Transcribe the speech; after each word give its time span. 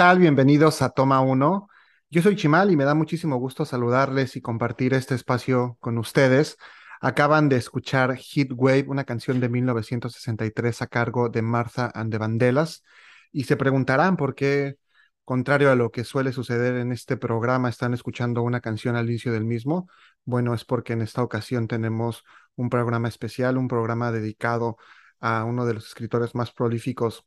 ¿Qué 0.00 0.04
tal? 0.04 0.18
Bienvenidos 0.18 0.80
a 0.80 0.88
Toma 0.88 1.20
Uno. 1.20 1.68
Yo 2.08 2.22
soy 2.22 2.34
Chimal 2.34 2.70
y 2.70 2.76
me 2.76 2.84
da 2.84 2.94
muchísimo 2.94 3.36
gusto 3.36 3.66
saludarles 3.66 4.34
y 4.34 4.40
compartir 4.40 4.94
este 4.94 5.14
espacio 5.14 5.76
con 5.78 5.98
ustedes. 5.98 6.56
Acaban 7.02 7.50
de 7.50 7.56
escuchar 7.56 8.16
Heat 8.16 8.48
Wave, 8.52 8.86
una 8.88 9.04
canción 9.04 9.40
de 9.40 9.50
1963 9.50 10.80
a 10.80 10.86
cargo 10.86 11.28
de 11.28 11.42
Martha 11.42 11.92
and 11.94 12.10
the 12.10 12.64
y 13.30 13.44
se 13.44 13.58
preguntarán 13.58 14.16
por 14.16 14.34
qué, 14.34 14.78
contrario 15.26 15.70
a 15.70 15.74
lo 15.74 15.90
que 15.90 16.04
suele 16.04 16.32
suceder 16.32 16.76
en 16.76 16.92
este 16.92 17.18
programa, 17.18 17.68
están 17.68 17.92
escuchando 17.92 18.40
una 18.42 18.62
canción 18.62 18.96
al 18.96 19.10
inicio 19.10 19.32
del 19.32 19.44
mismo. 19.44 19.86
Bueno, 20.24 20.54
es 20.54 20.64
porque 20.64 20.94
en 20.94 21.02
esta 21.02 21.22
ocasión 21.22 21.68
tenemos 21.68 22.24
un 22.56 22.70
programa 22.70 23.08
especial, 23.08 23.58
un 23.58 23.68
programa 23.68 24.12
dedicado 24.12 24.78
a 25.20 25.44
uno 25.44 25.66
de 25.66 25.74
los 25.74 25.88
escritores 25.88 26.34
más 26.34 26.52
prolíficos 26.52 27.26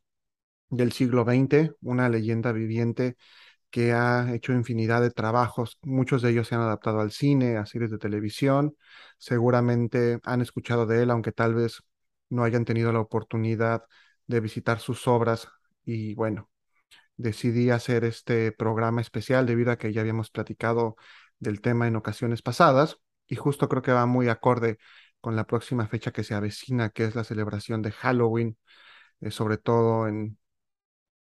del 0.70 0.92
siglo 0.92 1.24
XX, 1.24 1.72
una 1.82 2.10
leyenda 2.10 2.52
viviente 2.52 3.16
que 3.70 3.94
ha 3.94 4.34
hecho 4.34 4.54
infinidad 4.54 5.02
de 5.02 5.12
trabajos, 5.12 5.80
muchos 5.82 6.22
de 6.22 6.32
ellos 6.32 6.48
se 6.48 6.56
han 6.56 6.62
adaptado 6.62 7.00
al 7.02 7.12
cine, 7.12 7.58
a 7.58 7.66
series 7.66 7.92
de 7.92 7.98
televisión, 7.98 8.76
seguramente 9.18 10.20
han 10.24 10.42
escuchado 10.42 10.86
de 10.86 11.04
él, 11.04 11.12
aunque 11.12 11.32
tal 11.32 11.56
vez 11.56 11.82
no 12.30 12.44
hayan 12.44 12.66
tenido 12.66 12.92
la 12.94 13.00
oportunidad 13.00 13.84
de 14.28 14.40
visitar 14.42 14.80
sus 14.80 15.08
obras. 15.08 15.48
Y 15.86 16.14
bueno, 16.16 16.50
decidí 17.18 17.70
hacer 17.70 18.04
este 18.06 18.52
programa 18.52 19.02
especial 19.02 19.46
debido 19.46 19.72
a 19.72 19.78
que 19.78 19.94
ya 19.94 20.02
habíamos 20.02 20.30
platicado 20.32 20.96
del 21.40 21.62
tema 21.62 21.88
en 21.88 21.96
ocasiones 21.96 22.42
pasadas 22.42 22.98
y 23.28 23.36
justo 23.36 23.70
creo 23.70 23.82
que 23.82 23.92
va 23.92 24.06
muy 24.06 24.30
acorde 24.30 24.78
con 25.22 25.36
la 25.36 25.46
próxima 25.48 25.88
fecha 25.88 26.12
que 26.12 26.24
se 26.24 26.34
avecina, 26.34 26.90
que 26.90 27.06
es 27.06 27.16
la 27.16 27.24
celebración 27.24 27.82
de 27.82 27.92
Halloween, 27.92 28.58
eh, 29.22 29.32
sobre 29.32 29.58
todo 29.58 30.08
en 30.08 30.38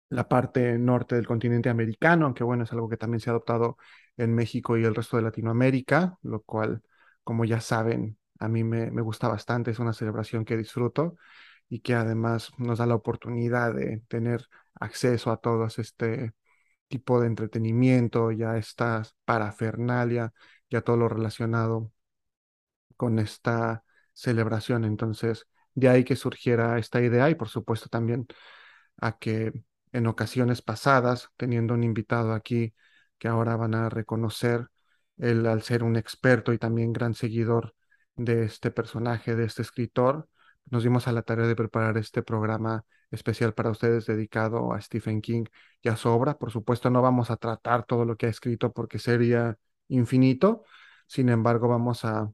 la 0.08 0.28
parte 0.28 0.78
norte 0.78 1.14
del 1.16 1.26
continente 1.26 1.68
americano, 1.68 2.26
aunque 2.26 2.44
bueno, 2.44 2.64
es 2.64 2.72
algo 2.72 2.88
que 2.88 2.96
también 2.96 3.20
se 3.20 3.30
ha 3.30 3.32
adoptado 3.32 3.76
en 4.16 4.34
México 4.34 4.76
y 4.76 4.84
el 4.84 4.94
resto 4.94 5.16
de 5.16 5.22
Latinoamérica, 5.24 6.18
lo 6.22 6.42
cual, 6.42 6.82
como 7.24 7.44
ya 7.44 7.60
saben, 7.60 8.18
a 8.38 8.48
mí 8.48 8.64
me, 8.64 8.90
me 8.90 9.02
gusta 9.02 9.28
bastante, 9.28 9.70
es 9.70 9.78
una 9.78 9.92
celebración 9.92 10.44
que 10.44 10.56
disfruto 10.56 11.16
y 11.68 11.80
que 11.80 11.94
además 11.94 12.50
nos 12.58 12.78
da 12.78 12.86
la 12.86 12.94
oportunidad 12.94 13.74
de 13.74 14.02
tener 14.08 14.46
acceso 14.74 15.30
a 15.30 15.38
todo 15.38 15.66
este 15.66 16.34
tipo 16.88 17.20
de 17.20 17.26
entretenimiento, 17.28 18.32
ya 18.32 18.56
esta 18.58 19.02
parafernalia, 19.24 20.32
ya 20.70 20.82
todo 20.82 20.96
lo 20.96 21.08
relacionado 21.08 21.92
con 22.96 23.18
esta 23.18 23.84
celebración. 24.14 24.84
Entonces, 24.84 25.46
de 25.74 25.88
ahí 25.88 26.04
que 26.04 26.16
surgiera 26.16 26.78
esta 26.78 27.00
idea 27.00 27.30
y 27.30 27.34
por 27.34 27.48
supuesto 27.48 27.88
también 27.88 28.26
a 28.98 29.18
que 29.18 29.52
en 29.92 30.06
ocasiones 30.06 30.62
pasadas, 30.62 31.30
teniendo 31.36 31.74
un 31.74 31.84
invitado 31.84 32.32
aquí 32.32 32.74
que 33.18 33.28
ahora 33.28 33.56
van 33.56 33.74
a 33.74 33.88
reconocer, 33.88 34.68
él 35.18 35.46
al 35.46 35.62
ser 35.62 35.82
un 35.84 35.96
experto 35.96 36.52
y 36.52 36.58
también 36.58 36.92
gran 36.92 37.14
seguidor 37.14 37.74
de 38.16 38.44
este 38.44 38.70
personaje, 38.70 39.34
de 39.36 39.44
este 39.44 39.62
escritor, 39.62 40.28
nos 40.70 40.82
dimos 40.82 41.08
a 41.08 41.12
la 41.12 41.22
tarea 41.22 41.46
de 41.46 41.56
preparar 41.56 41.96
este 41.98 42.22
programa 42.22 42.84
especial 43.10 43.54
para 43.54 43.70
ustedes 43.70 44.06
dedicado 44.06 44.72
a 44.72 44.80
Stephen 44.80 45.20
King 45.22 45.44
y 45.82 45.88
a 45.88 45.96
su 45.96 46.08
obra. 46.10 46.38
Por 46.38 46.50
supuesto, 46.50 46.90
no 46.90 47.02
vamos 47.02 47.30
a 47.30 47.36
tratar 47.36 47.84
todo 47.86 48.04
lo 48.04 48.16
que 48.16 48.26
ha 48.26 48.28
escrito 48.28 48.72
porque 48.72 48.98
sería 48.98 49.58
infinito. 49.88 50.64
Sin 51.06 51.28
embargo, 51.30 51.68
vamos 51.68 52.04
a 52.04 52.30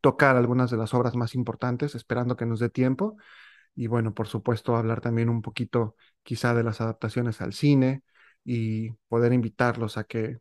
tocar 0.00 0.36
algunas 0.36 0.70
de 0.70 0.76
las 0.76 0.94
obras 0.94 1.14
más 1.16 1.34
importantes, 1.34 1.94
esperando 1.94 2.36
que 2.36 2.46
nos 2.46 2.60
dé 2.60 2.70
tiempo 2.70 3.16
y 3.80 3.86
bueno, 3.86 4.12
por 4.12 4.28
supuesto, 4.28 4.76
hablar 4.76 5.00
también 5.00 5.30
un 5.30 5.40
poquito 5.40 5.96
quizá 6.22 6.52
de 6.54 6.62
las 6.62 6.82
adaptaciones 6.82 7.40
al 7.40 7.54
cine 7.54 8.02
y 8.44 8.90
poder 9.08 9.32
invitarlos 9.32 9.96
a 9.96 10.04
que 10.04 10.40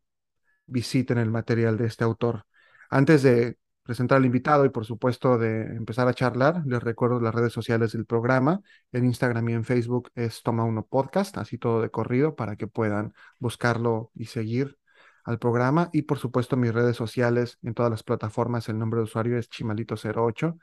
visiten 0.65 1.17
el 1.19 1.31
material 1.31 1.77
de 1.77 1.85
este 1.87 2.03
autor. 2.03 2.43
Antes 2.89 3.23
de 3.23 3.57
presentar 3.83 4.17
al 4.17 4.25
invitado 4.25 4.65
y 4.65 4.69
por 4.69 4.85
supuesto 4.85 5.37
de 5.37 5.61
empezar 5.61 6.09
a 6.09 6.13
charlar, 6.13 6.63
les 6.65 6.83
recuerdo 6.83 7.21
las 7.21 7.33
redes 7.33 7.53
sociales 7.53 7.93
del 7.93 8.05
programa. 8.05 8.59
En 8.91 9.05
Instagram 9.05 9.47
y 9.47 9.53
en 9.53 9.63
Facebook 9.63 10.11
es 10.15 10.43
Toma 10.43 10.65
Uno 10.65 10.85
Podcast, 10.85 11.37
así 11.37 11.57
todo 11.57 11.81
de 11.81 11.89
corrido 11.91 12.35
para 12.35 12.57
que 12.57 12.67
puedan 12.67 13.13
buscarlo 13.39 14.11
y 14.15 14.25
seguir 14.25 14.77
al 15.23 15.39
programa. 15.39 15.89
Y 15.93 16.01
por 16.01 16.17
supuesto 16.19 16.57
mis 16.57 16.73
redes 16.73 16.97
sociales 16.97 17.57
en 17.63 17.73
todas 17.73 17.89
las 17.89 18.03
plataformas, 18.03 18.67
el 18.67 18.77
nombre 18.77 18.97
de 18.97 19.05
usuario 19.05 19.37
es 19.37 19.49
Chimalito08 19.49 20.57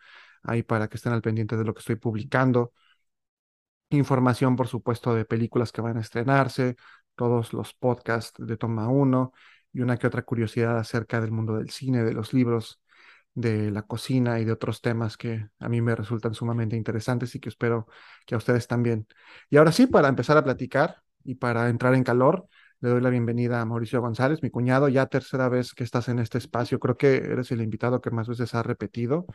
ahí 0.46 0.62
para 0.62 0.88
que 0.88 0.96
estén 0.96 1.12
al 1.12 1.22
pendiente 1.22 1.56
de 1.56 1.64
lo 1.64 1.75
que 1.75 1.81
estoy 1.81 1.96
publicando. 1.96 2.72
Información, 3.90 4.56
por 4.56 4.66
supuesto, 4.69 5.14
de 5.14 5.25
películas 5.25 5.70
que 5.72 5.81
van 5.81 5.96
a 5.96 6.00
estrenarse, 6.00 6.76
todos 7.14 7.52
los 7.52 7.72
podcasts 7.75 8.34
de 8.44 8.56
Toma 8.56 8.88
1 8.88 9.32
y 9.72 9.81
una 9.81 9.96
que 9.96 10.06
otra 10.06 10.22
curiosidad 10.22 10.78
acerca 10.78 11.20
del 11.20 11.31
mundo 11.31 11.56
del 11.56 11.70
cine, 11.70 12.02
de 12.02 12.12
los 12.12 12.32
libros, 12.32 12.81
de 13.34 13.70
la 13.70 13.82
cocina 13.82 14.40
y 14.40 14.44
de 14.44 14.52
otros 14.52 14.81
temas 14.81 15.16
que 15.16 15.48
a 15.58 15.69
mí 15.69 15.81
me 15.82 15.94
resultan 15.94 16.34
sumamente 16.34 16.75
interesantes 16.76 17.34
y 17.34 17.40
que 17.40 17.50
espero 17.50 17.87
que 18.26 18.34
a 18.34 18.38
ustedes 18.38 18.66
también. 18.66 19.06
Y 19.50 19.56
ahora 19.58 19.72
sí, 19.72 19.87
para 19.87 20.08
empezar 20.08 20.37
a 20.37 20.44
platicar 20.44 21.02
y 21.22 21.37
para 21.37 21.69
entrar 21.69 21.94
en 21.94 22.02
calor, 22.04 22.48
le 22.81 22.90
doy 22.90 23.00
la 23.00 23.11
bienvenida 23.11 23.61
a 23.61 23.64
Mauricio 23.64 24.00
González, 24.00 24.43
mi 24.43 24.50
cuñado, 24.50 24.88
ya 24.88 25.06
tercera 25.06 25.49
vez 25.49 25.75
que 25.75 25.84
estás 25.84 26.08
en 26.08 26.19
este 26.19 26.38
espacio. 26.38 26.78
Creo 26.78 26.96
que 26.96 27.17
eres 27.17 27.50
el 27.52 27.61
invitado 27.62 28.00
que 28.00 28.11
más 28.11 28.28
veces 28.28 28.55
ha 28.55 28.62
repetido 28.62 29.26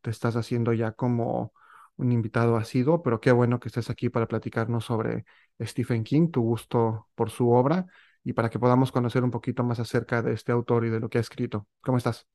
te 0.00 0.10
estás 0.10 0.36
haciendo 0.36 0.72
ya 0.72 0.92
como 0.92 1.52
un 1.96 2.12
invitado 2.12 2.56
asiduo, 2.56 3.02
pero 3.02 3.20
qué 3.20 3.32
bueno 3.32 3.60
que 3.60 3.68
estés 3.68 3.90
aquí 3.90 4.08
para 4.08 4.26
platicarnos 4.26 4.84
sobre 4.84 5.24
Stephen 5.60 6.04
King, 6.04 6.30
tu 6.30 6.42
gusto 6.42 7.08
por 7.14 7.30
su 7.30 7.50
obra 7.50 7.86
y 8.24 8.32
para 8.32 8.50
que 8.50 8.58
podamos 8.58 8.92
conocer 8.92 9.22
un 9.24 9.30
poquito 9.30 9.62
más 9.64 9.80
acerca 9.80 10.22
de 10.22 10.32
este 10.32 10.52
autor 10.52 10.84
y 10.86 10.90
de 10.90 11.00
lo 11.00 11.08
que 11.08 11.18
ha 11.18 11.20
escrito. 11.20 11.66
¿Cómo 11.82 11.98
estás? 11.98 12.26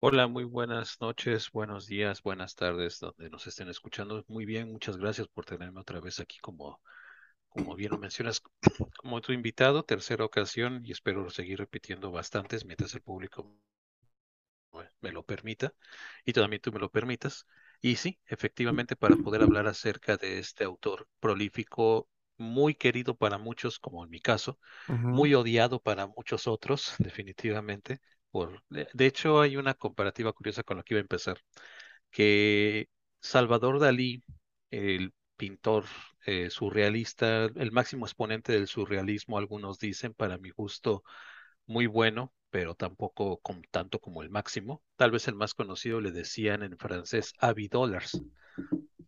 Hola, 0.00 0.26
muy 0.26 0.44
buenas 0.44 1.00
noches, 1.00 1.50
buenos 1.52 1.86
días, 1.86 2.22
buenas 2.22 2.54
tardes, 2.54 3.00
donde 3.00 3.30
nos 3.30 3.46
estén 3.46 3.68
escuchando. 3.68 4.24
Muy 4.28 4.44
bien, 4.44 4.70
muchas 4.70 4.96
gracias 4.96 5.26
por 5.28 5.44
tenerme 5.44 5.80
otra 5.80 6.00
vez 6.00 6.20
aquí 6.20 6.38
como, 6.40 6.80
como 7.56 7.74
bien 7.74 7.90
lo 7.90 7.98
mencionas, 7.98 8.42
como 8.98 9.20
tu 9.20 9.32
invitado, 9.32 9.84
tercera 9.84 10.24
ocasión, 10.24 10.82
y 10.84 10.92
espero 10.92 11.28
seguir 11.30 11.58
repitiendo 11.58 12.10
bastantes 12.10 12.64
mientras 12.64 12.94
el 12.94 13.02
público 13.02 13.58
me 15.00 15.12
lo 15.12 15.24
permita 15.24 15.72
y 16.24 16.32
también 16.32 16.60
tú 16.60 16.72
me 16.72 16.78
lo 16.78 16.90
permitas. 16.90 17.46
Y 17.80 17.96
sí, 17.96 18.18
efectivamente, 18.26 18.96
para 18.96 19.16
poder 19.16 19.42
hablar 19.42 19.66
acerca 19.66 20.16
de 20.16 20.38
este 20.38 20.64
autor 20.64 21.08
prolífico, 21.20 22.08
muy 22.38 22.74
querido 22.74 23.16
para 23.16 23.38
muchos, 23.38 23.78
como 23.78 24.04
en 24.04 24.10
mi 24.10 24.20
caso, 24.20 24.58
muy 24.88 25.34
odiado 25.34 25.80
para 25.80 26.06
muchos 26.06 26.46
otros, 26.46 26.94
definitivamente. 26.98 28.00
Por, 28.30 28.62
de, 28.68 29.06
hecho, 29.06 29.40
hay 29.40 29.56
una 29.56 29.74
comparativa 29.74 30.32
curiosa 30.32 30.62
con 30.62 30.76
lo 30.78 30.84
que 30.84 30.94
iba 30.94 31.00
a 31.00 31.02
empezar, 31.02 31.40
que 32.10 32.88
Salvador 33.20 33.80
Dalí, 33.80 34.22
el 34.70 35.12
pintor 35.36 35.84
eh, 36.24 36.50
surrealista, 36.50 37.44
el 37.44 37.72
máximo 37.72 38.06
exponente 38.06 38.52
del 38.52 38.66
surrealismo, 38.66 39.38
algunos 39.38 39.78
dicen, 39.78 40.14
para 40.14 40.38
mi 40.38 40.50
gusto, 40.50 41.04
muy 41.66 41.86
bueno, 41.86 42.32
pero 42.50 42.74
tampoco 42.74 43.38
con, 43.38 43.62
tanto 43.70 44.00
como 44.00 44.22
el 44.22 44.30
máximo. 44.30 44.82
Tal 44.96 45.10
vez 45.10 45.28
el 45.28 45.34
más 45.34 45.54
conocido 45.54 46.00
le 46.00 46.12
decían 46.12 46.62
en 46.62 46.78
francés 46.78 47.34
Avi 47.38 47.68
Dollars. 47.68 48.20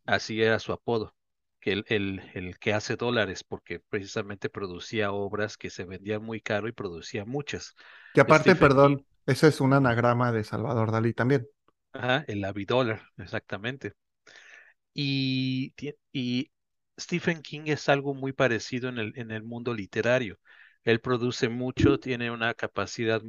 Así 0.06 0.42
era 0.42 0.58
su 0.58 0.72
apodo, 0.72 1.14
que 1.60 1.72
el, 1.72 1.84
el, 1.88 2.22
el, 2.34 2.58
que 2.58 2.72
hace 2.72 2.96
dólares, 2.96 3.44
porque 3.44 3.80
precisamente 3.80 4.48
producía 4.48 5.12
obras 5.12 5.56
que 5.56 5.70
se 5.70 5.84
vendían 5.84 6.22
muy 6.22 6.40
caro 6.40 6.69
y 6.69 6.72
producía 6.72 7.25
muchas. 7.25 7.75
Que 8.14 8.20
aparte, 8.20 8.54
perdón, 8.54 9.04
ese 9.26 9.48
es 9.48 9.60
un 9.60 9.72
anagrama 9.72 10.32
de 10.32 10.44
Salvador 10.44 10.90
Dalí 10.90 11.12
también. 11.12 11.46
Ajá, 11.92 12.25
el 12.28 12.44
Avi 12.44 12.64
Dollar, 12.64 13.02
exactamente. 13.16 13.94
Y, 15.00 16.50
Stephen 16.98 17.42
King 17.42 17.62
es 17.66 17.88
algo 17.88 18.14
muy 18.14 18.32
parecido 18.32 18.88
en 18.88 18.98
el, 18.98 19.12
en 19.16 19.30
el 19.30 19.44
mundo 19.44 19.72
literario. 19.74 20.38
Él 20.82 21.00
produce 21.00 21.48
mucho, 21.48 22.00
tiene 22.00 22.30
una 22.32 22.54
capacidad 22.54 23.22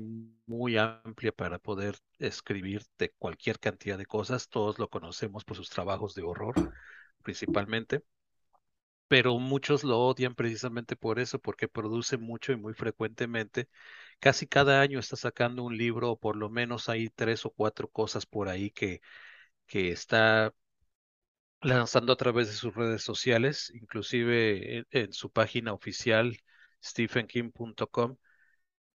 muy 0.47 0.77
amplia 0.77 1.31
para 1.31 1.59
poder 1.59 1.95
escribir 2.17 2.81
de 2.97 3.11
cualquier 3.11 3.59
cantidad 3.59 3.97
de 3.99 4.05
cosas. 4.07 4.49
Todos 4.49 4.79
lo 4.79 4.89
conocemos 4.89 5.43
por 5.45 5.57
sus 5.57 5.69
trabajos 5.69 6.15
de 6.15 6.23
horror, 6.23 6.55
principalmente. 7.23 8.01
Pero 9.07 9.37
muchos 9.39 9.83
lo 9.83 9.99
odian 9.99 10.35
precisamente 10.35 10.95
por 10.95 11.19
eso, 11.19 11.39
porque 11.39 11.67
produce 11.67 12.17
mucho 12.17 12.51
y 12.51 12.57
muy 12.57 12.73
frecuentemente. 12.73 13.69
Casi 14.19 14.47
cada 14.47 14.81
año 14.81 14.99
está 14.99 15.15
sacando 15.15 15.63
un 15.63 15.77
libro, 15.77 16.11
o 16.11 16.19
por 16.19 16.35
lo 16.35 16.49
menos 16.49 16.89
hay 16.89 17.09
tres 17.09 17.45
o 17.45 17.51
cuatro 17.51 17.87
cosas 17.89 18.25
por 18.25 18.49
ahí 18.49 18.71
que, 18.71 19.01
que 19.67 19.91
está 19.91 20.53
lanzando 21.61 22.13
a 22.13 22.17
través 22.17 22.47
de 22.47 22.53
sus 22.53 22.73
redes 22.75 23.03
sociales, 23.03 23.71
inclusive 23.75 24.85
en 24.91 25.13
su 25.13 25.31
página 25.31 25.73
oficial 25.73 26.37
stephenking.com. 26.83 28.17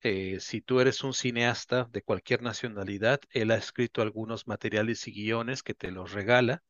Eh, 0.02 0.40
si 0.42 0.62
tú 0.62 0.80
eres 0.82 1.04
un 1.04 1.14
cineasta 1.14 1.86
de 1.92 2.02
cualquier 2.04 2.42
nacionalidad, 2.44 3.22
él 3.32 3.52
ha 3.52 3.56
escrito 3.58 4.02
algunos 4.02 4.48
materiales 4.48 5.08
y 5.08 5.14
guiones 5.14 5.64
que 5.64 5.74
te 5.76 5.92
los 5.92 6.14
regala. 6.14 6.64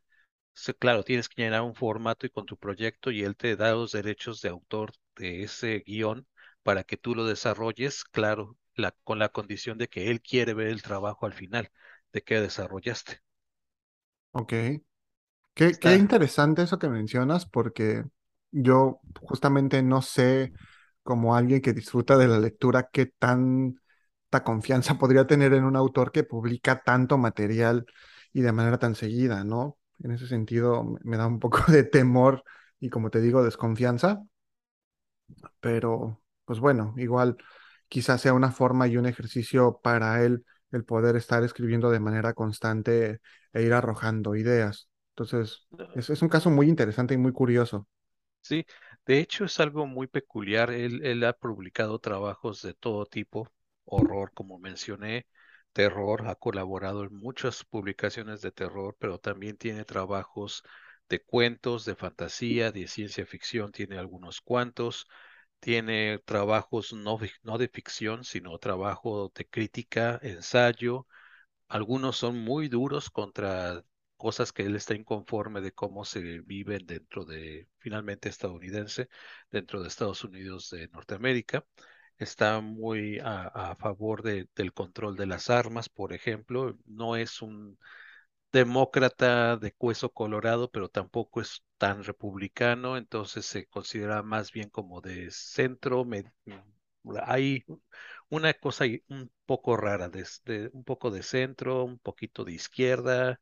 claro, 0.79 1.03
tienes 1.03 1.29
que 1.29 1.41
llenar 1.43 1.61
un 1.61 1.75
formato 1.75 2.25
y 2.25 2.29
con 2.29 2.45
tu 2.45 2.57
proyecto 2.57 3.11
y 3.11 3.23
él 3.23 3.35
te 3.35 3.55
da 3.55 3.71
los 3.73 3.91
derechos 3.91 4.41
de 4.41 4.49
autor 4.49 4.93
de 5.15 5.43
ese 5.43 5.79
guion 5.85 6.27
para 6.63 6.83
que 6.83 6.97
tú 6.97 7.13
lo 7.15 7.25
desarrolles, 7.25 8.03
claro, 8.05 8.57
la, 8.75 8.91
con 9.03 9.19
la 9.19 9.29
condición 9.29 9.77
de 9.77 9.87
que 9.89 10.09
él 10.11 10.21
quiere 10.21 10.53
ver 10.53 10.67
el 10.67 10.81
trabajo 10.81 11.25
al 11.25 11.33
final 11.33 11.71
de 12.13 12.21
que 12.23 12.39
desarrollaste. 12.41 13.21
Ok. 14.33 14.53
Qué, 15.53 15.77
qué 15.79 15.95
interesante 15.95 16.63
eso 16.63 16.79
que 16.79 16.89
mencionas, 16.89 17.45
porque 17.45 18.03
yo 18.51 19.01
justamente 19.21 19.83
no 19.83 20.01
sé, 20.01 20.51
como 21.03 21.35
alguien 21.35 21.61
que 21.61 21.73
disfruta 21.73 22.17
de 22.17 22.27
la 22.27 22.39
lectura, 22.39 22.89
qué 22.91 23.05
tanta 23.07 24.43
confianza 24.43 24.95
podría 24.99 25.27
tener 25.27 25.53
en 25.53 25.63
un 25.65 25.75
autor 25.75 26.11
que 26.11 26.23
publica 26.23 26.81
tanto 26.83 27.17
material 27.19 27.85
y 28.33 28.41
de 28.41 28.51
manera 28.51 28.79
tan 28.79 28.95
seguida, 28.95 29.43
¿no? 29.43 29.77
En 29.99 30.11
ese 30.11 30.27
sentido, 30.27 30.83
me 30.83 30.99
me 31.03 31.17
da 31.17 31.27
un 31.27 31.39
poco 31.39 31.59
de 31.71 31.83
temor 31.83 32.43
y, 32.79 32.89
como 32.89 33.09
te 33.11 33.21
digo, 33.21 33.43
desconfianza, 33.43 34.23
pero 35.59 36.21
pues 36.45 36.59
bueno, 36.59 36.93
igual 36.97 37.37
quizás 37.87 38.21
sea 38.21 38.33
una 38.33 38.51
forma 38.51 38.87
y 38.87 38.97
un 38.97 39.05
ejercicio 39.05 39.79
para 39.83 40.23
él 40.23 40.45
el 40.71 40.85
poder 40.85 41.15
estar 41.15 41.43
escribiendo 41.43 41.89
de 41.91 41.99
manera 41.99 42.33
constante 42.33 43.21
e 43.53 43.61
ir 43.63 43.73
arrojando 43.73 44.35
ideas. 44.35 44.89
Entonces, 45.15 45.67
es, 45.95 46.09
es 46.09 46.21
un 46.21 46.29
caso 46.29 46.49
muy 46.49 46.67
interesante 46.69 47.13
y 47.13 47.17
muy 47.17 47.31
curioso. 47.33 47.87
Sí, 48.41 48.65
de 49.05 49.19
hecho 49.19 49.45
es 49.45 49.59
algo 49.59 49.85
muy 49.87 50.07
peculiar. 50.07 50.71
Él, 50.71 51.05
él 51.05 51.23
ha 51.23 51.33
publicado 51.33 51.99
trabajos 51.99 52.61
de 52.61 52.73
todo 52.73 53.05
tipo, 53.05 53.49
horror, 53.85 54.31
como 54.33 54.59
mencioné, 54.59 55.27
terror, 55.71 56.27
ha 56.27 56.35
colaborado 56.35 57.03
en 57.03 57.15
muchas 57.15 57.63
publicaciones 57.63 58.41
de 58.41 58.51
terror, 58.51 58.95
pero 58.99 59.17
también 59.19 59.57
tiene 59.57 59.85
trabajos 59.85 60.63
de 61.09 61.21
cuentos, 61.23 61.85
de 61.85 61.95
fantasía, 61.95 62.71
de 62.71 62.87
ciencia 62.87 63.25
ficción, 63.25 63.71
tiene 63.71 63.97
algunos 63.97 64.41
cuantos, 64.41 65.07
tiene 65.59 66.19
trabajos 66.25 66.93
no, 66.93 67.17
no 67.43 67.57
de 67.57 67.67
ficción, 67.69 68.23
sino 68.25 68.57
trabajo 68.59 69.31
de 69.35 69.47
crítica, 69.47 70.19
ensayo 70.23 71.07
algunos 71.67 72.17
son 72.17 72.39
muy 72.39 72.67
duros 72.69 73.09
contra 73.09 73.83
cosas 74.23 74.53
que 74.53 74.63
él 74.63 74.75
está 74.77 74.95
inconforme 74.95 75.61
de 75.61 75.73
cómo 75.73 76.05
se 76.05 76.21
viven 76.41 76.85
dentro 76.87 77.25
de, 77.25 77.67
finalmente 77.79 78.29
estadounidense, 78.29 79.09
dentro 79.51 79.81
de 79.81 79.89
Estados 79.89 80.23
Unidos 80.23 80.69
de 80.71 80.87
Norteamérica. 80.89 81.65
Está 82.17 82.61
muy 82.61 83.19
a, 83.19 83.75
favor 83.75 84.23
de- 84.23 84.47
del 84.55 84.73
control 84.73 85.15
de 85.17 85.25
las 85.27 85.49
armas, 85.49 85.89
por 85.89 86.13
ejemplo. 86.13 86.77
No 86.85 87.15
es 87.17 87.41
un 87.41 87.77
demócrata 88.53 89.57
de 89.57 89.75
hueso 89.79 90.11
colorado, 90.13 90.71
pero 90.71 90.89
tampoco 90.89 91.41
es 91.41 91.63
tan 91.77 92.03
republicano, 92.03 92.97
entonces 92.97 93.45
se 93.45 93.67
considera 93.67 94.23
más 94.23 94.51
bien 94.53 94.69
como 94.69 95.01
de 95.01 95.29
centro. 95.31 96.05
hay 97.25 97.63
una 98.29 98.53
cosa 98.53 98.85
un 99.09 99.31
poco 99.45 99.77
rara, 99.77 100.09
de- 100.09 100.69
un 100.73 100.83
poco 100.83 101.11
de 101.11 101.23
centro, 101.23 101.83
un 101.85 101.99
poquito 101.99 102.43
de 102.45 102.53
izquierda 102.53 103.39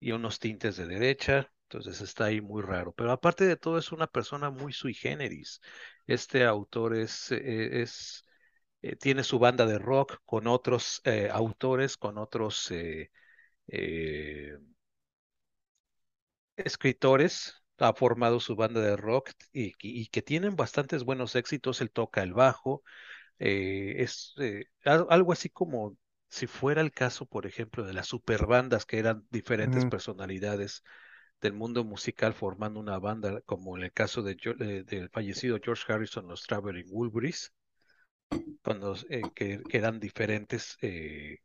y 0.00 0.12
unos 0.12 0.38
tintes 0.38 0.76
de 0.76 0.86
derecha. 0.86 1.50
Entonces 1.64 2.00
está 2.00 2.26
ahí 2.26 2.40
muy 2.40 2.62
raro. 2.62 2.92
Pero 2.92 3.12
aparte 3.12 3.44
de 3.46 3.56
todo, 3.56 3.78
es 3.78 3.92
una 3.92 4.06
persona 4.06 4.50
muy 4.50 4.72
sui 4.72 4.94
generis. 4.94 5.60
Este 6.06 6.44
autor 6.44 6.96
es, 6.96 7.30
eh, 7.32 7.82
es 7.82 8.24
eh, 8.82 8.96
tiene 8.96 9.24
su 9.24 9.38
banda 9.38 9.66
de 9.66 9.78
rock 9.78 10.18
con 10.26 10.46
otros 10.48 11.00
eh, 11.04 11.28
autores, 11.32 11.96
con 11.96 12.18
otros 12.18 12.72
escritores. 16.56 17.54
Ha 17.78 17.92
formado 17.94 18.40
su 18.40 18.56
banda 18.56 18.80
de 18.80 18.96
rock 18.96 19.30
y, 19.52 20.08
que 20.08 20.22
tienen 20.22 20.56
bastantes 20.56 21.04
buenos 21.04 21.36
éxitos. 21.36 21.80
Él 21.80 21.90
toca 21.92 22.22
el 22.22 22.32
bajo, 22.34 22.82
es 23.38 24.34
al- 24.84 25.06
algo 25.10 25.32
así 25.32 25.50
como 25.50 25.96
si 26.28 26.46
fuera 26.46 26.80
el 26.80 26.92
caso, 26.92 27.26
por 27.26 27.46
ejemplo, 27.46 27.84
de 27.84 27.92
las 27.94 28.06
superbandas 28.08 28.86
que 28.86 28.98
eran 28.98 29.26
diferentes 29.30 29.86
personalidades 29.86 30.82
del 31.40 31.54
mundo 31.54 31.84
musical 31.84 32.34
formando 32.34 32.80
una 32.80 32.98
banda, 32.98 33.40
como 33.42 33.76
en 33.76 33.84
el 33.84 33.92
caso 33.92 34.22
de, 34.22 34.36
del 34.86 35.10
fallecido 35.10 35.58
George 35.62 35.92
Harrison, 35.92 36.28
los 36.28 36.42
Traveling 36.44 36.86
Wilburys, 36.90 37.52
cuando, 38.62 38.96
eh, 39.10 39.22
que, 39.34 39.62
que 39.68 39.76
eran 39.78 40.00
diferentes 40.00 40.76
eh, 40.82 41.38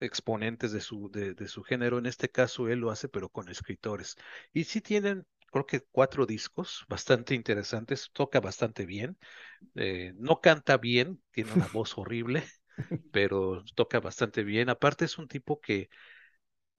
exponentes 0.00 0.72
de 0.72 0.80
su, 0.80 1.10
de, 1.10 1.34
de 1.34 1.48
su 1.48 1.64
género. 1.64 1.98
En 1.98 2.06
este 2.06 2.30
caso, 2.30 2.68
él 2.68 2.80
lo 2.80 2.90
hace, 2.90 3.08
pero 3.10 3.28
con 3.30 3.48
escritores. 3.50 4.16
Y 4.54 4.64
sí 4.64 4.80
tienen, 4.82 5.26
creo 5.52 5.66
que 5.66 5.82
cuatro 5.92 6.26
discos 6.26 6.84
bastante 6.88 7.34
interesantes, 7.34 8.10
toca 8.12 8.40
bastante 8.40 8.86
bien. 8.86 9.18
Eh, 9.76 10.12
no 10.16 10.40
canta 10.40 10.78
bien, 10.78 11.22
tiene 11.32 11.52
una 11.52 11.66
voz 11.68 11.98
horrible, 11.98 12.44
pero 13.10 13.64
toca 13.74 14.00
bastante 14.00 14.44
bien. 14.44 14.68
Aparte 14.70 15.04
es 15.06 15.18
un 15.18 15.28
tipo 15.28 15.60
que 15.60 15.90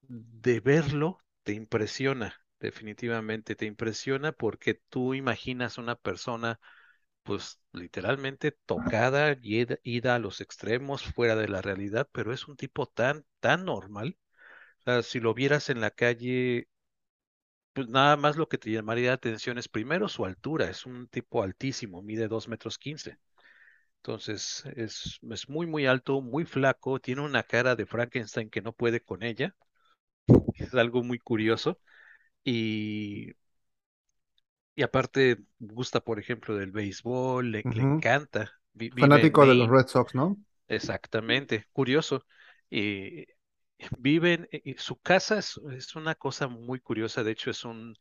de 0.02 0.60
verlo 0.60 1.20
te 1.44 1.54
impresiona, 1.54 2.36
definitivamente 2.60 3.56
te 3.56 3.66
impresiona 3.66 4.32
porque 4.32 4.76
tú 4.90 5.14
imaginas 5.14 5.78
una 5.78 5.96
persona 5.96 6.60
pues 7.24 7.62
literalmente 7.74 8.52
tocada, 8.66 9.38
ida, 9.44 10.16
a 10.16 10.20
los 10.20 10.42
extremos, 10.42 11.04
fuera 11.04 11.36
de 11.36 11.48
la 11.50 11.62
realidad, 11.62 12.10
pero 12.14 12.34
es 12.34 12.48
un 12.48 12.58
tipo 12.58 12.88
tan, 12.88 13.26
tan 13.40 13.66
normal. 13.66 14.18
O 14.82 14.84
sea, 14.84 15.04
si 15.04 15.20
lo 15.22 15.34
vieras 15.36 15.70
en 15.70 15.82
la 15.82 15.92
calle, 15.92 16.70
pues 17.74 17.88
nada 17.90 18.16
más 18.18 18.38
lo 18.38 18.48
que 18.48 18.58
te 18.58 18.72
llamaría 18.72 19.08
la 19.10 19.14
atención 19.16 19.58
es 19.58 19.68
primero 19.68 20.08
su 20.08 20.24
altura, 20.26 20.70
es 20.70 20.86
un 20.86 21.08
tipo 21.10 21.44
altísimo, 21.44 22.02
mide 22.02 22.28
dos 22.30 22.48
metros 22.48 22.78
quince. 22.78 23.18
Entonces 24.02 24.64
es, 24.76 25.20
es 25.32 25.50
muy, 25.50 25.68
muy 25.68 25.86
alto, 25.86 26.22
muy 26.22 26.46
flaco, 26.46 27.00
tiene 27.00 27.22
una 27.22 27.44
cara 27.44 27.76
de 27.76 27.86
Frankenstein 27.86 28.50
que 28.50 28.62
no 28.62 28.74
puede 28.74 29.02
con 29.02 29.24
ella, 29.24 29.56
es 30.58 30.74
algo 30.74 31.04
muy 31.04 31.20
curioso. 31.20 31.80
Y, 32.46 33.34
y 34.76 34.84
aparte 34.84 35.38
gusta, 35.60 36.00
por 36.02 36.20
ejemplo, 36.20 36.56
del 36.56 36.72
béisbol, 36.72 37.52
le, 37.52 37.68
le 37.70 37.84
encanta, 37.84 38.52
vi- 38.74 38.92
Fanático 38.98 39.46
de 39.46 39.56
los 39.56 39.68
Red 39.70 39.88
Sox, 39.88 40.16
¿no? 40.16 40.38
exactamente, 40.68 41.68
curioso. 41.72 42.26
Y 42.70 43.26
vive 44.00 44.34
en, 44.36 44.50
y 44.52 44.76
su 44.78 45.00
casa 45.02 45.40
es, 45.40 45.60
es 45.74 45.96
una 45.96 46.16
cosa 46.16 46.48
muy 46.48 46.80
curiosa, 46.80 47.24
de 47.24 47.32
hecho 47.32 47.52
es 47.52 47.66
un 47.66 47.96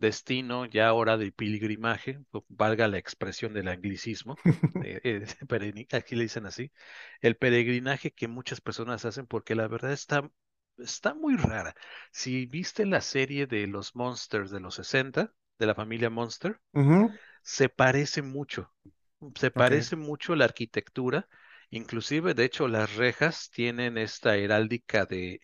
destino 0.00 0.66
ya 0.66 0.88
ahora 0.88 1.16
de 1.16 1.32
pilgrimaje, 1.32 2.20
valga 2.48 2.88
la 2.88 2.98
expresión 2.98 3.52
del 3.54 3.68
anglicismo, 3.68 4.36
eh, 4.84 5.00
eh, 5.04 5.26
aquí 5.92 6.16
le 6.16 6.24
dicen 6.24 6.46
así, 6.46 6.72
el 7.20 7.36
peregrinaje 7.36 8.10
que 8.12 8.28
muchas 8.28 8.60
personas 8.60 9.04
hacen 9.04 9.26
porque 9.26 9.54
la 9.54 9.68
verdad 9.68 9.92
está, 9.92 10.30
está 10.78 11.14
muy 11.14 11.36
rara. 11.36 11.74
Si 12.12 12.46
viste 12.46 12.86
la 12.86 13.00
serie 13.00 13.46
de 13.46 13.66
los 13.66 13.94
Monsters 13.94 14.50
de 14.50 14.60
los 14.60 14.74
60, 14.76 15.32
de 15.58 15.66
la 15.66 15.74
familia 15.74 16.10
Monster, 16.10 16.60
se 17.42 17.68
parece 17.68 18.22
mucho, 18.22 18.72
se 19.36 19.50
parece 19.50 19.96
mucho 19.96 20.34
la 20.36 20.46
arquitectura, 20.46 21.28
inclusive 21.70 22.34
de 22.34 22.44
hecho 22.44 22.68
las 22.68 22.96
rejas 22.96 23.50
tienen 23.50 23.98
esta 23.98 24.36
heráldica 24.36 25.06
de 25.06 25.40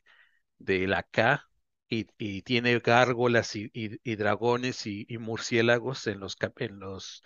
de 0.58 0.86
la 0.86 1.02
K 1.02 1.46
y, 1.88 2.42
tiene 2.42 2.78
gárgolas 2.80 3.56
y, 3.56 3.70
dragones 4.16 4.86
y, 4.86 5.06
murciélagos 5.18 6.06
en 6.06 6.20
los, 6.20 6.36
en 6.58 6.78
los, 6.80 7.22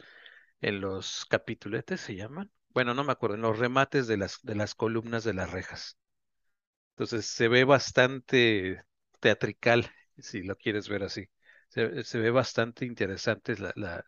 en 0.61 0.81
los 0.81 1.27
capituletes, 1.27 2.01
¿se 2.01 2.17
llaman? 2.17 2.51
Bueno, 2.71 2.95
no 2.95 3.05
me 3.05 3.13
acuerdo, 3.13 3.37
en 3.37 3.43
los 3.43 3.59
remates 3.59 4.07
de 4.07 4.17
las, 4.19 4.41
de 4.43 4.55
las 4.55 4.75
columnas 4.75 5.25
de 5.25 5.35
las 5.35 5.51
rejas. 5.53 5.99
Entonces 6.93 7.27
se 7.27 7.49
ve 7.49 7.65
bastante 7.65 8.83
teatrical, 9.21 9.91
si 10.19 10.43
lo 10.43 10.57
quieres 10.57 10.89
ver 10.89 11.03
así. 11.05 11.29
Se, 11.69 12.19
ve 12.19 12.31
bastante 12.31 12.85
interesante 12.85 13.55
la, 13.59 14.05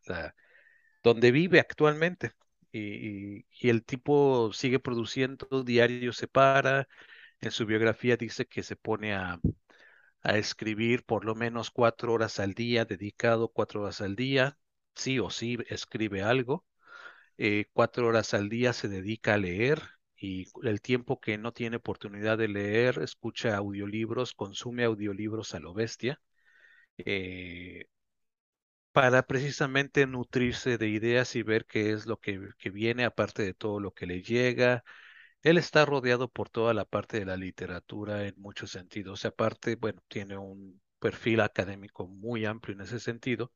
donde 1.03 1.31
vive 1.33 1.61
actualmente. 1.61 2.33
Y, 2.73 2.81
y- 3.41 3.47
y 3.61 3.69
el 3.71 3.85
tipo 3.85 4.53
sigue 4.53 4.79
produciendo, 4.81 5.47
diario 5.65 6.13
se 6.13 6.29
para. 6.29 6.89
En 7.41 7.51
su 7.53 7.67
biografía 7.67 8.17
dice 8.17 8.47
que 8.47 8.63
se 8.63 8.77
pone 8.77 9.15
a, 9.15 9.41
a 10.23 10.39
escribir 10.39 11.05
por 11.05 11.25
lo 11.25 11.35
menos 11.35 11.71
cuatro 11.71 12.13
horas 12.13 12.41
al 12.41 12.55
día, 12.55 12.85
dedicado 12.85 13.49
cuatro 13.49 13.83
horas 13.83 14.01
al 14.01 14.17
día, 14.17 14.59
sí 14.95 15.19
o 15.19 15.31
sí 15.31 15.59
escribe 15.69 16.23
algo, 16.23 16.65
eh, 17.39 17.67
cuatro 17.73 18.09
horas 18.09 18.35
al 18.35 18.49
día 18.49 18.73
se 18.73 18.89
dedica 18.89 19.35
a 19.35 19.39
leer 19.39 19.83
y 20.17 20.47
el 20.65 20.81
tiempo 20.81 21.21
que 21.21 21.39
no 21.39 21.53
tiene 21.53 21.77
oportunidad 21.79 22.39
de 22.39 22.49
leer, 22.49 23.01
escucha 23.03 23.57
audiolibros, 23.57 24.35
consume 24.35 24.85
audiolibros 24.85 25.55
a 25.55 25.61
lo 25.61 25.75
bestia, 25.75 26.21
eh, 26.99 27.87
para 28.93 29.23
precisamente 29.27 30.07
nutrirse 30.07 30.77
de 30.79 30.89
ideas 30.89 31.35
y 31.37 31.43
ver 31.43 31.65
qué 31.67 31.93
es 31.93 32.07
lo 32.07 32.19
que, 32.19 32.49
que 32.59 32.71
viene 32.71 33.05
aparte 33.05 33.43
de 33.43 33.55
todo 33.55 33.81
lo 33.81 33.93
que 33.95 34.07
le 34.07 34.23
llega. 34.23 34.85
Él 35.43 35.59
está 35.59 35.85
rodeado 35.85 36.29
por 36.31 36.49
toda 36.51 36.75
la 36.75 36.85
parte 36.85 37.19
de 37.19 37.27
la 37.27 37.37
literatura 37.37 38.27
en 38.27 38.35
muchos 38.39 38.71
sentidos. 38.71 39.25
Aparte, 39.25 39.77
bueno, 39.77 40.03
tiene 40.09 40.37
un 40.39 40.81
perfil 40.99 41.41
académico 41.41 42.07
muy 42.07 42.45
amplio 42.47 42.75
en 42.77 42.83
ese 42.83 43.01
sentido. 43.01 43.53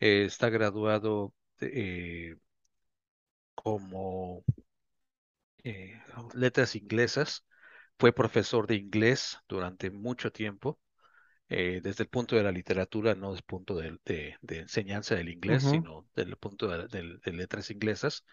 Eh, 0.00 0.24
está 0.26 0.50
graduado 0.50 1.34
eh, 1.60 2.36
como 3.54 4.44
eh, 5.64 6.00
letras 6.34 6.76
inglesas. 6.76 7.44
Fue 7.98 8.12
profesor 8.12 8.66
de 8.66 8.76
inglés 8.76 9.38
durante 9.48 9.90
mucho 9.90 10.30
tiempo, 10.32 10.78
desde 11.82 12.04
el 12.04 12.08
punto 12.10 12.36
de 12.36 12.42
la 12.44 12.52
literatura, 12.52 13.14
no 13.14 13.30
desde 13.32 13.40
el 13.40 13.44
punto 13.46 13.76
de, 13.76 13.98
de- 14.04 14.36
de 14.42 14.58
enseñanza 14.60 15.14
del 15.16 15.28
inglés, 15.30 15.64
sino 15.64 16.06
desde 16.16 16.30
el 16.32 16.36
punto 16.38 16.68
de 16.88 17.32
letras 17.32 17.70
inglesas. 17.70 18.24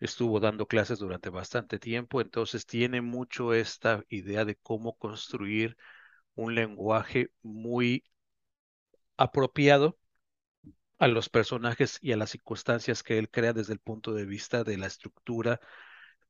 Estuvo 0.00 0.40
dando 0.40 0.66
clases 0.66 0.98
durante 0.98 1.30
bastante 1.30 1.78
tiempo, 1.78 2.20
entonces 2.20 2.66
tiene 2.66 3.00
mucho 3.02 3.54
esta 3.54 4.04
idea 4.08 4.44
de 4.44 4.56
cómo 4.56 4.96
construir 4.98 5.76
un 6.36 6.54
lenguaje 6.56 7.30
muy 7.42 8.04
apropiado 9.16 9.96
a 10.98 11.08
los 11.08 11.28
personajes 11.28 11.98
y 12.02 12.12
a 12.12 12.16
las 12.16 12.30
circunstancias 12.30 13.02
que 13.02 13.18
él 13.18 13.30
crea 13.30 13.52
desde 13.52 13.72
el 13.72 13.78
punto 13.80 14.12
de 14.14 14.26
vista 14.26 14.64
de 14.64 14.76
la 14.78 14.86
estructura 14.86 15.60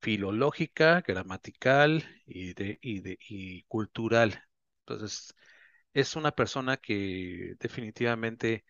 filológica, 0.01 1.03
gramatical 1.03 2.05
y 2.27 2.55
de, 2.55 2.79
y 2.83 3.01
de, 3.01 3.19
y 3.29 3.65
cultural. 3.65 4.45
Entonces, 4.87 5.35
es 5.95 6.17
una 6.17 6.33
persona 6.33 6.77
que 6.79 7.57
definitivamente 7.61 8.65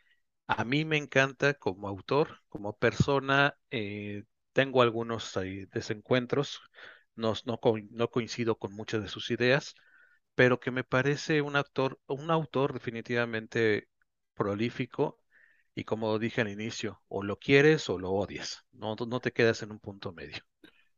a 0.49 0.65
mí 0.65 0.85
me 0.85 0.99
encanta 0.99 1.55
como 1.55 1.89
autor, 1.89 2.41
como 2.49 2.77
persona. 2.79 3.57
eh, 3.71 4.25
tengo 4.53 4.83
algunos 4.83 5.37
ahí 5.37 5.67
desencuentros, 5.67 6.61
no, 7.17 7.35
no, 7.47 7.61
no 7.91 8.11
coincido 8.11 8.57
con 8.59 8.73
muchas 8.75 9.03
de 9.03 9.09
sus 9.09 9.31
ideas, 9.31 9.75
pero 10.35 10.61
que 10.61 10.71
me 10.71 10.85
parece 10.85 11.43
un 11.43 11.57
autor, 11.57 12.01
un 12.09 12.31
autor 12.31 12.73
definitivamente 12.75 13.89
prolífico 14.35 15.21
y 15.75 15.85
como 15.85 16.19
dije 16.19 16.43
al 16.43 16.49
inicio, 16.51 17.03
o 17.09 17.23
lo 17.25 17.39
quieres 17.39 17.89
o 17.91 17.99
lo 17.99 18.13
odias, 18.13 18.65
no, 18.73 18.97
no 18.97 19.21
te 19.21 19.33
quedas 19.33 19.63
en 19.63 19.73
un 19.73 19.81
punto 19.81 20.13
medio. 20.13 20.45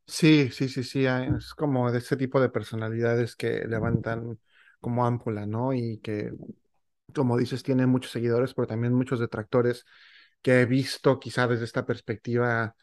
Sí, 0.05 0.49
sí, 0.51 0.67
sí, 0.69 0.83
sí, 0.83 1.05
ah, 1.07 1.23
es 1.37 1.53
como 1.53 1.91
de 1.91 1.99
ese 1.99 2.17
tipo 2.17 2.39
de 2.41 2.49
personalidades 2.49 3.35
que 3.35 3.65
levantan 3.67 4.37
como 4.81 5.05
ámpula, 5.05 5.45
¿no? 5.45 5.73
Y 5.73 5.99
que, 5.99 6.33
como 7.15 7.37
dices, 7.37 7.63
tiene 7.63 7.87
muchos 7.87 8.11
seguidores, 8.11 8.53
pero 8.53 8.67
también 8.67 8.93
muchos 8.93 9.19
detractores 9.19 9.85
que 10.41 10.61
he 10.61 10.65
visto 10.65 11.19
quizá 11.19 11.47
desde 11.47 11.65
esta 11.65 11.85
perspectiva 11.85 12.75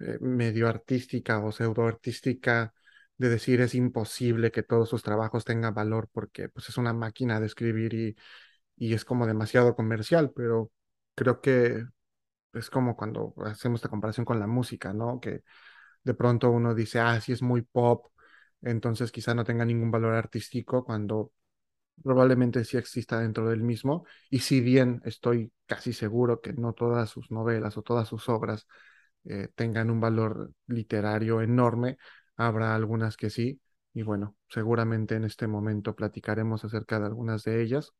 eh, 0.00 0.18
medio 0.20 0.68
artística 0.68 1.38
o 1.38 1.52
pseudo 1.52 1.86
artística 1.86 2.72
de 3.16 3.28
decir 3.28 3.60
es 3.60 3.74
imposible 3.74 4.50
que 4.52 4.62
todos 4.62 4.88
sus 4.88 5.02
trabajos 5.02 5.44
tengan 5.44 5.74
valor 5.74 6.08
porque 6.12 6.48
pues 6.48 6.68
es 6.68 6.78
una 6.78 6.92
máquina 6.92 7.40
de 7.40 7.46
escribir 7.46 7.94
y, 7.94 8.16
y 8.76 8.94
es 8.94 9.04
como 9.04 9.26
demasiado 9.26 9.74
comercial, 9.74 10.32
pero 10.34 10.70
creo 11.14 11.40
que 11.40 11.84
es 12.52 12.70
como 12.70 12.96
cuando 12.96 13.34
hacemos 13.44 13.78
esta 13.78 13.88
comparación 13.88 14.24
con 14.24 14.40
la 14.40 14.46
música, 14.46 14.92
¿no? 14.92 15.20
Que 15.20 15.42
de 16.04 16.14
pronto 16.14 16.50
uno 16.50 16.74
dice, 16.74 17.00
ah, 17.00 17.20
sí 17.20 17.32
es 17.32 17.42
muy 17.42 17.62
pop, 17.62 18.06
entonces 18.62 19.12
quizá 19.12 19.34
no 19.34 19.44
tenga 19.44 19.64
ningún 19.64 19.90
valor 19.90 20.14
artístico 20.14 20.84
cuando 20.84 21.32
probablemente 22.02 22.64
sí 22.64 22.76
exista 22.76 23.20
dentro 23.20 23.48
del 23.48 23.62
mismo. 23.62 24.04
Y 24.30 24.40
si 24.40 24.60
bien 24.60 25.00
estoy 25.04 25.52
casi 25.66 25.92
seguro 25.92 26.40
que 26.40 26.52
no 26.52 26.72
todas 26.72 27.10
sus 27.10 27.30
novelas 27.30 27.76
o 27.76 27.82
todas 27.82 28.08
sus 28.08 28.28
obras 28.28 28.66
eh, 29.28 29.48
tengan 29.54 29.90
un 29.90 30.00
valor 30.00 30.52
literario 30.66 31.42
enorme, 31.42 31.98
habrá 32.36 32.74
algunas 32.74 33.16
que 33.16 33.30
sí. 33.30 33.60
Y 33.94 34.02
bueno, 34.02 34.36
seguramente 34.48 35.16
en 35.16 35.24
este 35.24 35.46
momento 35.48 35.94
platicaremos 35.96 36.64
acerca 36.64 37.00
de 37.00 37.06
algunas 37.06 37.44
de 37.44 37.62
ellas, 37.62 37.92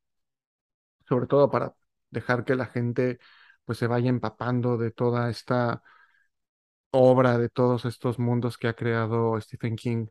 sobre 1.08 1.26
todo 1.26 1.50
para 1.50 1.74
dejar 2.10 2.44
que 2.44 2.54
la 2.56 2.66
gente 2.66 3.18
pues 3.64 3.78
se 3.78 3.86
vaya 3.86 4.08
empapando 4.10 4.76
de 4.78 4.90
toda 4.90 5.30
esta 5.30 5.82
obra, 6.90 7.38
de 7.38 7.48
todos 7.48 7.84
estos 7.84 8.18
mundos 8.18 8.58
que 8.58 8.68
ha 8.68 8.74
creado 8.74 9.40
Stephen 9.40 9.76
King 9.76 10.06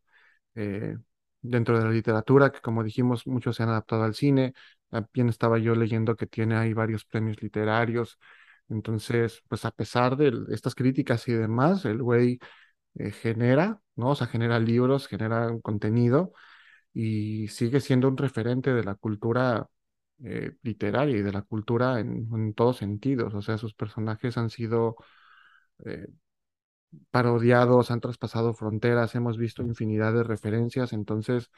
eh, 0.56 0.98
dentro 1.42 1.78
de 1.80 1.86
la 1.86 1.92
literatura, 1.92 2.52
que 2.52 2.62
como 2.62 2.84
dijimos, 2.84 3.28
muchos 3.28 3.56
se 3.58 3.64
han 3.64 3.70
adaptado 3.70 4.04
al 4.04 4.16
cine. 4.16 4.54
También 4.90 5.30
estaba 5.30 5.60
yo 5.60 5.76
leyendo 5.76 6.16
que 6.16 6.28
tiene 6.28 6.56
ahí 6.58 6.74
varios 6.74 7.06
premios 7.06 7.42
literarios. 7.42 8.20
Entonces, 8.70 9.44
pues 9.48 9.66
a 9.66 9.72
pesar 9.72 10.18
de 10.18 10.34
estas 10.50 10.76
críticas 10.76 11.28
y 11.28 11.34
demás, 11.34 11.86
el 11.86 12.02
güey 12.04 12.40
eh, 12.96 13.12
genera, 13.12 13.82
¿no? 13.96 14.10
O 14.12 14.16
sea, 14.16 14.28
genera 14.28 14.60
libros, 14.60 15.08
genera 15.08 15.56
contenido 15.62 16.34
y 16.94 17.48
sigue 17.50 17.82
siendo 17.82 18.08
un 18.10 18.18
referente 18.18 18.74
de 18.74 18.84
la 18.84 18.96
cultura 18.96 19.70
eh, 20.24 20.54
literaria 20.64 21.18
y 21.18 21.22
de 21.24 21.32
la 21.34 21.44
cultura 21.44 22.00
en, 22.00 22.54
todos 22.56 22.78
sentidos. 22.78 23.34
O 23.36 23.42
sea, 23.42 23.58
sus 23.58 23.74
personajes 23.76 24.38
han 24.38 24.50
sido 24.50 24.98
eh, 25.86 26.08
parodiados, 27.12 27.92
han 27.92 28.02
traspasado 28.02 28.54
fronteras, 28.54 29.16
hemos 29.16 29.38
visto 29.38 29.62
infinidad 29.64 30.14
de 30.14 30.24
referencias, 30.24 30.94
entonces, 30.94 31.52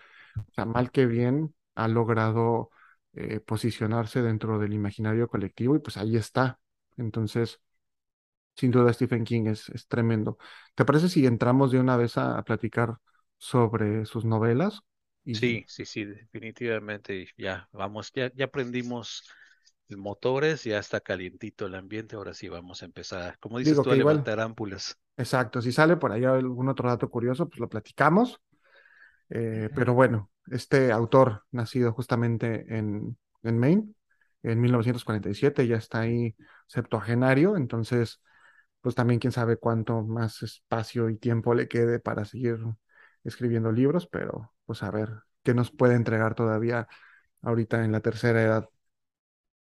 sea, 0.55 0.65
mal 0.65 0.91
que 0.91 1.05
bien, 1.05 1.55
ha 1.75 1.87
logrado 1.87 2.71
posicionarse 3.45 4.21
dentro 4.21 4.59
del 4.59 4.73
imaginario 4.73 5.27
colectivo 5.27 5.75
y 5.75 5.79
pues 5.79 5.97
ahí 5.97 6.15
está. 6.15 6.59
Entonces, 6.99 7.61
sin 8.55 8.71
duda, 8.71 8.93
Stephen 8.93 9.23
King 9.25 9.47
es, 9.47 9.69
es 9.69 9.87
tremendo. 9.87 10.37
¿Te 10.75 10.85
parece 10.85 11.09
si 11.09 11.25
entramos 11.25 11.71
de 11.71 11.79
una 11.79 11.97
vez 11.97 12.17
a, 12.17 12.37
a 12.37 12.43
platicar 12.43 12.97
sobre 13.37 14.05
sus 14.05 14.25
novelas? 14.25 14.81
Y 15.25 15.37
Sí, 15.39 15.63
sí, 15.67 15.85
sí, 15.85 16.05
definitivamente 16.05 17.27
ya 17.37 17.67
vamos, 17.71 18.11
ya, 18.13 18.31
ya 18.35 18.45
aprendimos 18.45 19.23
motores, 19.89 20.63
ya 20.63 20.79
está 20.79 20.99
calientito 21.01 21.65
el 21.67 21.75
ambiente, 21.75 22.15
ahora 22.15 22.33
sí 22.33 22.49
vamos 22.49 22.81
a 22.81 22.85
empezar, 22.85 23.37
como 23.39 23.59
dices 23.59 23.79
digo 23.79 23.81
tú, 23.81 23.91
a 23.91 23.95
igual, 23.95 23.95
levantar 23.95 24.39
ámpulas. 24.39 24.97
exacto, 25.17 25.61
si 25.61 25.71
sale 25.71 25.97
por 25.97 26.11
ahí 26.11 26.25
algún 26.25 26.69
otro 26.69 26.89
dato 26.89 27.09
curioso, 27.09 27.47
pues 27.49 27.59
lo 27.59 27.69
platicamos. 27.69 28.41
Eh, 29.29 29.69
pero 29.75 29.93
bueno, 29.93 30.31
este 30.51 30.91
autor, 30.91 31.45
nacido 31.51 31.93
justamente 31.93 32.65
en, 32.77 33.17
en 33.43 33.59
Maine, 33.59 33.93
en 34.43 34.61
1947, 34.61 35.67
ya 35.67 35.77
está 35.77 36.01
ahí 36.01 36.35
septuagenario, 36.67 37.57
entonces, 37.57 38.21
pues 38.81 38.95
también 38.95 39.19
quién 39.19 39.33
sabe 39.33 39.57
cuánto 39.57 40.01
más 40.03 40.41
espacio 40.43 41.09
y 41.09 41.17
tiempo 41.17 41.53
le 41.53 41.67
quede 41.67 41.99
para 41.99 42.25
seguir 42.25 42.57
escribiendo 43.23 43.71
libros, 43.71 44.07
pero 44.07 44.53
pues 44.65 44.83
a 44.83 44.91
ver 44.91 45.09
qué 45.43 45.53
nos 45.53 45.71
puede 45.71 45.95
entregar 45.95 46.35
todavía 46.35 46.87
ahorita 47.41 47.83
en 47.83 47.91
la 47.91 48.01
tercera 48.01 48.41
edad. 48.43 48.69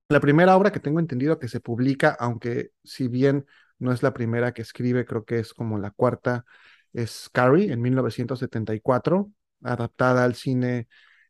La 0.09 0.19
primera 0.19 0.55
obra 0.55 0.71
que 0.71 0.79
tengo 0.79 0.99
entendido 0.99 1.39
que 1.39 1.47
se 1.47 1.59
publica, 1.59 2.15
aunque 2.19 2.71
si 2.83 3.07
bien 3.07 3.45
no 3.79 3.91
es 3.91 4.03
la 4.03 4.13
primera 4.13 4.53
que 4.53 4.61
escribe, 4.61 5.05
creo 5.05 5.25
que 5.25 5.39
es 5.39 5.53
como 5.53 5.79
la 5.79 5.91
cuarta, 5.91 6.45
es 6.93 7.29
Carrie 7.33 7.71
en 7.71 7.81
1974, 7.81 9.31
adaptada 9.63 10.23
al 10.23 10.35
cine 10.35 10.87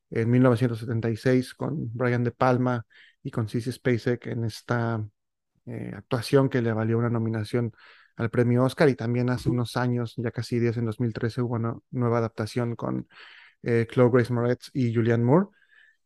en 0.09 0.29
1976 0.29 1.53
con 1.53 1.93
Brian 1.93 2.23
De 2.23 2.31
Palma 2.31 2.85
y 3.25 3.31
con 3.31 3.49
Sissy 3.49 3.71
Spacek 3.71 4.27
en 4.27 4.45
esta 4.45 5.03
eh, 5.65 5.91
actuación 5.95 6.47
que 6.47 6.61
le 6.61 6.71
valió 6.73 6.99
una 6.99 7.09
nominación 7.09 7.73
al 8.17 8.29
premio 8.29 8.63
Oscar 8.63 8.87
y 8.87 8.95
también 8.95 9.31
hace 9.31 9.49
unos 9.49 9.77
años, 9.77 10.13
ya 10.17 10.29
casi 10.29 10.59
10 10.59 10.77
en 10.77 10.85
2013, 10.85 11.41
hubo 11.41 11.55
una 11.55 11.75
nueva 11.89 12.19
adaptación 12.19 12.75
con 12.75 13.07
eh, 13.63 13.87
Chloe 13.91 14.11
Grace 14.11 14.31
Moretz 14.31 14.69
y 14.73 14.93
Julianne 14.93 15.23
Moore. 15.25 15.47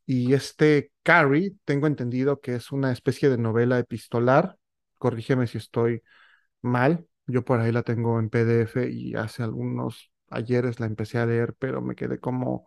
Y 0.05 0.33
este 0.33 0.93
Carrie, 1.03 1.55
tengo 1.65 1.87
entendido 1.87 2.39
que 2.39 2.55
es 2.55 2.71
una 2.71 2.93
especie 2.93 3.29
de 3.29 3.37
novela 3.37 3.77
epistolar. 3.79 4.57
Corrígeme 4.97 5.45
si 5.47 5.57
estoy 5.57 6.01
mal. 6.61 7.05
Yo 7.27 7.43
por 7.45 7.59
ahí 7.59 7.73
la 7.73 7.83
tengo 7.83 8.19
en 8.19 8.29
PDF 8.29 8.89
y 8.89 9.15
hace 9.15 9.43
algunos 9.43 10.11
ayeres 10.29 10.79
la 10.79 10.85
empecé 10.87 11.17
a 11.19 11.25
leer, 11.25 11.53
pero 11.59 11.81
me 11.81 11.95
quedé 11.95 12.19
como 12.19 12.65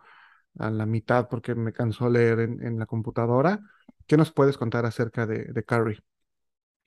a 0.58 0.70
la 0.70 0.86
mitad 0.86 1.28
porque 1.30 1.54
me 1.54 1.72
cansó 1.72 2.10
leer 2.10 2.40
en, 2.40 2.62
en 2.62 2.78
la 2.78 2.86
computadora. 2.86 3.60
¿Qué 4.12 4.18
nos 4.18 4.30
puedes 4.30 4.58
contar 4.58 4.84
acerca 4.84 5.26
de, 5.26 5.46
de 5.46 5.64
Carrie? 5.64 6.02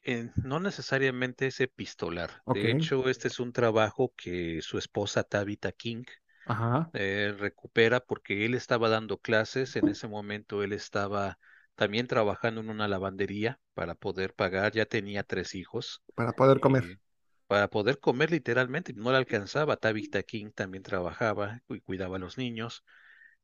Eh, 0.04 0.30
no 0.44 0.60
necesariamente 0.60 1.48
es 1.48 1.60
epistolar, 1.60 2.44
Ok, 2.46 2.64
de 2.64 2.70
hecho, 2.70 3.10
este 3.10 3.28
es 3.28 3.40
un 3.40 3.52
trabajo 3.54 4.14
que 4.16 4.62
su 4.62 4.78
esposa 4.78 5.24
Tabitha 5.24 5.72
King 5.72 6.04
ajá, 6.46 6.92
eh, 6.94 7.36
recupera 7.38 8.00
porque 8.02 8.46
él 8.46 8.56
estaba 8.56 8.90
dando 8.90 9.20
clases, 9.20 9.76
en 9.78 9.88
ese 9.90 10.08
momento 10.10 10.64
él 10.64 10.74
estaba 10.74 11.40
también 11.76 12.08
trabajando 12.08 12.62
en 12.62 12.70
una 12.72 12.88
lavandería 12.90 13.60
para 13.76 13.96
poder 13.96 14.34
pagar, 14.36 14.74
ya 14.74 14.86
tenía 14.88 15.24
tres 15.24 15.56
hijos 15.56 16.04
para 16.16 16.34
poder 16.34 16.60
comer. 16.60 16.84
y 16.84 17.00
para 17.48 17.70
poder 17.70 18.00
comer 18.00 18.32
literalmente, 18.32 18.94
no 18.94 19.12
le 19.12 19.18
alcanzaba. 19.18 19.78
Tabitha 19.78 20.24
King 20.24 20.52
también 20.56 20.84
trabajaba 20.84 21.62
y 21.70 21.82
cuidaba 21.82 22.18
a 22.18 22.20
los 22.20 22.38
niños, 22.40 22.84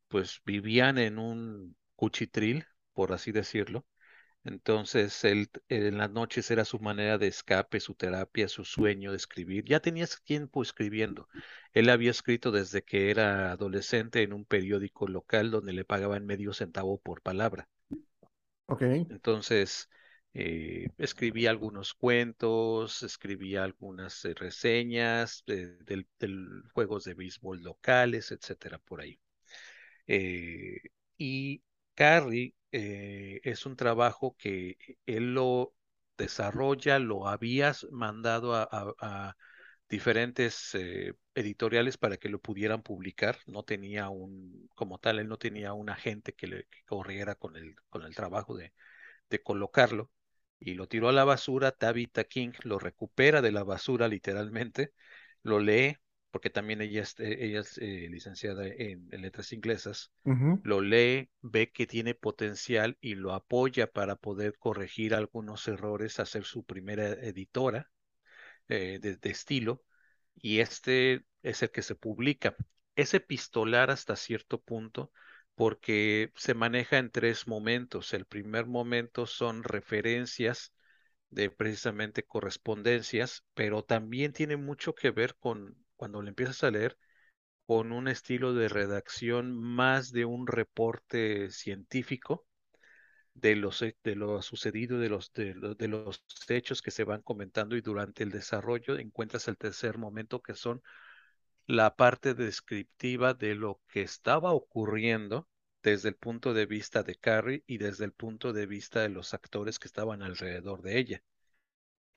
pues 0.08 0.42
vivían 0.46 0.98
en 0.98 1.20
un 1.20 1.76
cuchitril, 1.96 2.66
por 2.94 3.14
así 3.14 3.32
decirlo. 3.32 3.86
Entonces, 4.44 5.24
él 5.26 5.50
en 5.70 5.98
las 6.00 6.12
noches 6.12 6.52
era 6.52 6.66
su 6.66 6.80
manera 6.80 7.18
de 7.18 7.28
escape, 7.28 7.80
su 7.80 7.96
terapia, 7.96 8.48
su 8.50 8.66
sueño 8.66 9.12
de 9.12 9.18
escribir. 9.18 9.66
Ya 9.66 9.80
tenía 9.82 10.08
tiempo 10.26 10.62
escribiendo. 10.64 11.30
Él 11.74 11.90
había 11.90 12.12
escrito 12.12 12.52
desde 12.52 12.84
que 12.84 13.12
era 13.12 13.52
adolescente 13.52 14.24
en 14.24 14.34
un 14.34 14.46
periódico 14.46 15.08
local 15.08 15.52
donde 15.52 15.74
le 15.74 15.86
pagaban 15.86 16.26
medio 16.26 16.54
centavo 16.54 17.00
por 17.00 17.22
palabra. 17.22 17.70
Ok, 18.68 18.82
Entonces, 19.10 19.90
Eh, 20.34 20.88
escribí 20.98 21.46
algunos 21.46 21.94
cuentos, 21.94 23.04
escribí 23.04 23.58
algunas 23.58 24.24
eh, 24.24 24.34
reseñas 24.34 25.44
de, 25.46 26.06
juegos 26.74 27.04
de 27.04 27.14
béisbol 27.16 27.62
locales, 27.64 28.32
etcétera, 28.32 28.78
por 28.80 29.02
ahí. 29.02 29.20
Eh, 30.08 30.80
y 31.18 31.64
Carrie 31.96 32.56
eh, 32.72 33.42
es 33.44 33.66
un 33.66 33.76
trabajo 33.76 34.36
que 34.38 34.78
él 35.06 35.34
lo 35.34 35.76
desarrolla, 36.18 37.00
lo 37.00 37.28
habías 37.28 37.88
mandado 37.92 38.56
a, 38.56 39.36
diferentes 39.90 40.74
eh, 40.76 41.14
editoriales 41.36 41.98
para 41.98 42.18
que 42.18 42.30
lo 42.30 42.40
pudieran 42.40 42.82
publicar. 42.82 43.38
No 43.48 43.64
tenía 43.64 44.10
un, 44.10 44.70
como 44.76 45.00
tal, 45.00 45.20
él 45.20 45.28
no 45.28 45.38
tenía 45.38 45.74
un 45.74 45.90
agente 45.90 46.34
que 46.34 46.48
le 46.48 46.68
corriera 46.88 47.36
con 47.36 47.58
el, 47.58 47.76
con 47.90 48.04
el 48.04 48.16
trabajo 48.16 48.56
de, 48.56 48.74
de 49.30 49.44
colocarlo. 49.44 50.12
Y 50.60 50.76
lo 50.76 50.88
tiró 50.88 51.10
a 51.10 51.14
la 51.14 51.26
basura. 51.26 51.72
Tabitha 51.72 52.26
King 52.26 52.54
lo 52.64 52.80
recupera 52.80 53.42
de 53.42 53.52
la 53.52 53.64
basura 53.64 54.08
literalmente, 54.08 54.94
lo 55.44 55.60
lee, 55.60 55.98
porque 56.32 56.50
también 56.50 56.82
ella 56.82 57.02
es, 57.04 57.20
eh, 57.20 57.38
ella 57.46 57.62
es 57.62 57.78
eh, 57.78 58.08
licenciada 58.10 58.66
en 58.68 59.08
en 59.12 59.22
letras 59.22 59.54
inglesas 59.54 60.12
lo 60.64 60.82
lee, 60.82 61.30
ve 61.42 61.72
que 61.72 61.88
tiene 61.88 62.16
potencial 62.16 62.98
y 63.02 63.16
lo 63.16 63.34
apoya 63.34 63.88
para 63.92 64.16
poder 64.16 64.58
corregir 64.60 65.16
algunos 65.16 65.68
errores, 65.68 66.20
hacer 66.20 66.44
su 66.46 66.64
primera 66.66 67.10
editora 67.10 67.92
eh, 68.68 69.00
de, 69.02 69.18
de 69.18 69.30
estilo, 69.30 69.84
y 70.36 70.60
este 70.60 71.26
es 71.44 71.64
el 71.64 71.72
que 71.72 71.82
se 71.82 71.96
publica. 71.96 72.56
Es 72.96 73.14
epistolar 73.14 73.92
hasta 73.92 74.16
cierto 74.16 74.62
punto 74.62 75.12
porque 75.56 76.32
se 76.36 76.54
maneja 76.54 76.98
en 76.98 77.12
tres 77.12 77.48
momentos. 77.48 78.14
El 78.14 78.26
primer 78.26 78.66
momento 78.68 79.26
son 79.28 79.64
referencias 79.64 80.74
de 81.30 81.50
precisamente 81.50 82.24
correspondencias, 82.24 83.44
pero 83.54 83.84
también 83.84 84.34
tiene 84.34 84.58
mucho 84.58 84.96
que 84.96 85.12
ver 85.12 85.36
con 85.38 85.78
cuando 86.02 86.24
le 86.24 86.30
empiezas 86.30 86.64
a 86.64 86.72
leer 86.72 86.98
con 87.68 87.92
un 87.94 88.08
estilo 88.10 88.54
de 88.54 88.70
redacción 88.70 89.54
más 89.58 90.12
de 90.12 90.26
un 90.26 90.48
reporte 90.48 91.52
científico 91.52 92.46
de 93.34 93.56
los, 93.58 93.82
de 93.82 94.16
lo 94.16 94.42
sucedido, 94.42 95.00
de 95.00 95.10
los, 95.10 95.32
lo- 95.36 95.76
de 95.76 95.88
los 95.90 96.24
hechos 96.50 96.82
que 96.82 96.92
se 96.92 97.04
van 97.04 97.22
comentando 97.22 97.76
y 97.76 97.82
durante 97.82 98.24
el 98.24 98.32
desarrollo 98.32 98.98
encuentras 98.98 99.48
el 99.50 99.58
tercer 99.58 99.98
momento 99.98 100.42
que 100.42 100.56
son 100.56 100.82
la 101.68 101.96
parte 101.96 102.36
descriptiva 102.36 103.34
de 103.34 103.56
lo 103.56 103.82
que 103.90 104.04
estaba 104.04 104.54
ocurriendo 104.54 105.48
desde 105.84 106.10
el 106.10 106.16
punto 106.16 106.54
de 106.54 106.68
vista 106.68 107.04
de 107.04 107.16
Carrie 107.16 107.64
y 107.68 107.80
desde 107.80 108.06
el 108.06 108.14
punto 108.14 108.54
de 108.54 108.68
vista 108.68 109.02
de 109.02 109.10
los 109.10 109.34
actores 109.34 109.80
que 109.80 109.88
estaban 109.88 110.24
alrededor 110.24 110.82
de 110.84 111.00
ella. 111.00 111.24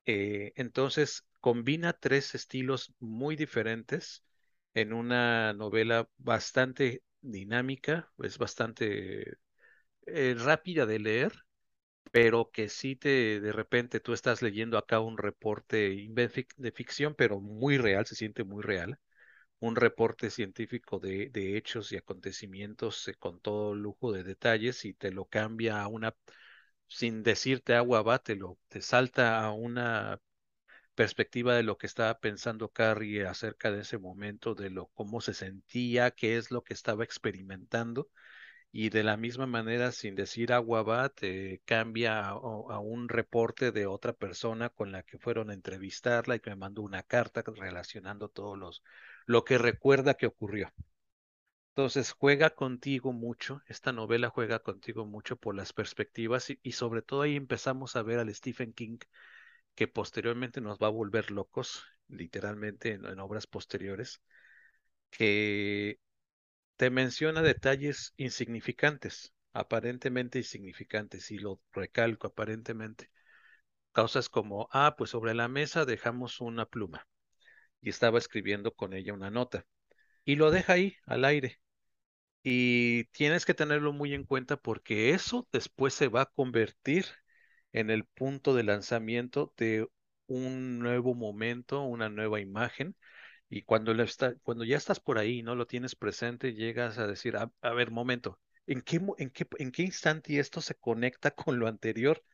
Eh, 0.06 0.52
entonces, 0.56 1.24
combina 1.40 1.92
tres 1.94 2.34
estilos 2.34 2.92
muy 3.00 3.36
diferentes 3.36 4.24
en 4.74 4.92
una 4.92 5.52
novela 5.54 6.08
bastante 6.18 7.02
dinámica, 7.20 8.12
es 8.22 8.36
bastante 8.38 9.38
eh, 10.06 10.34
rápida 10.38 10.86
de 10.86 10.98
leer, 11.00 11.32
pero 12.12 12.50
que 12.52 12.68
sí 12.70 12.96
te, 12.96 13.40
de 13.40 13.52
repente 13.52 14.00
tú 14.00 14.12
estás 14.14 14.42
leyendo 14.42 14.78
acá 14.78 15.00
un 15.00 15.18
reporte 15.18 16.08
de 16.56 16.72
ficción, 16.72 17.14
pero 17.16 17.40
muy 17.40 17.78
real, 17.78 18.06
se 18.06 18.14
siente 18.16 18.44
muy 18.44 18.62
real, 18.62 18.98
un 19.60 19.76
reporte 19.76 20.30
científico 20.30 20.98
de, 21.00 21.30
de 21.30 21.56
hechos 21.56 21.92
y 21.92 21.96
acontecimientos 21.96 23.08
eh, 23.08 23.14
con 23.16 23.40
todo 23.40 23.74
lujo 23.74 24.12
de 24.12 24.24
detalles 24.24 24.84
y 24.84 24.94
te 24.94 25.10
lo 25.12 25.26
cambia 25.26 25.82
a 25.82 25.88
una, 25.88 26.14
sin 26.88 27.22
decirte 27.22 27.74
agua 27.74 28.02
va, 28.02 28.18
te 28.18 28.36
lo, 28.36 28.58
te 28.68 28.80
salta 28.82 29.44
a 29.44 29.52
una 29.52 30.20
perspectiva 30.94 31.54
de 31.54 31.62
lo 31.62 31.78
que 31.78 31.86
estaba 31.86 32.18
pensando 32.20 32.70
Carrie 32.70 33.26
acerca 33.26 33.70
de 33.72 33.82
ese 33.82 33.98
momento, 33.98 34.54
de 34.54 34.70
lo 34.70 34.86
cómo 34.88 35.20
se 35.20 35.34
sentía, 35.34 36.10
qué 36.12 36.36
es 36.36 36.50
lo 36.50 36.62
que 36.64 36.74
estaba 36.74 37.04
experimentando, 37.04 38.08
y 38.72 38.90
de 38.90 39.04
la 39.04 39.16
misma 39.16 39.46
manera, 39.46 39.92
sin 39.92 40.14
decir 40.16 40.52
agua 40.52 40.82
va, 40.82 41.08
te 41.08 41.62
cambia 41.64 42.20
a, 42.20 42.30
a 42.32 42.80
un 42.80 43.08
reporte 43.08 43.72
de 43.72 43.86
otra 43.86 44.12
persona 44.12 44.70
con 44.70 44.92
la 44.92 45.02
que 45.04 45.18
fueron 45.18 45.50
a 45.50 45.54
entrevistarla 45.54 46.36
y 46.36 46.40
que 46.40 46.50
me 46.50 46.56
mandó 46.56 46.82
una 46.82 47.02
carta 47.02 47.42
relacionando 47.56 48.28
todos 48.28 48.58
los 48.58 48.82
lo 49.26 49.44
que 49.44 49.58
recuerda 49.58 50.14
que 50.14 50.26
ocurrió. 50.26 50.72
Entonces 51.76 52.12
juega 52.12 52.50
contigo 52.50 53.12
mucho, 53.12 53.60
esta 53.66 53.90
novela 53.92 54.30
juega 54.30 54.60
contigo 54.60 55.06
mucho 55.06 55.36
por 55.36 55.56
las 55.56 55.72
perspectivas 55.72 56.48
y, 56.62 56.72
sobre 56.72 57.02
todo 57.02 57.22
ahí 57.22 57.34
empezamos 57.34 57.96
a 57.96 58.02
ver 58.02 58.20
al 58.20 58.32
Stephen 58.32 58.72
King 58.72 58.98
que 59.74 59.88
posteriormente 59.88 60.60
nos 60.60 60.78
va 60.78 60.86
a 60.88 60.90
volver 60.90 61.32
locos, 61.32 61.84
literalmente 62.08 62.92
en, 62.92 63.04
en 63.06 63.18
obras 63.18 63.48
posteriores, 63.48 64.22
que 65.10 65.98
te 66.76 66.90
menciona 66.90 67.42
detalles 67.42 68.14
insignificantes, 68.18 69.34
aparentemente 69.52 70.38
insignificantes, 70.38 71.30
y 71.32 71.38
lo 71.38 71.60
recalco, 71.72 72.28
aparentemente. 72.28 73.10
Causas 73.92 74.28
como, 74.28 74.68
ah, 74.72 74.94
pues 74.98 75.10
sobre 75.10 75.34
la 75.34 75.48
mesa 75.48 75.84
dejamos 75.86 76.40
una 76.40 76.66
pluma 76.66 77.08
y 77.80 77.90
estaba 77.90 78.18
escribiendo 78.18 78.72
con 78.74 78.94
ella 78.94 79.14
una 79.14 79.30
nota 79.30 79.66
y 80.24 80.36
lo 80.36 80.50
deja 80.52 80.74
ahí 80.74 80.96
al 81.06 81.24
aire. 81.24 81.60
Y 82.44 83.04
tienes 83.06 83.46
que 83.46 83.54
tenerlo 83.54 83.92
muy 83.94 84.14
en 84.14 84.24
cuenta 84.24 84.56
porque 84.58 85.10
eso 85.12 85.48
después 85.52 85.94
se 85.94 86.08
va 86.08 86.22
a 86.22 86.26
convertir 86.26 87.06
en 87.72 87.90
el 87.90 88.04
punto 88.06 88.54
de 88.54 88.64
lanzamiento 88.64 89.54
de 89.56 89.88
un 90.28 90.78
nuevo 90.80 91.14
momento, 91.14 91.82
una 91.82 92.08
nueva 92.10 92.40
imagen. 92.40 92.96
Y 93.50 93.62
cuando, 93.62 93.94
cuando 94.42 94.64
ya 94.64 94.76
estás 94.78 95.00
por 95.00 95.18
ahí 95.18 95.42
no 95.44 95.54
lo 95.56 95.66
tienes 95.68 95.96
presente, 95.96 96.54
llegas 96.54 96.98
a 96.98 97.06
decir, 97.06 97.36
a, 97.38 97.52
a 97.62 97.70
ver, 97.74 97.92
momento, 97.92 98.40
¿en 98.66 98.82
qué, 98.82 99.00
en 99.18 99.30
qué, 99.30 99.46
en 99.58 99.72
qué 99.72 99.82
instante 99.84 100.38
esto 100.40 100.60
se 100.62 100.74
conecta 100.76 101.30
con 101.36 101.60
lo 101.60 101.68
anterior? 101.68 102.24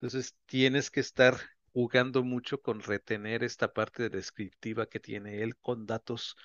Entonces 0.00 0.36
tienes 0.46 0.90
que 0.90 1.00
estar 1.00 1.36
jugando 1.72 2.22
mucho 2.24 2.60
con 2.62 2.80
retener 2.82 3.44
esta 3.44 3.72
parte 3.72 4.08
descriptiva 4.10 4.86
que 4.88 5.00
tiene 5.00 5.42
él 5.42 5.56
con 5.56 5.86
datos 5.86 6.36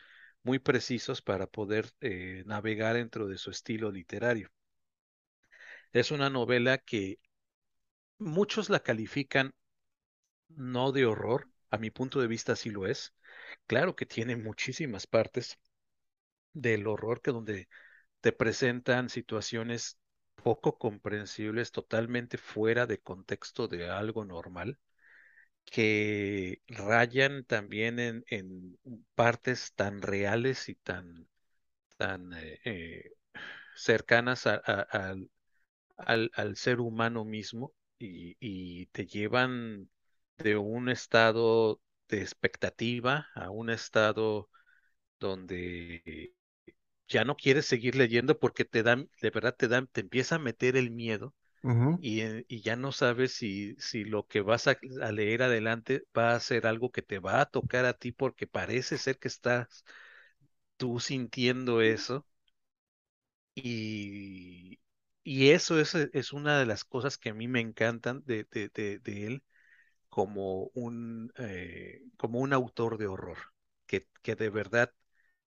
muy 0.43 0.59
precisos 0.59 1.21
para 1.21 1.47
poder 1.47 1.91
eh, 2.01 2.43
navegar 2.45 2.95
dentro 2.95 3.27
de 3.27 3.37
su 3.37 3.51
estilo 3.51 3.91
literario. 3.91 4.49
Es 5.93 6.11
una 6.11 6.29
novela 6.29 6.77
que 6.79 7.19
muchos 8.19 8.69
la 8.69 8.79
califican 8.81 9.53
no 10.49 10.91
de 10.91 11.05
horror, 11.05 11.49
a 11.71 11.77
mi 11.77 11.91
punto 11.91 12.21
de 12.21 12.27
vista 12.27 12.55
sí 12.55 12.69
lo 12.69 12.87
es. 12.87 13.13
Claro 13.67 13.95
que 13.95 14.05
tiene 14.05 14.35
muchísimas 14.35 15.07
partes 15.07 15.59
del 16.53 16.87
horror 16.87 17.21
que 17.21 17.31
donde 17.31 17.69
te 18.21 18.31
presentan 18.33 19.09
situaciones 19.09 19.99
poco 20.35 20.77
comprensibles, 20.79 21.71
totalmente 21.71 22.37
fuera 22.37 22.87
de 22.87 22.99
contexto 22.99 23.67
de 23.67 23.89
algo 23.89 24.25
normal 24.25 24.79
que 25.65 26.61
rayan 26.67 27.43
también 27.45 27.99
en, 27.99 28.23
en 28.29 28.77
partes 29.15 29.73
tan 29.75 30.01
reales 30.01 30.69
y 30.69 30.75
tan, 30.75 31.27
tan 31.97 32.33
eh, 32.33 32.59
eh, 32.65 33.11
cercanas 33.75 34.47
a- 34.47 34.55
al- 35.97 36.31
al 36.35 36.55
ser 36.57 36.79
humano 36.79 37.25
mismo 37.25 37.73
y, 37.99 38.35
y 38.39 38.87
te 38.87 39.05
llevan 39.05 39.89
de 40.37 40.57
un 40.57 40.89
estado 40.89 41.81
de 42.09 42.21
expectativa 42.21 43.27
a 43.35 43.49
un 43.51 43.69
estado 43.69 44.49
donde 45.19 46.33
ya 47.07 47.25
no 47.25 47.35
quieres 47.37 47.65
seguir 47.67 47.95
leyendo 47.95 48.39
porque 48.39 48.65
te 48.65 48.83
dan, 48.83 49.09
de 49.21 49.29
verdad 49.31 49.55
te 49.57 49.67
dan, 49.67 49.87
te 49.87 50.01
empieza 50.01 50.35
a 50.35 50.39
meter 50.39 50.77
el 50.77 50.91
miedo 50.91 51.33
y, 51.97 52.21
eh, 52.21 52.45
y 52.47 52.61
ya 52.61 52.75
no 52.75 52.91
sabes 52.91 53.33
si, 53.33 53.75
si 53.79 54.03
lo 54.05 54.27
que 54.27 54.41
vas 54.41 54.67
a, 54.67 54.77
leer 55.11 55.43
adelante 55.43 56.03
va 56.17 56.33
a 56.35 56.39
ser 56.39 56.67
algo 56.67 56.91
que 56.91 57.01
te 57.01 57.19
va 57.19 57.41
a 57.41 57.45
tocar 57.47 57.85
a 57.85 57.93
ti 57.93 58.11
porque 58.11 58.47
parece 58.47 58.97
ser 58.97 59.19
que 59.19 59.27
estás 59.29 59.85
tú 60.77 60.99
sintiendo 60.99 61.81
eso. 61.81 62.25
Y, 63.55 64.79
y 65.23 65.49
eso 65.51 65.79
es, 65.79 65.95
es 65.95 66.33
una 66.33 66.59
de 66.59 66.65
las 66.65 66.83
cosas 66.85 67.17
que 67.17 67.29
a 67.29 67.33
mí 67.33 67.47
me 67.47 67.59
encantan 67.61 68.23
de, 68.25 68.45
de, 68.51 68.69
de, 68.73 68.99
de 68.99 69.27
él 69.27 69.43
como 70.09 70.65
un, 70.75 71.31
eh, 71.37 72.03
como 72.17 72.39
un 72.41 72.53
autor 72.53 72.97
de 72.97 73.07
horror, 73.07 73.37
que, 73.87 74.07
que 74.23 74.35
de 74.35 74.49
verdad 74.49 74.93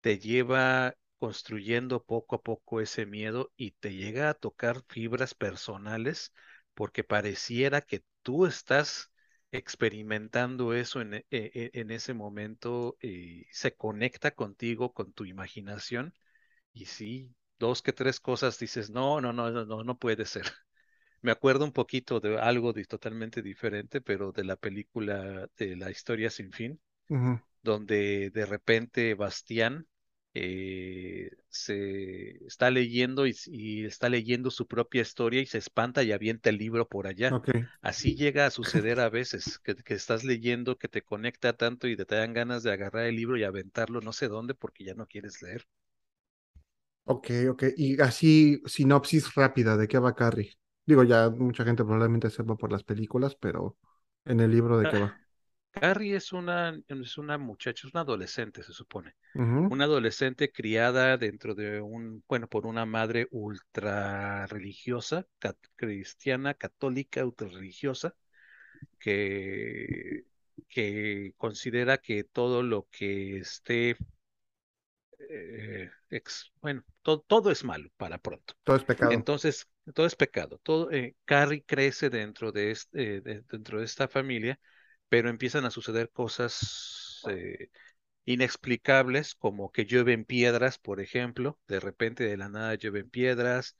te 0.03 0.19
lleva 0.19 0.97
construyendo 1.25 2.05
poco 2.05 2.37
a 2.37 2.43
poco 2.43 2.81
ese 2.81 3.07
miedo 3.07 3.53
y 3.57 3.73
te 3.73 3.95
llega 3.95 4.29
a 4.31 4.35
tocar 4.35 4.83
fibras 4.89 5.35
personales 5.35 6.33
porque 6.75 7.05
pareciera 7.05 7.81
que 7.83 8.05
tú 8.23 8.47
estás 8.47 9.13
experimentando 9.53 10.75
eso 10.75 11.01
en, 11.01 11.15
e- 11.15 11.27
e- 11.31 11.71
en 11.75 11.91
ese 11.91 12.15
momento 12.15 12.97
y 13.01 13.45
se 13.53 13.77
conecta 13.77 14.33
contigo, 14.33 14.93
con 14.93 15.13
tu 15.13 15.25
imaginación 15.25 16.15
y 16.73 16.87
sí, 16.87 17.35
dos 17.59 17.83
que 17.83 17.93
tres 17.93 18.21
cosas 18.21 18.59
dices, 18.59 18.91
no, 18.91 19.21
no, 19.21 19.33
no, 19.33 19.51
no, 19.51 19.65
no, 19.67 19.85
no 19.85 19.99
puede 19.99 20.27
ser. 20.27 20.45
me 21.23 21.33
acuerdo 21.33 21.65
un 21.65 21.73
poquito 21.73 22.21
de 22.21 22.39
algo 22.41 22.73
de, 22.73 22.85
totalmente 22.87 23.43
diferente, 23.43 24.01
pero 24.03 24.33
de 24.33 24.45
la 24.45 24.57
película 24.57 25.49
de 25.59 25.77
La 25.77 25.91
historia 25.91 26.31
sin 26.31 26.53
fin, 26.53 26.81
donde 27.63 28.31
de 28.31 28.47
repente 28.47 29.15
Bastián 29.15 29.87
eh, 30.35 31.31
se 31.49 32.45
está 32.47 32.71
leyendo 32.71 33.27
y, 33.27 33.35
y 33.47 33.85
está 33.87 34.09
leyendo 34.09 34.51
su 34.51 34.67
propia 34.67 35.03
historia 35.03 35.41
y 35.43 35.47
se 35.47 35.59
espanta 35.59 36.03
y 36.03 36.13
avienta 36.13 36.51
el 36.51 36.59
libro 36.59 36.89
por 36.89 37.07
allá. 37.07 37.39
Así 37.83 38.17
llega 38.17 38.47
a 38.47 38.51
suceder 38.51 39.01
a 39.01 39.11
veces, 39.11 39.59
que, 39.63 39.75
que 39.77 39.95
estás 39.95 40.25
leyendo, 40.25 40.79
que 40.79 40.89
te 40.89 41.03
conecta 41.03 41.53
tanto 41.57 41.87
y 41.89 41.97
te 41.97 42.05
dan 42.17 42.33
ganas 42.35 42.63
de 42.63 42.73
agarrar 42.73 43.05
el 43.07 43.17
libro 43.17 43.37
y 43.37 43.45
aventarlo 43.45 44.01
no 44.01 44.13
sé 44.13 44.29
dónde 44.29 44.55
porque 44.55 44.85
ya 44.85 44.95
no 44.95 45.07
quieres 45.07 45.43
leer. 45.43 45.67
ok, 47.05 47.27
ok. 47.51 47.63
Y 47.77 48.01
así, 48.01 48.63
sinopsis 48.67 49.35
rápida 49.35 49.77
de 49.77 49.89
qué 49.89 49.99
va 49.99 50.15
Carrie. 50.15 50.57
Digo, 50.87 51.03
ya 51.05 51.31
mucha 51.31 51.65
gente 51.65 51.83
probablemente 51.85 52.31
sepa 52.31 52.57
por 52.57 52.73
las 52.73 52.85
películas, 52.85 53.35
pero 53.37 53.77
en 54.25 54.41
el 54.41 54.51
libro 54.51 54.79
de 54.79 54.87
qué 54.89 54.97
va. 54.99 55.15
Carrie 55.81 56.17
es 56.17 56.33
una, 56.33 56.79
es 56.89 57.19
una 57.19 57.39
muchacha, 57.39 57.87
es 57.87 57.93
una 57.95 58.03
adolescente, 58.03 58.63
se 58.63 58.73
supone. 58.73 59.15
Una 59.69 59.85
adolescente 59.85 60.53
criada 60.53 61.17
dentro 61.17 61.55
de 61.55 61.81
un, 61.81 62.23
bueno, 62.29 62.49
por 62.49 62.67
una 62.67 62.87
madre 62.87 63.29
ultra 63.31 64.47
religiosa, 64.47 65.27
cat- 65.39 65.59
cristiana, 65.77 66.55
católica, 66.55 67.25
ultra 67.25 67.49
religiosa, 67.49 68.15
que, 68.99 70.25
que 70.69 71.35
considera 71.39 71.99
que 71.99 72.25
todo 72.25 72.63
lo 72.63 72.89
que 72.91 73.39
esté, 73.39 73.97
eh, 75.31 75.91
ex- 76.11 76.53
bueno, 76.61 76.85
to- 77.03 77.21
todo 77.27 77.51
es 77.51 77.65
malo 77.65 77.89
para 77.97 78.19
pronto. 78.19 78.55
Todo 78.65 78.77
es 78.77 78.85
pecado. 78.85 79.13
Entonces, 79.15 79.69
todo 79.95 80.07
es 80.07 80.17
pecado. 80.17 80.59
Todo, 80.63 80.91
eh, 80.93 81.17
Carrie 81.25 81.65
crece 81.65 82.11
dentro 82.11 82.53
de, 82.53 82.71
este, 82.71 83.17
eh, 83.17 83.21
de- 83.21 83.43
dentro 83.43 83.79
de 83.79 83.85
esta 83.85 84.09
familia, 84.09 84.59
pero 85.09 85.29
empiezan 85.31 85.65
a 85.65 85.71
suceder 85.71 86.11
cosas 86.11 87.23
eh, 87.31 87.71
inexplicables, 88.27 89.35
como 89.37 89.73
que 89.73 89.87
llueven 89.87 90.25
piedras, 90.27 90.79
por 90.79 91.01
ejemplo, 91.01 91.61
de 91.69 91.81
repente 91.81 92.25
de 92.25 92.37
la 92.39 92.49
nada 92.51 92.75
llueven 92.77 93.11
piedras, 93.11 93.77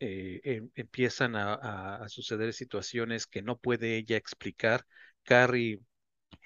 eh, 0.00 0.40
em- 0.44 0.70
empiezan 0.74 1.36
a, 1.36 1.54
a- 1.54 1.96
a 2.04 2.08
suceder 2.08 2.52
situaciones 2.52 3.26
que 3.26 3.42
no 3.42 3.58
puede 3.58 3.96
ella 3.96 4.16
explicar. 4.16 4.86
Carrie, 5.24 5.80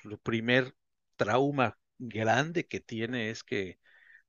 su 0.02 0.18
primer 0.18 0.74
trauma 1.16 1.78
grande 1.98 2.66
que 2.66 2.80
tiene 2.80 3.30
es 3.30 3.44
que 3.44 3.78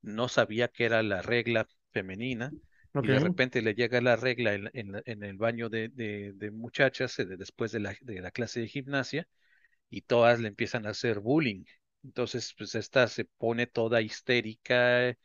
no 0.01 0.29
sabía 0.29 0.67
que 0.69 0.85
era 0.85 1.03
la 1.03 1.21
regla 1.21 1.67
femenina 1.91 2.55
y 2.99 3.07
de 3.09 3.19
repente 3.19 3.61
le 3.61 3.73
llega 3.75 4.01
la 4.01 4.15
regla 4.15 4.53
en, 4.55 4.69
en 5.05 5.23
el 5.23 5.37
baño 5.37 5.69
de, 5.69 5.89
de- 5.89 6.33
de 6.35 6.51
muchachas 6.51 7.17
eh, 7.19 7.25
de- 7.25 7.37
después 7.37 7.71
de 7.71 7.79
la, 7.79 7.95
de 8.01 8.21
la 8.21 8.31
clase 8.31 8.61
de 8.61 8.67
gimnasia 8.67 9.27
y 9.89 10.01
todas 10.01 10.39
le 10.39 10.47
empiezan 10.49 10.85
a 10.87 10.91
hacer 10.91 11.19
bullying. 11.19 11.65
Entonces, 12.03 12.53
pues 12.57 12.75
esta 12.75 13.07
se 13.07 13.25
pone 13.25 13.67
toda 13.67 14.01
histérica 14.01 15.15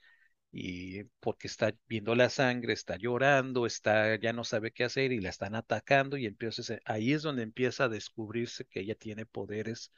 y 0.53 1.05
porque 1.21 1.49
está 1.49 1.75
viendo 1.89 2.15
la 2.15 2.31
sangre, 2.31 2.73
está 2.73 2.97
llorando, 2.97 3.67
está, 3.67 4.17
ya 4.17 4.33
no 4.33 4.45
sabe 4.45 4.73
qué 4.73 4.85
hacer 4.85 5.13
y 5.13 5.21
la 5.21 5.31
están 5.31 5.55
atacando 5.55 6.17
y 6.17 6.27
entonces 6.27 6.71
eh, 6.71 6.81
ahí 6.87 7.13
es 7.13 7.23
donde 7.23 7.43
empieza 7.43 7.85
a 7.85 7.89
descubrirse 7.89 8.65
que 8.67 8.81
ella 8.81 8.95
tiene 8.95 9.27
poderes 9.27 9.93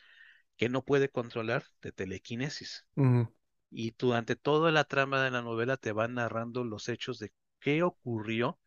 que 0.57 0.69
no 0.69 0.85
puede 0.85 1.11
controlar 1.11 1.65
de 1.83 1.93
telequinesis. 1.93 2.87
ujú, 2.97 3.29
Y 3.71 3.93
durante 3.99 4.37
toda 4.37 4.71
la 4.73 4.85
trama 4.85 5.25
de 5.25 5.31
la 5.31 5.43
novela 5.43 5.77
te 5.79 5.93
van 5.93 6.15
narrando 6.15 6.65
los 6.65 6.89
hechos 6.91 7.19
de 7.19 7.33
qué 7.61 7.83
ocurrió, 7.83 8.59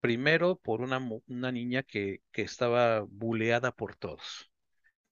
primero 0.00 0.56
por 0.56 0.80
una, 0.82 1.00
una 1.28 1.52
niña 1.52 1.82
que, 1.82 2.22
que 2.32 2.42
estaba 2.42 3.00
buleada 3.02 3.72
por 3.72 3.96
todos. 3.96 4.50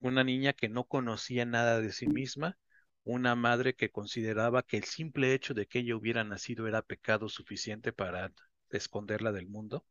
Una 0.01 0.25
niña 0.25 0.53
que 0.53 0.69
no 0.69 0.85
conocía 0.85 1.45
nada 1.47 1.81
de 1.81 1.93
sí 1.93 2.07
misma, 2.09 2.59
una 3.05 3.35
madre 3.37 3.75
que 3.75 3.91
consideraba 3.91 4.63
que 4.63 4.77
el 4.79 4.85
simple 4.85 5.35
hecho 5.35 5.55
de 5.55 5.67
que 5.67 5.81
ella 5.81 5.97
hubiera 5.97 6.25
nacido 6.25 6.69
era 6.69 6.83
pecado 6.83 7.29
suficiente 7.29 7.93
para 7.93 8.33
esconderla 8.71 9.33
del 9.33 9.49
mundo, 9.49 9.85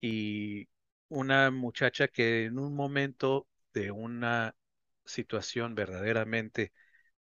y 0.00 0.68
una 1.08 1.50
muchacha 1.50 2.08
que 2.08 2.44
en 2.44 2.58
un 2.58 2.74
momento 2.74 3.46
de 3.72 3.90
una 3.90 4.54
situación 5.04 5.74
verdaderamente 5.74 6.72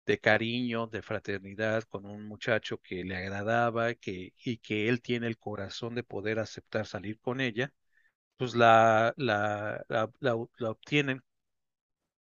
de 0.10 0.20
cariño, 0.20 0.88
de 0.88 1.02
fraternidad 1.04 1.84
con 1.86 2.06
un 2.08 2.26
muchacho 2.28 2.80
que 2.82 3.04
le 3.06 3.16
agradaba 3.18 3.94
que, 3.96 4.34
y 4.44 4.58
que 4.60 4.90
él 4.90 5.02
tiene 5.02 5.28
el 5.28 5.38
corazón 5.38 5.96
de 5.96 6.04
poder 6.04 6.40
aceptar 6.40 6.86
salir 6.88 7.20
con 7.22 7.42
ella, 7.42 7.74
pues 8.38 8.56
la, 8.56 9.14
la, 9.18 9.86
la, 9.90 10.10
la 10.60 10.72
obtienen 10.72 11.24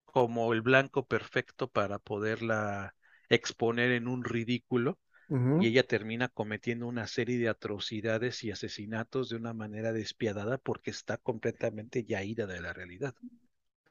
como 0.05 0.51
el 0.53 0.61
blanco 0.61 1.05
perfecto 1.07 1.69
para 1.71 1.99
poderla 1.99 2.95
exponer 3.29 3.91
en 3.91 4.07
un 4.09 4.23
ridículo 4.25 4.99
y 5.57 5.67
ella 5.67 5.83
termina 5.87 6.29
cometiendo 6.29 6.87
una 6.87 7.07
serie 7.07 7.39
de 7.39 7.49
atrocidades 7.49 8.43
y 8.43 8.51
asesinatos 8.51 9.29
de 9.29 9.37
una 9.37 9.53
manera 9.53 9.93
despiadada 9.93 10.57
porque 10.59 10.91
está 10.91 11.17
completamente 11.17 12.03
ya 12.05 12.23
ida 12.23 12.47
de 12.47 12.61
la 12.61 12.73
realidad 12.73 13.15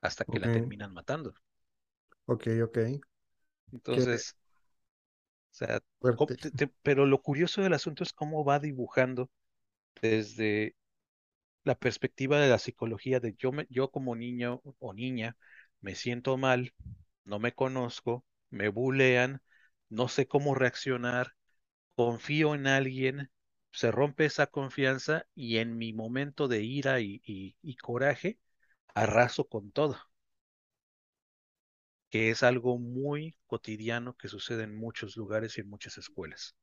hasta 0.03 0.25
que 0.27 0.41
la 0.41 0.51
terminan 0.51 0.93
matando. 0.95 1.35
ok, 2.27 2.47
ok. 2.63 2.79
Entonces, 3.73 4.37
o 5.53 5.55
sea, 5.55 5.81
te- 6.27 6.37
te- 6.53 6.69
pero 6.83 7.07
lo 7.07 7.23
curioso 7.23 7.63
del 7.63 7.75
asunto 7.75 8.03
es 8.03 8.13
cómo 8.13 8.45
va 8.45 8.59
dibujando 8.59 9.31
desde 10.03 10.77
la 11.65 11.77
perspectiva 11.79 12.41
de 12.41 12.49
la 12.51 12.59
psicología 12.59 13.21
de 13.21 13.35
yo, 13.39 13.53
me, 13.53 13.67
yo 13.71 13.91
como 13.91 14.17
niño 14.17 14.63
o 14.81 14.95
niña 14.95 15.37
me 15.81 15.95
siento 15.95 16.37
mal, 16.39 16.75
no 17.25 17.39
me 17.41 17.55
conozco, 17.55 18.25
me 18.51 18.69
bulean, 18.69 19.43
no 19.91 20.09
sé 20.09 20.29
cómo 20.29 20.55
reaccionar, 20.55 21.35
confío 21.97 22.55
en 22.57 22.67
alguien, 22.69 23.31
se 23.73 23.93
rompe 23.93 24.27
esa 24.27 24.49
confianza 24.49 25.27
y 25.35 25.59
en 25.59 25.79
mi 25.79 25.93
momento 25.95 26.49
de 26.49 26.63
ira 26.65 27.01
y, 27.01 27.23
y, 27.27 27.57
y 27.63 27.77
coraje 27.79 28.39
arraso 28.95 29.49
con 29.49 29.73
todo, 29.73 29.99
que 32.11 32.31
es 32.31 32.43
algo 32.43 32.79
muy 32.79 33.37
cotidiano 33.47 34.17
que 34.17 34.29
sucede 34.29 34.65
en 34.65 34.77
muchos 34.77 35.17
lugares 35.17 35.59
y 35.59 35.63
en 35.63 35.71
muchas 35.71 35.99
escuelas. 35.99 36.57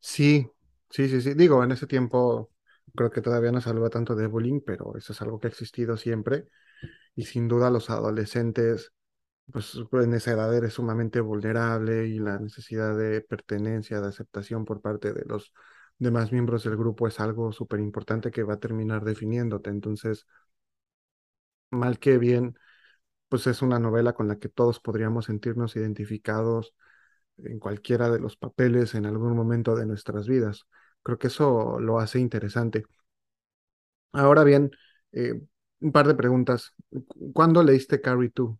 Sí, 0.00 0.46
sí, 0.90 1.08
sí, 1.08 1.20
sí. 1.20 1.34
Digo, 1.34 1.62
en 1.64 1.72
ese 1.72 1.86
tiempo 1.86 2.50
creo 2.94 3.10
que 3.10 3.20
todavía 3.22 3.52
no 3.52 3.60
se 3.60 3.70
habla 3.70 3.90
tanto 3.90 4.14
de 4.14 4.26
bullying, 4.26 4.60
pero 4.64 4.96
eso 4.96 5.12
es 5.12 5.22
algo 5.22 5.40
que 5.40 5.48
ha 5.48 5.50
existido 5.50 5.96
siempre. 5.96 6.46
Y 7.16 7.24
sin 7.26 7.48
duda 7.48 7.70
los 7.70 7.90
adolescentes, 7.90 8.92
pues 9.52 9.78
en 9.92 10.14
esa 10.14 10.32
edad 10.32 10.54
eres 10.56 10.74
sumamente 10.74 11.20
vulnerable 11.20 12.06
y 12.08 12.18
la 12.20 12.38
necesidad 12.38 12.96
de 12.98 13.22
pertenencia, 13.22 14.00
de 14.00 14.08
aceptación 14.08 14.64
por 14.64 14.82
parte 14.82 15.12
de 15.12 15.24
los 15.26 15.52
demás 15.98 16.32
miembros 16.32 16.64
del 16.64 16.76
grupo 16.76 17.08
es 17.08 17.20
algo 17.20 17.52
súper 17.52 17.80
importante 17.80 18.30
que 18.32 18.44
va 18.44 18.54
a 18.54 18.60
terminar 18.60 19.04
definiéndote. 19.04 19.70
Entonces, 19.70 20.26
mal 21.70 21.98
que 21.98 22.18
bien, 22.18 22.56
pues 23.34 23.46
es 23.48 23.62
una 23.62 23.80
novela 23.80 24.12
con 24.14 24.28
la 24.28 24.38
que 24.38 24.48
todos 24.48 24.78
podríamos 24.80 25.24
sentirnos 25.26 25.74
identificados 25.76 26.74
en 27.38 27.58
cualquiera 27.60 28.10
de 28.10 28.20
los 28.20 28.36
papeles 28.36 28.94
en 28.94 29.06
algún 29.06 29.36
momento 29.36 29.76
de 29.76 29.86
nuestras 29.86 30.28
vidas. 30.28 30.66
Creo 31.02 31.18
que 31.18 31.28
eso 31.28 31.80
lo 31.80 31.98
hace 32.00 32.20
interesante. 32.20 32.84
Ahora 34.12 34.44
bien, 34.44 34.70
eh, 35.12 35.34
un 35.80 35.92
par 35.92 36.06
de 36.06 36.14
preguntas. 36.14 36.72
Cu- 37.08 37.32
¿Cuándo 37.32 37.62
leíste 37.62 38.00
Carrie 38.00 38.30
tú? 38.30 38.58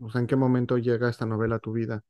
O 0.00 0.10
sea, 0.10 0.20
¿en 0.22 0.26
qué 0.26 0.36
momento 0.36 0.78
llega 0.78 1.10
esta 1.10 1.26
novela 1.26 1.56
a 1.56 1.58
tu 1.60 1.72
vida? 1.72 2.04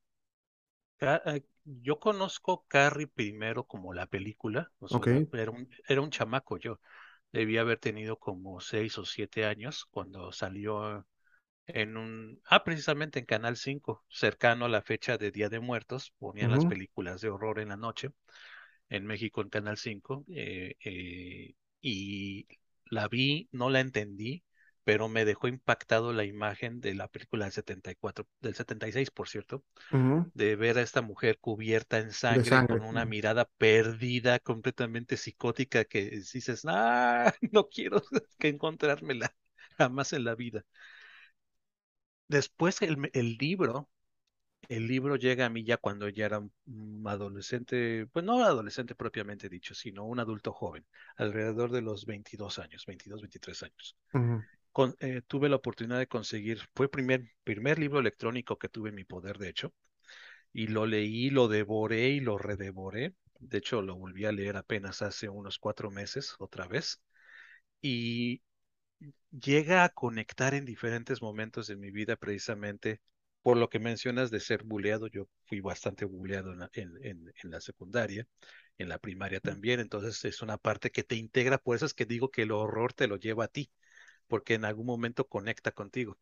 Eh, 1.01 1.42
Yo 1.64 1.99
conozco 2.01 2.64
Carrie 2.69 3.07
primero 3.09 3.64
como 3.66 3.92
la 3.95 4.07
película, 4.07 4.71
o 4.79 4.88
sea, 4.88 5.03
un, 5.51 5.69
era 5.88 6.01
un 6.01 6.11
chamaco 6.11 6.59
yo, 6.59 6.81
debía 7.33 7.62
haber 7.62 7.79
tenido 7.79 8.19
como 8.19 8.61
seis 8.61 8.99
o 8.99 9.05
siete 9.07 9.45
años 9.47 9.87
cuando 9.90 10.33
salió 10.33 11.07
en 11.67 11.97
un, 11.97 12.41
ah, 12.47 12.65
precisamente 12.65 13.19
en 13.19 13.27
Canal 13.27 13.57
5, 13.57 14.05
cercano 14.09 14.67
a 14.67 14.69
la 14.69 14.83
fecha 14.83 15.19
de 15.19 15.31
Día 15.31 15.49
de 15.49 15.61
Muertos, 15.61 16.13
ponían 16.19 16.51
las 16.51 16.67
películas 16.67 17.21
de 17.21 17.29
horror 17.31 17.59
en 17.61 17.69
la 17.71 17.77
noche, 17.77 18.11
en 18.89 19.07
México 19.07 19.41
en 19.43 19.49
Canal 19.51 19.77
5, 19.77 20.25
eh, 20.29 20.77
eh, 20.85 21.55
y 21.81 22.47
la 22.91 23.09
vi, 23.09 23.49
no 23.53 23.71
la 23.71 23.81
entendí, 23.81 24.45
pero 24.85 25.09
me 25.09 25.25
dejó 25.25 25.49
impactado 25.49 26.13
la 26.13 26.25
imagen 26.25 26.81
de 26.81 26.95
la 26.95 27.09
película 27.09 27.47
del 27.47 27.53
74, 27.53 28.27
del 28.41 28.55
76, 28.55 29.11
por 29.11 29.29
cierto 29.29 29.65
de 30.35 30.57
ver 30.57 30.79
a 30.79 30.83
esta 30.83 31.03
mujer 31.03 31.39
cubierta 31.41 31.99
en 31.99 32.13
sangre, 32.13 32.65
con 32.65 32.83
una 32.83 33.05
mirada 33.07 33.47
perdida, 33.59 34.39
completamente 34.39 35.17
psicótica, 35.17 35.85
que 35.85 36.11
dices, 36.11 36.63
ah, 36.67 37.35
no 37.53 37.69
quiero 37.69 38.03
que 38.39 38.49
encontrármela 38.49 39.35
jamás 39.79 40.13
en 40.13 40.25
la 40.25 40.35
vida. 40.35 40.65
Después 42.29 42.83
el, 42.83 43.11
el 43.12 43.37
libro 43.39 43.89
el 44.69 44.87
libro 44.87 45.17
llega 45.17 45.47
a 45.47 45.51
mí 45.51 45.65
ya 45.65 45.77
cuando 45.77 46.09
ya 46.09 46.27
era 46.27 46.39
un 46.39 47.05
adolescente, 47.07 48.07
pues 48.12 48.25
no 48.25 48.43
adolescente 48.45 48.95
propiamente 48.95 49.49
dicho, 49.49 49.75
sino 49.75 50.05
un 50.05 50.19
adulto 50.21 50.53
joven, 50.53 50.85
alrededor 51.17 51.71
de 51.71 51.83
los 51.83 52.07
22 52.07 52.59
años, 52.59 52.85
22, 52.87 53.21
23 53.21 53.62
años. 53.62 53.97
Con, 54.73 54.95
eh, 55.01 55.23
tuve 55.27 55.49
la 55.49 55.57
oportunidad 55.57 55.99
de 55.99 56.07
conseguir, 56.07 56.61
fue 56.75 56.87
el 56.87 56.91
primer, 56.91 57.31
primer 57.45 57.79
libro 57.79 58.01
electrónico 58.01 58.59
que 58.59 58.69
tuve 58.69 58.91
en 58.91 58.97
mi 58.97 59.05
poder, 59.05 59.39
de 59.39 59.49
hecho, 59.49 59.73
y 60.53 60.67
lo 60.67 60.87
leí, 60.87 61.31
lo 61.31 61.49
devoré 61.49 62.09
y 62.09 62.21
lo 62.21 62.39
redevoré. 62.39 63.15
De 63.39 63.59
hecho, 63.59 63.83
lo 63.83 63.97
volví 63.97 64.25
a 64.25 64.33
leer 64.33 64.57
apenas 64.57 65.03
hace 65.03 65.29
unos 65.29 65.59
cuatro 65.59 65.91
meses, 65.91 66.35
otra 66.39 66.67
vez. 66.67 67.03
Y 67.83 68.43
llega 69.31 69.85
a 69.85 69.89
conectar 69.91 70.55
en 70.55 70.65
diferentes 70.65 71.23
momentos 71.23 71.67
de 71.67 71.77
mi 71.77 71.91
vida 71.91 72.17
precisamente 72.17 73.01
por 73.43 73.57
lo 73.57 73.69
que 73.69 73.79
mencionas 73.79 74.31
de 74.31 74.41
ser 74.41 74.65
buleado. 74.65 75.07
Yo 75.09 75.29
fui 75.45 75.61
bastante 75.61 76.05
buleado 76.05 76.53
en 76.53 76.59
la, 76.61 76.71
en, 76.73 76.93
en, 77.05 77.33
en 77.43 77.51
la 77.51 77.61
secundaria, 77.61 78.27
en 78.79 78.89
la 78.89 78.99
primaria 78.99 79.41
también, 79.41 79.81
entonces 79.81 80.25
es 80.25 80.43
una 80.43 80.59
parte 80.59 80.91
que 80.91 81.03
te 81.05 81.15
integra, 81.17 81.59
por 81.59 81.77
eso 81.77 81.87
es 81.87 81.95
que 81.95 82.05
digo 82.07 82.31
que 82.31 82.43
el 82.43 82.53
horror 82.53 82.93
te 82.93 83.07
lo 83.09 83.17
lleva 83.17 83.45
a 83.45 83.49
ti, 83.49 83.71
porque 84.29 84.55
en 84.55 84.65
algún 84.67 84.87
momento 84.87 85.29
conecta 85.29 85.73
contigo. 85.73 86.19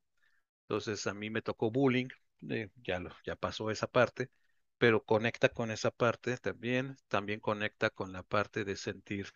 Entonces 0.65 1.07
a 1.07 1.15
mí 1.15 1.31
me 1.31 1.43
tocó 1.43 1.71
bullying, 1.71 2.09
eh, 2.51 2.71
ya, 2.85 2.99
lo, 3.01 3.11
ya 3.27 3.37
pasó 3.37 3.71
esa 3.71 3.87
parte, 3.87 4.31
pero 4.79 5.05
conecta 5.05 5.49
con 5.51 5.71
esa 5.71 5.91
parte 5.91 6.37
también, 6.39 6.97
también 7.09 7.41
conecta 7.41 7.91
con 7.91 8.13
la 8.13 8.23
parte 8.23 8.65
de 8.65 8.77
sentir 8.77 9.29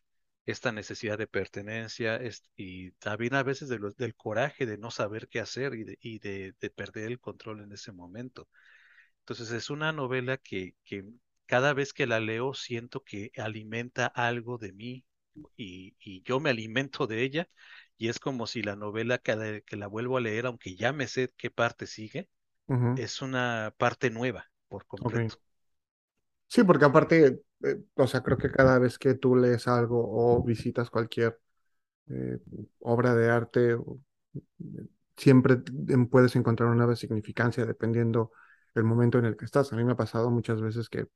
esta 0.51 0.73
necesidad 0.73 1.19
de 1.19 1.27
pertenencia 1.29 2.17
es- 2.17 2.45
y 2.57 2.93
también 2.93 3.35
a 3.35 3.43
veces 3.43 3.69
de 3.69 3.79
lo- 3.79 3.93
del 3.93 4.15
coraje 4.17 4.67
de 4.67 4.79
no 4.79 4.91
saber 4.91 5.29
qué 5.29 5.41
hacer 5.41 5.75
y, 5.75 5.85
de, 5.85 5.99
y 6.01 6.19
de, 6.21 6.55
de 6.61 6.71
perder 6.71 7.07
el 7.07 7.21
control 7.21 7.63
en 7.63 7.73
ese 7.73 7.93
momento. 7.93 8.49
Entonces 9.21 9.51
es 9.53 9.71
una 9.71 9.93
novela 9.93 10.39
que, 10.39 10.75
que 10.85 11.05
cada 11.47 11.75
vez 11.75 11.93
que 11.93 12.07
la 12.07 12.21
leo 12.21 12.55
siento 12.55 13.03
que 13.05 13.31
alimenta 13.37 14.07
algo 14.07 14.59
de 14.59 14.73
mí 14.73 15.05
y, 15.57 15.97
y 16.01 16.23
yo 16.23 16.41
me 16.41 16.51
alimento 16.51 17.07
de 17.07 17.23
ella 17.23 17.49
y 17.99 18.09
es 18.09 18.19
como 18.21 18.47
si 18.47 18.63
la 18.63 18.77
novela 18.77 19.19
cada 19.19 19.61
que 19.61 19.77
la 19.77 19.87
vuelvo 19.89 20.17
a 20.19 20.21
leer, 20.21 20.47
aunque 20.47 20.77
ya 20.77 20.93
me 20.93 21.09
sé 21.09 21.33
qué 21.37 21.51
parte 21.51 21.87
sigue, 21.87 22.29
es 22.95 23.23
una 23.23 23.75
parte 23.79 24.11
nueva 24.11 24.51
por 24.69 24.87
completo. 24.87 25.41
Sí, 26.49 26.65
porque 26.65 26.85
aparte, 26.87 27.43
eh, 27.63 27.83
o 27.95 28.07
sea, 28.07 28.23
creo 28.23 28.39
que 28.39 28.51
cada 28.51 28.79
vez 28.79 28.99
que 28.99 29.15
tú 29.15 29.37
lees 29.37 29.69
algo 29.69 29.99
o 30.11 30.43
visitas 30.43 30.91
cualquier 30.91 31.39
eh, 32.09 32.39
obra 32.81 33.15
de 33.15 33.31
arte, 33.31 33.75
o- 33.75 34.01
siempre 35.17 35.59
em, 35.89 36.07
puedes 36.09 36.37
encontrar 36.37 36.69
una 36.69 36.77
nueva 36.79 36.97
significancia 36.97 37.67
dependiendo 37.67 38.33
el 38.75 38.85
momento 38.85 39.19
en 39.19 39.25
el 39.27 39.37
que 39.37 39.45
estás. 39.45 39.73
A 39.73 39.77
mí 39.77 39.85
me 39.85 39.93
ha 39.93 39.97
pasado 39.97 40.31
muchas 40.31 40.61
veces 40.61 40.89
que 40.89 41.07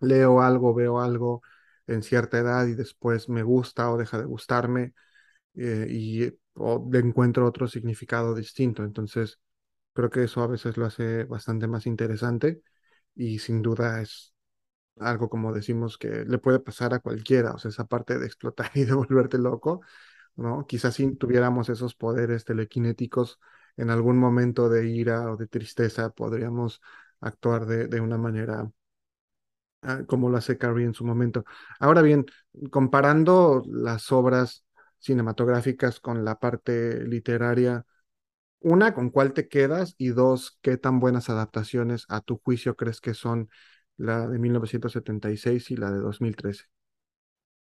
leo 0.00 0.42
algo, 0.42 0.74
veo 0.74 1.00
algo 1.00 1.42
en 1.88 2.02
cierta 2.02 2.38
edad 2.38 2.66
y 2.66 2.74
después 2.74 3.28
me 3.28 3.42
gusta 3.42 3.90
o 3.92 3.98
deja 3.98 4.18
de 4.18 4.26
gustarme 4.26 4.94
eh, 5.56 5.86
y 5.90 6.32
o 6.54 6.90
encuentro 6.94 7.46
otro 7.46 7.68
significado 7.68 8.34
distinto. 8.34 8.84
Entonces, 8.84 9.40
creo 9.94 10.10
que 10.10 10.24
eso 10.24 10.42
a 10.42 10.48
veces 10.48 10.76
lo 10.76 10.86
hace 10.86 11.24
bastante 11.24 11.68
más 11.68 11.86
interesante 11.86 12.62
y 13.16 13.38
sin 13.40 13.62
duda 13.62 14.02
es 14.02 14.29
algo 15.00 15.28
como 15.30 15.52
decimos 15.52 15.98
que 15.98 16.24
le 16.26 16.38
puede 16.38 16.60
pasar 16.60 16.94
a 16.94 17.00
cualquiera, 17.00 17.52
o 17.52 17.58
sea, 17.58 17.70
esa 17.70 17.86
parte 17.86 18.18
de 18.18 18.26
explotar 18.26 18.70
y 18.74 18.84
de 18.84 18.94
volverte 18.94 19.38
loco, 19.38 19.82
¿no? 20.36 20.66
Quizás 20.66 20.94
si 20.94 21.14
tuviéramos 21.16 21.68
esos 21.68 21.94
poderes 21.94 22.44
telequinéticos 22.44 23.40
en 23.76 23.90
algún 23.90 24.18
momento 24.18 24.68
de 24.68 24.88
ira 24.88 25.30
o 25.32 25.36
de 25.36 25.46
tristeza, 25.48 26.10
podríamos 26.10 26.82
actuar 27.20 27.66
de, 27.66 27.86
de 27.88 28.00
una 28.00 28.18
manera 28.18 28.70
ah, 29.82 30.02
como 30.06 30.28
lo 30.30 30.36
hace 30.38 30.58
Carrie 30.58 30.86
en 30.86 30.94
su 30.94 31.04
momento. 31.04 31.44
Ahora 31.78 32.02
bien, 32.02 32.26
comparando 32.70 33.62
las 33.66 34.10
obras 34.12 34.64
cinematográficas 34.98 36.00
con 36.00 36.24
la 36.24 36.38
parte 36.38 37.04
literaria, 37.06 37.84
una, 38.60 38.94
¿con 38.94 39.10
cuál 39.10 39.32
te 39.34 39.48
quedas? 39.48 39.94
Y 39.98 40.08
dos, 40.10 40.58
¿qué 40.62 40.76
tan 40.78 41.00
buenas 41.00 41.30
adaptaciones 41.30 42.06
a 42.08 42.20
tu 42.20 42.38
juicio 42.38 42.76
crees 42.76 43.00
que 43.00 43.14
son 43.14 43.50
la 44.00 44.26
de 44.28 44.38
1976 44.38 45.62
y 45.64 45.66
seis 45.66 45.70
y 45.72 45.76
la 45.80 45.90
de 45.92 46.00
2013? 46.00 46.64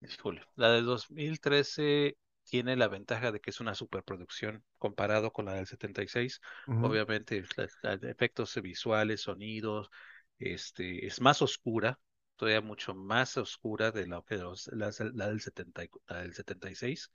Híjole, 0.02 0.42
La 0.56 0.70
de 0.70 0.82
2013 0.82 2.16
tiene 2.44 2.76
la 2.76 2.88
ventaja 2.88 3.32
de 3.32 3.40
que 3.40 3.50
es 3.50 3.60
una 3.60 3.74
superproducción 3.74 4.64
comparado 4.78 5.32
con 5.32 5.44
la 5.46 5.54
del 5.54 5.66
76. 5.66 6.40
Ujú, 6.66 6.94
Obviamente, 6.94 7.44
la- 7.56 7.68
la 7.82 7.96
de 7.96 8.10
efectos 8.10 8.54
visuales, 8.62 9.22
sonidos, 9.22 9.90
este, 10.38 11.06
es 11.06 11.20
más 11.20 11.42
oscura, 11.42 12.00
todavía 12.36 12.60
mucho 12.62 12.94
más 12.94 13.36
oscura 13.36 13.90
de 13.92 14.06
la, 14.06 14.24
la, 14.72 14.90
la 15.14 15.28
del 15.28 15.40
70, 15.40 15.84
y- 15.84 15.90
la 16.08 16.22
del 16.22 16.32
76, 16.34 17.10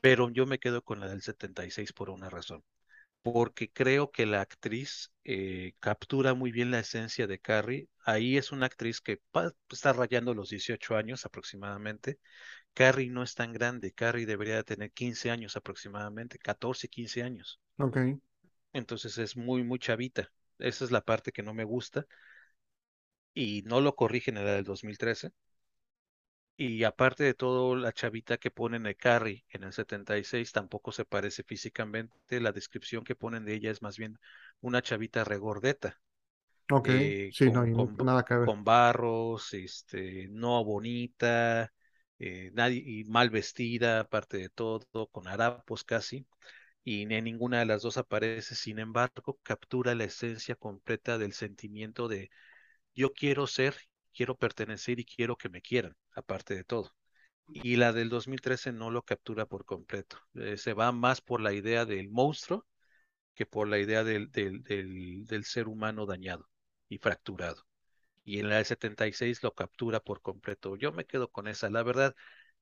pero 0.00 0.30
yo 0.30 0.46
me 0.46 0.58
quedo 0.58 0.82
con 0.84 1.00
la 1.00 1.08
del 1.08 1.22
76 1.22 1.92
por 1.92 2.10
una 2.10 2.30
razón 2.30 2.64
porque 3.22 3.72
creo 3.72 4.10
que 4.12 4.26
la 4.26 4.40
actriz 4.42 5.12
eh, 5.24 5.74
captura 5.80 6.34
muy 6.34 6.52
bien 6.52 6.70
la 6.72 6.80
esencia 6.80 7.26
de 7.28 7.40
Carrie. 7.40 7.88
Ahí 8.04 8.36
es 8.36 8.52
una 8.52 8.66
actriz 8.66 9.00
que 9.00 9.20
está 9.70 9.92
rayando 9.92 10.34
los 10.34 10.50
18 10.50 10.96
años 10.96 11.24
aproximadamente. 11.26 12.18
Carrie 12.74 13.10
no 13.10 13.22
es 13.22 13.34
tan 13.34 13.52
grande, 13.52 13.92
Carrie 13.92 14.26
debería 14.26 14.56
de 14.56 14.64
tener 14.64 14.92
15 14.92 15.30
años 15.30 15.56
aproximadamente, 15.56 16.38
14, 16.38 16.88
15 16.88 17.22
años. 17.22 17.60
Ok, 17.78 17.96
Entonces 18.74 19.16
es 19.18 19.34
muy, 19.36 19.62
muy 19.64 19.78
chavita. 19.78 20.30
Esa 20.58 20.84
es 20.84 20.90
la 20.90 21.00
parte 21.02 21.32
que 21.32 21.42
no 21.42 21.54
me 21.54 21.64
gusta 21.64 22.06
y 23.34 23.60
no 23.66 23.80
lo 23.82 23.94
corrigen 23.94 24.38
en 24.38 24.46
la 24.46 24.52
del 24.54 24.64
2013. 24.64 25.32
Y 26.56 26.84
aparte 26.84 27.24
de 27.24 27.34
todo, 27.34 27.76
la 27.76 27.92
chavita 27.92 28.38
que 28.38 28.50
ponen 28.50 28.84
de 28.84 28.94
Carrie 28.96 29.44
en 29.50 29.64
el 29.64 29.72
76 29.74 30.50
tampoco 30.52 30.90
se 30.92 31.04
parece 31.04 31.42
físicamente. 31.42 32.40
La 32.40 32.52
descripción 32.52 33.04
que 33.04 33.14
ponen 33.16 33.44
de 33.44 33.54
ella 33.54 33.70
es 33.70 33.82
más 33.82 33.98
bien 33.98 34.18
una 34.62 34.80
chavita 34.82 35.24
regordeta 35.24 36.00
ok, 36.70 36.88
eh, 36.88 37.30
sí, 37.30 37.50
no 37.50 37.60
con, 37.60 37.62
hay 37.62 37.72
con, 37.72 37.96
nada 38.04 38.24
que 38.24 38.34
ver. 38.36 38.50
con 38.50 38.64
barros, 38.64 39.54
este, 39.54 40.28
no 40.30 40.64
bonita, 40.64 41.72
eh, 42.18 42.50
nadie, 42.54 42.82
y 42.84 43.04
mal 43.04 43.30
vestida, 43.30 44.00
aparte 44.00 44.38
de 44.38 44.48
todo, 44.50 44.86
con 45.10 45.28
harapos 45.28 45.84
casi, 45.84 46.26
y 46.84 47.02
en 47.12 47.24
ninguna 47.24 47.60
de 47.60 47.66
las 47.66 47.82
dos 47.82 47.98
aparece, 47.98 48.54
sin 48.56 48.78
embargo, 48.80 49.38
captura 49.42 49.94
la 49.94 50.04
esencia 50.04 50.56
completa 50.56 51.18
del 51.18 51.32
sentimiento 51.34 52.08
de 52.08 52.30
yo 52.94 53.12
quiero 53.12 53.46
ser, 53.46 53.76
quiero 54.14 54.36
pertenecer 54.36 55.00
y 55.00 55.04
quiero 55.04 55.36
que 55.36 55.48
me 55.48 55.62
quieran, 55.62 55.96
aparte 56.14 56.54
de 56.54 56.64
todo. 56.64 56.92
Y 57.48 57.76
la 57.76 57.92
del 57.92 58.08
2013 58.10 58.72
no 58.72 58.90
lo 58.90 59.02
captura 59.02 59.46
por 59.46 59.64
completo. 59.64 60.18
Eh, 60.34 60.56
se 60.58 60.74
va 60.74 60.92
más 60.92 61.20
por 61.20 61.40
la 61.40 61.52
idea 61.54 61.84
del 61.86 62.10
monstruo 62.10 62.66
que 63.34 63.46
por 63.46 63.68
la 63.68 63.78
idea 63.78 64.04
del, 64.04 64.30
del, 64.32 64.62
del, 64.62 65.26
del 65.26 65.44
ser 65.44 65.68
humano 65.68 66.06
dañado 66.06 66.48
y 66.94 66.98
fracturado 66.98 67.66
y 68.24 68.40
en 68.40 68.48
la 68.50 68.56
del 68.56 68.66
76 68.66 69.42
lo 69.42 69.54
captura 69.54 70.00
por 70.00 70.22
completo. 70.22 70.76
Yo 70.76 70.92
me 70.92 71.06
quedo 71.06 71.30
con 71.30 71.48
esa. 71.48 71.70
La 71.70 71.82
verdad, 71.82 72.14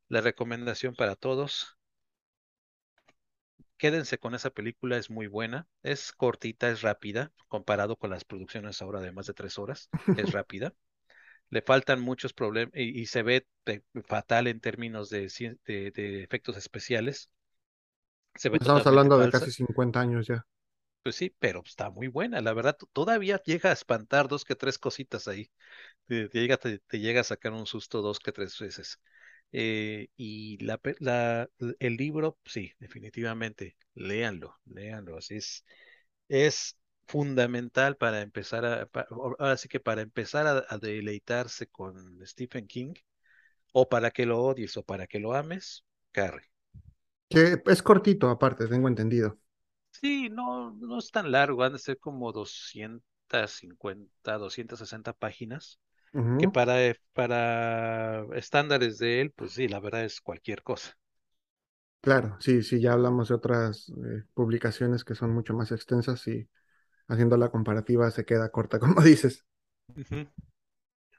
la 0.08 0.20
recomendación 0.22 0.94
para 0.96 1.16
todos, 1.16 1.78
quédense 3.78 4.18
con 4.18 4.34
esa 4.34 4.50
película, 4.50 4.96
es 4.96 5.10
muy 5.10 5.26
buena. 5.26 5.66
Es 5.82 6.12
cortita, 6.12 6.70
es 6.70 6.82
rápida, 6.82 7.32
comparado 7.48 7.96
con 7.96 8.10
las 8.10 8.24
producciones 8.24 8.80
ahora 8.82 9.00
de 9.00 9.12
más 9.12 9.26
de 9.26 9.34
tres 9.34 9.58
horas, 9.58 9.90
es 10.14 10.32
rápida. 10.32 10.74
Le 11.50 11.62
faltan 11.62 12.00
muchos 12.00 12.32
problemas 12.34 12.74
y, 12.76 13.00
y 13.00 13.06
se 13.06 13.22
ve 13.22 13.46
fatal 14.06 14.46
en 14.48 14.60
términos 14.60 15.10
de, 15.10 15.28
de, 15.66 15.90
de 15.92 16.24
efectos 16.24 16.56
especiales. 16.56 17.30
Se 18.36 18.48
ve 18.48 18.58
Estamos 18.60 18.86
hablando 18.86 19.18
de 19.18 19.28
casi 19.28 19.50
50 19.50 19.98
años 20.00 20.26
ya. 20.28 20.46
Pues 21.02 21.16
sí, 21.16 21.34
pero 21.38 21.62
está 21.64 21.90
muy 21.90 22.08
buena. 22.08 22.40
La 22.42 22.52
verdad, 22.52 22.76
todavía 22.92 23.42
llega 23.44 23.70
a 23.70 23.72
espantar 23.72 24.28
dos 24.28 24.44
que 24.44 24.54
tres 24.54 24.78
cositas 24.78 25.28
ahí. 25.28 25.50
Te, 26.06 26.28
llega, 26.30 26.58
a 27.20 27.24
sacar 27.24 27.52
un 27.52 27.66
susto 27.66 28.02
dos 28.02 28.20
que 28.20 28.32
tres 28.32 28.58
veces. 28.58 29.00
Eh, 29.52 30.08
y 30.16 30.58
el 31.80 31.96
libro, 31.96 32.38
sí, 32.46 32.72
definitivamente, 32.80 33.76
léanlo, 33.94 34.58
léanlo. 34.66 35.18
Así 35.18 35.36
es, 35.36 35.64
es 36.28 36.78
fundamental 37.08 37.96
para 37.98 38.22
empezar 38.22 38.64
a, 38.66 38.86
pa- 38.86 39.06
ahora 39.10 39.56
sí 39.58 39.68
que 39.68 39.80
para 39.80 40.02
empezar 40.02 40.46
a, 40.48 40.64
a 40.68 40.78
deleitarse 40.78 41.68
con 41.68 42.20
Stephen 42.26 42.66
King, 42.68 42.94
o 43.72 43.88
para 43.88 44.10
que 44.12 44.26
lo 44.26 44.40
odies 44.42 44.76
o 44.78 44.84
para 44.84 45.06
que 45.08 45.20
lo 45.20 45.34
ames, 45.34 45.84
Carrie. 46.12 46.46
Que 47.28 47.62
es 47.66 47.82
cortito 47.82 48.28
aparte, 48.30 48.68
tengo 48.68 48.86
entendido. 48.88 49.39
Sí, 49.92 50.28
no, 50.30 50.70
no 50.72 50.98
es 50.98 51.10
tan 51.10 51.30
largo, 51.30 51.62
han 51.62 51.72
de 51.74 51.78
ser 51.78 51.98
como 51.98 52.32
250, 52.32 54.38
260 54.38 55.12
páginas. 55.12 55.78
que 56.38 56.48
Ujú, 56.48 56.48
para, 56.48 56.84
eh, 56.86 56.96
para 57.14 58.26
estándares 58.36 58.98
de 58.98 59.22
él, 59.22 59.32
pues 59.32 59.54
sí, 59.54 59.68
la 59.68 59.80
verdad 59.80 60.04
es 60.04 60.22
cualquier 60.22 60.64
cosa. 60.64 60.98
Claro, 62.02 62.36
sí, 62.40 62.62
sí, 62.62 62.80
ya 62.80 62.92
hablamos 62.94 63.28
de 63.28 63.34
otras 63.34 63.88
eh, 63.90 64.24
publicaciones 64.34 65.04
que 65.04 65.14
son 65.14 65.32
mucho 65.34 65.52
más 65.54 65.70
extensas 65.72 66.26
y 66.28 66.48
haciendo 67.08 67.36
la 67.38 67.50
comparativa 67.50 68.10
se 68.10 68.24
queda 68.26 68.50
corta, 68.50 68.78
como 68.80 69.00
dices. 69.02 69.44
Ujú. 69.96 70.26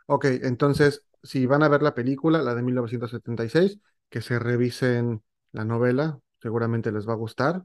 Ok, 0.08 0.26
entonces, 0.44 1.04
si 1.24 1.46
van 1.46 1.64
a 1.64 1.70
ver 1.70 1.82
la 1.82 1.94
película, 1.96 2.42
la 2.42 2.54
de 2.56 2.62
1976, 2.64 3.80
que 4.10 4.22
se 4.22 4.40
revisen 4.40 5.24
la 5.52 5.64
novela, 5.66 6.20
seguramente 6.42 6.92
les 6.92 7.08
va 7.08 7.14
a 7.14 7.16
gustar. 7.16 7.64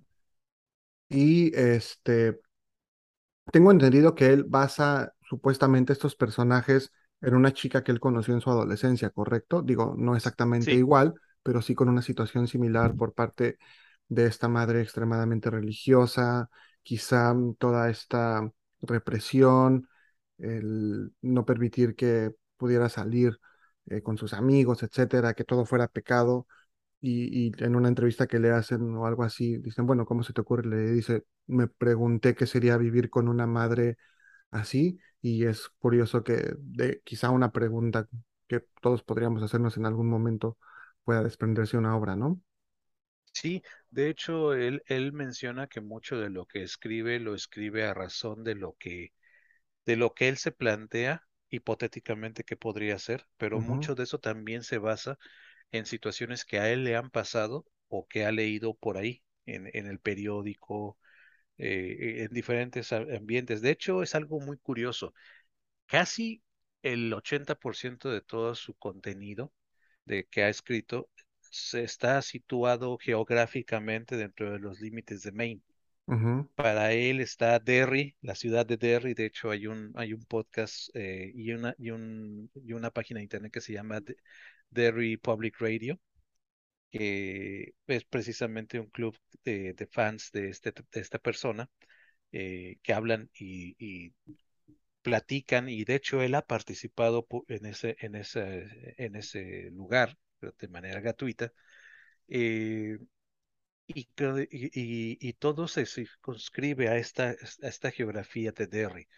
Y 1.09 1.53
este, 1.57 2.40
tengo 3.53 3.71
entendido 3.71 4.14
que 4.14 4.27
él 4.33 4.45
basa 4.45 5.12
supuestamente 5.29 5.92
estos 5.92 6.16
personajes 6.16 6.92
en 7.21 7.35
una 7.35 7.53
chica 7.53 7.83
que 7.83 7.92
él 7.92 8.01
conoció 8.01 8.35
en 8.35 8.40
su 8.40 8.51
adolescencia, 8.51 9.11
¿correcto? 9.11 9.62
Digo, 9.62 9.95
no 9.99 10.16
exactamente 10.16 10.75
Sí, 10.75 10.77
igual, 10.77 11.14
pero 11.42 11.62
sí 11.62 11.75
con 11.75 11.88
una 11.88 12.03
situación 12.03 12.49
similar 12.49 12.95
por 12.97 13.14
parte 13.14 13.59
de 14.09 14.27
esta 14.27 14.49
madre 14.49 14.83
extremadamente 14.83 15.51
religiosa, 15.51 16.51
quizá 16.83 17.33
mm, 17.35 17.55
toda 17.57 17.88
esta 17.90 18.51
represión, 18.83 19.88
el 20.38 21.12
no 21.23 21.45
permitir 21.45 21.95
que 21.97 22.33
pudiera 22.57 22.88
salir 22.88 23.38
eh, 23.87 24.03
con 24.03 24.19
sus 24.19 24.33
amigos, 24.35 24.83
etcétera, 24.83 25.35
que 25.35 25.45
todo 25.45 25.64
fuera 25.64 25.88
pecado 25.88 26.47
y, 27.01 27.49
y 27.49 27.53
en 27.65 27.77
una 27.77 27.89
entrevista 27.89 28.27
que 28.27 28.39
le 28.41 28.51
hacen 28.51 28.83
o 28.97 29.07
algo 29.07 29.25
así, 29.25 29.59
dicen, 29.59 29.87
bueno, 29.87 30.07
¿cómo 30.07 30.23
se 30.23 30.33
te 30.33 30.41
ocurre? 30.41 30.67
Le 30.69 30.93
dice, 30.93 31.25
me 31.47 31.69
pregunté 31.69 32.35
qué 32.35 32.47
sería 32.47 32.77
vivir 32.77 33.11
con 33.11 33.29
una 33.29 33.47
madre 33.47 33.97
así 34.51 34.99
y 35.23 35.45
es 35.47 35.69
curioso 35.79 36.25
que 36.25 36.55
de 36.59 37.03
quizá 37.05 37.31
una 37.31 37.53
pregunta 37.53 38.09
que 38.49 38.63
todos 38.83 39.03
podríamos 39.05 39.43
hacernos 39.43 39.77
en 39.79 39.87
algún 39.87 40.09
momento 40.09 40.59
pueda 41.05 41.23
desprenderse 41.25 41.77
una 41.79 41.97
obra, 41.97 42.17
¿no? 42.17 42.41
sí. 43.33 43.63
De 43.91 44.09
hecho, 44.09 44.55
él, 44.55 44.83
él 44.87 45.13
menciona 45.13 45.67
que 45.69 45.81
mucho 45.81 46.19
de 46.19 46.31
lo 46.31 46.47
que 46.47 46.63
escribe 46.63 47.21
lo 47.21 47.35
escribe 47.35 47.85
a 47.87 47.95
razón 47.95 48.45
de 48.45 48.55
lo 48.55 48.77
que, 48.79 49.13
de 49.87 49.97
lo 49.97 50.15
que 50.15 50.29
él 50.29 50.39
se 50.39 50.53
plantea 50.53 51.23
hipotéticamente 51.51 52.45
que 52.45 52.57
podría 52.57 52.99
ser, 53.01 53.27
pero 53.39 53.61
mucho 53.61 53.95
de 53.95 54.05
eso 54.05 54.19
también 54.21 54.63
se 54.65 54.79
basa 54.79 55.19
en 55.72 55.87
situaciones 55.87 56.44
que 56.44 56.59
a 56.59 56.70
él 56.72 56.85
le 56.85 56.96
han 56.96 57.11
pasado 57.11 57.66
o 57.88 58.07
que 58.09 58.24
ha 58.26 58.33
leído 58.33 58.74
por 58.74 58.98
ahí, 58.98 59.22
en, 59.46 59.70
en 59.74 59.87
el 59.87 59.98
periódico, 60.00 60.98
eh, 61.59 62.24
en 62.24 62.35
diferentes 62.35 62.92
ambientes. 62.92 63.62
De 63.62 63.70
hecho, 63.70 64.02
es 64.02 64.14
algo 64.14 64.40
muy 64.40 64.59
curioso. 64.59 65.14
Casi 65.87 66.42
el 66.83 67.12
80% 67.12 68.11
de 68.11 68.20
todo 68.20 68.55
su 68.55 68.74
contenido 68.74 69.52
de 70.05 70.26
que 70.26 70.42
ha 70.44 70.48
escrito 70.48 71.11
se 71.50 71.85
está 71.85 72.22
situado 72.22 72.98
geográficamente 72.98 74.16
dentro 74.16 74.52
de 74.52 74.59
los 74.59 74.81
límites 74.81 75.22
de 75.22 75.33
Maine. 75.33 75.62
Para 76.55 76.92
él 76.92 77.20
está 77.20 77.59
Derry, 77.59 78.16
la 78.22 78.35
ciudad 78.35 78.64
de 78.66 78.76
Derry. 78.79 79.14
De 79.14 79.26
hecho, 79.26 79.50
hay 79.50 79.66
un, 79.66 79.92
hay 79.96 80.12
un 80.14 80.24
podcast 80.24 80.88
eh, 80.94 81.33
y, 81.35 81.52
una, 81.52 81.74
y, 81.79 81.90
un, 81.90 82.50
y 82.55 82.72
una 82.72 82.90
página 82.90 83.18
de 83.18 83.24
internet 83.24 83.52
que 83.52 83.61
se 83.61 83.72
llama 83.74 84.00
De- 84.71 84.83
Derry 84.85 85.17
Public 85.17 85.56
Radio, 85.60 85.98
que 86.90 87.75
es 87.87 88.04
precisamente 88.04 88.81
un 88.81 88.88
club 88.90 89.17
de, 89.44 89.75
de 89.75 89.87
fans 89.87 90.31
de, 90.33 90.48
este, 90.50 90.73
de 90.73 91.00
esta 91.00 91.19
persona 91.19 91.71
eh, 92.33 92.79
que 92.83 92.92
hablan 92.94 93.31
y, 93.38 93.77
y 93.79 94.14
platican 95.02 95.69
y 95.69 95.85
de 95.85 95.94
hecho 95.96 96.23
él 96.23 96.35
ha 96.35 96.42
participado 96.46 97.27
en 97.48 97.67
ese, 97.67 97.96
en 98.00 98.17
ese, 98.17 98.94
en 98.98 99.17
ese 99.17 99.71
lugar 99.73 100.19
de 100.60 100.69
manera 100.69 101.00
gratuita 101.00 101.52
eh, 102.29 102.98
y, 103.87 104.08
y- 104.50 105.19
y 105.29 105.33
todo 105.35 105.69
se 105.69 105.87
circunscribe 105.87 106.88
a 106.88 106.96
esta, 106.96 107.31
a 107.62 107.69
esta 107.69 107.90
geografía 107.90 108.52
de 108.52 108.67
Derry, 108.67 109.08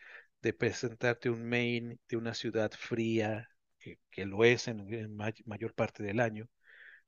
de 0.42 0.53
presentarte 0.55 1.30
un 1.30 1.49
Maine 1.49 1.99
de 2.09 2.16
una 2.16 2.34
ciudad 2.34 2.70
fría, 2.72 3.49
que, 3.81 3.99
que 4.11 4.26
lo 4.26 4.45
es 4.45 4.68
en, 4.68 4.93
en 4.95 5.16
may- 5.16 5.35
mayor 5.47 5.74
parte 5.74 6.03
del 6.03 6.20
año, 6.20 6.49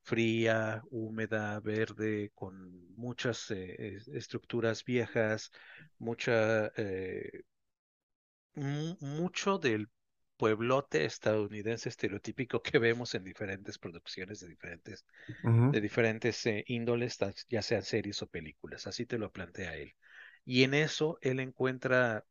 fría, 0.03 0.83
húmeda, 0.91 1.61
verde, 1.61 2.33
con 2.35 2.95
muchas 2.97 3.51
eh, 3.53 3.97
es- 3.97 4.09
estructuras 4.09 4.85
viejas, 4.85 5.53
mucha 5.99 6.69
eh, 6.77 7.43
mu- 8.55 8.97
mucho 9.01 9.59
del 9.59 9.89
pueblote 10.37 11.05
estadounidense 11.05 11.89
estereotípico 11.89 12.63
que 12.63 12.79
vemos 12.79 13.15
en 13.15 13.25
diferentes 13.25 13.79
producciones 13.79 14.41
de 14.41 14.49
diferentes, 14.49 15.05
de 15.71 15.81
diferentes 15.81 16.47
eh, 16.47 16.65
índoles, 16.69 17.19
ya 17.49 17.63
sean 17.63 17.83
series 17.85 18.23
o 18.23 18.29
películas. 18.29 18.87
Así 18.87 19.07
te 19.07 19.19
lo 19.19 19.33
plantea 19.33 19.77
él. 19.77 19.95
Y 20.45 20.65
en 20.65 20.75
eso 20.75 21.19
él 21.23 21.41
encuentra 21.41 22.27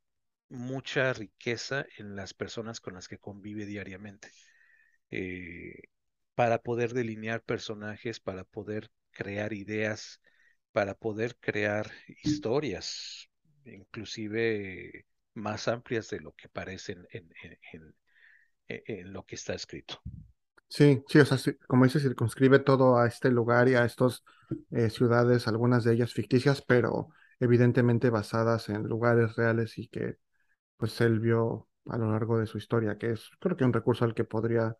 mucha 0.49 1.13
riqueza 1.13 1.85
en 1.97 2.15
las 2.15 2.33
personas 2.33 2.81
con 2.81 2.95
las 2.95 3.07
que 3.07 3.17
convive 3.19 3.65
diariamente, 3.65 4.31
eh, 5.11 5.83
para 6.35 6.61
poder 6.61 6.93
delinear 6.93 7.43
personajes, 7.43 8.19
para 8.19 8.43
poder 8.45 8.89
crear 9.11 9.53
ideas, 9.53 10.21
para 10.71 10.95
poder 10.95 11.37
crear 11.39 11.91
historias, 12.23 13.29
inclusive 13.65 15.05
más 15.35 15.67
amplias 15.67 16.09
de 16.09 16.21
lo 16.21 16.33
que 16.33 16.49
parecen 16.49 17.07
en, 17.11 17.31
en 18.67 19.13
lo 19.13 19.25
que 19.25 19.35
está 19.35 19.53
escrito. 19.53 20.01
Sí, 20.67 21.03
sí, 21.07 21.19
o 21.19 21.25
sea, 21.25 21.37
como 21.67 21.85
dice, 21.85 21.99
circunscribe 21.99 22.59
todo 22.59 22.97
a 22.97 23.07
este 23.07 23.31
lugar 23.31 23.67
y 23.69 23.75
a 23.75 23.85
estas 23.85 24.23
ciudades, 24.91 25.47
algunas 25.47 25.83
de 25.83 25.93
ellas 25.93 26.13
ficticias, 26.13 26.61
pero 26.61 27.09
evidentemente 27.39 28.09
basadas 28.11 28.69
en 28.69 28.83
lugares 28.83 29.35
reales 29.35 29.77
y 29.79 29.87
que 29.87 30.17
pues 30.79 31.01
él 31.01 31.21
vio 31.21 31.69
a 31.87 31.99
lo 31.99 32.11
largo 32.13 32.39
de 32.39 32.47
su 32.47 32.59
historia, 32.59 32.97
que 32.99 33.11
es 33.13 33.29
creo 33.41 33.57
que 33.57 33.65
un 33.65 33.73
recurso 33.73 34.05
al 34.05 34.15
que 34.15 34.25
podría, 34.25 34.77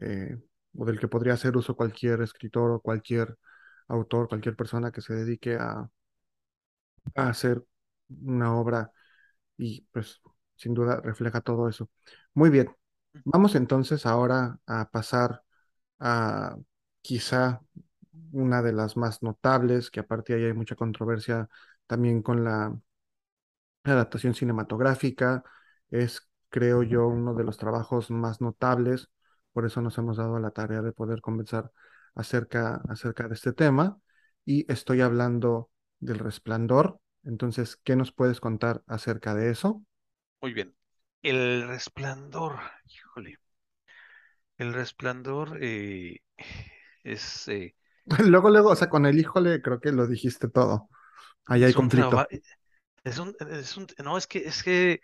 eh, 0.00 0.38
o 0.78 0.84
del 0.86 1.00
que 1.00 1.08
podría 1.08 1.34
hacer 1.34 1.56
uso 1.56 1.76
cualquier 1.76 2.22
escritor 2.22 2.70
o 2.72 2.80
cualquier 2.80 3.38
autor, 3.88 4.28
cualquier 4.28 4.56
persona 4.56 4.92
que 4.92 5.02
se 5.02 5.14
dedique 5.14 5.56
a, 5.56 5.90
a 7.14 7.28
hacer 7.28 7.62
una 8.22 8.54
obra 8.56 8.92
y 9.58 9.82
pues 9.92 10.20
sin 10.56 10.74
duda 10.74 11.00
refleja 11.02 11.40
todo 11.40 11.68
eso. 11.68 11.90
Muy 12.34 12.50
bien, 12.50 12.74
vamos 13.24 13.54
entonces 13.54 14.06
ahora 14.06 14.60
a 14.66 14.90
pasar 14.90 15.42
a 16.00 16.56
quizá 17.02 17.62
una 18.32 18.62
de 18.62 18.72
las 18.74 18.96
más 18.98 19.22
notables, 19.24 19.90
que 19.90 20.00
aparte 20.00 20.34
ahí 20.34 20.44
hay 20.44 20.54
mucha 20.54 20.76
controversia 20.76 21.48
también 21.88 22.22
con 22.22 22.44
la 22.44 22.76
adaptación 23.92 24.34
cinematográfica, 24.34 25.42
es, 25.90 26.28
creo 26.48 26.82
yo, 26.82 27.06
uno 27.06 27.34
de 27.34 27.44
los 27.44 27.58
trabajos 27.58 28.10
más 28.10 28.40
notables, 28.40 29.08
por 29.52 29.66
eso 29.66 29.80
nos 29.80 29.96
hemos 29.98 30.16
dado 30.16 30.38
la 30.38 30.50
tarea 30.50 30.82
de 30.82 30.92
poder 30.92 31.20
conversar 31.20 31.70
acerca, 32.14 32.82
acerca 32.88 33.28
de 33.28 33.34
este 33.34 33.52
tema, 33.52 33.98
y 34.44 34.70
estoy 34.72 35.00
hablando 35.00 35.70
del 36.00 36.18
Resplandor. 36.18 37.00
Entonces, 37.24 37.76
¿qué 37.76 37.96
nos 37.96 38.12
puedes 38.12 38.40
contar 38.40 38.82
acerca 38.86 39.34
de 39.34 39.50
eso? 39.50 39.82
Muy 40.40 40.52
bien. 40.52 40.74
El 41.22 41.66
resplandor, 41.66 42.58
híjole, 42.84 43.38
el 44.58 44.74
resplandor 44.74 45.58
eh, 45.60 46.20
es, 47.02 47.48
eh, 47.48 47.74
Luego, 48.28 48.50
luego, 48.50 48.70
o 48.70 48.76
sea, 48.76 48.90
con 48.90 49.06
el 49.06 49.18
híjole, 49.18 49.62
creo 49.62 49.80
que 49.80 49.90
lo 49.90 50.06
dijiste 50.06 50.48
todo. 50.48 50.88
Ahí 51.46 51.64
hay 51.64 51.72
conflicto. 51.72 52.26
Es 53.04 53.18
un, 53.18 53.36
es 53.50 53.76
un, 53.76 53.86
no, 54.04 54.18
es 54.18 54.26
que, 54.26 54.38
es 54.40 54.62
que 54.62 55.00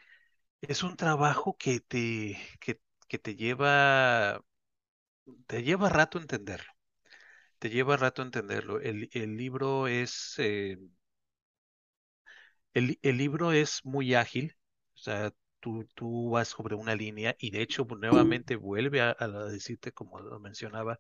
es 0.62 0.82
un 0.84 0.96
trabajo 0.96 1.57
que 1.59 1.80
te, 1.80 2.38
que, 2.61 2.80
que 3.09 3.18
te 3.20 3.36
lleva, 3.36 4.42
te 5.46 5.62
lleva 5.62 5.88
rato 5.88 6.18
entenderlo. 6.18 6.72
Te 7.59 7.70
lleva 7.70 7.96
rato 7.98 8.22
entenderlo. 8.22 8.80
El, 8.80 9.11
el 9.14 9.36
libro 9.38 9.88
es, 9.88 10.34
eh, 10.38 10.78
el, 12.74 12.98
el 13.03 13.16
libro 13.18 13.53
es 13.53 13.84
muy 13.84 14.14
ágil, 14.14 14.57
o 14.94 14.98
sea, 14.98 15.32
tú, 15.61 15.86
tú 15.94 16.30
vas 16.30 16.48
sobre 16.48 16.74
una 16.74 16.94
línea 16.94 17.36
y 17.38 17.51
de 17.51 17.62
hecho 17.62 17.84
nuevamente 17.98 18.57
vuelve 18.57 19.01
a, 19.03 19.16
a 19.18 19.28
decirte, 19.28 19.92
como 19.92 20.20
lo 20.20 20.38
mencionaba, 20.40 20.98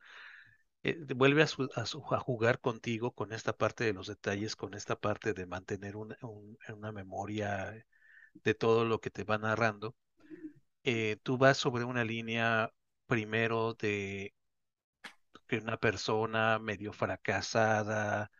eh, 0.82 0.96
vuelve 1.16 1.42
a, 1.42 1.46
su- 1.46 1.68
jugar 2.02 2.60
contigo 2.60 3.12
con 3.12 3.32
esta 3.32 3.52
parte 3.56 3.84
de 3.84 3.92
los 3.92 4.06
detalles, 4.08 4.56
con 4.56 4.74
esta 4.74 4.96
parte 4.96 5.32
de 5.34 5.46
mantener 5.46 5.96
una, 5.96 6.16
un- 6.22 6.58
una 6.74 6.92
memoria 6.92 7.84
de 8.44 8.54
todo 8.54 8.84
lo 8.84 9.00
que 9.00 9.10
te 9.10 9.24
va 9.24 9.38
narrando. 9.38 9.96
Eh, 10.84 11.18
tú 11.22 11.38
vas 11.38 11.58
sobre 11.58 11.84
una 11.84 12.04
línea 12.04 12.72
primero 13.06 13.74
de 13.74 14.34
que 15.46 15.58
una 15.58 15.76
persona 15.78 16.58
medio 16.58 16.92
fracasada, 16.92 18.30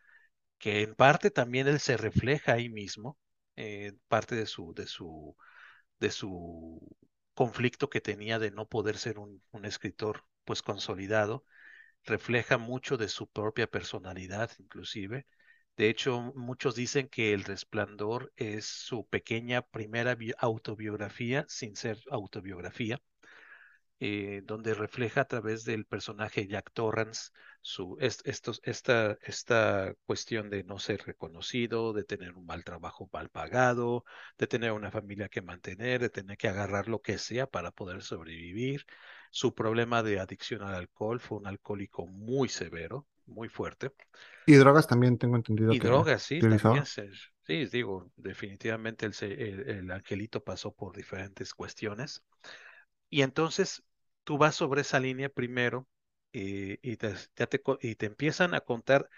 que 0.59 0.81
en 0.83 0.95
parte 0.95 1.31
también 1.31 1.67
él 1.67 1.79
se 1.79 1.97
refleja 1.97 2.53
ahí 2.53 2.69
mismo, 2.69 3.19
eh, 3.55 3.93
parte 4.07 4.35
de 4.35 4.45
su, 4.47 4.73
de 4.75 4.87
su, 4.87 5.35
de 5.99 6.11
su 6.11 6.81
conflicto 7.35 7.89
que 7.89 8.01
tenía 8.01 8.39
de 8.39 8.51
no 8.51 8.67
poder 8.67 8.97
ser 8.97 9.19
un, 9.19 9.43
un 9.51 9.65
escritor 9.65 10.25
pues 10.45 10.61
consolidado, 10.61 11.45
refleja 12.05 12.57
mucho 12.57 12.97
de 12.97 13.09
su 13.09 13.27
propia 13.27 13.67
personalidad 13.67 14.51
inclusive, 14.59 15.25
De 15.77 15.89
hecho, 15.89 16.33
muchos 16.35 16.75
dicen 16.75 17.09
que 17.09 17.33
El 17.33 17.43
Resplandor 17.45 18.33
es 18.37 18.65
su 18.67 19.07
pequeña 19.07 19.63
primera 19.63 20.17
autobiografía 20.39 21.45
sin 21.49 21.75
ser 21.75 21.99
autobiografía 22.11 23.01
eh, 23.99 24.41
donde 24.45 24.73
refleja 24.73 25.21
a 25.21 25.25
través 25.25 25.63
del 25.63 25.85
personaje 25.85 26.47
Jack 26.47 26.71
Torrance 26.73 27.29
su, 27.61 27.97
esta, 27.99 29.17
esta 29.23 29.93
cuestión 30.05 30.49
de 30.49 30.63
no 30.63 30.79
ser 30.79 31.03
reconocido, 31.05 31.93
de 31.93 32.03
tener 32.03 32.33
un 32.33 32.45
mal 32.47 32.63
trabajo 32.63 33.07
mal 33.13 33.29
pagado, 33.29 34.03
de 34.39 34.47
tener 34.47 34.71
una 34.71 34.89
familia 34.91 35.29
que 35.29 35.41
mantener, 35.43 36.01
de 36.01 36.09
tener 36.09 36.37
que 36.37 36.47
agarrar 36.47 36.87
lo 36.89 37.01
que 37.01 37.17
sea 37.19 37.45
para 37.47 37.71
poder 37.71 38.01
sobrevivir. 38.01 38.85
Su 39.31 39.55
problema 39.55 40.03
de 40.03 40.19
adicción 40.19 40.61
al 40.61 40.75
alcohol 40.75 41.19
fue 41.19 41.39
un 41.39 41.47
alcohólico 41.47 42.05
muy 42.05 42.49
severo, 42.49 43.07
muy 43.25 43.49
fuerte. 43.49 43.91
Y 44.45 44.55
drogas 44.55 44.87
también 44.87 45.17
tengo 45.17 45.35
entendido. 45.35 45.73
Y 45.73 45.79
drogas, 45.79 46.23
sí, 46.23 46.41
también. 46.43 46.83
sí, 47.43 47.65
digo, 47.67 48.11
definitivamente 48.15 49.05
el, 49.05 49.13
el, 49.21 49.69
el 49.69 49.91
angelito 49.91 50.43
pasó 50.43 50.73
por 50.73 50.95
diferentes 50.95 51.53
cuestiones. 51.53 52.23
Y 53.09 53.21
entonces 53.23 53.83
tú 54.23 54.37
vas 54.37 54.55
sobre 54.55 54.81
esa 54.81 54.99
línea 54.99 55.29
primero 55.29 55.87
eh, 56.33 56.79
y, 56.81 56.97
te, 56.97 57.13
y 57.81 57.95
te 57.95 58.05
empiezan 58.07 58.53
a 58.55 58.61
contar, 58.61 59.09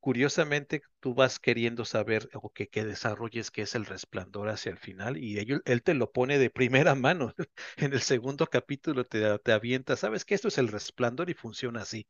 curiosamente, 0.00 0.82
tú 1.00 1.14
vas 1.14 1.38
queriendo 1.38 1.84
saber 1.84 2.28
o 2.34 2.50
que, 2.52 2.68
que 2.68 2.84
desarrolles 2.84 3.50
qué 3.50 3.62
es 3.62 3.74
el 3.74 3.86
resplandor 3.86 4.48
hacia 4.48 4.72
el 4.72 4.78
final 4.78 5.16
y 5.18 5.38
él 5.64 5.82
te 5.82 5.94
lo 5.94 6.12
pone 6.12 6.38
de 6.38 6.50
primera 6.50 6.94
mano. 6.96 7.34
en 7.76 7.92
el 7.92 8.00
segundo 8.02 8.46
capítulo 8.46 9.04
te, 9.06 9.38
te 9.40 9.52
avienta, 9.52 9.96
sabes 9.96 10.24
que 10.24 10.34
esto 10.34 10.48
es 10.48 10.58
el 10.58 10.68
resplandor 10.68 11.30
y 11.30 11.34
funciona 11.34 11.82
así. 11.82 12.06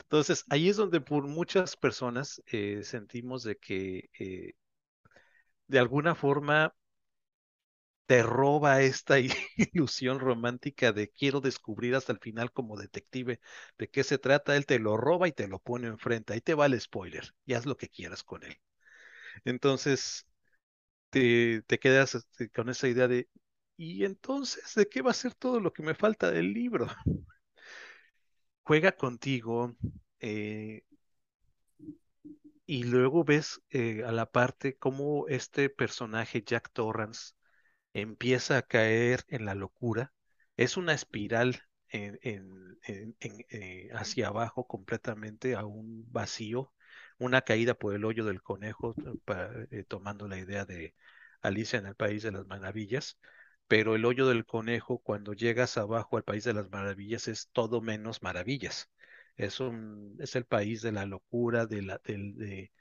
Entonces, 0.00 0.44
ahí 0.50 0.68
es 0.68 0.76
donde 0.76 1.00
por 1.00 1.26
muchas 1.28 1.76
personas 1.76 2.42
eh, 2.52 2.82
sentimos 2.84 3.44
de 3.44 3.56
que 3.56 4.10
eh, 4.18 4.54
de 5.68 5.78
alguna 5.78 6.14
forma 6.14 6.74
te 8.10 8.24
roba 8.24 8.82
esta 8.82 9.20
ilusión 9.56 10.18
romántica 10.18 10.90
de 10.90 11.10
quiero 11.10 11.40
descubrir 11.40 11.94
hasta 11.94 12.10
el 12.10 12.18
final 12.18 12.50
como 12.52 12.76
detective 12.76 13.38
de 13.78 13.88
qué 13.88 14.02
se 14.02 14.18
trata, 14.18 14.56
él 14.56 14.66
te 14.66 14.80
lo 14.80 14.96
roba 14.96 15.28
y 15.28 15.32
te 15.32 15.46
lo 15.46 15.60
pone 15.60 15.86
enfrente, 15.86 16.32
ahí 16.32 16.40
te 16.40 16.54
va 16.54 16.66
el 16.66 16.80
spoiler 16.80 17.32
y 17.46 17.54
haz 17.54 17.66
lo 17.66 17.76
que 17.76 17.88
quieras 17.88 18.24
con 18.24 18.42
él. 18.42 18.56
Entonces, 19.44 20.26
te, 21.10 21.62
quedas 21.80 22.16
este, 22.16 22.50
con 22.50 22.68
esa 22.68 22.88
idea 22.88 23.06
de, 23.06 23.28
¿y 23.76 24.04
entonces 24.04 24.74
de 24.74 24.88
qué 24.88 25.02
va 25.02 25.12
a 25.12 25.14
ser 25.14 25.34
todo 25.34 25.60
lo 25.60 25.72
que 25.72 25.84
me 25.84 25.94
falta 25.94 26.32
del 26.32 26.52
libro? 26.52 26.88
Juega 28.64 28.90
contigo, 28.90 29.76
eh, 30.18 30.82
y 32.66 32.82
luego 32.82 33.22
ves 33.22 33.62
eh, 33.70 34.02
a 34.04 34.10
la 34.10 34.26
parte 34.26 34.76
cómo 34.76 35.28
este 35.28 35.70
personaje, 35.70 36.42
Jack 36.44 36.72
Torrance, 36.72 37.34
empieza 37.94 38.58
a 38.58 38.62
caer 38.62 39.24
en 39.28 39.44
la 39.46 39.54
locura. 39.54 40.12
Es 40.56 40.76
una 40.76 40.94
espiral 40.94 41.62
eh, 41.92 43.90
hacia 43.94 44.28
abajo 44.28 44.66
completamente 44.66 45.54
a 45.56 45.64
un 45.64 46.10
vacío, 46.12 46.72
una 47.18 47.42
caída 47.42 47.74
por 47.74 47.94
el 47.94 48.04
hoyo 48.04 48.24
del 48.24 48.42
conejo, 48.42 48.94
eh, 49.70 49.84
tomando 49.88 50.28
la 50.28 50.38
idea 50.38 50.64
de 50.64 50.94
Alicia 51.42 51.78
en 51.78 51.86
el 51.86 51.94
País 51.94 52.22
de 52.22 52.32
las 52.32 52.46
Maravillas. 52.46 53.18
Pero 53.68 53.94
el 53.94 54.04
hoyo 54.04 54.26
del 54.26 54.44
conejo, 54.46 54.98
cuando 54.98 55.32
llegas 55.32 55.78
abajo 55.78 56.16
al 56.16 56.24
País 56.24 56.44
de 56.44 56.54
las 56.54 56.70
Maravillas, 56.70 57.28
es 57.28 57.48
todo 57.52 57.80
menos 57.80 58.22
maravillas. 58.22 58.90
Es, 59.36 59.60
un, 59.60 60.16
es 60.20 60.34
el 60.36 60.44
país 60.44 60.82
de 60.82 60.92
la 60.92 61.06
locura, 61.06 61.66
de, 61.66 61.82
la, 61.82 62.00
de, 62.04 62.72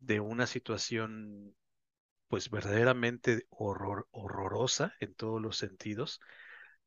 de 0.00 0.20
una 0.20 0.46
situación 0.46 1.54
pues 2.28 2.50
verdaderamente 2.50 3.46
horror, 3.50 4.08
horrorosa 4.10 4.94
en 5.00 5.14
todos 5.14 5.40
los 5.40 5.56
sentidos. 5.56 6.20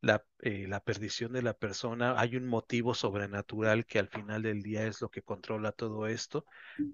La, 0.01 0.23
eh, 0.39 0.67
la, 0.67 0.79
perdición 0.83 1.33
de 1.33 1.41
la 1.41 1.55
persona, 1.55 2.19
hay 2.19 2.35
un 2.35 2.45
motivo 2.47 2.93
sobrenatural 2.93 3.85
que 3.85 3.97
al 3.99 4.09
final 4.09 4.43
del 4.43 4.61
día 4.61 4.85
es 4.85 5.01
lo 5.01 5.09
que 5.09 5.23
controla 5.23 5.71
todo 5.71 6.07
esto, 6.07 6.45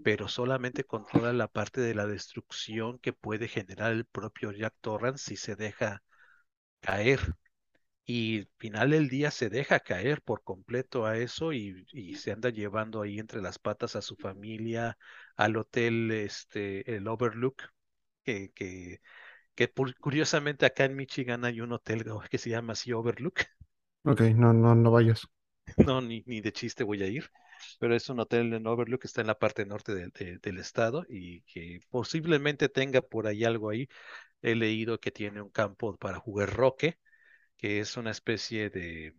pero 0.03 0.29
solamente 0.29 0.85
controla 0.85 1.33
la 1.33 1.49
parte 1.49 1.81
de 1.81 1.95
la 1.95 2.07
destrucción 2.07 2.99
que 2.99 3.11
puede 3.11 3.49
generar 3.49 3.91
el 3.91 4.05
propio 4.05 4.51
Jack 4.53 4.75
Torrance 4.81 5.25
si 5.25 5.35
se 5.35 5.55
deja 5.55 6.01
caer. 6.81 7.19
Y 8.05 8.39
al 8.41 8.49
final 8.57 8.89
del 8.91 9.09
día 9.09 9.31
se 9.31 9.49
deja 9.49 9.79
caer 9.79 10.21
por 10.21 10.43
completo 10.43 11.05
a 11.05 11.17
eso 11.17 11.53
y, 11.53 11.85
y, 11.93 12.15
se 12.15 12.31
anda 12.31 12.49
llevando 12.49 13.01
ahí 13.01 13.19
entre 13.19 13.41
las 13.41 13.59
patas 13.59 13.95
a 13.95 14.01
su 14.01 14.15
familia, 14.17 14.97
al 15.37 15.57
hotel, 15.57 16.11
este, 16.11 16.95
el 16.95 17.07
Overlook, 17.07 17.63
que, 18.23 18.51
que, 18.53 19.01
que 19.55 19.71
curiosamente 20.01 20.65
acá 20.67 20.85
en 20.85 20.95
Michigan 20.97 21.45
hay 21.45 21.61
un 21.61 21.73
hotel 21.73 22.05
que 22.31 22.37
se 22.39 22.49
llama 22.51 22.73
así 22.73 22.93
Overlook. 22.93 23.41
Ok, 24.05 24.21
no, 24.35 24.53
no, 24.53 24.75
no 24.75 24.91
vayas. 24.91 25.27
No, 25.77 26.01
ni, 26.01 26.23
ni 26.25 26.41
de 26.41 26.51
chiste 26.51 26.83
voy 26.83 27.03
a 27.03 27.07
ir, 27.07 27.29
pero 27.79 27.95
es 27.95 28.09
un 28.09 28.19
hotel 28.19 28.53
en 28.53 28.67
Overlook 28.67 29.01
que 29.01 29.07
está 29.07 29.21
en 29.21 29.27
la 29.27 29.39
parte 29.39 29.65
norte 29.65 29.93
del 29.93 30.57
estado 30.59 31.05
y 31.09 31.41
que 31.43 31.79
posiblemente 31.89 32.69
tenga 32.69 33.01
por 33.01 33.27
ahí 33.27 33.43
algo 33.43 33.69
ahí. 33.69 33.87
He 34.41 34.55
leído 34.55 34.99
que 34.99 35.11
tiene 35.11 35.41
un 35.41 35.49
campo 35.51 35.97
para 35.97 36.19
jugar 36.19 36.51
roque, 36.53 36.99
que 37.57 37.79
es 37.81 37.97
una 37.97 38.11
especie 38.11 38.69
de, 38.69 39.15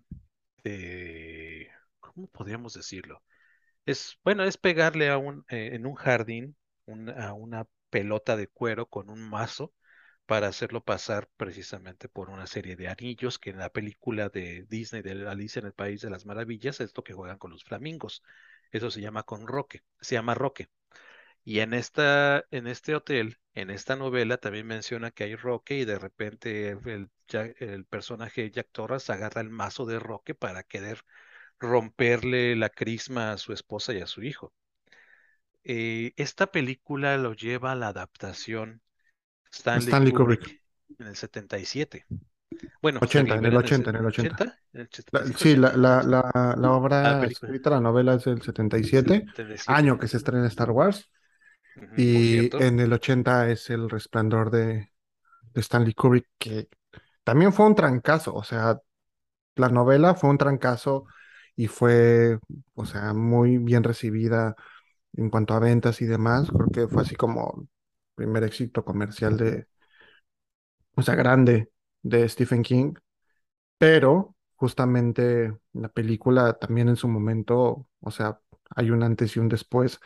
de 0.64 1.70
¿cómo 2.00 2.28
podríamos 2.28 2.74
decirlo? 2.74 3.22
Es, 3.86 4.18
bueno, 4.24 4.44
es 4.44 4.58
pegarle 4.58 5.10
a 5.10 5.18
un, 5.18 5.44
eh, 5.50 5.70
en 5.74 5.86
un 5.86 5.94
jardín 5.94 6.56
a 7.16 7.32
una 7.34 7.66
pelota 7.94 8.36
de 8.36 8.48
cuero 8.48 8.86
con 8.88 9.08
un 9.08 9.20
mazo 9.30 9.72
para 10.26 10.48
hacerlo 10.48 10.82
pasar 10.84 11.28
precisamente 11.36 12.08
por 12.08 12.28
una 12.30 12.46
serie 12.48 12.74
de 12.76 12.88
anillos 12.88 13.38
que 13.38 13.50
en 13.50 13.58
la 13.58 13.70
película 13.70 14.28
de 14.30 14.64
Disney 14.68 15.00
de 15.02 15.28
Alicia 15.28 15.60
en 15.60 15.66
el 15.66 15.74
País 15.74 16.00
de 16.02 16.10
las 16.10 16.26
Maravillas 16.26 16.80
es 16.80 16.92
lo 16.96 17.04
que 17.04 17.12
juegan 17.14 17.38
con 17.38 17.52
los 17.52 17.62
flamingos. 17.64 18.22
Eso 18.72 18.90
se 18.90 19.00
llama 19.00 19.22
con 19.22 19.46
roque, 19.46 19.82
se 20.00 20.16
llama 20.16 20.34
roque. 20.34 20.68
Y 21.44 21.60
en 21.60 21.74
esta, 21.74 22.44
en 22.50 22.66
este 22.66 22.94
hotel, 22.96 23.38
en 23.54 23.70
esta 23.70 23.96
novela 23.96 24.38
también 24.38 24.66
menciona 24.66 25.10
que 25.12 25.24
hay 25.24 25.36
roque 25.36 25.76
y 25.78 25.84
de 25.84 25.98
repente 26.00 26.70
el, 26.70 27.10
el 27.60 27.84
personaje 27.86 28.50
Jack 28.50 28.70
Torres 28.72 29.08
agarra 29.10 29.40
el 29.42 29.50
mazo 29.50 29.86
de 29.86 30.00
roque 30.00 30.34
para 30.34 30.64
querer 30.64 31.04
romperle 31.60 32.56
la 32.56 32.70
crisma 32.70 33.32
a 33.32 33.38
su 33.38 33.52
esposa 33.54 33.94
y 33.94 34.00
a 34.00 34.08
su 34.08 34.22
hijo. 34.24 34.52
Eh, 35.64 36.12
esta 36.16 36.46
película 36.48 37.16
lo 37.16 37.32
lleva 37.32 37.72
a 37.72 37.74
la 37.74 37.88
adaptación 37.88 38.82
Stanley, 39.50 40.12
Kubrick, 40.12 40.60
en 40.98 41.06
el 41.06 41.16
77. 41.16 42.06
Bueno, 42.82 43.00
80, 43.02 43.36
en 43.36 43.44
el 43.46 43.56
80, 43.56 43.90
en 43.90 43.96
el 43.96 44.06
80. 44.06 44.58
sí, 45.36 45.56
la, 45.56 45.76
la, 45.76 46.02
la, 46.02 46.54
la 46.58 46.72
obra 46.72 47.20
ah, 47.20 47.24
escrita, 47.24 47.70
la 47.70 47.80
novela 47.80 48.14
es 48.14 48.24
del 48.24 48.42
77, 48.42 49.26
año 49.66 49.98
que 49.98 50.08
se 50.08 50.18
estrena 50.18 50.46
Star 50.48 50.70
Wars. 50.70 51.10
y 51.96 52.54
en 52.62 52.78
el 52.78 52.92
80 52.92 53.50
es 53.50 53.70
El 53.70 53.88
Resplandor 53.88 54.50
de, 54.50 54.90
de 55.54 55.60
Stanley 55.60 55.94
Kubrick, 55.94 56.28
que 56.38 56.68
también 57.22 57.52
fue 57.52 57.66
un 57.66 57.74
trancazo, 57.74 58.34
o 58.34 58.44
sea, 58.44 58.78
la 59.56 59.68
novela 59.68 60.14
fue 60.14 60.30
un 60.30 60.38
trancazo 60.38 61.06
y 61.56 61.68
fue, 61.68 62.38
o 62.74 62.84
sea, 62.84 63.14
muy 63.14 63.58
bien 63.58 63.82
recibida 63.82 64.56
en 65.16 65.30
cuanto 65.30 65.54
a 65.54 65.58
ventas 65.60 66.00
y 66.02 66.06
demás, 66.06 66.50
creo 66.50 66.68
que 66.70 66.88
fue 66.88 67.02
así 67.02 67.14
como 67.16 67.68
primer 68.14 68.44
éxito 68.44 68.84
comercial 68.84 69.36
de, 69.36 69.66
o 70.96 71.02
sea, 71.02 71.14
grande 71.14 71.70
de 72.02 72.28
Stephen 72.28 72.62
King, 72.62 72.94
pero 73.78 74.36
justamente 74.56 75.56
la 75.74 75.88
película 75.90 76.54
también 76.54 76.88
en 76.88 76.96
su 76.96 77.08
momento, 77.08 77.88
o 78.00 78.12
sea, 78.12 78.40
hay 78.76 78.90
un 78.90 79.02
antes 79.02 79.36
y 79.36 79.40
un 79.40 79.48
después 79.48 80.00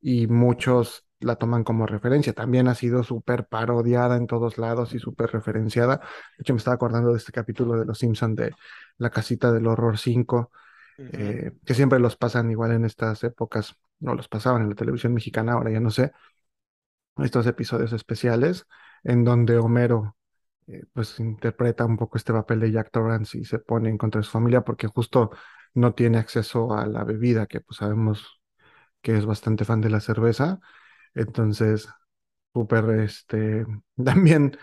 y 0.00 0.26
muchos 0.28 1.06
la 1.20 1.36
toman 1.36 1.64
como 1.64 1.86
referencia. 1.86 2.34
También 2.34 2.68
ha 2.68 2.74
sido 2.76 3.04
súper 3.04 3.46
parodiada 3.48 4.16
en 4.16 4.26
todos 4.28 4.58
lados 4.58 4.94
y 4.94 5.00
súper 5.00 5.30
referenciada. 5.32 5.98
De 6.38 6.42
hecho, 6.42 6.54
me 6.54 6.58
estaba 6.58 6.76
acordando 6.76 7.12
de 7.12 7.18
este 7.18 7.32
capítulo 7.32 7.78
de 7.78 7.86
Los 7.86 7.98
Simpson 7.98 8.34
de 8.36 8.52
La 8.98 9.10
Casita 9.10 9.52
del 9.52 9.66
Horror 9.66 9.98
5, 9.98 10.52
eh, 10.98 11.52
que 11.64 11.74
siempre 11.74 11.98
los 11.98 12.16
pasan 12.16 12.50
igual 12.50 12.72
en 12.72 12.84
estas 12.84 13.24
épocas 13.24 13.76
no 14.00 14.14
los 14.14 14.28
pasaban 14.28 14.62
en 14.62 14.70
la 14.70 14.74
televisión 14.74 15.14
mexicana, 15.14 15.52
ahora 15.54 15.70
ya 15.70 15.80
no 15.80 15.90
sé, 15.90 16.12
estos 17.18 17.46
episodios 17.46 17.92
especiales 17.92 18.66
en 19.04 19.24
donde 19.24 19.58
Homero 19.58 20.16
eh, 20.66 20.84
pues 20.92 21.20
interpreta 21.20 21.84
un 21.84 21.96
poco 21.96 22.16
este 22.18 22.32
papel 22.32 22.60
de 22.60 22.72
Jack 22.72 22.90
Torrance 22.90 23.38
y 23.38 23.44
se 23.44 23.58
pone 23.58 23.90
en 23.90 23.98
contra 23.98 24.20
de 24.20 24.24
su 24.24 24.30
familia 24.32 24.62
porque 24.62 24.86
justo 24.88 25.30
no 25.74 25.94
tiene 25.94 26.18
acceso 26.18 26.74
a 26.74 26.86
la 26.86 27.04
bebida, 27.04 27.46
que 27.46 27.60
pues 27.60 27.78
sabemos 27.78 28.40
que 29.02 29.16
es 29.18 29.26
bastante 29.26 29.64
fan 29.64 29.80
de 29.82 29.90
la 29.90 30.00
cerveza. 30.00 30.60
Entonces, 31.14 31.88
súper, 32.54 32.90
este, 33.00 33.66
también 34.04 34.58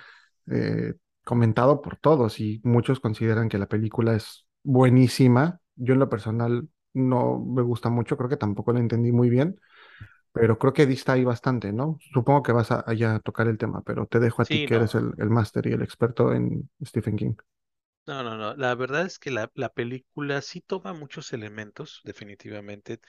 eh, 0.48 0.96
comentado 1.26 1.82
por 1.82 1.98
todos 1.98 2.40
y 2.42 2.62
muchos 2.64 3.00
consideran 3.00 3.50
que 3.50 3.60
la 3.60 3.68
película 3.68 4.16
es 4.16 4.48
buenísima. 4.64 5.61
Yo 5.82 5.94
en 5.94 6.00
lo 6.00 6.10
personal 6.10 6.70
no 6.94 7.40
me 7.40 7.62
gusta 7.62 7.90
mucho, 7.90 8.18
creo 8.18 8.30
que 8.30 8.38
tampoco 8.38 8.74
la 8.74 8.80
entendí 8.80 9.12
muy 9.12 9.30
bien, 9.30 9.60
pero 10.34 10.58
creo 10.60 10.74
que 10.74 10.86
dista 10.88 11.14
ahí 11.14 11.24
bastante, 11.26 11.74
¿no? 11.74 11.98
Supongo 12.14 12.44
que 12.44 12.54
vas 12.54 12.72
a, 12.72 12.84
allá 12.88 13.16
a 13.16 13.20
tocar 13.22 13.48
el 13.48 13.58
tema, 13.60 13.82
pero 13.84 14.08
te 14.08 14.20
dejo 14.20 14.42
a 14.44 14.46
ti 14.48 14.62
que 14.64 14.76
eres 14.76 14.96
el, 14.96 15.14
el 15.18 15.30
máster 15.32 15.68
y 15.68 15.74
el 15.74 15.82
experto 15.84 16.34
en 16.34 16.70
Stephen 16.86 17.18
King. 17.18 17.36
no, 18.06 18.24
no, 18.24 18.38
no. 18.38 18.56
La 18.56 18.76
verdad 18.76 19.06
es 19.06 19.20
que 19.20 19.32
la, 19.32 19.52
la 19.56 19.74
película 19.74 20.42
sí 20.42 20.62
toma 20.62 20.94
muchos 20.94 21.34
elementos, 21.34 22.02
definitivamente. 22.04 23.00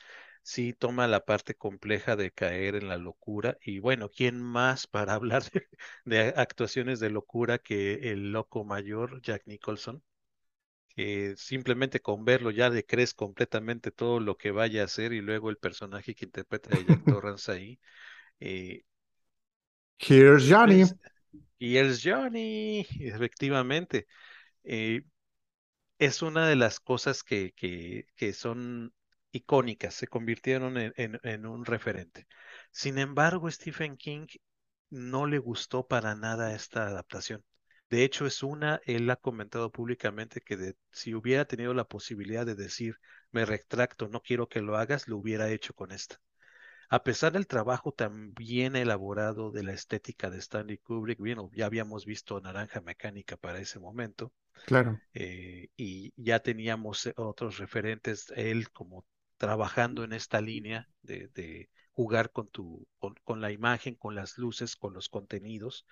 Sí 0.42 0.72
toma 0.72 1.06
la 1.08 1.24
parte 1.24 1.54
compleja 1.54 2.16
de 2.16 2.30
caer 2.32 2.74
en 2.76 2.88
la 2.88 2.96
locura. 2.98 3.58
Y 3.62 3.78
bueno, 3.80 4.10
¿quién 4.10 4.40
más 4.42 4.86
para 4.86 5.14
hablar 5.14 5.44
de, 5.50 5.68
de 6.04 6.20
actuaciones 6.36 7.00
de 7.00 7.10
locura 7.10 7.58
que 7.58 8.12
el 8.12 8.32
loco 8.32 8.64
mayor, 8.64 9.20
Jack 9.22 9.42
Nicholson? 9.46 10.02
Que 10.96 11.34
simplemente 11.36 12.00
con 12.00 12.24
verlo 12.24 12.50
ya 12.50 12.68
le 12.70 12.84
crees 12.84 13.14
completamente 13.14 13.90
todo 13.92 14.20
lo 14.20 14.36
que 14.36 14.50
vaya 14.52 14.82
a 14.82 14.84
hacer 14.86 15.12
y 15.12 15.20
luego 15.20 15.50
el 15.50 15.58
personaje 15.58 16.14
que 16.14 16.24
interpreta 16.26 16.70
de 16.72 16.84
Jack 16.84 17.02
Torrance 17.06 17.50
ahí. 17.52 17.80
eh, 18.40 18.84
Here's 19.98 20.50
Johnny. 20.50 20.84
pues, 20.84 20.94
y 21.58 21.76
es 21.78 22.02
Johnny, 22.04 22.86
efectivamente. 23.00 24.06
eh, 24.64 25.02
es 25.98 26.22
una 26.22 26.46
de 26.48 26.56
las 26.56 26.80
cosas 26.80 27.22
que, 27.24 27.52
que, 27.54 28.06
que 28.16 28.32
son 28.34 28.92
icónicas, 29.32 29.94
se 29.94 30.08
convirtieron 30.08 30.76
en, 30.78 30.92
en- 30.96 31.20
en 31.22 31.46
un 31.46 31.64
referente. 31.64 32.26
Sin 32.72 32.98
embargo, 32.98 33.50
Stephen 33.50 33.96
King 33.96 34.26
no 34.90 35.26
le 35.26 35.38
gustó 35.38 35.86
para 35.88 36.14
nada 36.14 36.54
esta 36.54 36.86
adaptación. 36.88 37.44
De 37.92 38.02
hecho, 38.02 38.26
es 38.26 38.42
una, 38.42 38.80
él 38.86 39.08
ha 39.10 39.14
comentado 39.16 39.70
públicamente 39.70 40.40
que 40.40 40.56
de- 40.56 40.76
si 40.90 41.14
hubiera 41.14 41.44
tenido 41.44 41.74
la 41.74 41.84
posibilidad 41.84 42.44
de 42.44 42.56
decir, 42.56 42.96
me 43.30 43.44
retracto, 43.44 44.08
no 44.08 44.20
quiero 44.20 44.48
que 44.48 44.60
lo 44.62 44.76
hagas, 44.76 45.06
lo 45.06 45.16
hubiera 45.18 45.48
hecho 45.50 45.74
con 45.74 45.92
esta. 45.92 46.20
A 46.90 47.04
pesar 47.04 47.32
del 47.32 47.46
trabajo 47.48 47.92
tan 47.92 48.34
bien 48.34 48.76
elaborado 48.76 49.50
de 49.52 49.64
la 49.64 49.72
estética 49.74 50.30
de 50.30 50.38
Stanley 50.38 50.78
Kubrick, 50.78 51.18
bueno, 51.20 51.50
ya 51.54 51.66
habíamos 51.66 52.06
visto 52.06 52.40
Naranja 52.40 52.80
Mecánica 52.82 53.36
para 53.38 53.60
ese 53.60 53.80
momento, 53.80 54.32
Claro. 54.64 55.00
eh, 55.14 55.68
y 55.76 56.12
ya 56.16 56.40
teníamos 56.40 57.06
eh, 57.06 57.14
otros 57.16 57.58
referentes, 57.58 58.32
él 58.36 58.70
como 58.70 59.06
trabajando 59.36 60.04
en 60.04 60.12
esta 60.12 60.40
línea 60.40 60.88
de, 61.02 61.28
de 61.28 61.70
jugar 61.92 62.30
con 62.32 62.48
tu, 62.48 62.86
con, 62.98 63.14
con 63.24 63.40
la 63.40 63.52
imagen, 63.52 63.94
con 63.96 64.14
las 64.14 64.38
luces, 64.38 64.76
con 64.76 64.94
los 64.94 65.08
contenidos 65.08 65.86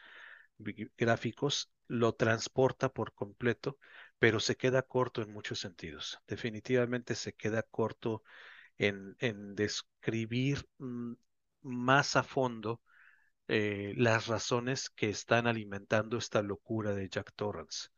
gráficos, 0.96 1.72
lo 1.88 2.14
transporta 2.14 2.92
por 2.92 3.12
completo, 3.14 3.78
pero 4.18 4.40
se 4.40 4.56
queda 4.56 4.82
corto 4.82 5.22
en 5.22 5.32
muchos 5.32 5.61
sentidos. 5.61 6.18
Definitivamente 6.26 7.14
se 7.14 7.32
queda 7.34 7.62
corto 7.62 8.22
en, 8.78 9.16
en 9.20 9.54
describir 9.54 10.66
mm, 10.78 11.14
más 11.62 12.16
a 12.16 12.22
fondo 12.22 12.82
eh, 13.48 13.94
las 13.96 14.26
razones 14.28 14.90
que 14.90 15.11
están 15.11 15.46
alimentando 15.46 16.18
esta 16.18 16.42
locura 16.42 16.94
de 16.94 17.08
Jack 17.08 17.32
Torrance 17.34 17.88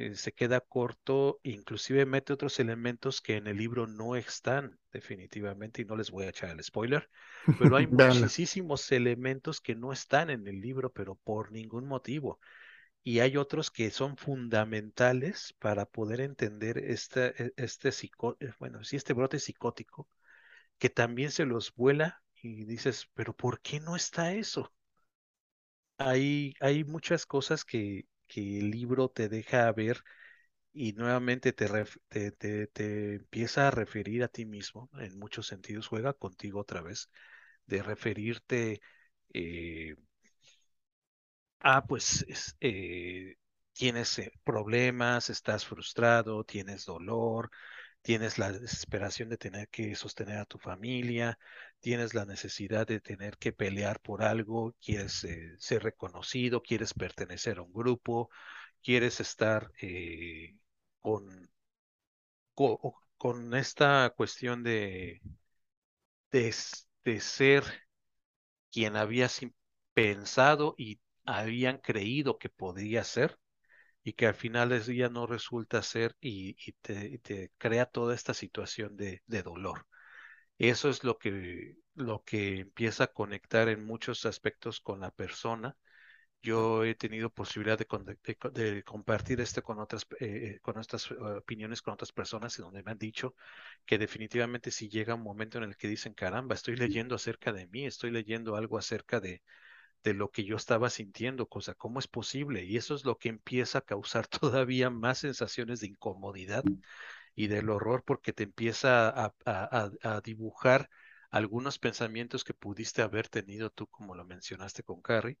eh, 0.00 0.14
se 0.16 0.32
queda 0.32 0.60
corto, 0.60 1.40
inclusive 1.42 2.06
mete 2.06 2.32
otros 2.32 2.58
elementos 2.60 3.20
que 3.20 3.36
en 3.36 3.46
el 3.46 3.56
libro 3.58 3.86
no 3.86 4.16
están 4.16 4.78
definitivamente, 4.92 5.82
y 5.82 5.84
no 5.84 5.96
les 5.96 6.10
voy 6.10 6.24
a 6.26 6.30
echar 6.30 6.50
el 6.50 6.62
spoiler, 6.64 7.08
pero 7.56 7.76
hay 7.76 7.86
muchísimos 7.88 8.90
elementos 8.92 9.60
que 9.60 9.74
no 9.76 9.92
están 9.92 10.30
en 10.30 10.46
el 10.48 10.60
libro, 10.60 10.92
pero 10.92 11.16
por 11.16 11.52
ningún 11.52 11.86
motivo. 11.86 12.40
Y 13.04 13.20
hay 13.20 13.36
otros 13.36 13.70
que 13.70 13.90
son 13.90 14.16
fundamentales 14.16 15.54
para 15.58 15.86
poder 15.86 16.20
entender 16.22 16.78
este, 16.78 17.42
e- 17.44 17.52
este 17.56 17.90
eh, 17.90 18.52
bueno, 18.60 18.84
sí, 18.84 18.96
este 18.96 19.12
brote 19.14 19.38
psicótico, 19.38 20.08
que 20.78 20.90
también 20.90 21.30
se 21.32 21.46
los 21.46 21.74
vuela 21.74 22.22
y 22.42 22.64
dices, 22.64 23.08
pero 23.14 23.34
¿por 23.36 23.60
qué 23.62 23.80
no 23.80 23.96
está 23.96 24.32
eso? 24.34 24.72
Hay, 25.98 26.54
hay 26.60 26.82
muchas 26.84 27.26
cosas 27.26 27.64
que, 27.64 28.06
que 28.30 28.60
el 28.60 28.70
libro 28.72 29.10
te 29.10 29.28
deja 29.30 29.72
ver 29.72 30.02
y 30.72 30.92
nuevamente 30.94 31.52
te, 31.52 31.68
te, 32.08 32.32
te- 32.32 32.66
te 32.68 33.14
empieza 33.16 33.68
a 33.68 33.70
referir 33.72 34.24
a 34.24 34.28
ti 34.28 34.46
mismo, 34.46 34.90
en 35.00 35.18
muchos 35.18 35.46
sentidos, 35.48 35.88
juega 35.88 36.12
contigo 36.14 36.60
otra 36.60 36.82
vez, 36.82 37.10
de 37.66 37.82
referirte 37.82 38.80
eh, 39.34 39.96
a, 41.60 41.84
pues, 41.86 42.24
es- 42.28 42.56
eh, 42.60 43.36
tienes 43.72 44.18
eh, 44.18 44.32
problemas, 44.44 45.30
estás 45.30 45.64
frustrado, 45.66 46.44
tienes 46.44 46.84
dolor, 46.86 47.50
tienes 48.02 48.38
la 48.38 48.52
desesperación 48.52 49.28
de 49.30 49.38
tener 49.38 49.68
que 49.70 49.94
sostener 49.96 50.38
a 50.38 50.46
tu 50.46 50.58
familia, 50.58 51.38
tienes 51.80 52.14
la 52.14 52.24
necesidad 52.26 52.86
de 52.86 53.00
tener 53.00 53.38
que 53.38 53.52
pelear 53.52 54.00
por 54.00 54.22
algo, 54.22 54.74
quieres 54.84 55.24
eh, 55.24 55.54
ser 55.58 55.82
reconocido, 55.84 56.62
quieres 56.62 56.94
pertenecer 56.94 57.58
a 57.58 57.62
un 57.62 57.72
grupo, 57.72 58.30
quieres 58.82 59.20
estar... 59.20 59.72
eh, 59.82 60.56
con 61.00 61.50
co- 62.54 62.94
con 63.18 63.54
esta 63.54 64.10
cuestión 64.16 64.62
de, 64.62 65.20
de, 66.32 66.52
ser 67.20 67.64
quien 68.72 68.96
habías 68.96 69.40
pensado 69.94 70.74
y 70.78 71.00
habían 71.24 71.78
creído 71.78 72.38
que 72.38 72.48
podía 72.48 73.04
ser 73.04 73.38
y 74.04 74.14
que 74.14 74.26
al 74.28 74.34
final 74.34 74.70
del 74.70 74.84
día 74.86 75.08
no 75.10 75.26
resulta 75.28 75.82
ser 75.82 76.16
y, 76.20 76.54
te, 76.82 77.52
crea 77.58 77.86
toda 77.86 78.14
esta 78.16 78.34
situación 78.34 78.96
de 79.26 79.42
dolor. 79.44 79.86
Eso 80.60 80.90
es 80.90 81.04
lo 81.04 81.18
que, 81.18 81.76
lo 81.94 82.22
que 82.22 82.60
empieza 82.60 83.04
a 83.04 83.12
conectar 83.12 83.68
en 83.70 83.82
muchos 83.86 84.26
aspectos 84.26 84.78
con 84.80 85.00
la 85.00 85.10
persona. 85.10 85.74
Yo 86.42 86.84
he 86.84 86.94
tenido 86.94 87.30
posibilidad 87.30 87.78
de, 87.78 88.84
compartir 88.84 89.40
esto 89.40 89.62
con 89.62 89.78
otras, 89.80 90.06
eh, 90.20 90.58
con 90.62 90.78
estas 90.78 91.10
eh, 91.10 91.14
opiniones 91.14 91.80
con 91.82 91.94
otras 91.94 92.12
personas 92.12 92.58
y 92.58 92.62
donde 92.62 92.82
me 92.82 92.90
han 92.92 92.98
dicho 92.98 93.34
que 93.86 93.98
definitivamente 93.98 94.70
si 94.70 94.90
llega 94.90 95.14
un 95.14 95.22
momento 95.22 95.56
en 95.58 95.64
el 95.64 95.76
que 95.78 95.88
dicen, 95.88 96.12
caramba, 96.14 96.54
estoy 96.56 96.76
leyendo 96.76 97.14
acerca 97.14 97.52
de 97.54 97.66
mí, 97.68 97.86
estoy 97.86 98.10
leyendo 98.10 98.56
algo 98.56 98.76
acerca 98.76 99.18
de, 99.20 99.42
de 100.04 100.14
lo 100.14 100.30
que 100.30 100.44
yo 100.44 100.56
estaba 100.56 100.90
sintiendo, 100.90 101.48
cosa, 101.48 101.74
¿cómo 101.74 102.00
es 102.00 102.08
posible? 102.08 102.64
Y 102.64 102.76
eso 102.76 102.94
es 102.94 103.06
lo 103.06 103.16
que 103.18 103.30
empieza 103.30 103.78
a 103.78 103.82
causar 103.82 104.26
todavía 104.28 104.90
más 104.90 105.18
sensaciones 105.20 105.80
de 105.80 105.86
incomodidad 105.88 106.64
y 107.34 107.48
del 107.48 107.70
horror 107.70 108.04
porque 108.04 108.32
te 108.32 108.44
empieza 108.44 109.08
a, 109.08 109.34
a, 109.44 109.90
a- 110.04 110.16
a 110.16 110.20
dibujar 110.20 110.90
algunos 111.30 111.78
pensamientos 111.78 112.44
que 112.44 112.54
pudiste 112.54 113.02
haber 113.02 113.28
tenido 113.28 113.70
tú, 113.70 113.86
como 113.88 114.14
lo 114.14 114.24
mencionaste 114.24 114.82
con 114.82 115.00
Carrie 115.02 115.38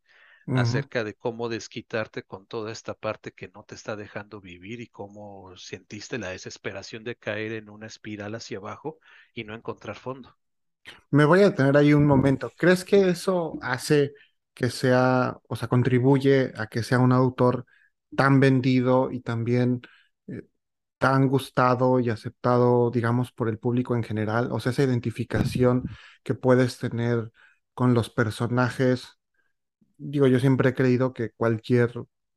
acerca 0.52 1.04
de 1.04 1.14
cómo 1.14 1.48
desquitarte 1.48 2.22
con 2.24 2.46
toda 2.46 2.72
esta 2.72 2.94
parte 2.94 3.32
que 3.32 3.48
no 3.48 3.64
te 3.64 3.74
está 3.74 3.96
dejando 3.96 4.40
vivir 4.40 4.80
y 4.80 4.88
cómo 4.88 5.56
sentiste 5.56 6.18
la 6.18 6.30
desesperación 6.30 7.04
de 7.04 7.16
caer 7.16 7.52
en 7.52 7.70
una 7.70 7.86
espiral 7.88 8.34
hacia 8.36 8.58
abajo 8.58 8.98
y 9.34 9.44
no 9.44 9.54
encontrar 9.54 9.96
fondo. 9.96 10.36
Me 11.10 11.24
voy 11.24 11.40
a 11.40 11.50
detener 11.50 11.76
ahí 11.76 11.92
un 11.94 12.06
momento. 12.06 12.52
¿Crees 12.56 12.84
que 12.84 13.08
eso 13.08 13.58
hace 13.62 14.12
que 14.54 14.70
sea, 14.70 15.38
o 15.48 15.56
sea, 15.56 15.68
contribuye 15.68 16.52
a 16.56 16.66
que 16.66 16.82
sea 16.82 16.98
un 16.98 17.12
autor 17.12 17.66
tan 18.16 18.40
vendido 18.40 19.10
y 19.10 19.20
también 19.20 19.82
tan 21.00 21.28
gustado 21.28 22.00
y 22.00 22.10
aceptado, 22.10 22.92
digamos, 22.92 23.32
por 23.32 23.50
el 23.50 23.58
público 23.58 23.96
en 23.96 24.04
general? 24.04 24.50
O 24.52 24.60
sea, 24.60 24.72
esa 24.72 24.84
identificación 24.84 25.84
que 26.24 26.34
puedes 26.36 26.78
tener 26.78 27.32
con 27.74 27.94
los 27.94 28.10
personajes 28.10 29.18
digo, 29.98 30.26
yo 30.26 30.38
siempre 30.40 30.70
he 30.70 30.74
creído 30.74 31.12
que 31.12 31.30
cualquier 31.32 31.92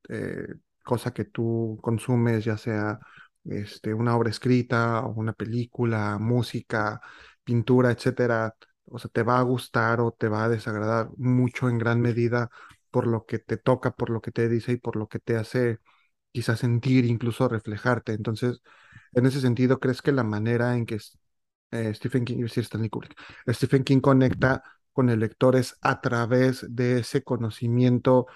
eh, 0.10 0.48
cosa 0.84 1.14
que 1.14 1.26
tú 1.26 1.80
consumes, 1.82 2.44
ya 2.46 2.58
sea 2.58 3.00
este, 3.46 3.94
una 3.94 4.16
obra 4.16 4.30
escrita 4.30 5.02
una 5.06 5.34
película, 5.34 6.18
música, 6.20 7.02
pintura, 7.44 7.92
etcétera, 7.92 8.56
o 8.86 9.00
sea, 9.00 9.10
te 9.12 9.24
va 9.24 9.40
a 9.40 9.42
gustar 9.44 10.00
o 10.02 10.12
te 10.12 10.28
va 10.28 10.46
a 10.46 10.50
desagradar 10.50 11.10
mucho 11.18 11.70
en 11.70 11.78
gran 11.78 12.02
medida 12.02 12.50
por 12.92 13.08
lo 13.08 13.26
que 13.26 13.40
te 13.40 13.58
toca, 13.58 13.92
por 13.92 14.10
lo 14.10 14.22
que 14.22 14.32
te 14.32 14.48
dice 14.50 14.74
y 14.74 14.78
por 14.78 14.96
lo 14.96 15.08
que 15.08 15.20
te 15.20 15.36
hace 15.38 15.80
quizás 16.34 16.60
sentir, 16.60 17.06
incluso 17.06 17.48
reflejarte. 17.48 18.14
Entonces, 18.14 18.62
en 19.14 19.26
ese 19.26 19.42
sentido, 19.42 19.80
¿crees 19.80 20.02
que 20.02 20.12
la 20.12 20.24
manera 20.24 20.76
en 20.78 20.86
que 20.86 20.98
eh, 21.72 21.94
Stephen 21.96 22.26
King, 22.26 22.46
Stephen 23.48 23.84
King 23.84 24.00
conecta 24.02 24.64
con 24.94 25.10
el 25.10 25.20
lector 25.20 25.56
es 25.56 25.78
a 25.82 26.02
través 26.02 26.66
de 26.70 27.00
ese 27.00 27.24
conocimiento 27.24 28.28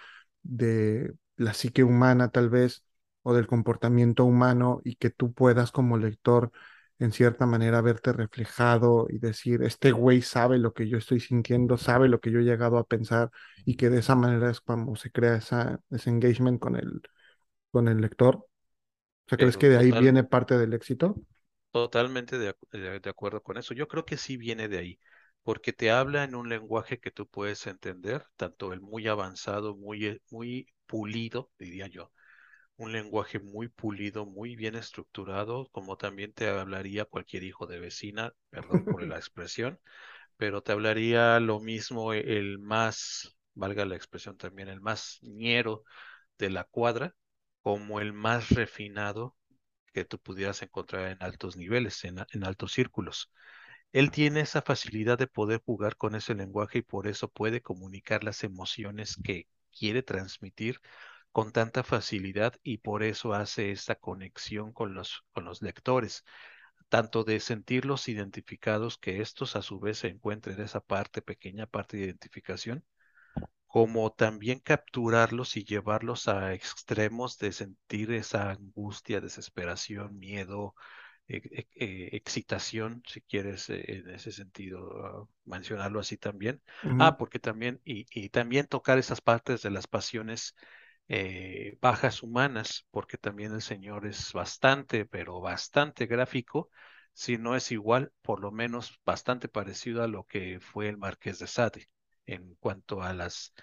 de 0.44 1.14
la 1.38 1.54
psique 1.54 1.84
humana 1.84 2.30
tal 2.30 2.50
vez 2.50 2.84
o 3.24 3.34
del 3.34 3.48
comportamiento 3.48 4.26
humano 4.26 4.82
y 4.84 4.96
que 4.96 5.10
tú 5.12 5.34
puedas 5.34 5.72
como 5.72 5.98
lector 5.98 6.52
en 7.00 7.12
cierta 7.12 7.46
manera 7.46 7.82
verte 7.82 8.12
reflejado 8.14 9.08
y 9.10 9.20
decir, 9.20 9.62
este 9.64 9.92
güey 9.92 10.22
sabe 10.22 10.58
lo 10.58 10.74
que 10.74 10.88
yo 10.90 10.98
estoy 10.98 11.20
sintiendo, 11.20 11.78
sabe 11.78 12.08
lo 12.10 12.20
que 12.20 12.32
yo 12.32 12.40
he 12.40 12.44
llegado 12.44 12.78
a 12.78 12.86
pensar 12.88 13.30
y 13.66 13.76
que 13.76 13.90
de 13.90 14.00
esa 14.00 14.16
manera 14.16 14.50
es 14.50 14.62
como 14.62 14.96
se 14.96 15.12
crea 15.12 15.36
esa, 15.36 15.80
ese 15.92 16.10
engagement 16.10 16.60
con 16.60 16.76
el, 16.76 17.02
con 17.72 17.88
el 17.88 18.02
lector. 18.02 18.36
O 18.38 18.46
sea, 19.30 19.38
¿crees 19.40 19.58
que 19.58 19.70
de 19.70 19.78
ahí 19.78 19.92
total, 19.92 19.94
viene 19.94 20.24
parte 20.26 20.58
del 20.58 20.74
éxito? 20.74 21.22
totalmente 21.72 22.38
de, 22.38 22.56
de- 22.72 23.00
de 23.00 23.10
acuerdo 23.10 23.42
con 23.44 23.58
eso. 23.58 23.74
Yo 23.74 23.88
creo 23.88 24.06
que 24.06 24.18
sí 24.18 24.38
viene 24.38 24.68
de 24.68 24.78
ahí, 24.80 25.00
porque 25.44 25.74
te 25.74 25.92
habla 25.92 26.24
en 26.24 26.36
un 26.36 26.50
lenguaje 26.50 27.00
que 27.00 27.12
tú 27.12 27.28
puedes 27.28 27.68
entender, 27.68 28.26
tanto 28.36 28.74
el 28.74 28.82
muy 28.82 29.08
avanzado, 29.08 29.76
muy, 29.76 30.06
eh, 30.08 30.22
muy 30.32 30.68
pulido, 30.86 31.52
diría 31.60 31.88
yo, 31.88 32.12
un 32.78 32.92
lenguaje 32.94 33.40
muy 33.40 33.70
pulido, 33.70 34.26
muy 34.26 34.56
bien 34.56 34.76
estructurado, 34.76 35.70
como 35.72 35.98
también 35.98 36.34
te 36.34 36.50
hablaría 36.50 37.06
cualquier 37.06 37.44
hijo 37.44 37.68
de 37.68 37.80
vecina, 37.80 38.34
perdón 38.52 38.86
por 38.88 39.04
la 39.04 39.18
expresión, 39.18 39.80
pero 40.38 40.62
te 40.64 40.72
hablaría 40.72 41.40
lo 41.40 41.60
mismo 41.60 42.14
el 42.14 42.60
más, 42.60 43.38
valga 43.54 43.86
la 43.86 43.96
expresión 43.96 44.38
también, 44.38 44.70
el 44.70 44.82
más 44.82 45.20
ñero 45.22 45.84
de 46.40 46.50
la 46.50 46.64
cuadra, 46.66 47.16
como 47.68 48.00
el 48.00 48.14
más 48.14 48.52
refinado 48.52 49.36
que 49.94 50.06
tú 50.06 50.20
pudieras 50.20 50.62
encontrar 50.62 51.12
en 51.12 51.22
altos 51.22 51.58
niveles, 51.58 52.06
en, 52.06 52.18
altos 52.46 52.72
círculos. 52.72 53.30
Él 53.92 54.10
tiene 54.10 54.40
esa 54.40 54.62
facilidad 54.62 55.18
de 55.18 55.28
poder 55.28 55.62
jugar 55.66 55.98
con 55.98 56.16
ese 56.16 56.34
lenguaje 56.34 56.78
y 56.78 56.82
por 56.84 57.08
eso 57.08 57.28
puede 57.30 57.62
comunicar 57.62 58.24
las 58.24 58.46
emociones 58.46 59.18
que 59.22 59.50
quiere 59.78 60.02
transmitir 60.02 60.80
con 61.34 61.52
tanta 61.52 61.84
facilidad 61.84 62.54
y 62.64 62.78
por 62.78 63.04
eso 63.04 63.34
hace 63.34 63.72
esta 63.72 63.96
conexión 63.96 64.72
con 64.72 64.94
los, 64.94 65.26
con 65.34 65.44
los 65.44 65.62
lectores, 65.62 66.24
tanto 66.88 67.26
de 67.26 67.42
sentirlos 67.42 68.08
identificados, 68.08 68.98
que 68.98 69.20
estos 69.22 69.58
a 69.58 69.62
su 69.62 69.82
vez 69.82 69.98
se 69.98 70.08
encuentren 70.08 70.56
en 70.56 70.64
esa 70.64 70.80
parte, 70.80 71.22
pequeña 71.22 71.66
parte 71.66 71.98
de 71.98 72.06
identificación, 72.06 72.86
como 73.68 74.12
también 74.12 74.60
capturarlos 74.60 75.58
y 75.58 75.64
llevarlos 75.66 76.28
a 76.28 76.54
extremos 76.54 77.38
de 77.38 77.52
sentir 77.52 78.12
esa 78.14 78.52
angustia, 78.52 79.22
desesperación, 79.22 80.18
miedo, 80.18 80.74
eh, 81.28 81.42
eh, 81.52 81.68
eh, 81.76 82.10
excitación, 82.14 83.04
si 83.06 83.22
quieres 83.22 83.70
en 83.70 84.10
ese 84.10 84.32
sentido 84.32 85.30
mencionarlo 85.46 86.00
así 86.00 86.18
también. 86.18 86.62
Ah, 87.00 87.18
porque 87.18 87.40
también, 87.40 87.82
y, 87.84 88.06
y, 88.12 88.30
también 88.30 88.68
tocar 88.68 88.98
esas 88.98 89.20
partes 89.22 89.62
de 89.62 89.72
las 89.72 89.88
pasiones 89.88 90.56
bajas 91.82 92.24
humanas, 92.24 92.86
porque 92.92 93.18
también 93.18 93.54
el 93.54 93.62
Señor 93.62 94.06
es 94.06 94.34
bastante, 94.34 95.06
pero 95.06 95.40
bastante 95.42 96.06
gráfico, 96.06 96.70
si 97.14 97.38
no 97.38 97.56
es 97.56 97.72
igual, 97.72 98.12
por 98.22 98.42
lo 98.42 98.52
menos 98.52 99.00
bastante 99.06 99.48
parecido 99.48 100.04
a 100.04 100.08
lo 100.08 100.26
que 100.26 100.60
fue 100.60 100.90
el 100.90 100.98
Marqués 100.98 101.40
de 101.40 101.48
Sade 101.48 101.90
en 102.28 102.56
cuanto 102.60 103.02
a 103.02 103.14
las 103.14 103.54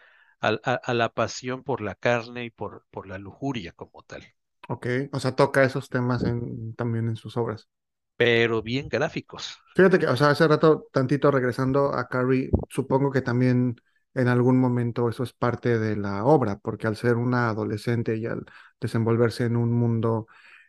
a, 0.41 0.49
a, 0.75 0.95
la 0.95 1.09
pasión 1.09 1.63
por 1.63 1.81
la 1.81 1.95
carne 1.95 2.45
y 2.45 2.51
por, 2.51 2.85
por 2.91 3.07
la 3.07 3.19
lujuria 3.19 3.73
como 3.73 4.03
tal. 4.03 4.25
Ok, 4.69 4.87
o 5.13 5.21
sea, 5.21 5.35
toca 5.35 5.65
esos 5.65 5.89
temas 5.89 6.25
en, 6.25 6.75
también 6.75 7.09
en 7.09 7.17
sus 7.17 7.37
obras. 7.37 7.69
Pero 8.17 8.63
bien 8.63 8.89
gráficos. 8.89 9.59
Fíjate 9.75 9.99
que, 9.99 10.07
o 10.07 10.17
sea, 10.17 10.31
hace 10.31 10.47
rato, 10.47 10.89
tantito 10.93 11.31
regresando 11.31 11.95
a 11.95 12.09
Carrie, 12.09 12.51
supongo 12.69 13.11
que 13.11 13.23
también 13.23 13.77
en 14.15 14.29
algún 14.29 14.59
momento 14.59 15.09
eso 15.09 15.25
es 15.25 15.33
parte 15.33 15.79
de 15.79 15.97
la 15.97 16.25
obra, 16.25 16.59
porque 16.59 16.87
al 16.87 16.97
ser 16.97 17.17
una 17.17 17.49
adolescente 17.49 18.17
y 18.17 18.27
al 18.27 18.45
desenvolverse 18.81 19.45
en 19.45 19.57
un 19.57 19.73
mundo, 19.73 20.29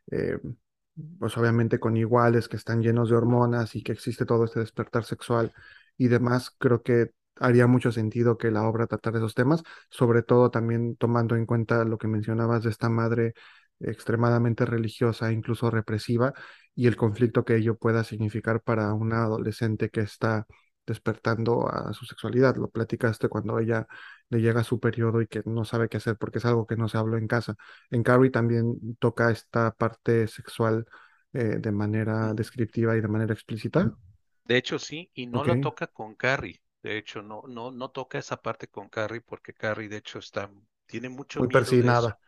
eh, 0.10 0.40
pues 1.20 1.38
obviamente 1.38 1.80
con 1.80 1.96
iguales 1.98 2.48
que 2.48 2.58
están 2.58 2.82
llenos 2.82 3.10
de 3.10 3.16
hormonas 3.16 3.76
y 3.76 3.84
que 3.84 3.92
existe 3.92 4.26
todo 4.26 4.46
este 4.46 4.62
despertar 4.62 5.04
sexual 5.04 5.54
y 5.98 6.08
demás, 6.08 6.50
creo 6.58 6.82
que 6.82 7.12
haría 7.40 7.68
mucho 7.68 7.92
sentido 7.92 8.38
que 8.38 8.52
la 8.52 8.64
obra 8.68 8.88
tratara 8.88 9.18
esos 9.18 9.34
temas, 9.36 9.64
sobre 9.90 10.24
todo 10.24 10.52
también 10.52 10.96
tomando 10.96 11.36
en 11.36 11.46
cuenta 11.46 11.84
lo 11.86 11.98
que 11.98 12.08
mencionabas 12.08 12.64
de 12.64 12.70
esta 12.70 12.90
madre 12.90 13.34
extremadamente 13.80 14.66
religiosa, 14.66 15.32
incluso 15.32 15.70
represiva, 15.70 16.34
y 16.76 16.88
el 16.88 16.96
conflicto 16.96 17.44
que 17.46 17.56
ello 17.58 17.78
pueda 17.78 18.04
significar 18.04 18.62
para 18.62 18.94
una 18.94 19.24
adolescente 19.24 19.90
que 19.90 20.02
está 20.02 20.46
despertando 20.86 21.68
a 21.70 21.94
su 21.94 22.06
sexualidad. 22.06 22.56
Lo 22.58 22.70
platicaste 22.70 23.28
cuando 23.28 23.60
ella 23.60 23.88
le 24.30 24.40
llega 24.42 24.64
su 24.64 24.80
periodo 24.80 25.22
y 25.22 25.28
que 25.28 25.42
no 25.46 25.66
sabe 25.66 25.90
qué 25.90 25.98
hacer 25.98 26.18
porque 26.18 26.38
es 26.40 26.46
algo 26.46 26.66
que 26.66 26.76
no 26.76 26.88
se 26.88 26.98
habló 26.98 27.18
en 27.18 27.28
casa. 27.28 27.56
En 27.90 28.04
Carrie 28.04 28.32
también 28.32 28.96
toca 29.00 29.32
esta 29.32 29.72
parte 29.72 30.28
sexual 30.28 30.86
eh, 31.34 31.58
de 31.60 31.72
manera 31.72 32.34
descriptiva 32.34 32.96
y 32.96 33.02
de 33.02 33.08
manera 33.08 33.34
explícita. 33.34 33.92
De 34.46 34.58
hecho, 34.58 34.78
sí, 34.80 35.10
y 35.14 35.26
no 35.26 35.44
lo 35.44 35.60
toca 35.60 35.88
con 35.88 36.16
Carrie. 36.16 36.62
De 36.86 37.00
hecho, 37.00 37.24
no, 37.24 37.42
no, 37.48 37.72
no 37.72 37.90
toca 37.90 38.20
esa 38.20 38.40
parte 38.40 38.68
con 38.68 38.90
Carrie 38.90 39.20
porque 39.20 39.56
Carrie, 39.56 39.90
de 39.90 39.98
hecho, 39.98 40.20
está, 40.20 40.52
tiene 40.86 41.10
mucho 41.10 41.40
Muy 41.40 41.48
persinada. 41.48 42.20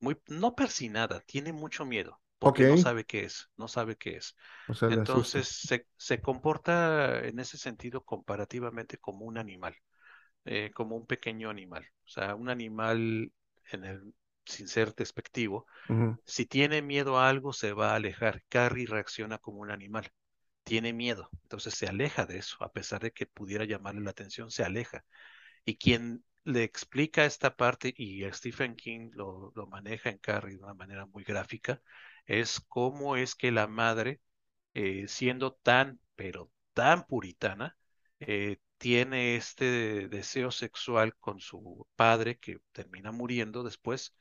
Muy, 0.00 0.20
no 0.26 0.56
persinada, 0.56 1.20
tiene 1.20 1.52
mucho 1.52 1.84
miedo 1.84 2.20
porque 2.40 2.66
no 2.66 2.76
sabe 2.76 3.04
qué 3.04 3.22
es, 3.22 3.48
no 3.56 3.68
sabe 3.68 3.94
qué 3.96 4.16
es. 4.16 4.34
Entonces 4.82 5.46
se, 5.46 5.86
se, 5.96 6.20
comporta 6.20 7.20
en 7.24 7.38
ese 7.38 7.56
sentido 7.56 8.04
comparativamente 8.04 8.98
como 8.98 9.26
un 9.26 9.38
animal, 9.38 9.76
eh, 10.44 10.72
como 10.74 10.96
un 10.96 11.06
pequeño 11.06 11.48
animal. 11.48 11.86
O 12.04 12.08
sea, 12.08 12.34
un 12.34 12.48
animal 12.48 13.30
en 13.70 13.84
el, 13.84 14.14
sin 14.44 14.66
ser 14.66 14.92
despectivo, 14.96 15.66
si 16.24 16.46
tiene 16.46 16.82
miedo 16.82 17.16
a 17.16 17.28
algo 17.28 17.52
se 17.52 17.72
va 17.74 17.92
a 17.92 17.94
alejar. 17.94 18.42
Carrie 18.48 18.86
reacciona 18.88 19.38
como 19.38 19.60
un 19.60 19.70
animal, 19.70 20.10
tiene 20.70 20.92
miedo, 20.92 21.28
entonces 21.42 21.74
se 21.74 21.88
aleja 21.88 22.26
de 22.26 22.38
eso, 22.38 22.56
a 22.62 22.72
pesar 22.72 23.00
de 23.02 23.12
que 23.12 23.26
pudiera 23.26 23.64
llamarle 23.64 24.02
la 24.02 24.10
atención, 24.12 24.50
se 24.52 24.62
aleja. 24.64 25.04
Y 25.64 25.76
quien 25.78 26.24
le 26.44 26.64
explica 26.64 27.24
esta 27.26 27.56
parte, 27.56 27.94
y 27.96 28.22
Stephen 28.32 28.76
King 28.76 29.10
lo, 29.14 29.52
lo 29.56 29.66
maneja 29.66 30.10
en 30.10 30.18
Carrie 30.18 30.56
de 30.56 30.64
una 30.64 30.74
manera 30.74 31.06
muy 31.06 31.24
gráfica, 31.24 31.82
es 32.26 32.60
cómo 32.68 33.16
es 33.16 33.34
que 33.34 33.50
la 33.52 33.66
madre, 33.66 34.20
eh, 34.74 35.08
siendo 35.08 35.54
tan, 35.54 36.00
pero 36.16 36.50
tan 36.74 37.06
puritana, 37.06 37.76
eh, 38.20 38.58
tiene 38.78 39.36
este 39.36 40.08
deseo 40.08 40.50
sexual 40.52 41.16
con 41.18 41.40
su 41.40 41.86
padre 41.96 42.38
que 42.38 42.60
termina 42.72 43.12
muriendo 43.12 43.62
después, 43.64 44.14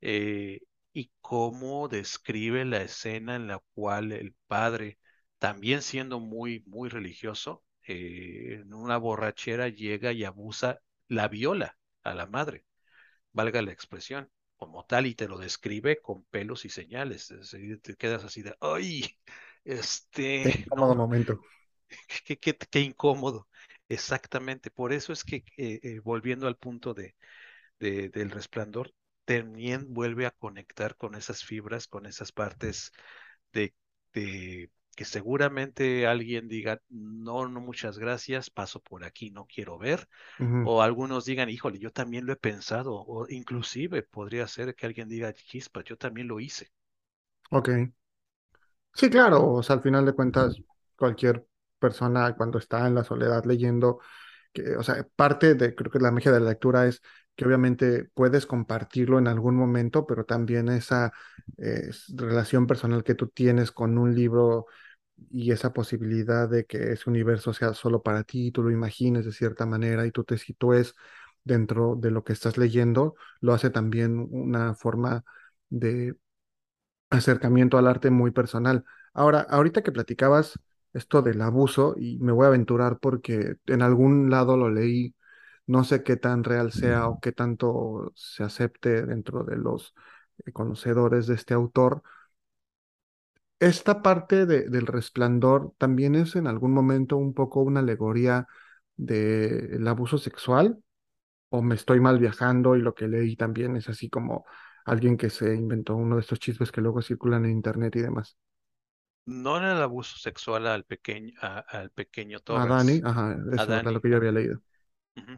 eh, 0.00 0.60
y 0.92 1.12
cómo 1.20 1.88
describe 1.88 2.64
la 2.64 2.82
escena 2.82 3.36
en 3.36 3.48
la 3.48 3.60
cual 3.74 4.12
el 4.12 4.34
padre, 4.46 4.98
también 5.38 5.82
siendo 5.82 6.20
muy, 6.20 6.62
muy 6.66 6.88
religioso, 6.88 7.64
en 7.82 8.74
una 8.74 8.98
borrachera 8.98 9.68
llega 9.68 10.12
y 10.12 10.24
abusa, 10.24 10.80
la 11.08 11.28
viola 11.28 11.78
a 12.02 12.14
la 12.14 12.26
madre, 12.26 12.64
valga 13.32 13.62
la 13.62 13.72
expresión 13.72 14.30
como 14.56 14.84
tal 14.84 15.06
y 15.06 15.14
te 15.14 15.28
lo 15.28 15.38
describe 15.38 16.00
con 16.02 16.24
pelos 16.24 16.64
y 16.64 16.68
señales. 16.68 17.32
te 17.82 17.94
quedas 17.96 18.24
así 18.24 18.42
de, 18.42 18.54
¡ay! 18.60 19.16
Este. 19.64 20.42
Qué 20.52 20.60
incómodo 20.60 20.94
momento. 20.94 21.40
Qué, 22.26 22.38
qué, 22.38 22.80
incómodo. 22.80 23.48
Exactamente. 23.88 24.70
Por 24.70 24.92
eso 24.92 25.12
es 25.12 25.24
que, 25.24 25.44
eh, 25.56 25.80
eh, 25.82 26.00
volviendo 26.00 26.46
al 26.46 26.56
punto 26.56 26.92
de, 26.92 27.14
de, 27.78 28.08
del 28.10 28.30
resplandor, 28.30 28.92
también 29.24 29.92
vuelve 29.94 30.26
a 30.26 30.30
conectar 30.30 30.96
con 30.96 31.14
esas 31.14 31.44
fibras, 31.44 31.86
con 31.86 32.06
esas 32.06 32.32
partes 32.32 32.92
de, 33.52 33.74
de 34.12 34.70
que 34.98 35.04
seguramente 35.04 36.08
alguien 36.08 36.48
diga, 36.48 36.82
no, 36.88 37.48
no, 37.48 37.60
muchas 37.60 37.98
gracias, 38.00 38.50
paso 38.50 38.80
por 38.82 39.04
aquí, 39.04 39.30
no 39.30 39.46
quiero 39.46 39.78
ver, 39.78 40.08
o 40.64 40.82
algunos 40.82 41.24
digan, 41.24 41.48
híjole, 41.48 41.78
yo 41.78 41.92
también 41.92 42.26
lo 42.26 42.32
he 42.32 42.36
pensado, 42.36 42.96
o 43.06 43.28
inclusive 43.28 44.02
podría 44.02 44.48
ser 44.48 44.74
que 44.74 44.86
alguien 44.86 45.08
diga, 45.08 45.32
chispa, 45.32 45.84
yo 45.84 45.96
también 45.96 46.26
lo 46.26 46.40
hice. 46.40 46.72
Ok. 47.50 47.68
Sí, 48.94 49.10
claro, 49.10 49.52
o 49.52 49.62
sea, 49.62 49.76
al 49.76 49.82
final 49.82 50.04
de 50.04 50.12
cuentas, 50.12 50.56
cualquier 50.96 51.46
persona 51.78 52.34
cuando 52.36 52.58
está 52.58 52.86
en 52.86 52.94
la 52.96 53.04
soledad 53.04 53.44
leyendo, 53.44 54.00
que, 54.52 54.76
o 54.76 54.82
sea, 54.84 55.06
parte 55.16 55.54
de, 55.56 55.74
creo 55.74 55.90
que 55.92 56.00
la 56.00 56.12
magia 56.12 56.32
de 56.32 56.40
la 56.40 56.50
lectura 56.50 56.86
es 56.86 57.02
que 57.36 57.44
obviamente 57.46 58.06
puedes 58.14 58.46
compartirlo 58.46 59.18
en 59.18 59.28
algún 59.28 59.56
momento, 59.56 60.06
pero 60.06 60.24
también 60.24 60.68
esa 60.70 61.12
eh, 61.58 61.90
relación 62.16 62.66
personal 62.66 63.04
que 63.04 63.14
tú 63.16 63.28
tienes 63.28 63.72
con 63.72 63.98
un 63.98 64.14
libro 64.14 64.66
y 65.30 65.52
esa 65.52 65.72
posibilidad 65.72 66.48
de 66.48 66.66
que 66.66 66.92
ese 66.92 67.10
universo 67.10 67.52
sea 67.52 67.74
solo 67.74 68.02
para 68.02 68.24
ti, 68.24 68.50
tú 68.52 68.62
lo 68.62 68.70
imagines 68.70 69.24
de 69.24 69.32
cierta 69.32 69.66
manera 69.66 70.06
y 70.06 70.12
tú 70.12 70.24
te 70.24 70.38
sitúes 70.38 70.94
dentro 71.44 71.96
de 71.96 72.10
lo 72.10 72.24
que 72.24 72.32
estás 72.32 72.58
leyendo, 72.58 73.14
lo 73.40 73.54
hace 73.54 73.70
también 73.70 74.28
una 74.30 74.74
forma 74.74 75.24
de 75.70 76.14
acercamiento 77.10 77.78
al 77.78 77.86
arte 77.86 78.10
muy 78.10 78.30
personal. 78.30 78.84
Ahora, 79.14 79.40
ahorita 79.40 79.82
que 79.82 79.92
platicabas 79.92 80.58
esto 80.92 81.22
del 81.22 81.40
abuso, 81.42 81.94
y 81.98 82.18
me 82.18 82.32
voy 82.32 82.44
a 82.46 82.48
aventurar 82.48 82.98
porque 82.98 83.56
en 83.66 83.82
algún 83.82 84.30
lado 84.30 84.56
lo 84.56 84.70
leí, 84.70 85.14
no 85.66 85.84
sé 85.84 86.02
qué 86.02 86.16
tan 86.16 86.44
real 86.44 86.72
sea 86.72 87.08
o 87.08 87.20
qué 87.20 87.32
tanto 87.32 88.12
se 88.16 88.42
acepte 88.44 89.04
dentro 89.06 89.44
de 89.44 89.56
los 89.56 89.94
eh, 90.46 90.52
conocedores 90.52 91.26
de 91.26 91.34
este 91.34 91.54
autor, 91.54 92.02
esta 93.60 94.02
parte 94.02 94.46
del 94.46 94.86
resplandor 94.86 95.74
también 95.78 96.14
es 96.14 96.36
en 96.36 96.46
algún 96.46 96.72
momento 96.72 97.16
un 97.16 97.34
poco 97.34 97.62
una 97.62 97.80
alegoría 97.80 98.46
del 98.96 99.86
abuso 99.88 100.18
sexual, 100.18 100.82
o 101.50 101.62
me 101.62 101.74
estoy 101.76 102.00
mal 102.00 102.18
viajando 102.20 102.76
y 102.76 102.82
lo 102.82 102.94
que 102.94 103.08
leí 103.08 103.36
también 103.36 103.76
es 103.76 103.88
así 103.88 104.10
como 104.10 104.46
alguien 104.86 105.16
que 105.18 105.30
se 105.30 105.54
inventó 105.54 105.96
uno 105.96 106.16
de 106.16 106.22
estos 106.22 106.40
chismes 106.40 106.72
que 106.72 106.80
luego 106.82 107.02
circulan 107.02 107.44
en 107.46 107.52
internet 107.52 107.96
y 107.96 108.00
demás. 108.02 108.38
no 109.26 109.58
en 109.58 109.64
el 109.64 109.80
abuso 109.82 110.16
sexual 110.18 110.66
al 110.66 110.84
pequeño, 110.84 111.32
a- 111.40 111.58
al 111.60 111.90
pequeño 111.90 112.40
A 112.50 112.66
Dani, 112.66 113.00
ajá, 113.04 113.36
a 113.56 113.64
eso 113.66 113.74
era 113.78 113.90
lo 113.90 114.00
que 114.02 114.10
yo 114.10 114.16
había 114.18 114.32
leído. 114.32 114.60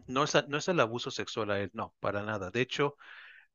No 0.07 0.25
es, 0.25 0.35
no 0.49 0.59
es 0.59 0.69
el 0.69 0.81
abuso 0.81 1.11
sexual 1.11 1.51
a 1.51 1.61
él, 1.61 1.71
no, 1.75 1.95
para 2.01 2.23
nada. 2.23 2.51
De 2.51 2.61
hecho, 2.61 2.97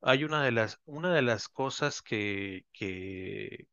hay 0.01 0.23
una 0.25 0.43
de 0.43 0.51
las, 0.51 0.81
una 0.85 1.13
de 1.13 1.21
las 1.23 1.49
cosas 1.49 2.01
que, 2.01 2.65
que 2.73 3.67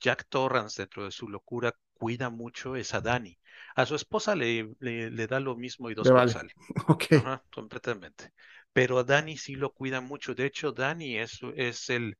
Jack 0.00 0.26
Torrance, 0.28 0.82
dentro 0.82 1.04
de 1.04 1.10
su 1.12 1.28
locura, 1.28 1.74
cuida 1.94 2.30
mucho 2.30 2.76
es 2.76 2.94
a 2.94 3.00
Danny. 3.00 3.38
A 3.76 3.86
su 3.86 3.94
esposa 3.96 4.34
le, 4.36 4.74
le, 4.80 5.10
le 5.10 5.26
da 5.26 5.40
lo 5.40 5.56
mismo 5.56 5.90
y 5.90 5.94
dos 5.94 6.12
vale. 6.12 6.12
quetzales. 6.12 6.54
Ok, 6.88 7.06
Ajá, 7.12 7.44
completamente. 7.52 8.32
Pero 8.72 8.98
a 8.98 9.04
Danny 9.04 9.36
sí 9.38 9.54
lo 9.56 9.72
cuida 9.74 10.00
mucho. 10.00 10.34
De 10.34 10.46
hecho, 10.46 10.72
Danny 10.72 11.18
es, 11.18 11.40
es 11.56 11.90
el, 11.90 12.16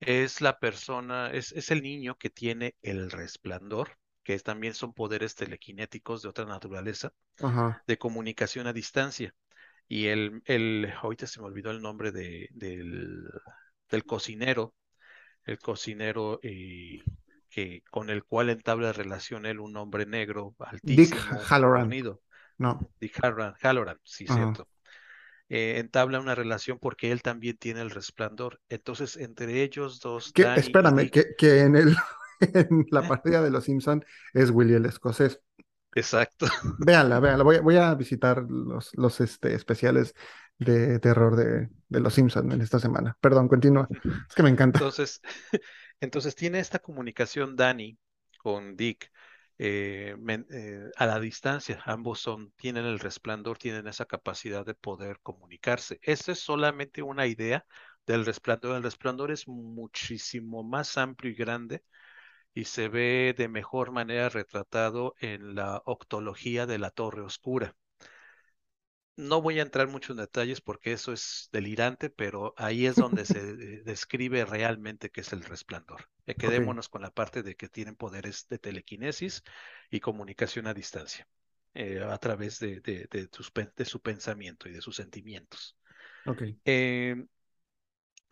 es 0.00 0.40
la 0.40 0.58
persona, 0.58 1.30
es, 1.32 1.52
es 1.52 1.70
el 1.70 1.82
niño 1.82 2.16
que 2.18 2.30
tiene 2.30 2.76
el 2.82 3.10
resplandor, 3.10 3.98
que 4.22 4.34
es- 4.34 4.42
también 4.42 4.74
son 4.74 4.92
poderes 4.94 5.34
telequinéticos 5.34 6.22
de 6.22 6.28
otra 6.28 6.44
naturaleza, 6.46 7.12
ajá. 7.42 7.84
de 7.86 7.98
comunicación 7.98 8.66
a 8.66 8.72
distancia. 8.72 9.34
Y 9.88 10.08
el, 10.08 10.42
el, 10.46 10.92
ahorita 11.02 11.26
se 11.26 11.40
me 11.40 11.46
olvidó 11.46 11.70
el 11.72 11.82
nombre 11.82 12.12
de, 12.12 12.48
del, 12.52 13.24
del 13.90 14.04
cocinero, 14.06 14.74
el 15.46 15.58
cocinero 15.58 16.40
eh, 16.42 17.02
que, 17.48 17.82
con 17.90 18.10
el 18.10 18.24
cual 18.24 18.50
entabla 18.50 18.92
relación 18.92 19.46
él, 19.46 19.60
un 19.60 19.76
hombre 19.76 20.04
negro, 20.04 20.54
Dick 20.82 21.14
altísimo, 21.14 21.40
Halloran, 21.48 21.82
fornido, 21.84 22.20
no, 22.58 22.90
Dick 23.00 23.18
Halloran, 23.22 23.54
Halloran, 23.62 23.98
sí, 24.04 24.26
ajá. 24.28 24.34
cierto. 24.34 24.68
Eh, 25.48 25.78
entabla 25.78 26.18
una 26.18 26.34
relación 26.34 26.78
porque 26.80 27.12
él 27.12 27.22
también 27.22 27.56
tiene 27.56 27.80
el 27.80 27.90
resplandor. 27.90 28.60
Entonces, 28.68 29.16
entre 29.16 29.62
ellos 29.62 30.00
dos, 30.00 30.32
Que, 30.32 30.42
Danny 30.42 30.56
y 30.56 30.60
espérame, 30.60 30.96
Dick, 31.02 31.12
que, 31.12 31.34
que 31.38 31.60
en 31.60 31.76
el, 31.76 31.96
en 32.40 32.86
la 32.90 33.06
partida 33.06 33.42
de 33.42 33.50
Los 33.50 33.64
Simpson 33.64 34.04
es 34.34 34.50
Willy 34.50 34.74
el 34.74 34.86
escocés. 34.86 35.40
Exacto. 35.96 36.46
Véanla, 36.78 37.20
véanla. 37.20 37.44
Voy, 37.44 37.56
a- 37.56 37.60
voy 37.62 37.76
a 37.76 37.94
visitar 37.94 38.44
los, 38.48 38.90
los 38.94 39.20
este, 39.20 39.54
especiales 39.54 40.14
de 40.58 40.98
terror 41.00 41.36
de, 41.36 41.68
de 41.88 42.00
Los 42.00 42.14
Simpson 42.14 42.52
en 42.52 42.60
esta 42.60 42.78
semana. 42.78 43.16
Perdón, 43.20 43.48
continúa. 43.48 43.88
Es 44.28 44.34
que 44.34 44.42
me 44.42 44.50
encanta. 44.50 44.80
Entonces, 44.80 45.20
entonces 46.00 46.34
tiene 46.34 46.58
esta 46.60 46.78
comunicación 46.80 47.56
Danny 47.56 47.98
con 48.38 48.76
Dick 48.76 49.10
eh, 49.58 50.16
men- 50.18 50.46
eh, 50.50 50.90
a 50.96 51.06
la 51.06 51.20
distancia. 51.20 51.80
Ambos 51.86 52.20
son, 52.20 52.52
tienen 52.56 52.84
el 52.84 52.98
resplandor, 52.98 53.58
tienen 53.58 53.86
esa 53.88 54.04
capacidad 54.06 54.64
de 54.66 54.74
poder 54.74 55.20
comunicarse. 55.22 55.98
Esa 56.02 56.32
es 56.32 56.40
solamente 56.40 57.02
una 57.02 57.26
idea 57.26 57.64
del 58.06 58.24
resplandor. 58.26 58.76
El 58.76 58.82
resplandor 58.82 59.30
es 59.30 59.48
muchísimo 59.48 60.62
más 60.62 60.96
amplio 60.98 61.32
y 61.32 61.34
grande 61.34 61.82
y 62.56 62.64
se 62.66 62.88
ve 62.88 63.36
de 63.38 63.48
mejor 63.48 63.92
manera 63.92 64.28
retratado 64.30 65.14
en 65.20 65.54
la 65.54 65.80
octología 65.86 66.66
de 66.66 66.78
la 66.80 66.90
Torre 66.90 67.22
Oscura. 67.22 67.76
No 69.16 69.40
voy 69.40 69.58
a 69.58 69.62
entrar 69.62 69.88
mucho 69.88 70.12
en 70.12 70.18
detalles 70.18 70.60
porque 70.60 70.92
eso 70.92 71.12
es 71.12 71.48
delirante, 71.52 72.10
pero 72.10 72.52
ahí 72.58 72.84
es 72.86 72.98
donde 72.98 73.24
se 73.24 73.38
eh, 73.40 73.82
describe 73.84 74.44
realmente 74.44 75.10
qué 75.10 75.22
es 75.22 75.32
el 75.32 75.42
resplandor. 75.44 76.08
Eh, 76.26 76.34
quedémonos 76.36 76.88
con 76.90 77.00
la 77.02 77.10
parte 77.10 77.42
de 77.42 77.56
que 77.56 77.68
tienen 77.68 77.96
poderes 77.96 78.46
de 78.48 78.58
telequinesis 78.58 79.42
y 79.90 80.00
comunicación 80.00 80.66
a 80.66 80.74
distancia, 80.74 81.26
eh, 81.74 82.02
a 82.04 82.18
través 82.18 82.58
de, 82.60 82.80
de- 82.80 83.06
de 83.10 83.28
sus 83.32 83.50
de 83.76 83.84
su 83.86 84.02
pensamiento 84.02 84.68
y 84.68 84.72
de 84.72 84.82
sus 84.82 84.96
sentimientos. 84.96 85.76
ok. 86.26 86.42
Eh, 86.64 87.16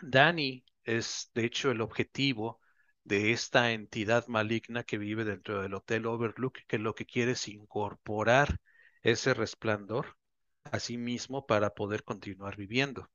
Danny 0.03 0.65
es, 0.85 1.31
de 1.35 1.45
hecho, 1.45 1.71
el 1.73 1.81
objetivo 1.81 2.61
de 3.05 3.33
esta 3.33 3.73
entidad 3.73 4.27
maligna 4.29 4.85
que 4.85 4.99
vive 4.99 5.25
dentro 5.25 5.63
del 5.63 5.75
Hotel 5.75 6.07
Overlook, 6.07 6.59
que 6.67 6.79
lo 6.79 6.95
que 6.95 7.07
quiere 7.07 7.33
es 7.33 7.49
incorporar 7.49 8.61
ese 9.03 9.35
resplandor 9.35 10.17
a 10.65 10.81
sí 10.81 10.97
mismo 10.99 11.47
para 11.47 11.71
poder 11.75 12.05
continuar 12.05 12.57
viviendo. 12.57 13.11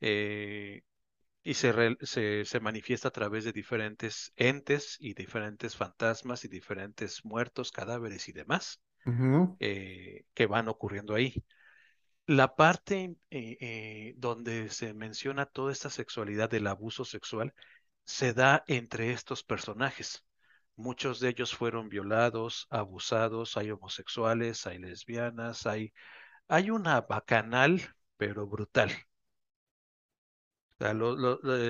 Eh, 0.00 0.82
y 1.44 1.54
se, 1.54 1.72
re- 1.72 1.96
se, 2.02 2.44
se 2.44 2.60
manifiesta 2.60 3.08
a 3.08 3.12
través 3.12 3.44
de 3.44 3.52
diferentes 3.52 4.32
entes 4.36 4.96
y 5.00 5.14
diferentes 5.14 5.76
fantasmas 5.76 6.44
y 6.44 6.48
diferentes 6.48 7.24
muertos, 7.24 7.72
cadáveres 7.72 8.28
y 8.28 8.32
demás 8.32 8.80
eh, 9.60 10.24
que 10.34 10.46
van 10.46 10.68
ocurriendo 10.68 11.14
ahí. 11.14 11.44
La 12.26 12.54
parte 12.56 13.16
eh, 13.30 13.58
eh, 13.60 14.14
donde 14.16 14.70
se 14.70 14.94
menciona 14.94 15.46
toda 15.46 15.72
esta 15.72 15.90
sexualidad 15.90 16.50
del 16.50 16.66
abuso 16.66 17.04
sexual 17.04 17.54
se 18.04 18.32
da 18.34 18.64
entre 18.68 19.12
estos 19.12 19.42
personajes. 19.44 20.24
Muchos 20.76 21.20
de 21.20 21.30
ellos 21.30 21.54
fueron 21.54 21.88
violados, 21.88 22.66
abusados, 22.70 23.56
hay 23.56 23.70
homosexuales, 23.72 24.66
hay 24.66 24.78
lesbianas, 24.78 25.66
hay, 25.66 25.92
hay 26.48 26.70
una 26.70 27.02
bacanal, 27.02 27.82
pero 28.18 28.46
brutal. 28.48 28.90
O 30.80 30.92
lo- 30.92 31.16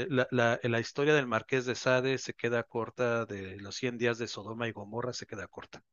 la, 0.08 0.26
la- 0.32 0.58
la 0.64 0.80
historia 0.80 1.14
del 1.14 1.28
Marqués 1.28 1.66
de 1.66 1.76
Sade 1.76 2.18
se 2.18 2.34
queda 2.34 2.64
corta, 2.64 3.26
de 3.26 3.56
los 3.60 3.76
100 3.76 3.96
días 3.96 4.18
de 4.18 4.26
Sodoma 4.26 4.66
y 4.66 4.72
Gomorra 4.72 5.12
se 5.12 5.24
queda 5.26 5.46
corta. 5.46 5.84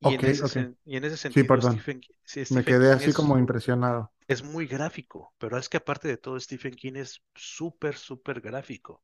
Y 0.00 0.14
en 0.14 0.24
ese, 0.24 0.44
ok. 0.44 0.56
sen- 0.58 0.78
y 0.84 0.96
en 0.96 1.04
ese 1.04 1.16
Sí, 1.28 1.44
sentido, 1.44 1.44
perdón. 1.44 1.84
Stephen, 1.84 2.00
Me 2.48 2.64
quedé 2.64 2.92
King 2.92 2.94
así 2.94 3.12
como 3.12 3.38
es 3.38 3.38
impresionado. 3.38 4.12
es 4.28 4.42
muy 4.44 4.66
gráfico, 4.68 5.34
pero 5.38 5.58
es 5.58 5.68
que 5.68 5.78
aparte 5.78 6.08
de 6.08 6.16
todo, 6.18 6.38
Stephen 6.40 6.74
King 6.74 6.94
es 6.96 7.22
súper, 7.34 7.96
súper 7.96 8.40
gráfico. 8.40 9.02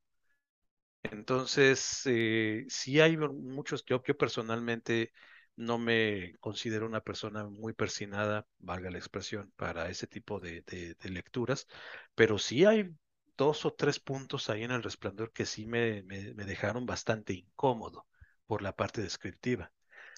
Entonces, 1.03 2.01
eh, 2.05 2.65
sí 2.69 2.99
hay 3.01 3.17
muchos, 3.17 3.83
yo, 3.85 4.01
yo 4.03 4.17
personalmente 4.17 5.11
no 5.55 5.77
me 5.77 6.33
considero 6.39 6.85
una 6.87 7.01
persona 7.01 7.45
muy 7.45 7.73
persinada, 7.73 8.47
valga 8.59 8.89
la 8.89 8.97
expresión, 8.97 9.51
para 9.55 9.89
ese 9.89 10.07
tipo 10.07 10.39
de, 10.39 10.61
de- 10.63 10.95
de 10.95 11.09
lecturas, 11.09 11.67
pero 12.15 12.39
sí 12.39 12.65
hay 12.65 12.95
dos 13.37 13.65
o 13.65 13.73
tres 13.73 13.99
puntos 13.99 14.49
ahí 14.49 14.63
en 14.63 14.71
El 14.71 14.83
Resplandor 14.83 15.31
que 15.33 15.45
sí 15.45 15.65
me, 15.65 16.03
me 16.03 16.33
me 16.33 16.45
dejaron 16.45 16.85
bastante 16.85 17.33
incómodo 17.33 18.07
por 18.47 18.61
la 18.61 18.75
parte 18.75 19.01
descriptiva. 19.01 19.71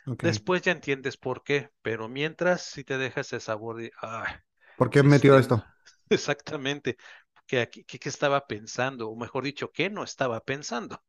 Ok. 0.08 0.24
Después 0.24 0.62
ya 0.62 0.72
entiendes 0.72 1.18
por 1.18 1.44
qué, 1.44 1.70
pero 1.82 2.08
mientras 2.08 2.62
sí 2.62 2.84
te 2.84 2.98
deja 2.98 3.22
ese 3.22 3.40
sabor 3.40 3.78
de, 3.78 3.92
ah, 4.02 4.42
¿Por 4.78 4.90
qué 4.90 5.04
metió 5.04 5.38
este, 5.38 5.56
esto? 5.56 5.66
exactamente, 6.10 6.98
que 7.48 7.62
aquí, 7.62 7.84
que, 7.84 8.00
que 8.00 8.10
estaba 8.10 8.46
pensando, 8.48 9.10
o 9.10 9.16
mejor 9.16 9.44
dicho, 9.44 9.72
que 9.72 9.90
no 9.90 10.04
estaba 10.04 10.42
pensando. 10.42 11.02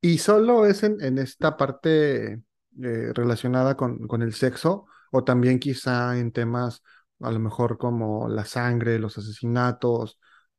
¿Y 0.00 0.18
solo 0.18 0.66
es 0.66 0.82
en, 0.82 1.00
en 1.00 1.18
esta 1.18 1.56
parte 1.56 2.32
eh, 2.32 3.12
relacionada 3.14 3.76
con, 3.76 4.06
con 4.08 4.22
el 4.22 4.34
sexo 4.34 4.86
o 5.12 5.24
también 5.24 5.58
quizá 5.58 6.18
en 6.18 6.32
temas 6.32 6.82
a 7.20 7.30
lo 7.30 7.38
mejor 7.38 7.78
como 7.78 8.28
la 8.28 8.44
sangre, 8.44 8.98
los 8.98 9.16
asesinatos? 9.16 10.18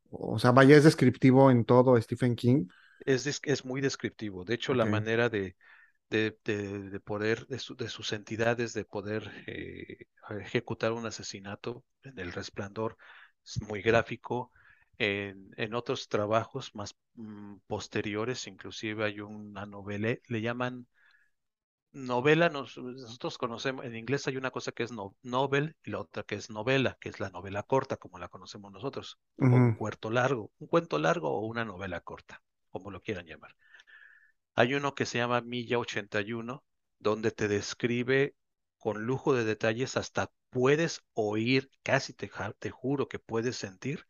O 0.10 0.40
sea, 0.40 0.52
vaya, 0.52 0.78
es 0.78 0.86
descriptivo 0.86 1.52
en 1.52 1.66
todo 1.66 2.00
Stephen 2.02 2.36
King. 2.36 2.68
Es, 3.06 3.42
es 3.44 3.66
muy 3.66 3.82
descriptivo. 3.82 4.46
De 4.46 4.54
hecho, 4.54 4.74
la 4.74 4.86
manera 4.86 5.28
de, 5.28 5.58
de, 6.10 6.38
de- 6.46 6.90
de 6.90 7.00
poder, 7.00 7.48
de, 7.48 7.60
su- 7.60 7.76
de 7.76 7.90
sus 7.90 8.14
entidades, 8.14 8.74
de 8.74 8.86
poder 8.86 9.32
eh, 9.48 10.06
ejecutar 10.42 10.92
un 10.94 11.06
asesinato 11.06 11.84
en 12.04 12.20
El 12.20 12.32
Resplandor 12.34 12.98
es 13.46 13.62
muy 13.62 13.82
gráfico. 13.82 14.52
En, 15.00 15.50
en 15.58 15.74
otros 15.74 16.08
trabajos 16.08 16.76
más 16.76 16.96
mm, 17.16 17.56
posteriores, 17.68 18.48
inclusive 18.48 19.04
hay 19.06 19.20
una 19.22 19.66
novela, 19.66 20.16
le 20.28 20.42
llaman 20.42 20.88
Novela, 21.94 22.50
nos- 22.50 22.78
nosotros 22.78 23.38
conocemos, 23.38 23.86
en 23.86 23.96
inglés 23.96 24.28
hay 24.28 24.36
una 24.38 24.50
cosa 24.52 24.72
que 24.72 24.82
es 24.84 24.92
no- 24.92 25.16
novel 25.22 25.76
y 25.84 25.92
la 25.92 26.00
otra 26.00 26.24
que 26.24 26.36
es 26.36 26.50
novela, 26.50 26.98
que 27.00 27.10
es 27.10 27.20
la 27.20 27.30
novela 27.30 27.62
corta, 27.64 27.98
como 27.98 28.18
la 28.20 28.30
conocemos 28.30 28.72
nosotros, 28.72 29.20
o 29.48 29.58
un 29.58 29.70
cuento 29.72 30.10
largo, 30.10 30.52
un 30.60 30.68
cuento 30.68 30.98
largo 30.98 31.30
o 31.30 31.46
una 31.46 31.66
novela 31.66 32.02
corta, 32.02 32.42
como 32.72 32.90
lo 32.92 33.02
quieran 33.02 33.28
llamar. 33.28 33.56
Hay 34.56 34.74
uno 34.76 34.96
que 34.96 35.06
se 35.06 35.18
llama 35.20 35.42
Milla 35.42 35.80
81, 35.80 36.64
donde 37.00 37.32
te 37.32 37.48
describe 37.48 38.36
con 38.80 39.04
lujo 39.06 39.34
de 39.36 39.46
detalles, 39.46 39.98
hasta 39.98 40.32
puedes 40.50 41.02
oír, 41.14 41.70
casi 41.84 42.14
te, 42.14 42.30
te 42.60 42.70
juro 42.72 43.08
que 43.08 43.20
puedes 43.20 43.56
sentir 43.58 44.08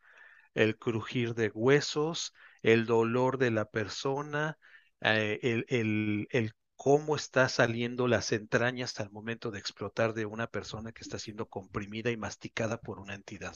el 0.55 0.77
crujir 0.77 1.35
de 1.35 1.49
huesos, 1.53 2.33
el 2.63 2.85
dolor 2.85 3.37
de 3.37 3.51
la 3.51 3.65
persona, 3.69 4.57
eh, 5.01 5.39
el, 5.43 5.65
el, 5.69 6.27
el 6.31 6.53
cómo 6.75 7.15
está 7.15 7.49
saliendo 7.49 8.07
las 8.07 8.31
entrañas 8.31 8.99
al 8.99 9.11
momento 9.11 9.51
de 9.51 9.59
explotar 9.59 10.13
de 10.13 10.25
una 10.25 10.47
persona 10.47 10.91
que 10.91 11.03
está 11.03 11.19
siendo 11.19 11.47
comprimida 11.49 12.11
y 12.11 12.17
masticada 12.17 12.79
por 12.81 12.99
una 12.99 13.15
entidad 13.15 13.55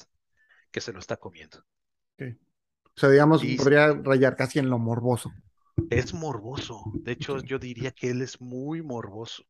que 0.71 0.81
se 0.81 0.93
lo 0.93 0.99
está 0.99 1.17
comiendo. 1.17 1.65
O 2.97 2.99
sea, 2.99 3.09
digamos, 3.09 3.45
Y 3.45 3.55
podría 3.55 3.93
rayar 3.93 4.35
casi 4.35 4.59
en 4.59 4.69
lo 4.69 4.77
morboso. 4.77 5.31
Es 5.89 6.13
morboso. 6.13 6.95
De 7.03 7.11
hecho, 7.13 7.39
yo 7.39 7.59
diría 7.59 7.91
que 7.91 8.09
él 8.11 8.21
es 8.21 8.41
muy 8.41 8.82
morboso. 8.82 9.43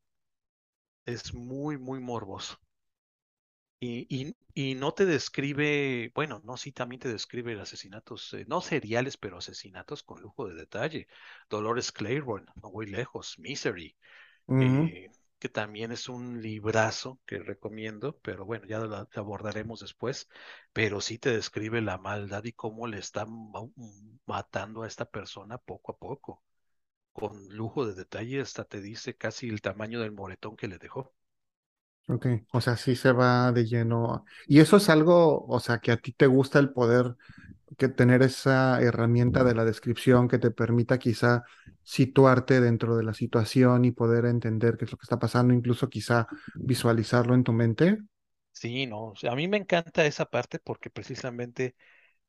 Es 1.08 1.34
muy, 1.34 1.80
muy 1.80 2.00
morboso. 2.00 2.60
Y, 3.80 4.08
y, 4.10 4.36
y 4.72 4.76
no 4.76 4.92
te 4.94 5.06
describe, 5.06 6.12
bueno, 6.16 6.42
no, 6.44 6.58
sí, 6.58 6.72
también 6.72 7.00
te 7.00 7.10
describe 7.10 7.60
asesinatos, 7.62 8.34
eh, 8.34 8.46
no 8.48 8.60
seriales, 8.62 9.18
pero 9.18 9.38
asesinatos 9.38 10.02
con 10.04 10.20
lujo 10.22 10.48
de 10.48 10.56
detalle. 10.56 11.08
Dolores 11.50 11.92
Claiborne, 11.92 12.48
no 12.62 12.72
voy 12.72 12.88
lejos, 12.88 13.38
Misery, 13.40 13.96
eh, 14.60 15.12
que 15.40 15.50
también 15.50 15.92
es 15.92 16.10
un 16.10 16.42
librazo 16.42 17.20
que 17.26 17.40
recomiendo, 17.40 18.18
pero 18.22 18.46
bueno, 18.46 18.66
ya 18.68 18.80
lo, 18.80 18.96
abordaremos 19.16 19.80
después, 19.82 20.30
pero 20.74 21.02
sí 21.02 21.18
te 21.20 21.32
describe 21.32 21.82
la 21.82 21.98
maldad 21.98 22.44
y 22.46 22.54
cómo 22.54 22.88
le 22.88 23.00
están 23.00 23.30
ma- 23.52 23.62
matando 24.26 24.84
a 24.84 24.88
esta 24.88 25.06
persona 25.10 25.58
poco 25.58 25.92
a 25.94 25.98
poco, 25.98 26.44
con 27.14 27.50
lujo 27.56 27.86
de 27.88 27.96
detalle, 27.96 28.42
hasta 28.42 28.66
te 28.66 28.82
dice 28.82 29.16
casi 29.18 29.50
el 29.50 29.62
tamaño 29.62 30.02
del 30.02 30.14
moretón 30.14 30.56
que 30.58 30.68
le 30.70 30.80
dejó. 30.80 31.14
Ok, 32.10 32.26
o 32.54 32.62
sea, 32.62 32.78
sí 32.78 32.96
se 32.96 33.12
va 33.12 33.52
de 33.52 33.66
lleno. 33.66 34.24
Y 34.48 34.60
eso 34.62 34.78
es 34.78 34.90
algo, 34.90 35.46
o 35.46 35.60
sea, 35.60 35.80
que 35.80 35.92
a 35.92 35.98
ti 35.98 36.14
te 36.14 36.26
gusta 36.26 36.58
el 36.60 36.72
poder, 36.72 37.18
que 37.78 37.90
tener 37.90 38.24
esa 38.24 38.82
herramienta 38.82 39.44
de 39.46 39.56
la 39.56 39.66
descripción 39.66 40.28
que 40.28 40.38
te 40.40 40.52
permita 40.52 41.00
quizá 41.00 41.44
situarte 41.88 42.60
dentro 42.62 42.98
de 42.98 43.04
la 43.04 43.14
situación 43.14 43.86
y 43.86 43.92
poder 43.92 44.26
entender 44.26 44.78
qué 44.78 44.86
es 44.86 44.92
lo 44.92 44.98
que 44.98 45.04
está 45.06 45.20
pasando, 45.20 45.54
incluso 45.54 45.90
quizá 45.90 46.28
visualizarlo 46.62 47.34
en 47.34 47.44
tu 47.46 47.54
mente. 47.54 48.00
Sí, 48.52 48.86
no, 48.88 49.14
a 49.30 49.36
mí 49.36 49.48
me 49.48 49.58
encanta 49.58 50.06
esa 50.06 50.26
parte 50.26 50.60
porque 50.60 50.90
precisamente 50.90 51.76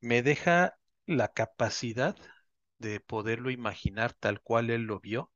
me 0.01 0.23
deja 0.23 0.77
la 1.07 1.29
capacidad 1.33 2.15
de 2.79 2.99
poderlo 3.01 3.51
imaginar 3.51 4.13
tal 4.13 4.41
cual 4.41 4.69
él 4.71 4.83
lo 4.83 4.99
vio. 4.99 5.31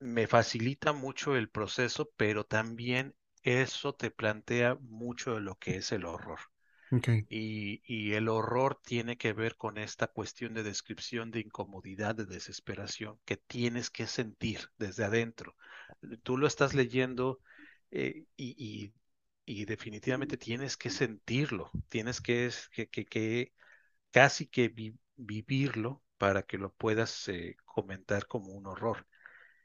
Me 0.00 0.26
facilita 0.26 0.92
mucho 0.92 1.36
el 1.36 1.50
proceso, 1.50 2.10
pero 2.16 2.42
también 2.42 3.14
eso 3.44 3.94
te 3.94 4.10
plantea 4.10 4.76
mucho 4.80 5.34
de 5.36 5.40
lo 5.40 5.54
que 5.54 5.76
es 5.76 5.92
el 5.92 6.04
horror. 6.04 6.40
Y, 7.30 7.82
y 7.86 8.14
el 8.14 8.28
horror 8.28 8.80
tiene 8.84 9.18
que 9.18 9.32
ver 9.34 9.56
con 9.56 9.76
esta 9.78 10.06
cuestión 10.08 10.54
de 10.54 10.62
descripción 10.62 11.30
de 11.30 11.40
incomodidad, 11.40 12.14
de 12.14 12.24
desesperación 12.26 13.18
que 13.26 13.36
tienes 13.36 13.90
que 13.90 14.06
sentir 14.06 14.60
desde 14.78 15.04
adentro. 15.04 15.54
Tú 16.22 16.36
lo 16.38 16.46
estás 16.46 16.74
leyendo 16.74 17.40
eh, 17.90 18.24
y, 18.36 18.92
y- 19.46 19.64
definitivamente 19.66 20.36
tienes 20.36 20.76
que 20.76 20.90
sentirlo, 20.90 21.70
tienes 21.88 22.20
que, 22.20 22.50
que, 22.72 22.88
que- 22.88 23.04
que 23.06 23.52
casi 24.12 24.46
que 24.48 24.68
vi- 24.68 24.98
vivirlo 25.16 26.02
para 26.18 26.42
que 26.44 26.58
lo 26.58 26.72
puedas 26.74 27.28
eh, 27.28 27.56
comentar 27.66 28.26
como 28.28 28.52
un 28.54 28.66
horror. 28.66 29.06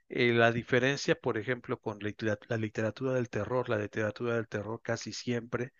Eh, 0.09 0.33
la 0.33 0.51
diferencia, 0.51 1.15
por 1.15 1.37
ejemplo, 1.37 1.79
con 1.81 1.99
la 2.01 2.37
la 2.49 2.57
literatura 2.57 3.13
del 3.13 3.29
terror, 3.29 3.69
la 3.69 3.77
literatura 3.79 4.35
del 4.35 4.47
terror 4.47 4.81
casi 4.83 5.13
siempre, 5.13 5.73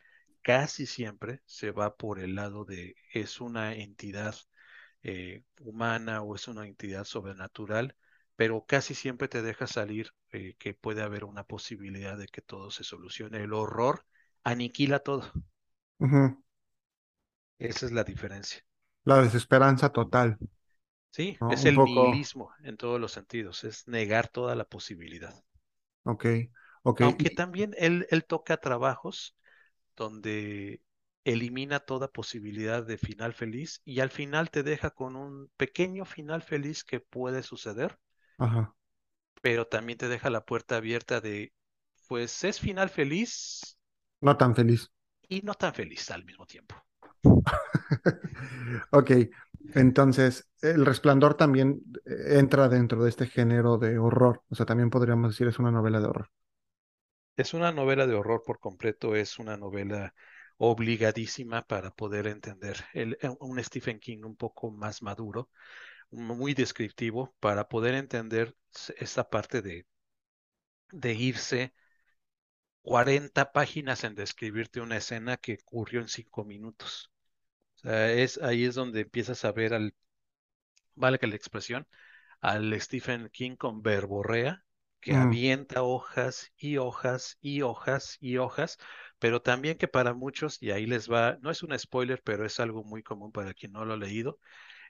casi 0.44 0.86
siempre 0.88 1.42
se 1.46 1.72
va 1.72 1.96
por 1.98 2.20
el 2.20 2.36
lado 2.36 2.66
de 2.66 2.96
es 3.14 3.42
una 3.42 3.76
entidad 3.76 4.36
eh, 5.04 5.44
humana 5.62 6.22
o 6.24 6.36
es 6.36 6.48
una 6.48 6.68
entidad 6.68 7.06
sobrenatural, 7.06 7.96
pero 8.36 8.66
casi 8.68 8.96
siempre 8.96 9.28
te 9.30 9.42
deja 9.42 9.68
salir 9.68 10.12
eh, 10.32 10.56
que 10.60 10.74
puede 10.74 11.02
haber 11.04 11.26
una 11.26 11.44
posibilidad 11.46 12.18
de 12.18 12.28
que 12.28 12.42
todo 12.42 12.72
se 12.72 12.84
solucione. 12.84 13.44
El 13.44 13.54
horror 13.54 14.06
aniquila 14.44 15.00
todo. 15.00 15.32
Esa 17.58 17.88
es 17.88 17.92
la 17.92 18.04
diferencia. 18.04 18.64
La 19.06 19.22
desesperanza 19.22 19.94
total, 19.94 20.38
Sí, 21.12 21.40
¿no? 21.40 21.48
es 21.48 21.64
Un 21.64 21.72
el 21.72 21.82
poco, 21.82 21.82
nihilismo 21.82 22.52
en 22.62 22.76
todos 22.76 23.00
los 23.00 23.14
sentidos, 23.14 23.64
es 23.64 23.88
negar 23.88 24.28
toda 24.28 24.54
la 24.54 24.66
posibilidad. 24.66 25.34
ok, 26.06 26.26
ok, 26.84 27.02
Aunque 27.02 27.30
también 27.30 27.76
él, 27.78 28.08
él 28.10 28.26
toca 28.26 28.58
trabajos 28.58 29.36
donde 29.96 30.82
elimina 31.26 31.80
toda 31.82 32.08
posibilidad 32.12 32.86
de 32.86 32.98
final 32.98 33.34
feliz 33.34 33.82
y 33.86 34.00
al 34.02 34.10
final 34.10 34.50
te 34.52 34.64
deja 34.64 34.92
con 34.92 35.16
un 35.16 35.50
pequeño 35.58 36.06
final 36.06 36.42
feliz 36.44 36.84
que 36.84 37.00
puede 37.00 37.44
suceder, 37.44 37.98
ajá, 38.38 38.76
pero 39.42 39.68
también 39.68 39.98
te 40.00 40.08
deja 40.08 40.30
la 40.32 40.44
puerta 40.46 40.78
abierta 40.78 41.22
de, 41.22 41.54
pues 42.08 42.44
es 42.44 42.60
final 42.60 42.90
feliz 42.90 43.78
no 44.22 44.36
tan 44.38 44.56
feliz. 44.56 44.90
y 45.28 45.42
no 45.42 45.54
tan 45.56 45.74
feliz 45.74 46.10
al 46.12 46.24
mismo 46.24 46.46
tiempo. 46.46 46.76
Ok, 48.92 49.12
entonces, 49.74 50.48
El 50.62 50.86
Resplandor 50.86 51.36
también 51.36 51.82
eh, 52.06 52.40
entra 52.40 52.70
dentro 52.70 53.04
de 53.04 53.10
este 53.10 53.28
género 53.28 53.78
de 53.78 53.98
horror, 54.00 54.44
o 54.50 54.56
sea, 54.56 54.66
también 54.66 54.90
podríamos 54.90 55.32
decir 55.32 55.48
es 55.48 55.60
una 55.60 55.72
novela 55.72 56.00
de 56.00 56.08
horror. 56.08 56.30
Es 57.38 57.54
una 57.54 57.72
novela 57.72 58.08
de 58.08 58.16
horror 58.16 58.42
por 58.44 58.60
completo, 58.60 59.16
es 59.16 59.38
una 59.40 59.56
novela 59.58 60.14
obligadísima 60.58 61.62
para 61.68 61.92
poder 61.92 62.26
entender 62.28 62.78
eh, 62.96 63.16
un 63.40 63.64
Stephen 63.64 64.00
King 64.00 64.24
un 64.24 64.36
poco 64.36 64.72
más 64.72 65.02
maduro, 65.04 65.50
muy 66.12 66.54
descriptivo, 66.56 67.36
para 67.40 67.68
poder 67.70 67.96
entender 67.96 68.56
esta 68.98 69.30
parte 69.30 69.62
de, 69.62 69.86
de 70.92 71.14
irse 71.14 71.74
40 72.84 73.52
páginas 73.54 74.04
en 74.06 74.16
describirte 74.16 74.82
una 74.82 74.98
escena 74.98 75.38
que 75.38 75.60
ocurrió 75.64 76.02
en 76.02 76.08
cinco 76.10 76.46
minutos. 76.46 77.12
O 77.78 77.80
sea, 77.82 78.12
es, 78.14 78.40
ahí 78.40 78.66
es 78.66 78.76
donde 78.76 79.02
empiezas 79.02 79.46
a 79.46 79.52
ver 79.54 79.74
al, 79.76 79.96
vale 80.96 81.20
que 81.20 81.28
la 81.28 81.36
expresión, 81.36 81.88
al 82.42 82.80
Stephen 82.82 83.30
King 83.32 83.56
con 83.58 83.82
verborrea, 83.84 84.64
que 85.04 85.14
Mm, 85.14 85.38
avienta 85.38 85.84
hojas 85.84 86.52
y 86.58 86.78
hojas 86.78 87.38
y 87.42 87.62
hojas 87.62 88.18
y 88.22 88.38
hojas, 88.38 88.78
pero 89.20 89.42
también 89.42 89.78
que 89.78 89.88
para 89.88 90.14
muchos, 90.14 90.62
y 90.62 90.72
ahí 90.72 90.86
les 90.86 91.12
va, 91.12 91.38
no 91.42 91.52
es 91.52 91.64
un 91.64 91.78
spoiler, 91.78 92.22
pero 92.24 92.46
es 92.46 92.60
algo 92.60 92.84
muy 92.84 93.04
común 93.04 93.32
para 93.32 93.54
quien 93.54 93.74
no 93.74 93.86
lo 93.86 93.94
ha 93.94 93.98
leído, 93.98 94.40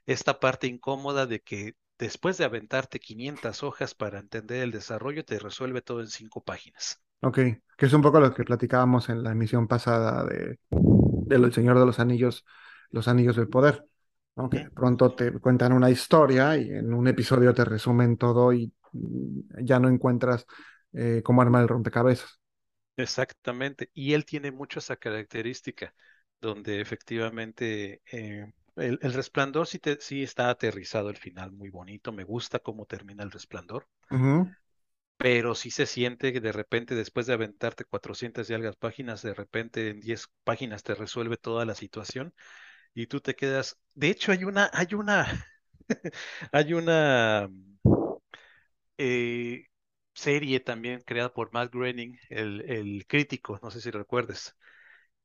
esta 0.06 0.40
parte 0.40 0.68
incómoda 0.68 1.26
de 1.28 1.42
que 1.42 1.76
después 2.00 2.38
de 2.38 2.46
aventarte 2.46 3.00
500 3.02 3.64
hojas 3.64 3.96
para 3.96 4.20
entender 4.20 4.64
el 4.64 4.72
desarrollo, 4.72 5.26
te 5.26 5.40
resuelve 5.40 5.82
todo 5.82 6.02
en 6.02 6.08
cinco 6.10 6.44
páginas. 6.44 7.02
ok, 7.22 7.36
que 7.78 7.86
es 7.86 7.94
un 7.94 8.02
poco 8.02 8.20
lo 8.20 8.34
que 8.34 8.44
platicábamos 8.44 9.10
en 9.10 9.24
la 9.24 9.32
emisión 9.32 9.68
pasada 9.68 10.26
de, 10.26 10.60
de 11.26 11.36
El 11.36 11.54
Señor 11.54 11.80
de 11.80 11.86
los 11.86 12.00
Anillos, 12.00 12.46
Los 12.92 13.08
Anillos 13.08 13.36
del 13.36 13.50
Poder, 13.50 13.86
¿no? 14.36 14.50
Que 14.50 14.58
Ujú. 14.58 14.60
de 14.60 14.72
pronto 14.72 15.14
te 15.16 15.32
cuentan 15.40 15.74
una 15.74 15.90
historia 15.90 16.58
y 16.58 16.70
en 16.72 16.94
un 16.94 17.08
episodio 17.08 17.54
te 17.54 17.66
resumen 17.66 18.18
todo 18.18 18.54
y 18.54 18.74
ya 18.94 19.80
no 19.80 19.90
encuentras 19.90 20.46
eh, 20.94 21.22
cómo 21.24 21.42
armar 21.42 21.64
el 21.64 21.68
rompecabezas. 21.70 22.40
Exactamente. 22.98 23.90
Y 23.94 24.14
él 24.14 24.26
tiene 24.26 24.52
mucho 24.52 24.80
esa 24.80 24.96
característica, 24.98 25.94
donde 26.42 26.82
efectivamente 26.82 28.02
eh, 28.12 28.52
el, 28.76 29.00
el 29.02 29.14
resplandor 29.14 29.68
sí, 29.68 29.80
te- 29.80 30.00
sí 30.02 30.24
está 30.24 30.50
aterrizado 30.50 31.10
el 31.10 31.18
final, 31.18 31.52
muy 31.52 31.70
bonito. 31.70 32.12
Me 32.12 32.24
gusta 32.24 32.60
cómo 32.60 32.86
termina 32.86 33.24
el 33.24 33.32
resplandor, 33.32 33.88
pero 35.18 35.56
sí 35.56 35.72
se 35.72 35.86
siente 35.86 36.34
que 36.34 36.42
de 36.42 36.52
repente, 36.52 36.96
después 36.96 37.26
de 37.28 37.34
aventarte 37.34 37.86
400 37.86 38.50
y 38.50 38.54
algas 38.54 38.76
páginas, 38.76 39.22
de 39.22 39.34
repente 39.34 39.90
en 39.90 40.00
10 40.02 40.28
páginas 40.44 40.84
te 40.84 40.96
resuelve 40.96 41.38
toda 41.38 41.66
la 41.66 41.76
situación 41.76 42.34
y 42.96 43.08
tú 43.08 43.22
te 43.22 43.36
quedas. 43.36 43.80
De 43.96 44.10
hecho, 44.10 44.32
hay 44.34 44.44
una, 44.46 44.70
hay 44.74 44.96
una, 44.96 45.28
hay 46.52 46.74
una 46.74 47.50
eh, 48.98 49.66
serie 50.14 50.60
también 50.60 51.02
creada 51.02 51.34
por 51.34 51.54
Matt 51.54 51.72
Groening, 51.74 52.18
el, 52.30 52.62
el 52.70 53.06
crítico, 53.08 53.60
no 53.64 53.72
sé 53.72 53.82
si 53.82 53.92
recuerdes 53.92 54.56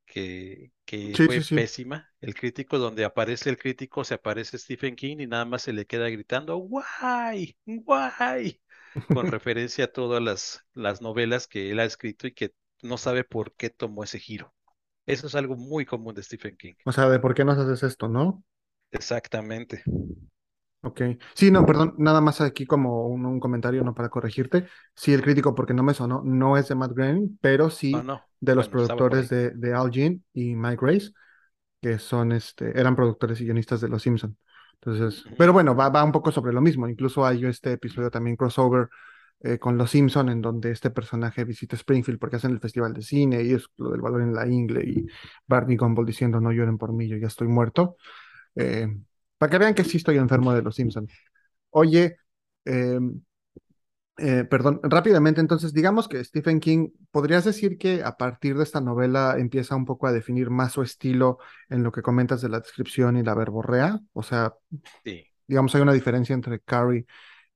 que, 0.07 0.73
que 0.85 1.19
Sí, 1.19 1.27
fue 1.27 1.41
sí, 1.41 1.43
sí. 1.43 1.63
pésima. 1.63 2.11
El 2.21 2.35
crítico, 2.35 2.79
donde 2.79 3.05
aparece 3.05 3.51
el 3.51 3.59
crítico, 3.59 4.05
se 4.05 4.15
aparece 4.15 4.59
Stephen 4.59 4.97
King 4.97 5.19
y 5.21 5.27
nada 5.27 5.45
más 5.45 5.63
se 5.63 5.73
le 5.73 5.87
queda 5.87 6.09
gritando, 6.11 6.57
¡Guay! 6.59 7.57
¡Guay! 7.67 8.61
Con 9.09 9.27
referencia 9.29 9.87
a 9.87 9.93
todas 9.93 10.23
las, 10.23 10.65
las 10.75 11.01
novelas 11.03 11.47
que 11.49 11.71
él 11.71 11.81
ha 11.81 11.85
escrito 11.85 12.27
y 12.27 12.33
que 12.35 12.55
no 12.83 12.99
sabe 12.99 13.25
por 13.25 13.55
qué 13.55 13.71
tomó 13.71 14.05
ese 14.05 14.19
giro. 14.21 14.55
Eso 15.07 15.27
es 15.29 15.35
algo 15.37 15.57
muy 15.57 15.87
común 15.87 16.15
de 16.15 16.23
Stephen 16.25 16.57
King. 16.57 16.75
O 16.85 16.91
sea, 16.93 17.09
de 17.09 17.21
por 17.21 17.35
qué 17.35 17.45
nos 17.45 17.57
haces 17.59 17.83
esto, 17.85 18.09
¿no? 18.09 18.43
Exactamente. 18.93 19.83
Ok. 20.83 21.01
Sí, 21.35 21.51
no, 21.51 21.67
perdón, 21.67 21.95
nada 21.99 22.21
más 22.21 22.41
aquí 22.41 22.65
como 22.65 23.09
un, 23.09 23.27
un 23.27 23.41
comentario, 23.41 23.83
no 23.83 23.95
para 23.95 24.09
corregirte. 24.11 24.69
Sí, 24.95 25.13
el 25.13 25.23
crítico, 25.23 25.55
porque 25.55 25.75
no 25.75 25.83
me 25.83 25.93
sonó, 25.93 26.23
no 26.25 26.57
es 26.57 26.69
de 26.69 26.77
Matt 26.77 26.93
Groening, 26.93 27.37
pero 27.41 27.69
sí 27.69 28.03
no. 28.03 28.23
de 28.41 28.55
los 28.55 28.69
Bueno, 28.87 29.05
productores 29.09 29.29
de, 29.29 29.51
de 29.51 29.75
Al 29.75 29.91
Jean 29.91 30.25
y 30.33 30.55
Mike 30.55 30.79
Grace, 30.81 31.11
que 31.83 31.99
son, 31.99 32.33
este, 32.33 32.79
eran 32.79 32.97
productores 32.97 33.41
y 33.41 33.45
guionistas 33.45 33.81
de 33.81 33.89
Los 33.89 34.03
Simpson. 34.03 34.37
Entonces, 34.75 35.25
pero 35.39 35.53
bueno, 35.53 35.75
va, 35.77 35.91
va 35.91 36.05
un 36.05 36.13
poco 36.13 36.33
sobre 36.33 36.53
lo 36.53 36.61
mismo. 36.63 36.89
Incluso 36.89 37.27
hay 37.27 37.45
este 37.47 37.73
episodio 37.73 38.11
también 38.11 38.37
crossover 38.37 38.89
eh, 39.41 39.59
con 39.59 39.79
Los 39.79 39.91
Simpson, 39.93 40.29
en 40.31 40.43
donde 40.43 40.71
este 40.73 40.91
personaje 40.91 41.45
visita 41.45 41.77
Springfield 41.77 42.19
porque 42.21 42.37
hacen 42.37 42.53
el 42.53 42.61
festival 42.61 42.95
de 42.95 43.03
cine 43.03 43.43
y 43.45 43.53
es 43.55 43.67
lo 43.79 43.91
del 43.91 44.01
valor 44.03 44.23
en 44.23 44.35
la 44.35 44.47
ingle 44.49 44.85
y 44.85 45.07
Barney 45.47 45.77
Gumble 45.77 46.05
diciendo 46.07 46.41
no 46.41 46.53
lloren 46.53 46.79
por 46.79 46.93
mí, 46.93 47.09
yo 47.09 47.17
ya 47.17 47.29
estoy 47.29 47.49
muerto. 47.49 47.97
Eh, 48.57 48.89
para 49.39 49.51
que 49.51 49.59
vean 49.59 49.75
que 49.75 49.85
sí 49.85 49.99
estoy 49.99 50.17
enfermo 50.19 50.53
de 50.55 50.63
Los 50.63 50.77
Simpson. 50.77 51.09
Oye, 51.71 52.19
eh, 52.67 53.01
Eh, 54.21 54.43
perdón, 54.45 54.81
rápidamente, 54.83 55.41
entonces, 55.41 55.73
digamos 55.73 56.09
que 56.09 56.25
Stephen 56.25 56.59
King, 56.59 56.89
¿podrías 57.13 57.45
decir 57.45 57.79
que 57.79 58.03
a 58.03 58.17
partir 58.17 58.57
de 58.57 58.65
esta 58.65 58.81
novela 58.81 59.37
empieza 59.39 59.77
un 59.77 59.85
poco 59.85 60.09
a 60.09 60.13
definir 60.13 60.51
más 60.51 60.73
su 60.73 60.83
estilo 60.83 61.39
en 61.69 61.85
lo 61.85 61.93
que 61.93 62.03
comentas 62.03 62.41
de 62.43 62.49
la 62.49 62.59
descripción 62.59 63.17
y 63.17 63.23
la 63.23 63.35
verborrea? 63.35 64.01
O 64.15 64.25
sea, 64.25 64.55
Sí, 65.05 65.29
digamos, 65.47 65.75
hay 65.75 65.83
una 65.83 65.93
diferencia 65.95 66.35
entre 66.35 66.61
Carrie 66.61 67.07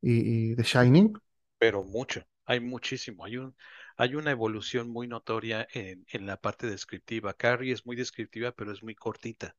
y, 0.03 0.53
y 0.53 0.57
The 0.57 0.64
Shining. 0.64 1.14
pero 1.59 1.85
mucho, 1.85 2.22
hay 2.45 2.61
muchísimo, 2.61 3.24
hay 3.24 3.37
un, 3.39 3.57
hay 3.97 4.14
una 4.14 4.30
evolución 4.30 4.90
muy 4.90 5.07
notoria 5.09 5.66
en, 5.72 6.05
en 6.09 6.26
la 6.26 6.36
parte 6.36 6.66
descriptiva. 6.68 7.34
Carrie 7.34 7.72
es 7.72 7.86
muy 7.86 7.97
descriptiva, 7.97 8.53
pero 8.53 8.72
es 8.72 8.82
muy 8.82 8.95
cortita. 8.95 9.57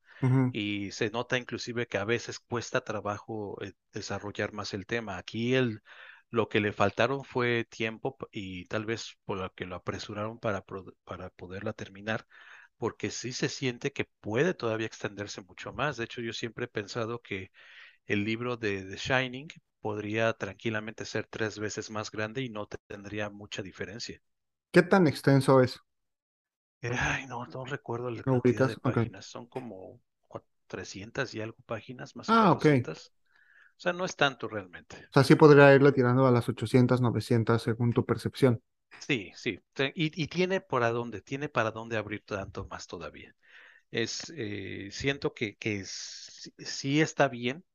Y 0.52 0.92
se 0.92 1.10
nota 1.10 1.38
inclusive 1.38 1.88
que 1.88 1.98
a 1.98 2.06
veces 2.06 2.40
cuesta 2.40 2.82
trabajo 2.82 3.62
eh, 3.64 3.74
desarrollar 3.92 4.54
más 4.54 4.74
el 4.74 4.86
tema. 4.86 5.18
Aquí 5.18 5.56
el, 5.56 5.82
lo 6.30 6.50
que 6.50 6.60
le 6.62 6.74
faltaron 6.74 7.24
fue 7.24 7.66
tiempo 7.66 8.18
y 8.32 8.66
tal 8.66 8.86
vez 8.86 9.18
por 9.26 9.38
lo 9.40 9.54
que 9.54 9.66
lo 9.66 9.76
apresuraron 9.76 10.40
para, 10.40 10.64
para 11.04 11.30
poderla 11.32 11.74
terminar, 11.74 12.26
porque 12.78 13.10
sí 13.12 13.34
se 13.34 13.50
siente 13.50 13.92
que 13.94 14.06
puede 14.22 14.54
todavía 14.54 14.88
extenderse 14.88 15.42
mucho 15.42 15.74
más. 15.74 15.98
De 15.98 16.06
hecho, 16.06 16.22
yo 16.22 16.34
siempre 16.34 16.66
he 16.66 16.68
pensado 16.68 17.22
que 17.22 17.52
el 18.08 18.24
libro 18.26 18.58
de 18.58 18.84
The 18.86 18.98
Shining 18.98 19.50
podría 19.84 20.34
tranquilamente 20.34 21.06
ser 21.06 21.28
tres 21.28 21.60
veces 21.60 21.92
más 21.92 22.12
grande 22.12 22.42
y 22.44 22.50
no 22.50 22.66
te- 22.68 22.80
tendría 22.88 23.30
mucha 23.30 23.62
diferencia. 23.64 24.20
¿Qué 24.74 24.82
tan 24.84 25.08
extenso 25.08 25.62
es? 25.62 25.80
Ay, 26.84 27.26
no, 27.28 27.46
no 27.48 27.66
recuerdo 27.66 28.10
la. 28.12 28.26
Ok. 28.28 28.52
páginas. 28.82 29.26
Son 29.26 29.48
como 29.48 30.00
cua- 30.30 30.44
300 30.68 31.34
y 31.34 31.42
algo 31.42 31.58
páginas, 31.66 32.16
más 32.16 32.28
Ah, 32.28 32.52
ok. 32.52 32.66
400. 32.66 33.12
O 33.78 33.80
sea, 33.82 33.94
no 33.94 34.06
es 34.06 34.16
tanto 34.16 34.48
realmente. 34.48 35.10
O 35.12 35.14
sea, 35.14 35.24
sí 35.24 35.36
podría 35.36 35.74
irle 35.74 35.94
tirando 35.94 36.28
a 36.28 36.32
las 36.32 36.50
800, 36.50 37.00
900 37.00 37.62
según 37.64 37.94
tu 37.94 38.06
percepción. 38.06 38.62
Sí, 39.00 39.32
sí. 39.36 39.60
Y, 39.96 40.24
y 40.24 40.28
tiene 40.28 40.62
para 40.62 40.90
dónde, 40.92 41.22
tiene 41.22 41.50
para 41.50 41.72
dónde 41.72 41.98
abrir 41.98 42.24
tanto 42.26 42.66
más 42.70 42.88
todavía. 42.88 43.36
Es, 43.92 44.32
eh, 44.38 44.90
siento 44.92 45.34
que, 45.34 45.58
que 45.58 45.84
sí 45.86 47.02
está 47.02 47.28
bien, 47.30 47.66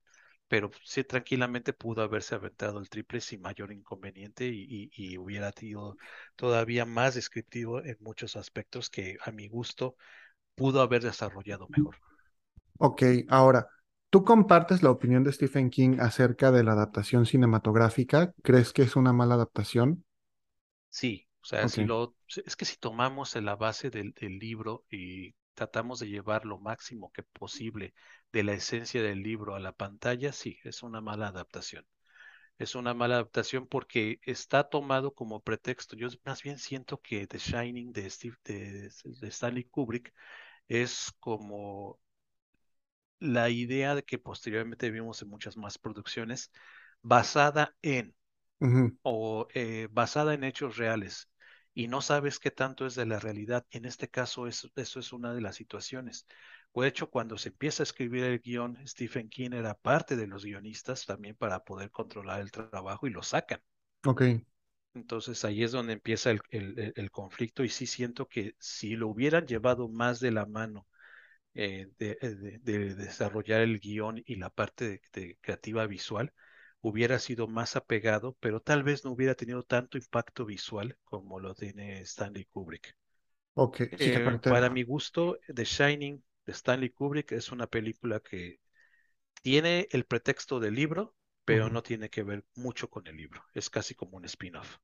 pero 0.49 0.70
sí 0.84 1.05
tranquilamente 1.05 1.72
pudo 1.72 2.03
haberse 2.03 2.34
aventado 2.34 2.78
el 2.78 2.88
triple 2.90 3.20
sin 3.20 3.40
mayor 3.42 3.72
inconveniente 3.72 4.46
y, 4.49 4.90
y- 4.94 5.12
y 5.14 5.18
hubiera 5.18 5.53
sido 5.53 5.96
todavía 6.36 6.84
más 6.86 7.14
descriptivo 7.14 7.82
en 7.84 7.96
muchos 8.01 8.36
aspectos 8.36 8.90
que 8.90 9.18
a 9.24 9.30
mi 9.32 9.49
gusto 9.49 9.96
pudo 10.57 10.82
haber 10.82 11.03
desarrollado 11.05 11.68
mejor. 11.68 11.96
Ok, 12.78 13.03
ahora, 13.28 13.68
¿tú 14.11 14.24
compartes 14.24 14.82
la 14.82 14.90
opinión 14.90 15.24
de 15.24 15.32
Stephen 15.32 15.70
King 15.70 15.99
acerca 16.01 16.51
de 16.53 16.64
la 16.64 16.72
adaptación 16.72 17.26
cinematográfica? 17.26 18.32
¿Crees 18.42 18.72
que 18.72 18.82
es 18.82 18.96
una 18.96 19.12
mala 19.12 19.34
adaptación? 19.34 20.05
Sí, 20.90 21.28
o 21.42 21.44
sea, 21.46 21.68
si 21.68 21.84
lo, 21.84 22.14
es 22.44 22.57
que 22.57 22.64
si 22.64 22.76
tomamos 22.76 23.34
la 23.36 23.57
base 23.57 23.90
del, 23.90 24.12
del 24.14 24.38
libro 24.38 24.84
y 24.90 25.34
tratamos 25.55 25.99
de 26.01 26.09
llevar 26.09 26.44
lo 26.44 26.59
máximo 26.59 27.11
que 27.12 27.22
posible 27.22 27.94
de 28.33 28.43
la 28.45 28.53
esencia 28.55 29.03
del 29.03 29.22
libro 29.22 29.55
a 29.55 29.61
la 29.61 29.72
pantalla, 29.72 30.33
sí, 30.33 30.59
es 30.64 30.83
una 30.83 31.01
mala 31.01 31.29
adaptación. 31.29 31.87
Es 32.59 32.74
una 32.74 32.95
mala 32.95 33.16
adaptación 33.16 33.66
porque 33.68 34.20
está 34.24 34.68
tomado 34.68 35.14
como 35.14 35.41
pretexto. 35.43 35.97
Yo 35.97 36.09
más 36.24 36.43
bien 36.43 36.59
siento 36.59 37.01
que 37.01 37.26
The 37.26 37.39
Shining 37.39 37.93
de, 37.93 38.11
Steve, 38.11 38.37
de, 38.45 38.91
de 39.05 39.29
Stanley 39.29 39.64
Kubrick 39.64 40.12
es 40.68 41.12
como 41.20 42.01
la 43.20 43.51
idea 43.51 43.95
de 43.95 44.05
que 44.05 44.18
posteriormente 44.18 44.91
vimos 44.91 45.22
en 45.22 45.29
muchas 45.29 45.57
más 45.57 45.79
producciones, 45.79 46.51
basada 47.03 47.74
en 47.83 48.14
o 49.03 49.49
eh, 49.55 49.89
basada 49.91 50.35
en 50.35 50.45
hechos 50.45 50.76
reales 50.76 51.31
y 51.74 51.89
no 51.89 52.03
sabes 52.03 52.39
qué 52.39 52.51
tanto 52.51 52.87
es 52.87 52.95
de 52.95 53.07
la 53.07 53.20
realidad. 53.20 53.66
En 53.70 53.85
este 53.85 54.09
caso, 54.09 54.47
eso, 54.47 54.68
eso 54.76 55.01
es 55.01 55.12
una 55.12 55.35
de 55.35 55.41
las 55.41 55.57
situaciones. 55.57 56.26
De 56.75 56.87
hecho, 56.89 57.11
cuando 57.11 57.37
se 57.37 57.51
empieza 57.51 57.83
a 57.83 57.85
escribir 57.85 58.25
el 58.25 58.41
guion, 58.41 58.79
Stephen 58.87 59.29
King 59.29 59.51
era 59.53 59.75
parte 59.75 60.16
de 60.16 60.27
los 60.27 60.45
guionistas 60.47 61.05
también 61.05 61.37
para 61.37 61.62
poder 61.64 61.91
controlar 61.91 62.41
el 62.41 62.51
trabajo 62.53 63.07
y 63.07 63.11
lo 63.11 63.23
sacan. 63.23 63.61
ok, 64.07 64.23
Entonces 64.95 65.45
ahí 65.45 65.62
es 65.62 65.73
donde 65.73 65.93
empieza 65.95 66.31
el, 66.31 66.41
el- 66.51 66.79
el- 66.79 66.93
el 66.97 67.11
conflicto 67.11 67.64
y 67.64 67.69
sí 67.69 67.87
siento 67.87 68.27
que 68.29 68.55
si 68.59 68.97
lo 68.97 69.09
hubieran 69.09 69.47
llevado 69.47 69.89
más 69.89 70.21
de 70.21 70.31
la 70.33 70.45
mano 70.47 70.87
eh, 71.55 71.89
de, 71.99 72.19
eh, 72.23 72.31
de- 72.37 72.59
de 72.61 72.95
desarrollar 72.97 73.62
el 73.62 73.81
guion 73.81 74.23
y 74.27 74.37
la 74.37 74.51
parte 74.51 75.01
de, 75.12 75.39
creativa 75.43 75.87
visual, 75.87 76.33
hubiera 76.83 77.19
sido 77.21 77.49
más 77.49 77.77
apegado, 77.77 78.37
pero 78.41 78.61
tal 78.62 78.83
vez 78.85 79.05
no 79.05 79.12
hubiera 79.12 79.35
tenido 79.37 79.62
tanto 79.64 79.99
impacto 79.99 80.47
visual 80.47 80.99
como 81.05 81.41
lo 81.41 81.55
tiene 81.55 82.01
Stanley 82.03 82.47
Kubrick. 82.47 82.97
ok, 83.55 83.81
sí 83.97 84.11
que 84.11 84.21
Eh, 84.21 84.39
para 84.47 84.71
mi 84.71 84.83
gusto, 84.83 85.39
The 85.55 85.64
Shining 85.64 86.23
de 86.49 86.53
Stanley 86.55 86.90
Kubrick 86.90 87.32
es 87.32 87.53
una 87.53 87.68
película 87.68 88.20
que 88.20 88.61
tiene 89.42 89.88
el 89.92 90.05
pretexto 90.05 90.61
del 90.61 90.74
libro, 90.76 91.14
pero 91.44 91.70
no 91.70 91.82
tiene 91.82 92.11
que 92.11 92.22
ver 92.24 92.44
mucho 92.57 92.90
con 92.90 93.07
el 93.09 93.16
libro. 93.16 93.44
Es 93.55 93.70
casi 93.70 93.94
como 93.94 94.16
un 94.18 94.26
spin-off. 94.26 94.78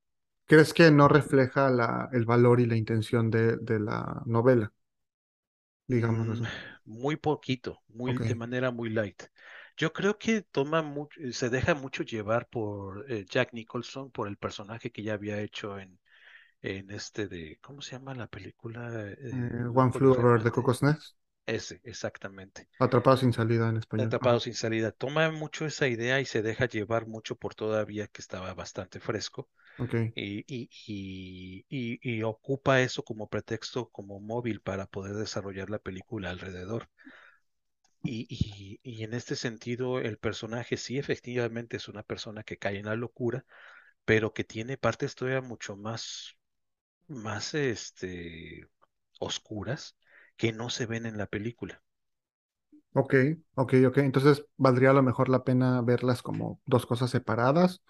¿Crees 0.47 0.73
que 0.73 0.89
no 0.89 1.07
refleja 1.07 1.69
la, 1.69 2.09
el 2.11 2.25
valor 2.25 2.59
y 2.59 2.65
la 2.65 2.75
intención 2.75 3.29
de, 3.29 3.57
de 3.57 3.79
la 3.79 4.23
novela, 4.25 4.71
digamos 5.87 6.39
Mm, 6.39 6.45
muy 6.85 7.15
poquito, 7.15 7.81
muy 7.87 8.13
de 8.13 8.35
manera 8.35 8.71
muy 8.71 8.89
light. 8.89 9.23
Yo 9.77 9.91
creo 9.93 10.17
que 10.17 10.41
toma 10.41 10.81
mucho, 10.81 11.19
se 11.31 11.49
deja 11.49 11.75
mucho 11.75 12.03
llevar 12.03 12.47
por 12.49 13.11
eh, 13.11 13.25
Jack 13.29 13.53
Nicholson, 13.53 14.11
por 14.11 14.27
el 14.27 14.37
personaje 14.37 14.91
que 14.91 15.03
ya 15.03 15.13
había 15.13 15.41
hecho 15.41 15.79
en, 15.79 15.99
en 16.61 16.91
este 16.91 17.27
de, 17.27 17.59
¿cómo 17.61 17.81
se 17.81 17.93
llama 17.93 18.15
la 18.15 18.27
película? 18.27 18.91
Eh, 19.11 19.17
eh, 19.21 19.67
One 19.73 19.91
Flew 19.91 20.11
Over 20.13 20.39
the. 20.43 20.51
Cuckoo's 20.51 20.81
Nest, 20.81 21.15
Ese, 21.47 21.81
exactamente. 21.83 22.67
Atrapado 22.79 23.17
sin 23.17 23.33
salida 23.33 23.67
en 23.67 23.75
español. 23.77 24.07
Atrapado 24.07 24.39
sin 24.39 24.53
salida. 24.53 24.91
Toma 24.93 25.31
mucho 25.31 25.65
esa 25.65 25.87
idea 25.89 26.19
y 26.21 26.25
se 26.25 26.41
deja 26.41 26.65
llevar 26.67 27.07
mucho 27.07 27.35
por 27.35 27.55
todavía 27.55 28.07
que 28.07 28.21
estaba 28.21 28.53
bastante 28.53 28.99
fresco 29.01 29.49
ok, 29.77 29.95
y, 30.15 30.39
y, 30.47 30.69
y, 30.87 31.65
y, 31.69 31.99
y 32.17 32.23
ocupa 32.23 32.81
eso 32.81 33.03
como 33.05 33.29
pretexto, 33.29 33.89
como 33.91 34.19
móvil 34.21 34.61
para 34.61 34.87
poder 34.87 35.15
desarrollar 35.15 35.69
la 35.71 35.79
película 35.79 36.29
alrededor. 36.31 36.89
Y, 38.03 38.27
y, 38.29 38.79
y 38.83 39.03
en 39.03 39.13
este 39.15 39.35
sentido, 39.35 39.99
el 39.99 40.17
personaje 40.17 40.77
sí 40.77 40.97
efectivamente 40.99 41.77
es 41.77 41.87
una 41.87 42.03
persona 42.03 42.43
que 42.43 42.57
cae 42.57 42.77
en 42.79 42.85
la 42.85 42.95
locura, 42.95 43.45
pero 44.05 44.33
que 44.33 44.43
tiene 44.45 44.77
partes 44.77 45.15
todavía 45.15 45.41
mucho 45.41 45.77
más, 45.77 46.37
más 47.07 47.53
este, 47.55 48.67
oscuras 49.19 49.97
que 50.37 50.53
no 50.53 50.69
se 50.69 50.85
ven 50.85 51.05
en 51.05 51.17
la 51.17 51.27
película. 51.27 51.81
ok, 52.93 53.13
ok, 53.55 53.73
ok. 53.87 53.97
Entonces, 53.99 54.45
¿valdría 54.57 54.91
a 54.91 54.93
lo 54.93 55.03
mejor 55.03 55.29
la 55.29 55.43
pena 55.43 55.81
verlas 55.81 56.21
como 56.21 56.61
dos 56.65 56.85
cosas 56.85 57.09
separadas? 57.11 57.81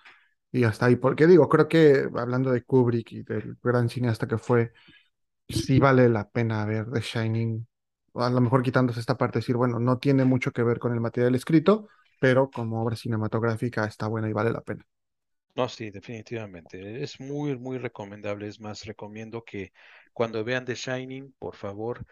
Y 0.52 0.64
hasta 0.66 0.86
ahí, 0.88 0.96
porque 0.96 1.28
digo, 1.28 1.50
creo 1.50 1.68
que 1.68 2.08
hablando 2.18 2.52
de 2.52 2.64
Kubrick 2.64 3.12
y 3.14 3.24
del 3.24 3.58
gran 3.64 3.90
cineasta 3.90 4.28
que 4.28 4.38
fue, 4.38 4.74
sí 5.50 5.80
vale 5.80 6.10
la 6.10 6.30
pena 6.30 6.66
ver 6.66 6.92
The 6.92 7.02
Shining, 7.02 7.68
a 8.16 8.30
lo 8.32 8.42
mejor 8.42 8.64
quitándose 8.64 9.00
esta 9.02 9.18
parte, 9.18 9.40
decir, 9.40 9.58
bueno, 9.58 9.80
no 9.80 10.00
tiene 10.00 10.26
mucho 10.26 10.52
que 10.52 10.64
ver 10.64 10.80
con 10.80 10.94
el 10.94 11.02
material 11.02 11.36
escrito, 11.36 11.90
pero 12.20 12.52
como 12.52 12.82
obra 12.84 12.96
cinematográfica 12.98 13.86
está 13.86 14.08
buena 14.08 14.30
y 14.30 14.34
vale 14.34 14.52
la 14.52 14.62
pena. 14.62 14.86
No, 15.56 15.70
sí, 15.70 15.90
definitivamente. 15.90 17.02
Es 17.04 17.20
muy, 17.20 17.58
muy 17.58 17.78
recomendable. 17.78 18.48
Es 18.48 18.60
más, 18.60 18.86
recomiendo 18.86 19.44
que 19.44 19.72
cuando 20.14 20.44
vean 20.44 20.66
The 20.66 20.76
Shining, 20.76 21.34
por 21.40 21.56
favor, 21.56 22.06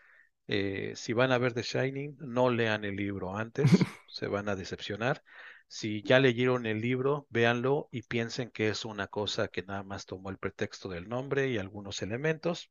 eh, 0.47 0.93
si 0.95 1.13
van 1.13 1.31
a 1.31 1.37
ver 1.37 1.53
The 1.53 1.63
Shining, 1.63 2.17
no 2.19 2.49
lean 2.49 2.85
el 2.85 2.95
libro 2.95 3.35
antes, 3.35 3.69
se 4.09 4.27
van 4.27 4.49
a 4.49 4.55
decepcionar. 4.55 5.23
Si 5.67 6.03
ya 6.03 6.19
leyeron 6.19 6.65
el 6.65 6.81
libro, 6.81 7.25
véanlo 7.29 7.87
y 7.91 8.03
piensen 8.03 8.51
que 8.51 8.69
es 8.69 8.85
una 8.85 9.07
cosa 9.07 9.47
que 9.47 9.63
nada 9.63 9.83
más 9.83 10.05
tomó 10.05 10.29
el 10.29 10.37
pretexto 10.37 10.89
del 10.89 11.09
nombre 11.09 11.49
y 11.49 11.57
algunos 11.57 12.01
elementos 12.01 12.69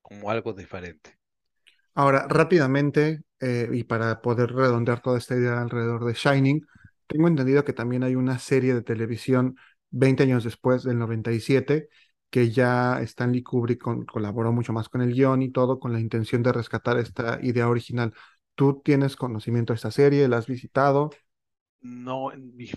como 0.00 0.30
algo 0.30 0.52
diferente. 0.52 1.18
Ahora, 1.94 2.26
rápidamente, 2.28 3.22
eh, 3.40 3.68
y 3.72 3.84
para 3.84 4.22
poder 4.22 4.52
redondear 4.52 5.00
toda 5.00 5.18
esta 5.18 5.36
idea 5.36 5.60
alrededor 5.60 6.04
de 6.04 6.14
Shining, 6.14 6.66
tengo 7.06 7.28
entendido 7.28 7.64
que 7.64 7.74
también 7.74 8.02
hay 8.02 8.14
una 8.14 8.38
serie 8.38 8.74
de 8.74 8.82
televisión 8.82 9.56
20 9.90 10.22
años 10.22 10.44
después 10.44 10.82
del 10.84 10.98
97, 10.98 11.88
que 12.32 12.50
ya 12.52 13.00
Stanley 13.02 13.44
Kubrick 13.44 13.82
con- 13.82 14.06
colaboró 14.06 14.52
mucho 14.52 14.74
más 14.74 14.90
con 14.90 15.02
el 15.02 15.14
guion 15.14 15.42
y 15.42 15.52
todo 15.52 15.80
con 15.80 15.94
la 15.94 16.00
intención 16.00 16.42
de 16.44 16.52
rescatar 16.54 16.98
esta 16.98 17.40
idea 17.42 17.68
original. 17.70 18.14
¿Tú 18.56 18.82
tienes 18.84 19.16
conocimiento 19.16 19.74
de 19.74 19.76
esta 19.76 19.92
serie? 19.92 20.28
¿La 20.28 20.38
has 20.38 20.48
visitado? 20.48 21.10
No, 21.82 22.30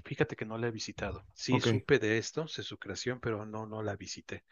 fíjate 0.04 0.36
que 0.36 0.46
no 0.46 0.58
la 0.58 0.68
he 0.68 0.72
visitado. 0.72 1.26
Sí 1.34 1.60
supe 1.62 2.00
de 2.00 2.18
esto, 2.18 2.46
de 2.56 2.64
su 2.64 2.78
creación, 2.78 3.20
pero 3.20 3.46
no, 3.46 3.66
no 3.68 3.84
la 3.84 3.96
visité. 3.96 4.44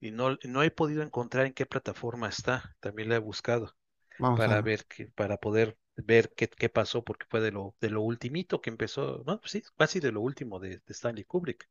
Y 0.00 0.10
no, 0.12 0.38
no 0.44 0.62
he 0.64 0.70
podido 0.72 1.02
encontrar 1.02 1.46
en 1.46 1.54
qué 1.54 1.66
plataforma 1.66 2.28
está. 2.28 2.76
También 2.80 3.08
la 3.10 3.16
he 3.16 3.18
buscado. 3.20 3.76
vamos 4.18 4.42
para 4.44 4.62
ver 4.62 4.86
que, 4.86 5.06
para 5.08 5.38
poder 5.38 5.78
ver 5.96 6.32
qué, 6.36 6.48
qué 6.48 6.68
pasó, 6.70 7.04
porque 7.04 7.26
fue 7.30 7.40
de 7.42 7.52
lo, 7.52 7.76
de 7.80 7.90
lo 7.90 8.02
ultimito 8.02 8.60
que 8.62 8.70
empezó, 8.70 9.22
no, 9.26 9.40
pues 9.40 9.52
sí, 9.52 9.62
casi 9.78 10.00
de 10.00 10.12
lo 10.12 10.20
último 10.22 10.60
de, 10.60 10.70
de 10.78 10.82
Stanley 10.94 11.24
Kubrick. 11.24 11.68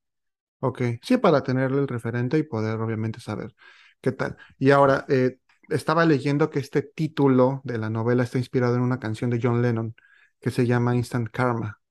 Ok, 0.65 0.81
sí, 1.01 1.17
para 1.17 1.43
tenerle 1.43 1.79
el 1.79 1.87
referente 1.89 2.37
y 2.37 2.43
poder 2.43 2.79
obviamente 2.79 3.19
saber 3.19 3.53
qué 4.01 4.11
tal. 4.13 4.37
Y 4.57 4.71
ahora, 4.71 5.05
eh, 5.09 5.39
estaba 5.69 6.05
leyendo 6.05 6.49
que 6.49 6.59
este 6.59 6.81
título 6.83 7.61
de 7.65 7.77
la 7.77 7.89
novela 7.89 8.23
está 8.23 8.37
inspirado 8.37 8.75
en 8.75 8.81
una 8.81 8.99
canción 8.99 9.29
de 9.29 9.39
John 9.41 9.61
Lennon 9.61 9.93
que 10.39 10.51
se 10.51 10.65
llama 10.65 10.95
Instant 10.95 11.29
Karma 11.31 11.81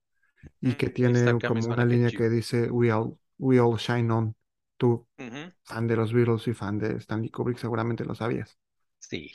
y 0.61 0.75
Mm, 0.75 0.77
que 0.77 0.91
tiene 0.91 1.41
Instagram 1.41 1.57
is 1.59 1.68
como 1.68 1.70
una 1.70 1.85
línea 1.87 2.12
que 2.12 2.29
dice 2.31 2.70
We 2.70 2.93
all, 2.93 3.18
we 3.39 3.61
all 3.61 3.79
shine 3.79 4.12
on. 4.12 4.37
Tú, 4.79 5.09
fan 5.64 5.87
de 5.89 5.97
los 5.97 6.12
Beatles 6.12 6.49
y 6.49 6.55
fan 6.55 6.79
de 6.79 6.97
Stanley 6.99 7.31
Kubrick, 7.31 7.59
seguramente 7.59 8.05
lo 8.05 8.14
sabías. 8.14 8.59
Sí, 8.99 9.31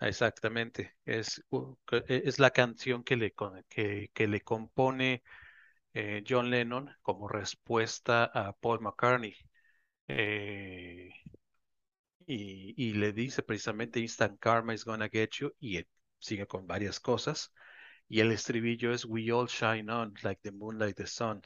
exactamente. 0.00 0.96
Es, 1.04 1.42
e- 1.92 2.22
es 2.24 2.38
la 2.38 2.50
canción 2.50 3.02
que 3.04 3.16
le, 3.16 3.34
que, 3.68 4.10
que 4.14 4.26
le 4.28 4.40
compone 4.42 5.22
eh, 5.94 6.24
John 6.28 6.50
Lennon 6.50 6.90
como 7.02 7.28
respuesta 7.28 8.24
a 8.24 8.52
Paul 8.54 8.80
McCartney. 8.80 9.34
Eh, 10.08 11.10
y, 12.26 12.74
y 12.76 12.92
le 12.94 13.12
dice 13.12 13.42
precisamente 13.42 14.00
Instant 14.00 14.38
Karma 14.40 14.72
is 14.74 14.84
gonna 14.84 15.08
get 15.08 15.30
you 15.40 15.52
y 15.60 15.84
sigue 16.18 16.46
con 16.46 16.66
varias 16.66 16.98
cosas. 17.00 17.52
Y 18.08 18.20
el 18.20 18.32
estribillo 18.32 18.92
es 18.92 19.04
We 19.06 19.32
all 19.32 19.48
shine 19.48 19.90
on 19.92 20.14
like 20.22 20.40
the 20.42 20.52
moon, 20.52 20.78
like 20.78 20.94
the 20.94 21.06
sun. 21.06 21.42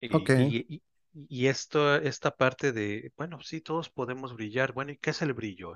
Y, 0.00 0.32
y, 0.36 0.74
y- 0.76 0.82
y 1.28 1.46
esto, 1.46 1.96
esta 1.96 2.34
parte 2.36 2.72
de, 2.72 3.12
bueno, 3.16 3.40
sí, 3.40 3.60
todos 3.60 3.88
podemos 3.90 4.34
brillar. 4.34 4.72
Bueno, 4.72 4.92
¿y 4.92 4.98
qué 4.98 5.10
es 5.10 5.22
el 5.22 5.32
brillo? 5.32 5.74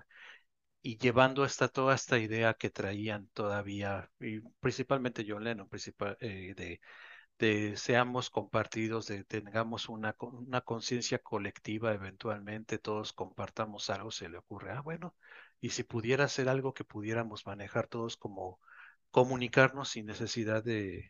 Y 0.82 0.98
llevando 0.98 1.44
esta, 1.44 1.68
toda 1.68 1.94
esta 1.96 2.18
idea 2.18 2.54
que 2.54 2.70
traían 2.70 3.28
todavía, 3.34 4.10
y 4.20 4.40
principalmente 4.60 5.24
John 5.28 5.44
Lennon, 5.44 5.68
principal, 5.68 6.16
eh, 6.20 6.54
de, 6.56 6.80
de 7.38 7.76
seamos 7.76 8.30
compartidos, 8.30 9.06
de 9.08 9.24
tengamos 9.24 9.88
una, 9.88 10.14
una 10.20 10.60
conciencia 10.62 11.18
colectiva 11.20 11.92
eventualmente, 11.94 12.78
todos 12.78 13.12
compartamos 13.12 13.90
algo, 13.90 14.10
se 14.10 14.28
le 14.28 14.38
ocurre, 14.38 14.72
ah, 14.72 14.80
bueno, 14.82 15.14
y 15.60 15.70
si 15.70 15.82
pudiera 15.84 16.28
ser 16.28 16.48
algo 16.48 16.74
que 16.74 16.84
pudiéramos 16.84 17.46
manejar 17.46 17.86
todos 17.88 18.16
como 18.16 18.60
comunicarnos 19.10 19.90
sin 19.90 20.06
necesidad 20.06 20.62
de, 20.64 21.08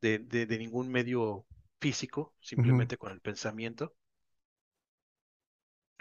de, 0.00 0.18
de, 0.20 0.46
de 0.46 0.58
ningún 0.58 0.90
medio 0.90 1.46
físico, 1.80 2.34
simplemente 2.40 2.96
con 2.98 3.12
el 3.12 3.20
pensamiento. 3.20 3.94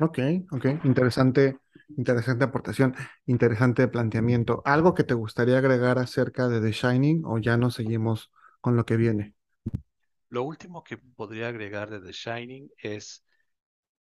Ok, 0.01 0.19
ok, 0.51 0.65
interesante, 0.83 1.57
interesante 1.95 2.43
aportación, 2.43 2.93
interesante 3.25 3.87
planteamiento. 3.87 4.61
¿Algo 4.65 4.93
que 4.93 5.05
te 5.05 5.13
gustaría 5.13 5.57
agregar 5.57 5.99
acerca 5.99 6.49
de 6.49 6.59
The 6.59 6.71
Shining 6.73 7.23
o 7.25 7.37
ya 7.37 7.55
no 7.55 7.71
seguimos 7.71 8.29
con 8.65 8.75
lo 8.75 8.83
que 8.85 8.97
viene? 8.97 9.35
Lo 10.29 10.43
último 10.43 10.83
que 10.83 10.97
podría 10.97 11.47
agregar 11.47 11.89
de 11.89 11.99
The 11.99 12.11
Shining 12.11 12.69
es 12.77 13.23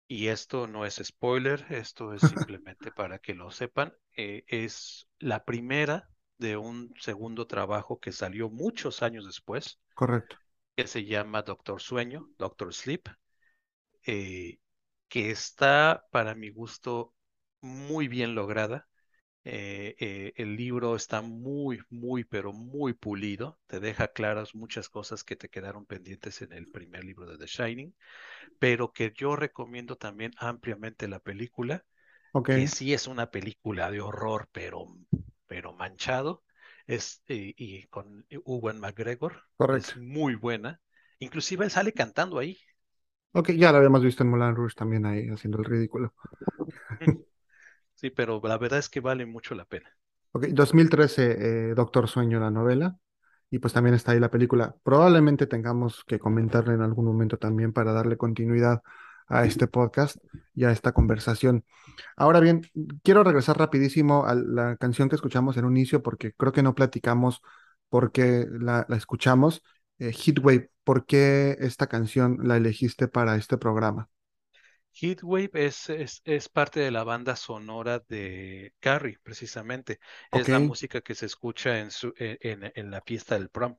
Y 0.07 0.27
esto 0.29 0.67
no 0.67 0.85
es 0.85 0.95
spoiler, 1.03 1.65
esto 1.71 2.13
es 2.13 2.23
simplemente 2.25 2.91
para 2.91 3.19
que 3.19 3.35
lo 3.35 3.51
sepan. 3.51 3.93
eh, 4.15 4.43
es 4.47 5.07
la 5.19 5.45
primera 5.45 6.09
de 6.39 6.57
un 6.57 6.93
segundo 6.99 7.47
trabajo 7.47 7.99
que 7.99 8.11
salió 8.11 8.49
muchos 8.49 9.03
años 9.03 9.25
después, 9.25 9.79
Correcto. 9.93 10.37
que 10.77 10.87
se 10.87 11.05
llama 11.05 11.41
Doctor 11.43 11.81
Sueño, 11.81 12.29
Doctor 12.37 12.73
Sleep, 12.73 13.07
eh, 14.05 14.59
que 15.09 15.31
está 15.31 16.05
para 16.11 16.35
mi 16.35 16.49
gusto 16.51 17.13
muy 17.61 18.07
bien 18.07 18.35
lograda. 18.35 18.87
Eh, 19.45 19.95
eh, 19.99 20.33
el 20.37 20.55
libro 20.57 20.95
está 20.95 21.21
muy, 21.21 21.81
muy, 21.89 22.23
pero 22.25 22.53
muy 22.53 22.93
pulido. 22.93 23.59
Te 23.67 23.79
deja 23.79 24.09
claras 24.09 24.55
muchas 24.55 24.89
cosas 24.89 25.23
que 25.23 25.35
te 25.37 25.49
quedaron 25.49 25.85
pendientes 25.85 26.41
en 26.43 26.53
el 26.53 26.67
primer 26.69 27.03
libro 27.05 27.27
de 27.27 27.37
The 27.37 27.47
Shining, 27.47 27.95
pero 28.59 28.91
que 28.93 29.13
yo 29.15 29.35
recomiendo 29.35 29.97
también 29.97 30.33
ampliamente 30.37 31.07
la 31.07 31.19
película 31.19 31.85
Ok, 32.33 32.49
que 32.49 32.67
sí 32.67 32.93
es 32.93 33.07
una 33.07 33.31
película 33.31 33.91
de 33.91 34.01
horror, 34.01 34.49
pero, 34.51 34.87
pero 35.47 35.73
manchado, 35.73 36.43
es, 36.87 37.23
eh, 37.27 37.53
y 37.57 37.83
con 37.87 38.25
Ewan 38.29 38.79
McGregor, 38.79 39.43
correcto. 39.57 39.93
es 39.93 39.95
muy 39.97 40.35
buena. 40.35 40.81
Inclusive 41.19 41.65
él 41.65 41.71
sale 41.71 41.93
cantando 41.93 42.39
ahí. 42.39 42.57
Ok, 43.33 43.51
ya 43.51 43.71
lo 43.71 43.77
habíamos 43.77 44.03
visto 44.03 44.23
en 44.23 44.29
Moulin 44.29 44.55
Rouge 44.55 44.73
también 44.75 45.05
ahí 45.05 45.27
haciendo 45.29 45.59
el 45.59 45.65
ridículo. 45.65 46.13
Sí, 47.95 48.09
pero 48.09 48.41
la 48.43 48.57
verdad 48.57 48.79
es 48.79 48.89
que 48.89 48.99
vale 48.99 49.25
mucho 49.25 49.55
la 49.55 49.65
pena. 49.65 49.89
Ok, 50.31 50.47
2013, 50.47 51.69
eh, 51.71 51.73
Doctor 51.75 52.07
Sueño, 52.07 52.39
la 52.39 52.51
novela. 52.51 52.97
Y 53.49 53.59
pues 53.59 53.73
también 53.73 53.95
está 53.95 54.11
ahí 54.11 54.19
la 54.19 54.31
película. 54.31 54.75
Probablemente 54.83 55.47
tengamos 55.47 56.03
que 56.05 56.19
comentarla 56.19 56.73
en 56.73 56.81
algún 56.81 57.05
momento 57.05 57.37
también 57.37 57.71
para 57.73 57.93
darle 57.93 58.17
continuidad 58.17 58.81
a 59.27 59.45
este 59.45 59.67
podcast 59.67 60.17
y 60.53 60.65
a 60.65 60.71
esta 60.71 60.91
conversación. 60.91 61.63
Ahora 62.17 62.39
bien, 62.39 62.63
quiero 63.03 63.23
regresar 63.23 63.57
rapidísimo 63.57 64.25
a 64.25 64.35
la 64.35 64.75
canción 64.77 65.09
que 65.09 65.15
escuchamos 65.15 65.57
en 65.57 65.65
un 65.65 65.77
inicio 65.77 66.03
porque 66.03 66.33
creo 66.33 66.51
que 66.51 66.63
no 66.63 66.75
platicamos 66.75 67.41
por 67.89 68.11
qué 68.11 68.45
la, 68.51 68.85
la 68.89 68.97
escuchamos. 68.97 69.63
Eh, 69.99 70.11
Heatwave, 70.11 70.69
¿por 70.83 71.05
qué 71.05 71.55
esta 71.59 71.87
canción 71.87 72.39
la 72.43 72.57
elegiste 72.57 73.07
para 73.07 73.35
este 73.37 73.57
programa? 73.57 74.09
Heatwave 74.95 75.49
es, 75.53 75.89
es, 75.89 76.21
es 76.25 76.49
parte 76.49 76.79
de 76.79 76.91
la 76.91 77.03
banda 77.03 77.35
sonora 77.35 77.99
de 78.09 78.73
Carrie, 78.79 79.19
precisamente. 79.23 79.99
Es 80.31 80.49
la 80.49 80.59
música 80.59 81.01
que 81.01 81.15
se 81.15 81.25
escucha 81.27 81.79
en, 81.79 81.91
su, 81.91 82.13
en, 82.17 82.37
en- 82.41 82.71
en 82.75 82.91
la 82.91 83.01
fiesta 83.01 83.35
del 83.37 83.49
prom. 83.49 83.75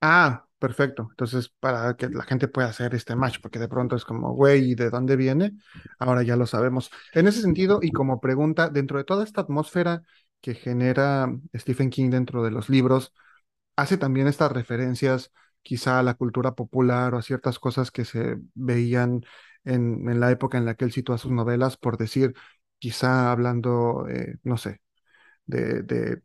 Ah, 0.00 0.46
perfecto. 0.58 1.08
Entonces, 1.10 1.50
para 1.60 1.94
que 1.96 2.08
la 2.08 2.22
gente 2.24 2.48
pueda 2.48 2.68
hacer 2.68 2.94
este 2.94 3.14
match, 3.16 3.38
porque 3.42 3.58
de 3.58 3.68
pronto 3.68 3.96
es 3.96 4.04
como, 4.04 4.32
güey, 4.34 4.70
¿y 4.72 4.74
de 4.74 4.88
dónde 4.90 5.16
viene? 5.16 5.52
Ahora 5.98 6.22
ya 6.22 6.36
lo 6.36 6.46
sabemos. 6.46 6.90
En 7.12 7.26
ese 7.28 7.42
sentido, 7.42 7.80
y 7.82 7.92
como 7.92 8.20
pregunta, 8.20 8.70
dentro 8.70 8.96
de 8.98 9.04
toda 9.04 9.24
esta 9.24 9.42
atmósfera 9.42 10.02
que 10.40 10.54
genera 10.54 11.28
Stephen 11.54 11.90
King 11.90 12.08
dentro 12.10 12.42
de 12.42 12.50
los 12.50 12.70
libros, 12.70 13.12
hace 13.76 13.98
también 13.98 14.28
estas 14.28 14.52
referencias 14.52 15.32
quizá 15.62 15.98
a 16.00 16.02
la 16.04 16.14
cultura 16.14 16.54
popular 16.54 17.14
o 17.14 17.18
a 17.18 17.22
ciertas 17.22 17.58
cosas 17.58 17.90
que 17.90 18.04
se 18.04 18.38
veían 18.54 19.22
en, 19.64 20.08
en 20.08 20.20
la 20.20 20.30
época 20.30 20.58
en 20.58 20.64
la 20.66 20.74
que 20.74 20.84
él 20.84 20.92
sitúa 20.92 21.18
sus 21.18 21.32
novelas, 21.32 21.76
por 21.76 21.96
decir, 21.98 22.34
quizá 22.78 23.30
hablando, 23.32 24.06
eh, 24.08 24.36
no 24.44 24.56
sé 24.58 24.80
de, 25.46 25.82
de 25.82 26.22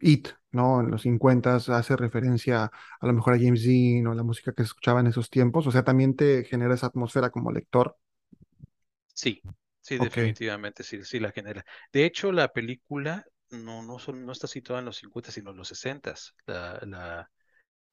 It, 0.00 0.28
¿no? 0.52 0.80
En 0.80 0.90
los 0.90 1.02
50 1.02 1.56
hace 1.56 1.96
referencia 1.96 2.70
a 3.00 3.06
lo 3.06 3.12
mejor 3.12 3.34
a 3.34 3.38
James 3.38 3.64
Dean 3.64 4.06
o 4.06 4.14
la 4.14 4.22
música 4.22 4.52
que 4.52 4.62
se 4.62 4.68
escuchaba 4.68 5.00
en 5.00 5.08
esos 5.08 5.30
tiempos, 5.30 5.66
o 5.66 5.70
sea, 5.72 5.84
también 5.84 6.16
te 6.16 6.44
genera 6.44 6.74
esa 6.74 6.86
atmósfera 6.88 7.30
como 7.30 7.52
lector. 7.52 7.96
Sí, 9.14 9.42
sí, 9.80 9.98
definitivamente, 9.98 10.82
sí, 10.84 11.04
sí 11.04 11.18
la 11.20 11.32
genera. 11.32 11.64
De 11.92 12.04
hecho, 12.04 12.32
la 12.32 12.48
película 12.52 13.24
no, 13.50 13.82
no, 13.82 13.98
son- 13.98 14.24
no 14.24 14.32
está 14.32 14.46
situada 14.46 14.80
en 14.80 14.86
los 14.86 14.96
50, 14.98 15.30
sino 15.32 15.50
en 15.50 15.56
los 15.56 15.68
60, 15.68 16.14
la, 16.46 16.78
la, 16.86 17.30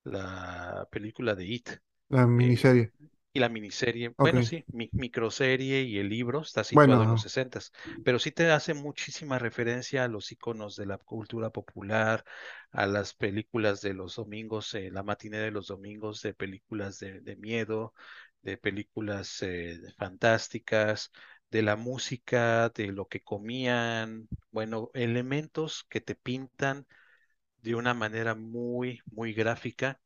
la 0.05 0.87
película 0.91 1.35
de 1.35 1.45
It. 1.45 1.69
la 2.09 2.25
eh, 2.37 2.55
miniserie. 2.55 2.91
Y 3.35 3.39
la 3.39 3.49
miniserie, 3.49 4.13
bueno, 4.17 4.41
sí, 4.43 4.63
mi, 4.71 4.89
microserie 4.93 5.81
y 5.81 5.99
el 5.99 6.07
libro 6.07 6.39
está 6.39 6.63
situado 6.63 6.93
en 6.93 6.99
los 6.99 7.07
bueno, 7.07 7.17
60, 7.17 7.59
pero 8.05 8.17
sí 8.17 8.31
te 8.31 8.49
hace 8.49 8.73
muchísima 8.73 9.37
referencia 9.37 10.05
a 10.05 10.07
los 10.07 10.31
iconos 10.31 10.77
de 10.77 10.85
la 10.85 10.97
cultura 10.97 11.49
popular, 11.49 12.23
a 12.71 12.87
las 12.87 13.13
películas 13.13 13.81
de 13.81 13.93
los 13.93 14.15
domingos, 14.15 14.73
eh, 14.73 14.89
la 14.89 15.03
matiné 15.03 15.39
de 15.39 15.51
los 15.51 15.67
domingos, 15.67 16.21
de 16.21 16.33
películas 16.33 16.97
de, 16.99 17.19
de 17.19 17.35
miedo, 17.35 17.93
de 18.41 18.57
películas 18.57 19.41
eh, 19.41 19.81
fantásticas, 19.97 21.11
de 21.51 21.61
la 21.61 21.75
música, 21.75 22.69
de 22.69 22.87
lo 22.87 23.09
que 23.09 23.19
comían, 23.19 24.29
bueno, 24.51 24.91
elementos 24.93 25.85
que 25.89 25.99
te 25.99 26.15
pintan 26.15 26.87
de 27.61 27.75
una 27.75 27.93
manera 27.93 28.33
muy, 28.33 29.01
muy 29.11 29.33
gráfica 29.33 29.99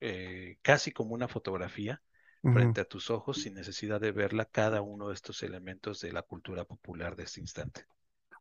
eh, 0.00 0.58
casi 0.62 0.92
como 0.92 1.14
una 1.14 1.28
fotografía 1.28 2.02
frente 2.42 2.80
a 2.80 2.84
tus 2.84 3.10
ojos 3.10 3.38
sin 3.38 3.54
necesidad 3.54 4.00
de 4.00 4.12
verla 4.12 4.46
cada 4.46 4.80
uno 4.80 5.08
de 5.08 5.14
estos 5.14 5.42
elementos 5.42 6.00
de 6.00 6.12
la 6.12 6.22
cultura 6.22 6.64
popular 6.64 7.16
de 7.16 7.24
este 7.24 7.40
instante. 7.40 7.86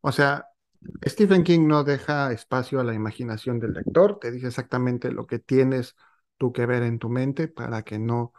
O 0.01 0.11
sea, 0.11 0.45
Stephen 1.05 1.43
King 1.43 1.67
no 1.67 1.83
deja 1.83 2.31
espacio 2.31 2.79
a 2.79 2.83
la 2.83 2.93
imaginación 2.93 3.59
del 3.59 3.73
lector, 3.73 4.19
te 4.19 4.31
dice 4.31 4.47
exactamente 4.47 5.11
lo 5.11 5.27
que 5.27 5.39
tienes 5.39 5.95
tú 6.37 6.53
que 6.53 6.65
ver 6.65 6.83
en 6.83 6.99
tu 6.99 7.09
mente 7.09 7.47
para 7.47 7.83
que 7.83 7.99
no 7.99 8.33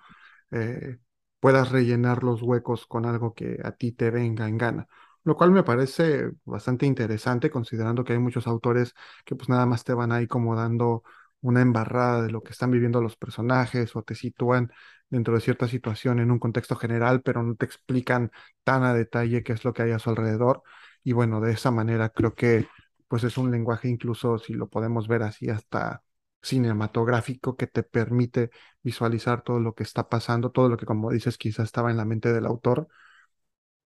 eh, 0.50 0.98
puedas 1.38 1.70
rellenar 1.70 2.22
los 2.22 2.42
huecos 2.42 2.86
con 2.86 3.06
algo 3.06 3.34
que 3.34 3.58
a 3.62 3.72
ti 3.72 3.92
te 3.92 4.10
venga 4.10 4.48
en 4.48 4.58
gana. 4.58 4.88
Lo 5.22 5.36
cual 5.36 5.50
me 5.50 5.62
parece 5.62 6.30
bastante 6.44 6.86
interesante, 6.86 7.50
considerando 7.50 8.04
que 8.04 8.14
hay 8.14 8.18
muchos 8.18 8.46
autores 8.46 8.94
que 9.24 9.36
pues 9.36 9.48
nada 9.50 9.66
más 9.66 9.84
te 9.84 9.92
van 9.92 10.12
ahí 10.12 10.26
como 10.26 10.56
dando 10.56 11.02
una 11.42 11.60
embarrada 11.62 12.22
de 12.22 12.30
lo 12.30 12.42
que 12.42 12.52
están 12.52 12.70
viviendo 12.70 13.00
los 13.02 13.16
personajes 13.16 13.94
o 13.96 14.02
te 14.02 14.14
sitúan 14.14 14.72
dentro 15.10 15.34
de 15.34 15.40
cierta 15.40 15.68
situación 15.68 16.20
en 16.20 16.30
un 16.30 16.38
contexto 16.38 16.76
general, 16.76 17.22
pero 17.22 17.42
no 17.42 17.54
te 17.56 17.66
explican 17.66 18.30
tan 18.64 18.84
a 18.84 18.94
detalle 18.94 19.42
qué 19.42 19.52
es 19.54 19.64
lo 19.64 19.72
que 19.74 19.82
hay 19.82 19.90
a 19.92 19.98
su 19.98 20.10
alrededor. 20.10 20.62
Y 21.04 21.12
bueno, 21.12 21.40
de 21.40 21.52
esa 21.52 21.70
manera 21.70 22.10
creo 22.10 22.34
que 22.34 22.66
pues 23.08 23.24
es 23.24 23.36
un 23.38 23.50
lenguaje 23.50 23.88
incluso, 23.88 24.38
si 24.38 24.54
lo 24.54 24.68
podemos 24.68 25.08
ver 25.08 25.22
así, 25.22 25.48
hasta 25.50 26.02
cinematográfico 26.42 27.56
que 27.56 27.66
te 27.66 27.82
permite 27.82 28.50
visualizar 28.82 29.42
todo 29.42 29.58
lo 29.60 29.74
que 29.74 29.82
está 29.82 30.08
pasando, 30.08 30.50
todo 30.52 30.68
lo 30.68 30.76
que, 30.76 30.86
como 30.86 31.10
dices, 31.10 31.36
quizás 31.36 31.66
estaba 31.66 31.90
en 31.90 31.96
la 31.96 32.04
mente 32.04 32.32
del 32.32 32.46
autor 32.46 32.88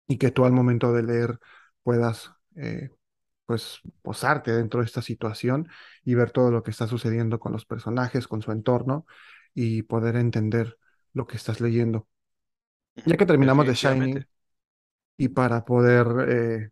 y 0.07 0.17
que 0.17 0.31
tú 0.31 0.45
al 0.45 0.51
momento 0.53 0.93
de 0.93 1.03
leer 1.03 1.39
puedas, 1.83 2.31
eh, 2.55 2.89
pues, 3.45 3.81
posarte 4.01 4.51
dentro 4.53 4.81
de 4.81 4.85
esta 4.87 5.01
situación 5.01 5.69
y 6.03 6.15
ver 6.15 6.31
todo 6.31 6.51
lo 6.51 6.63
que 6.63 6.71
está 6.71 6.87
sucediendo 6.87 7.39
con 7.39 7.51
los 7.53 7.65
personajes, 7.65 8.27
con 8.27 8.41
su 8.41 8.51
entorno 8.51 9.05
y 9.53 9.83
poder 9.83 10.15
entender 10.17 10.77
lo 11.13 11.27
que 11.27 11.37
estás 11.37 11.61
leyendo. 11.61 12.07
Ya 13.05 13.17
que 13.17 13.25
terminamos 13.25 13.65
de 13.65 13.73
Shining 13.73 14.25
y 15.17 15.29
para 15.29 15.65
poder, 15.65 16.07
eh, 16.27 16.69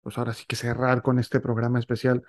pues 0.00 0.18
ahora 0.18 0.32
sí 0.32 0.44
que 0.46 0.56
cerrar 0.56 1.02
con 1.02 1.18
este 1.18 1.40
programa 1.40 1.78
especial 1.78 2.22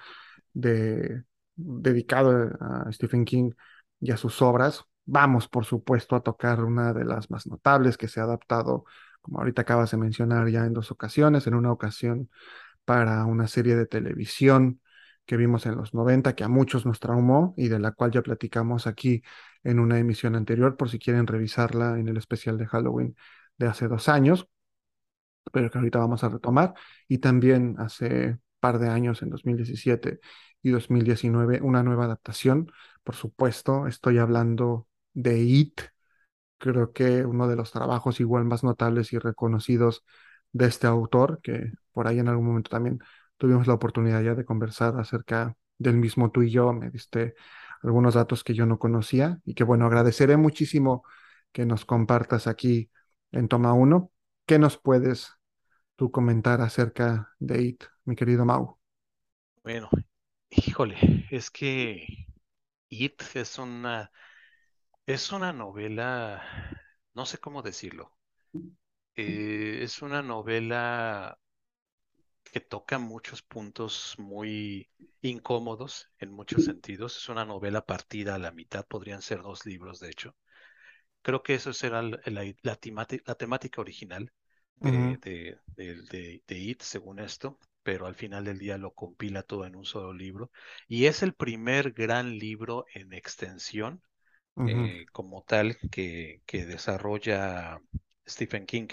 de, 0.53 1.23
dedicado 1.55 2.55
a 2.59 2.91
Stephen 2.91 3.26
King 3.26 3.51
y 3.99 4.11
a 4.11 4.18
sus 4.18 4.41
obras, 4.41 4.85
vamos, 5.05 5.47
por 5.47 5.65
supuesto, 5.65 6.15
a 6.15 6.22
tocar 6.22 6.64
una 6.64 6.93
de 6.93 7.05
las 7.05 7.31
más 7.31 7.47
notables 7.47 7.97
que 7.97 8.07
se 8.07 8.19
ha 8.19 8.23
adaptado, 8.23 8.85
como 9.22 9.39
ahorita 9.39 9.64
acabas 9.64 9.91
de 9.91 9.97
mencionar 9.97 10.47
ya 10.49 10.65
en 10.65 10.73
dos 10.73 10.91
ocasiones, 10.91 11.47
en 11.47 11.55
una 11.55 11.72
ocasión 11.72 12.30
para 12.85 13.26
una 13.26 13.47
serie 13.47 13.76
de 13.76 13.85
televisión 13.85 14.81
que 15.26 15.38
vimos 15.38 15.65
en 15.65 15.76
los 15.76 15.93
90, 15.93 16.35
que 16.35 16.43
a 16.43 16.47
muchos 16.47 16.85
nos 16.85 16.99
traumó 16.99 17.53
y 17.57 17.68
de 17.68 17.80
la 17.80 17.91
cual 17.91 18.11
ya 18.11 18.22
platicamos 18.22 18.88
aquí 18.88 19.23
en 19.68 19.80
una 19.80 19.99
emisión 19.99 20.35
anterior, 20.35 20.77
por 20.77 20.89
si 20.89 20.99
quieren 20.99 21.27
revisarla 21.27 21.99
en 21.99 22.07
el 22.07 22.18
especial 22.18 22.57
de 22.57 22.68
Halloween 22.68 23.15
de 23.57 23.68
hace 23.68 23.88
dos 23.88 24.10
años, 24.10 24.48
pero 25.52 25.69
que 25.69 25.77
ahorita 25.77 25.99
vamos 25.99 26.23
a 26.23 26.30
retomar. 26.30 26.73
Y 27.07 27.19
también 27.19 27.76
hace 27.80 28.39
par 28.60 28.80
de 28.80 28.89
años, 28.89 29.22
en 29.22 29.30
2017 29.30 30.19
y 30.64 30.69
2019, 30.72 31.61
una 31.61 31.84
nueva 31.84 32.06
adaptación. 32.06 32.72
Por 33.03 33.15
supuesto, 33.15 33.88
estoy 33.88 34.18
hablando 34.19 34.88
de 35.14 35.39
It, 35.39 35.81
creo 36.57 36.94
que 36.94 37.26
uno 37.26 37.48
de 37.48 37.56
los 37.56 37.72
trabajos 37.72 38.19
igual 38.19 38.45
más 38.45 38.64
notables 38.64 39.14
y 39.14 39.19
reconocidos 39.19 40.03
de 40.52 40.68
este 40.68 40.88
autor, 40.88 41.39
que 41.41 41.72
por 41.91 42.07
ahí 42.07 42.19
en 42.19 42.30
algún 42.30 42.48
momento 42.48 42.69
también 42.69 42.99
tuvimos 43.38 43.68
la 43.68 43.73
oportunidad 43.73 44.22
ya 44.23 44.35
de 44.35 44.45
conversar 44.45 44.99
acerca 44.99 45.56
del 45.77 45.98
mismo 45.98 46.31
tú 46.31 46.44
y 46.44 46.52
yo, 46.52 46.73
me 46.73 46.89
diste 46.89 47.35
algunos 47.88 48.15
datos 48.15 48.43
que 48.43 48.53
yo 48.53 48.65
no 48.65 48.80
conocía 48.80 49.39
y 49.45 49.53
que 49.55 49.64
bueno, 49.64 49.85
agradeceré 49.85 50.38
muchísimo 50.38 51.03
que 51.51 51.65
nos 51.65 51.85
compartas 51.85 52.47
aquí 52.47 52.91
en 53.31 53.47
Toma 53.47 53.73
Uno. 53.73 54.11
¿Qué 54.45 54.59
nos 54.59 54.77
puedes 54.77 55.31
tú 55.95 56.11
comentar 56.11 56.61
acerca 56.61 57.34
de 57.39 57.61
IT, 57.61 57.85
mi 58.05 58.15
querido 58.15 58.45
Mau? 58.45 58.77
Bueno, 59.64 59.89
híjole, 60.49 61.27
es 61.31 61.49
que 61.51 62.05
It 62.89 63.22
es 63.35 63.57
una, 63.57 64.11
es 65.05 65.31
una 65.31 65.53
novela, 65.53 66.43
no 67.14 67.26
sé 67.26 67.39
cómo 67.39 67.61
decirlo. 67.61 68.14
Eh, 69.15 69.80
es 69.81 70.01
una 70.01 70.22
novela 70.22 71.38
que 72.60 72.62
toca 72.62 72.98
muchos 73.00 73.42
puntos 73.44 74.16
muy 74.18 74.90
incómodos 75.22 76.10
en 76.20 76.32
muchos 76.32 76.64
sentidos. 76.64 77.18
Es 77.18 77.30
una 77.30 77.46
novela 77.46 77.86
partida 77.86 78.36
a 78.36 78.40
la 78.40 78.52
mitad, 78.52 78.86
podrían 78.88 79.22
ser 79.22 79.42
dos 79.44 79.66
libros, 79.66 80.00
de 80.00 80.10
hecho. 80.10 80.36
Creo 81.22 81.44
que 81.44 81.56
eso 81.56 81.74
será 81.74 82.02
la, 82.02 82.20
la- 82.26 82.44
la 82.64 82.80
temati- 82.80 83.22
la 83.26 83.36
temática 83.36 83.82
original 83.82 84.32
de, 84.76 85.18
de, 85.18 85.60
de- 85.76 86.04
de- 86.04 86.44
de 86.48 86.58
It, 86.60 86.82
según 86.82 87.20
esto, 87.20 87.60
pero 87.84 88.08
al 88.08 88.16
final 88.16 88.46
del 88.46 88.60
día 88.60 88.78
lo 88.78 88.94
compila 88.94 89.44
todo 89.44 89.66
en 89.66 89.76
un 89.76 89.86
solo 89.86 90.14
libro. 90.14 90.52
Y 90.88 91.06
es 91.06 91.24
el 91.24 91.34
primer 91.34 91.92
gran 91.94 92.38
libro 92.40 92.86
en 92.94 93.14
extensión 93.14 94.02
eh, 94.66 95.06
como 95.12 95.44
tal 95.44 95.78
que, 95.92 96.42
que 96.46 96.66
desarrolla 96.66 97.80
Stephen 98.28 98.66
King. 98.66 98.88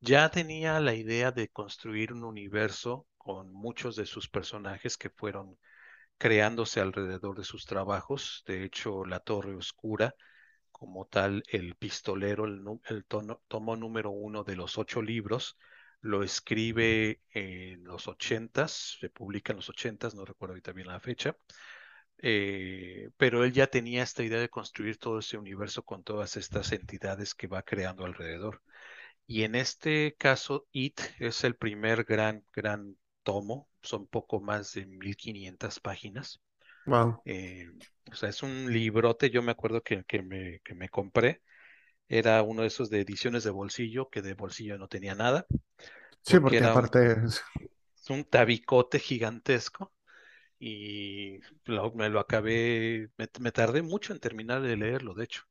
Ya 0.00 0.30
tenía 0.30 0.80
la 0.80 0.94
idea 0.94 1.32
de 1.32 1.48
construir 1.48 2.12
un 2.12 2.24
universo 2.24 3.06
con 3.18 3.52
muchos 3.52 3.94
de 3.96 4.06
sus 4.06 4.28
personajes 4.28 4.96
que 4.96 5.10
fueron 5.10 5.58
creándose 6.18 6.80
alrededor 6.80 7.36
de 7.38 7.44
sus 7.44 7.66
trabajos. 7.66 8.44
De 8.46 8.64
hecho, 8.64 9.04
La 9.06 9.20
Torre 9.20 9.56
Oscura, 9.56 10.14
como 10.72 11.06
tal, 11.06 11.42
el 11.48 11.76
pistolero, 11.76 12.46
el, 12.46 13.06
tono- 13.06 13.42
tomo 13.48 13.76
número 13.76 14.10
uno 14.10 14.44
de 14.44 14.56
los 14.56 14.78
ocho 14.78 15.02
libros, 15.02 15.58
lo 16.02 16.22
escribe 16.24 17.22
en 17.32 17.84
los 17.84 18.08
ochentas, 18.08 18.98
se 19.00 19.10
publica 19.10 19.52
en 19.52 19.58
los 19.58 19.70
ochentas, 19.70 20.14
no 20.14 20.24
recuerdo 20.26 20.52
ahorita 20.54 20.72
bien 20.72 20.88
la 20.88 21.00
fecha 21.00 21.36
eh, 22.18 23.10
pero 23.16 23.44
él 23.44 23.52
ya 23.52 23.66
tenía 23.68 24.02
esta 24.02 24.22
idea 24.22 24.40
de 24.40 24.48
construir 24.48 24.98
todo 24.98 25.18
ese 25.18 25.36
universo 25.38 25.82
con 25.84 26.02
todas 26.02 26.36
estas 26.36 26.72
entidades 26.72 27.34
que 27.34 27.46
va 27.46 27.62
creando 27.62 28.04
alrededor. 28.04 28.62
Y 29.26 29.42
en 29.44 29.54
este 29.54 30.14
caso, 30.18 30.66
It 30.72 31.00
es 31.18 31.44
el 31.44 31.56
primer 31.56 32.04
gran, 32.04 32.44
gran 32.52 32.96
tomo, 33.22 33.68
son 33.82 34.06
poco 34.06 34.40
más 34.40 34.72
de 34.74 34.86
1500 34.86 35.80
páginas. 35.80 36.40
Wow. 36.86 37.22
Eh, 37.24 37.66
o 38.12 38.16
sea, 38.16 38.30
es 38.30 38.42
un 38.42 38.72
librote, 38.72 39.30
yo 39.30 39.42
me 39.42 39.52
acuerdo 39.52 39.82
que, 39.82 40.04
que 40.04 40.22
me, 40.22 40.60
que 40.60 40.74
me 40.74 40.88
compré, 40.90 41.42
era 42.08 42.42
uno 42.42 42.62
de 42.62 42.68
esos 42.68 42.90
de 42.90 43.00
ediciones 43.02 43.44
de 43.44 43.50
bolsillo, 43.50 44.10
que 44.10 44.22
de 44.22 44.34
bolsillo 44.34 44.78
no 44.78 44.88
tenía 44.88 45.14
nada, 45.14 45.46
Sí, 46.22 46.40
porque 46.40 46.56
porque 46.56 46.64
era 46.64 46.76
un, 46.76 46.90
aparte, 46.90 47.12
es- 47.24 47.42
un 48.10 48.24
tabicote 48.24 48.98
gigantesco 48.98 49.92
y 50.60 51.40
lo- 51.66 51.92
me 51.94 52.08
lo 52.10 52.20
acabé, 52.20 53.10
me, 53.18 53.28
me 53.40 53.52
tardé 53.52 53.82
mucho 53.82 54.12
en 54.14 54.20
terminar 54.20 54.62
de 54.62 54.76
leerlo, 54.76 55.14
de 55.14 55.24
hecho. 55.24 55.42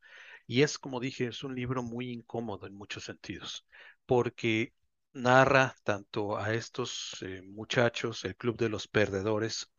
Y 0.47 0.61
es, 0.63 0.77
como 0.80 0.99
dije, 0.99 1.27
es 1.27 1.43
un 1.43 1.55
libro 1.55 1.84
muy 1.84 2.11
incómodo 2.11 2.67
en 2.67 2.76
muchos 2.76 3.05
sentidos, 3.05 3.65
porque 4.05 4.73
narra 5.13 5.76
tanto 5.84 6.38
a 6.38 6.53
estos 6.53 7.17
eh, 7.22 7.41
muchachos, 7.43 8.26
el 8.26 8.35
Club 8.35 8.57
de 8.57 8.69
los 8.69 8.88
Perdedores, 8.88 9.72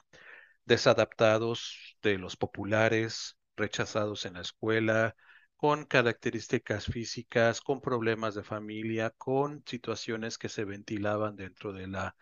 desadaptados 0.65 1.97
de 2.03 2.19
los 2.19 2.37
populares, 2.37 3.37
rechazados 3.57 4.27
en 4.27 4.35
la 4.35 4.43
escuela, 4.43 5.17
con 5.57 5.85
características 5.87 6.87
físicas, 6.87 7.61
con 7.61 7.81
problemas 7.81 8.35
de 8.35 8.43
familia, 8.45 9.11
con 9.19 9.63
situaciones 9.67 10.39
que 10.39 10.49
se 10.49 10.65
ventilaban 10.65 11.37
dentro 11.37 11.73
de 11.73 11.87
la 11.89 12.17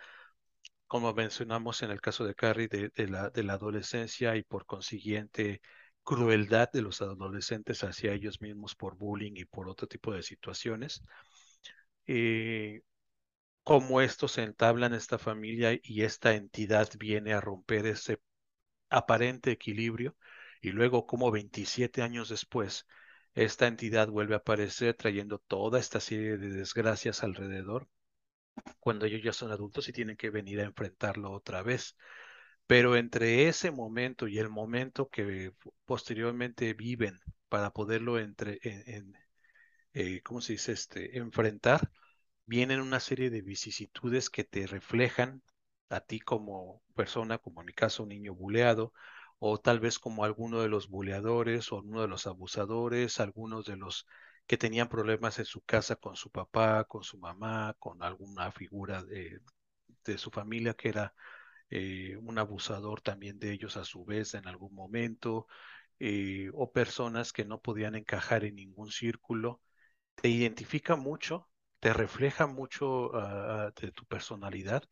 como 0.86 1.12
mencionamos 1.14 1.82
en 1.82 1.90
el 1.90 2.00
caso 2.00 2.24
de 2.24 2.34
Carrie, 2.34 2.68
de, 2.68 2.90
de 2.94 3.08
la, 3.08 3.30
de 3.30 3.42
la 3.42 3.54
adolescencia 3.54 4.36
y 4.36 4.42
por 4.42 4.66
consiguiente 4.66 5.60
crueldad 6.04 6.70
de 6.72 6.82
los 6.82 7.02
adolescentes 7.02 7.84
hacia 7.84 8.12
ellos 8.12 8.40
mismos 8.42 8.74
por 8.76 8.96
bullying 8.96 9.34
y 9.36 9.44
por 9.46 9.68
otro 9.68 9.88
tipo 9.88 10.12
de 10.14 10.22
situaciones. 10.22 11.02
Eh, 12.06 12.82
cómo 13.64 14.00
estos 14.02 14.32
se 14.32 14.42
entablan 14.44 14.94
esta 14.94 15.18
familia 15.18 15.78
y 15.82 16.02
esta 16.04 16.34
entidad 16.34 16.88
viene 16.98 17.34
a 17.34 17.40
romper 17.42 17.86
ese 17.86 18.20
aparente 18.90 19.52
equilibrio 19.52 20.16
y 20.62 20.70
luego 20.72 21.06
como 21.06 21.30
27 21.32 22.02
años 22.02 22.28
después 22.30 22.86
esta 23.34 23.66
entidad 23.68 24.08
vuelve 24.08 24.34
a 24.34 24.38
aparecer 24.38 24.94
trayendo 24.96 25.38
toda 25.40 25.80
esta 25.80 26.00
serie 26.00 26.38
de 26.38 26.50
desgracias 26.50 27.24
alrededor 27.24 27.88
cuando 28.80 29.06
ellos 29.06 29.22
ya 29.22 29.32
son 29.32 29.52
adultos 29.52 29.88
y 29.88 29.92
tienen 29.92 30.16
que 30.16 30.30
venir 30.30 30.60
a 30.60 30.64
enfrentarlo 30.64 31.32
otra 31.32 31.62
vez. 31.62 31.96
Pero 32.66 32.96
entre 32.96 33.48
ese 33.48 33.70
momento 33.70 34.26
y 34.28 34.38
el 34.38 34.48
momento 34.48 35.08
que 35.08 35.52
posteriormente 35.84 36.72
viven 36.74 37.20
para 37.48 37.70
poderlo 37.70 38.18
entre, 38.18 38.58
en, 38.62 39.14
eh, 39.94 40.22
¿cómo 40.22 40.40
se 40.40 40.54
dice? 40.54 40.72
Este, 40.72 41.18
enfrentar, 41.18 41.90
vienen 42.46 42.80
una 42.80 43.00
serie 43.00 43.30
de 43.30 43.42
vicisitudes 43.42 44.30
que 44.30 44.44
te 44.44 44.66
reflejan 44.66 45.42
a 45.90 46.00
ti 46.00 46.20
como 46.20 46.82
persona, 46.94 47.38
como 47.38 47.60
en 47.60 47.66
mi 47.66 47.72
caso 47.72 48.02
un 48.04 48.10
niño 48.10 48.34
buleado, 48.34 48.92
o 49.38 49.58
tal 49.60 49.80
vez 49.80 49.98
como 49.98 50.24
alguno 50.24 50.60
de 50.62 50.68
los 50.68 50.88
buleadores 50.88 51.72
o 51.72 51.78
uno 51.80 52.02
de 52.02 52.08
los 52.08 52.26
abusadores, 52.26 53.20
algunos 53.20 53.66
de 53.66 53.76
los 53.76 54.06
que 54.46 54.58
tenían 54.58 54.88
problemas 54.88 55.38
en 55.38 55.44
su 55.46 55.62
casa 55.62 55.96
con 55.96 56.16
su 56.16 56.30
papá, 56.30 56.84
con 56.84 57.02
su 57.04 57.18
mamá, 57.18 57.74
con 57.78 58.02
alguna 58.02 58.52
figura 58.52 59.02
de, 59.04 59.40
de 60.04 60.18
su 60.18 60.30
familia 60.30 60.74
que 60.74 60.88
era 60.90 61.14
eh, 61.70 62.16
un 62.18 62.38
abusador 62.38 63.00
también 63.00 63.38
de 63.38 63.52
ellos 63.52 63.76
a 63.76 63.84
su 63.84 64.04
vez 64.04 64.34
en 64.34 64.46
algún 64.48 64.74
momento, 64.74 65.46
eh, 66.00 66.50
o 66.54 66.72
personas 66.72 67.32
que 67.32 67.44
no 67.44 67.60
podían 67.60 67.94
encajar 67.96 68.44
en 68.44 68.56
ningún 68.56 68.90
círculo. 68.90 69.60
Te 70.16 70.28
identifica 70.28 70.96
mucho, 70.96 71.48
te 71.80 71.92
refleja 71.94 72.46
mucho 72.46 73.10
uh, 73.10 73.72
de 73.80 73.92
tu 73.92 74.06
personalidad 74.06 74.84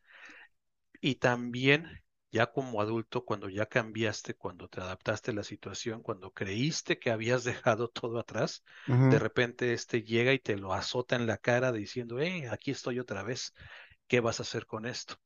y 1.01 1.17
también 1.17 2.03
ya 2.31 2.47
como 2.53 2.81
adulto, 2.81 3.25
cuando 3.27 3.49
ya 3.51 3.67
cambiaste, 3.67 4.35
cuando 4.35 4.69
te 4.69 4.81
adaptaste 4.81 5.31
a 5.33 5.35
la 5.35 5.45
situación, 5.45 6.03
cuando 6.03 6.31
creíste 6.33 6.99
que 6.99 7.11
habías 7.11 7.45
dejado 7.45 7.89
todo 7.89 8.19
atrás, 8.19 8.65
de 9.09 9.19
repente 9.19 9.73
este 9.75 10.03
llega 10.03 10.33
y 10.33 10.39
te 10.39 10.57
lo 10.57 10.73
azota 10.73 11.17
en 11.17 11.27
la 11.27 11.37
cara 11.39 11.73
diciendo, 11.73 12.21
eh, 12.21 12.49
aquí 12.51 12.71
estoy 12.71 12.99
otra 13.01 13.23
vez, 13.23 13.53
¿qué 14.09 14.21
vas 14.21 14.41
a 14.41 14.45
hacer 14.45 14.67
con 14.67 14.87
esto? 14.87 15.17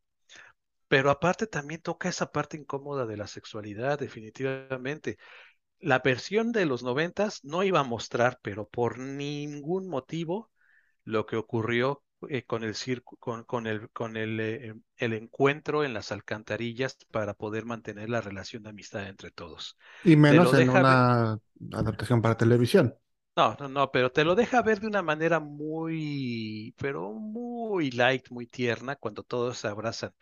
Pero 0.89 1.11
aparte 1.11 1.47
también 1.47 1.81
toca 1.83 2.09
esa 2.09 2.31
parte 2.33 2.57
incómoda 2.57 3.07
de 3.07 3.17
la 3.17 3.27
sexualidad, 3.27 3.99
definitivamente. 3.99 5.19
la 5.81 6.01
versión 6.01 6.53
de 6.53 6.67
los 6.67 6.83
noventas 6.83 7.45
no 7.45 7.63
iba 7.65 7.81
a 7.81 7.85
mostrar, 7.85 8.39
pero 8.43 8.69
por 8.69 8.99
ningún 8.99 9.89
motivo, 9.89 10.51
lo 11.05 11.27
que 11.27 11.37
ocurrió 11.37 12.05
eh, 12.31 12.45
con 12.45 12.65
el 12.65 12.75
circo, 12.75 13.17
con, 13.19 13.45
con 13.45 13.67
el, 13.67 13.91
con 13.91 14.17
el, 14.17 14.41
eh, 14.41 14.75
el 14.97 15.13
encuentro 15.15 15.85
en 15.85 15.95
las 15.95 16.13
alcantarillas 16.13 16.97
para 17.13 17.35
poder 17.35 17.65
mantener 17.67 18.11
la 18.11 18.21
relación 18.23 18.63
de 18.65 18.71
amistad 18.71 19.09
entre 19.09 19.31
todos. 19.33 19.77
Y 20.03 20.17
menos 20.17 20.55
en 20.55 20.69
deja 20.69 20.71
una 20.71 21.39
adaptación 21.73 22.23
para 22.23 22.37
televisión. 22.37 22.95
no, 23.37 23.55
no, 23.61 23.69
no, 23.69 23.91
pero 23.91 24.11
te 24.11 24.25
lo 24.25 24.35
deja 24.35 24.63
ver 24.63 24.81
de 24.81 24.87
una 24.87 25.03
manera 25.03 25.41
muy, 25.41 26.75
pero 26.79 27.13
muy 27.13 27.91
light, 27.91 28.31
muy 28.31 28.47
tierna, 28.47 28.97
cuando 28.97 29.23
todos 29.23 29.59
se 29.59 29.69
abrazan. 29.69 30.13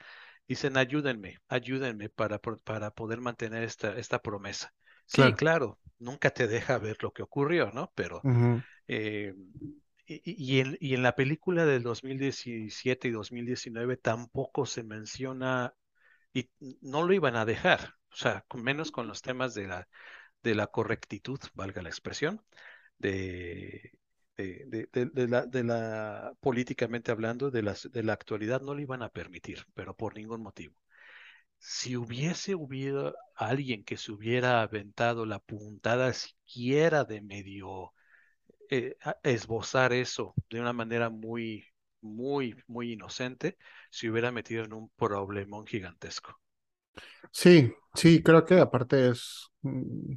Dicen, 0.49 0.77
ayúdenme, 0.77 1.39
ayúdenme 1.49 2.09
para, 2.11 2.39
para 2.41 2.91
poder 2.93 3.21
mantener 3.21 3.63
esta, 3.65 3.97
esta 3.99 4.21
promesa. 4.23 4.75
Sí, 5.07 5.33
Claro. 5.33 5.35
claro, 5.35 5.81
nunca 5.99 6.31
te 6.31 6.47
deja 6.49 6.79
ver 6.79 6.99
lo 7.03 7.13
que 7.13 7.23
ocurrió, 7.23 7.71
¿no? 7.73 7.93
Pero, 7.95 8.27
eh, 8.89 9.35
y, 10.07 10.23
y- 10.57 10.61
en, 10.61 10.77
y 10.81 10.95
en 10.95 11.03
la 11.03 11.15
película 11.17 11.65
del 11.67 11.83
2017 11.83 13.09
y 13.09 13.11
2019 13.13 13.97
tampoco 13.97 14.67
se 14.67 14.83
menciona, 14.83 15.75
y 16.35 16.51
no 16.83 17.03
lo 17.05 17.13
iban 17.15 17.37
a 17.37 17.45
dejar, 17.47 17.95
o 18.13 18.17
sea, 18.17 18.47
menos 18.55 18.91
con 18.93 19.07
los 19.09 19.23
temas 19.23 19.55
de 19.55 19.69
la, 19.69 19.89
de 20.43 20.55
la 20.57 20.69
correctitud, 20.69 21.41
valga 21.55 21.83
la 21.83 21.91
expresión 21.91 22.45
de, 22.99 23.93
de, 24.37 24.65
de- 24.67 24.89
de- 24.93 25.07
de 25.07 25.29
la, 25.29 25.47
de 25.47 25.65
la 25.65 26.35
políticamente 26.41 27.11
hablando, 27.13 27.51
de 27.51 27.63
las, 27.63 27.91
de 27.93 28.03
la 28.03 28.13
actualidad, 28.15 28.61
no 28.63 28.75
lo 28.75 28.81
iban 28.81 29.03
a 29.03 29.11
permitir, 29.11 29.67
pero 29.75 29.97
por 29.97 30.15
ningún 30.17 30.43
motivo. 30.43 30.75
Si 31.59 31.97
hubiese 31.97 32.53
habido 32.55 33.15
alguien 33.37 33.85
que 33.85 33.97
se 33.97 34.13
hubiera 34.13 34.63
aventado 34.63 35.27
la 35.27 35.41
puntada 35.41 36.13
siquiera 36.13 37.05
de 37.05 37.23
medio 37.23 37.93
eh, 38.71 38.97
esbozar 39.23 39.93
eso 39.93 40.35
de 40.51 40.61
una 40.61 40.73
manera 40.75 41.11
muy, 41.11 41.67
muy, 42.03 42.57
muy 42.69 42.93
inocente, 42.93 43.59
se 43.91 44.11
hubiera 44.11 44.33
metido 44.33 44.65
en 44.65 44.73
un 44.75 44.91
problemón 44.91 45.67
gigantesco. 45.67 46.41
Sí, 47.33 47.75
sí, 47.95 48.23
creo 48.23 48.45
que 48.45 48.61
aparte 48.61 49.09
es, 49.11 49.49
mm, 49.63 50.15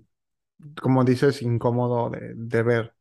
como 0.82 1.06
dices, 1.06 1.44
incómodo 1.44 2.12
de, 2.12 2.34
de 2.36 2.64
ver. 2.64 2.97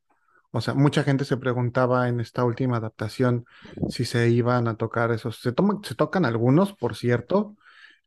O 0.56 0.60
sea, 0.62 0.74
mucha 0.74 1.02
gente 1.04 1.24
se 1.24 1.36
preguntaba 1.36 2.08
en 2.08 2.20
esta 2.20 2.44
última 2.44 2.78
adaptación 2.78 3.46
si 3.88 4.04
se 4.04 4.28
iban 4.30 4.68
a 4.68 4.76
tocar 4.76 5.10
esos. 5.12 5.40
Se 5.40 5.52
toma- 5.52 5.80
se 5.84 5.94
tocan 5.94 6.24
algunos, 6.24 6.72
por 6.74 6.96
cierto, 6.96 7.56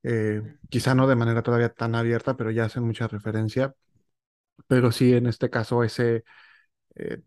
eh, 0.03 0.41
quizá 0.69 0.95
no 0.95 1.07
de 1.07 1.15
manera 1.15 1.43
todavía 1.43 1.69
tan 1.73 1.95
abierta, 1.95 2.37
pero 2.37 2.51
ya 2.51 2.65
hacen 2.65 2.83
mucha 2.83 3.07
referencia. 3.07 3.75
Pero 4.67 4.91
sí, 4.91 5.13
en 5.13 5.27
este 5.27 5.49
caso, 5.49 5.83
ese 5.83 6.23
eh, 6.95 7.21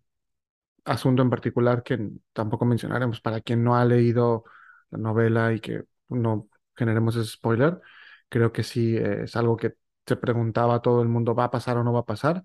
asunto 0.84 1.22
en 1.22 1.30
particular 1.30 1.82
que 1.82 1.98
tampoco 2.32 2.64
mencionaremos 2.64 3.20
para 3.20 3.40
quien 3.40 3.62
no 3.64 3.76
ha 3.76 3.84
leído 3.84 4.44
la 4.90 4.98
novela 4.98 5.52
y 5.52 5.60
que 5.60 5.84
no 6.08 6.48
generemos 6.76 7.16
ese 7.16 7.30
spoiler, 7.30 7.80
creo 8.28 8.52
que 8.52 8.62
sí 8.62 8.96
eh, 8.96 9.24
es 9.24 9.36
algo 9.36 9.56
que 9.56 9.74
se 10.06 10.16
preguntaba 10.16 10.82
todo 10.82 11.02
el 11.02 11.08
mundo, 11.08 11.34
¿va 11.34 11.44
a 11.44 11.50
pasar 11.50 11.76
o 11.78 11.84
no 11.84 11.92
va 11.92 12.00
a 12.00 12.06
pasar? 12.06 12.44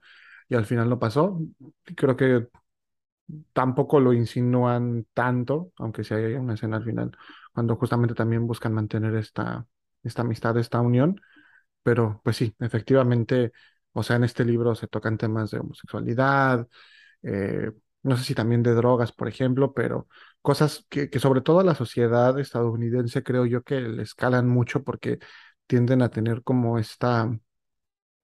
Y 0.49 0.56
al 0.56 0.66
final 0.66 0.90
no 0.90 0.99
pasó. 0.99 1.40
Creo 1.95 2.16
que 2.16 2.48
tampoco 3.54 3.99
lo 3.99 4.14
insinúan 4.14 5.06
tanto, 5.14 5.72
aunque 5.78 6.04
sí 6.04 6.14
hay 6.14 6.34
una 6.36 6.54
escena 6.56 6.78
al 6.78 6.84
final, 6.86 7.12
cuando 7.54 7.76
justamente 7.76 8.16
también 8.16 8.48
buscan 8.48 8.74
mantener 8.74 9.16
esta, 9.16 9.66
esta 10.04 10.22
amistad, 10.22 10.58
esta 10.58 10.82
unión, 10.82 11.20
pero 11.84 12.22
pues 12.24 12.38
sí, 12.38 12.56
efectivamente, 12.60 13.52
o 13.94 14.04
sea, 14.04 14.18
en 14.18 14.24
este 14.26 14.45
libro 14.45 14.76
se 14.76 14.88
tocan 14.88 15.18
temas 15.18 15.52
de 15.52 15.60
homosexualidad, 15.60 16.68
eh, 17.24 17.72
no 18.04 18.18
sé 18.18 18.24
si 18.24 18.36
también 18.36 18.64
de 18.64 18.74
drogas, 18.74 19.12
por 19.12 19.28
ejemplo, 19.28 19.74
pero 19.74 20.08
cosas 20.41 20.86
que, 20.90 21.10
que 21.10 21.20
sobre 21.20 21.41
todo 21.41 21.60
a 21.60 21.64
la 21.64 21.76
sociedad 21.76 22.40
estadounidense 22.40 23.24
creo 23.24 23.45
yo 23.45 23.64
que 23.64 23.82
le 23.82 24.04
escalan 24.04 24.48
mucho 24.49 24.84
porque 24.84 25.20
tienden 25.68 26.02
a 26.02 26.10
tener 26.10 26.44
como 26.44 26.80
esta 26.80 27.30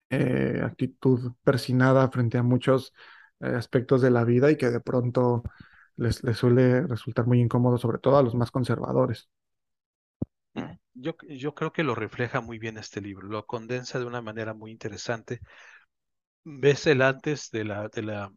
eh, 0.10 0.62
actitud 0.64 1.34
persinada 1.44 2.10
frente 2.12 2.38
a 2.38 2.44
muchos 2.44 2.94
aspectos 3.44 4.02
de 4.02 4.12
la 4.12 4.24
vida 4.24 4.52
y 4.52 4.58
que 4.58 4.70
de 4.70 4.80
pronto 4.80 5.44
les, 5.98 6.24
les 6.24 6.38
suele 6.38 6.88
resultar 6.88 7.28
muy 7.28 7.40
incómodo, 7.42 7.78
sobre 7.78 8.00
todo 8.00 8.18
a 8.18 8.24
los 8.24 8.36
más 8.36 8.52
conservadores. 8.52 9.30
Mm. 10.54 10.74
Yo, 10.96 11.16
yo 11.28 11.56
creo 11.56 11.74
que 11.74 11.84
lo 11.84 11.96
refleja 11.96 12.42
muy 12.42 12.60
bien 12.60 12.78
este 12.78 13.02
libro, 13.02 13.28
lo 13.28 13.46
condensa 13.46 14.00
de 14.00 14.06
una 14.06 14.22
manera 14.22 14.54
muy 14.54 14.72
interesante. 14.72 15.40
Ves 16.46 16.88
el 16.88 17.02
antes 17.02 17.50
de 17.52 17.66
la, 17.66 17.90
de 17.90 18.02
la 18.02 18.32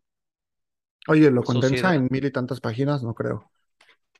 Oye, 1.08 1.30
lo 1.30 1.42
condensa 1.42 1.94
en 1.94 2.08
mil 2.10 2.24
y 2.24 2.32
tantas 2.32 2.60
páginas, 2.60 3.02
no 3.02 3.14
creo. 3.14 3.50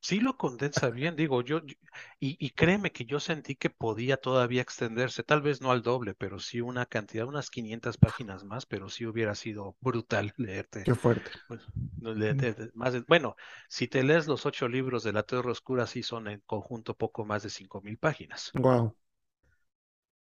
Sí 0.07 0.21
lo 0.21 0.37
condensa 0.37 0.91
bien, 0.91 1.17
digo, 1.17 1.43
yo, 1.43 1.65
yo- 1.67 1.75
y, 2.21 2.37
y 2.45 2.51
créeme 2.51 2.93
que 2.93 3.05
yo 3.05 3.19
sentí 3.21 3.57
que 3.57 3.69
podía 3.71 4.17
todavía 4.17 4.63
extenderse, 4.63 5.23
tal 5.25 5.43
vez 5.43 5.61
no 5.61 5.71
al 5.73 5.83
doble, 5.83 6.15
pero 6.15 6.39
sí 6.39 6.61
una 6.61 6.87
cantidad, 6.87 7.27
unas 7.27 7.51
500 7.51 7.99
páginas 7.99 8.45
más, 8.45 8.65
pero 8.67 8.89
sí 8.89 9.05
hubiera 9.07 9.35
sido 9.35 9.77
brutal 9.81 10.33
leerte, 10.39 10.89
Qué 10.89 10.95
fuerte. 10.95 11.33
pues, 11.47 11.61
leerte 12.01 12.71
más 12.75 12.93
de- 12.95 13.01
bueno, 13.09 13.37
si 13.69 13.89
te 13.89 14.03
lees 14.05 14.27
los 14.29 14.47
ocho 14.47 14.69
libros 14.69 15.03
de 15.05 15.13
La 15.13 15.23
Torre 15.25 15.51
Oscura, 15.51 15.87
sí 15.87 16.03
son 16.05 16.29
en 16.29 16.41
conjunto 16.47 16.97
poco 16.97 17.25
más 17.25 17.43
de 17.43 17.51
cinco 17.51 17.81
mil 17.83 17.99
páginas. 17.99 18.53
Wow. 18.55 18.97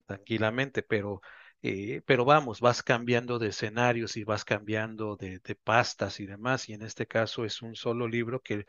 tranquilamente, 0.05 0.81
pero, 0.83 1.21
eh, 1.61 2.01
pero 2.05 2.25
vamos, 2.25 2.59
vas 2.61 2.81
cambiando 2.83 3.37
de 3.39 3.49
escenarios 3.49 4.17
y 4.17 4.23
vas 4.23 4.43
cambiando 4.45 5.15
de, 5.15 5.39
de 5.39 5.55
pastas 5.55 6.19
y 6.19 6.25
demás, 6.25 6.67
y 6.69 6.73
en 6.73 6.81
este 6.83 7.05
caso 7.07 7.45
es 7.45 7.61
un 7.61 7.75
solo 7.75 8.07
libro 8.07 8.41
que 8.41 8.65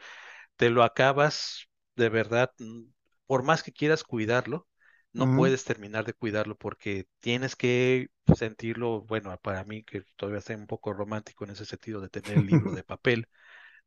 te 0.61 0.71
lo 0.71 0.85
acabas 0.85 1.69
de 1.97 2.11
verdad, 2.11 2.53
mm, 2.59 2.85
por 3.27 3.43
más 3.45 3.63
que 3.65 3.73
quieras 3.73 4.05
cuidarlo, 4.05 4.69
no 5.13 5.33
puedes 5.33 5.65
terminar 5.65 6.05
de 6.05 6.15
cuidarlo 6.15 6.57
porque 6.57 7.07
tienes 7.21 7.57
que 7.57 8.11
sentirlo, 8.35 9.03
bueno, 9.03 9.37
para 9.43 9.65
mí 9.65 9.85
que 9.85 10.05
todavía 10.17 10.41
soy 10.43 10.57
un 10.57 10.67
poco 10.69 10.93
romántico 10.93 11.45
en 11.45 11.51
ese 11.53 11.67
sentido 11.67 12.01
de 12.03 12.11
tener 12.11 12.39
el 12.39 12.47
libro 12.47 12.73
de 12.73 12.85
papel, 12.85 13.29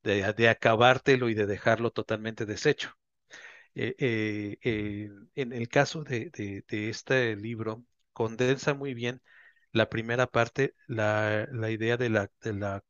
de, 0.03 0.33
de 0.33 0.49
acabártelo 0.49 1.29
y 1.29 1.35
de 1.35 1.47
dejarlo 1.47 1.91
totalmente 1.91 2.45
deshecho. 2.47 2.91
Eh, 3.75 3.95
eh, 3.99 4.57
eh, 4.63 5.09
en 5.35 5.53
el 5.53 5.67
caso 5.69 6.03
de, 6.03 6.29
de- 6.31 6.63
de 6.67 6.89
este 6.89 7.35
libro, 7.35 7.85
condensa 8.13 8.73
muy 8.73 8.93
bien 8.93 9.21
la 9.71 9.89
primera 9.89 10.27
parte, 10.27 10.75
la, 10.87 11.47
la 11.51 11.71
idea 11.71 11.97
de 11.97 12.09
la, 12.09 12.31
de 12.41 12.53
la, 12.53 12.83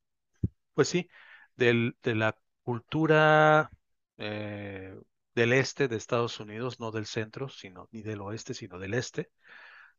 pues 0.73 0.88
sí, 0.89 1.10
del, 1.55 1.97
de 2.03 2.15
la 2.15 2.38
cultura 2.64 3.72
eh, 4.18 4.95
del 5.35 5.53
este 5.53 5.88
de 5.88 5.98
Estados 5.98 6.40
Unidos, 6.40 6.80
no 6.80 6.91
del 6.91 7.06
centro, 7.06 7.49
sino 7.49 7.90
ni 7.91 8.02
del 8.03 8.22
oeste, 8.22 8.53
sino 8.53 8.80
del 8.80 8.94
este 8.94 9.31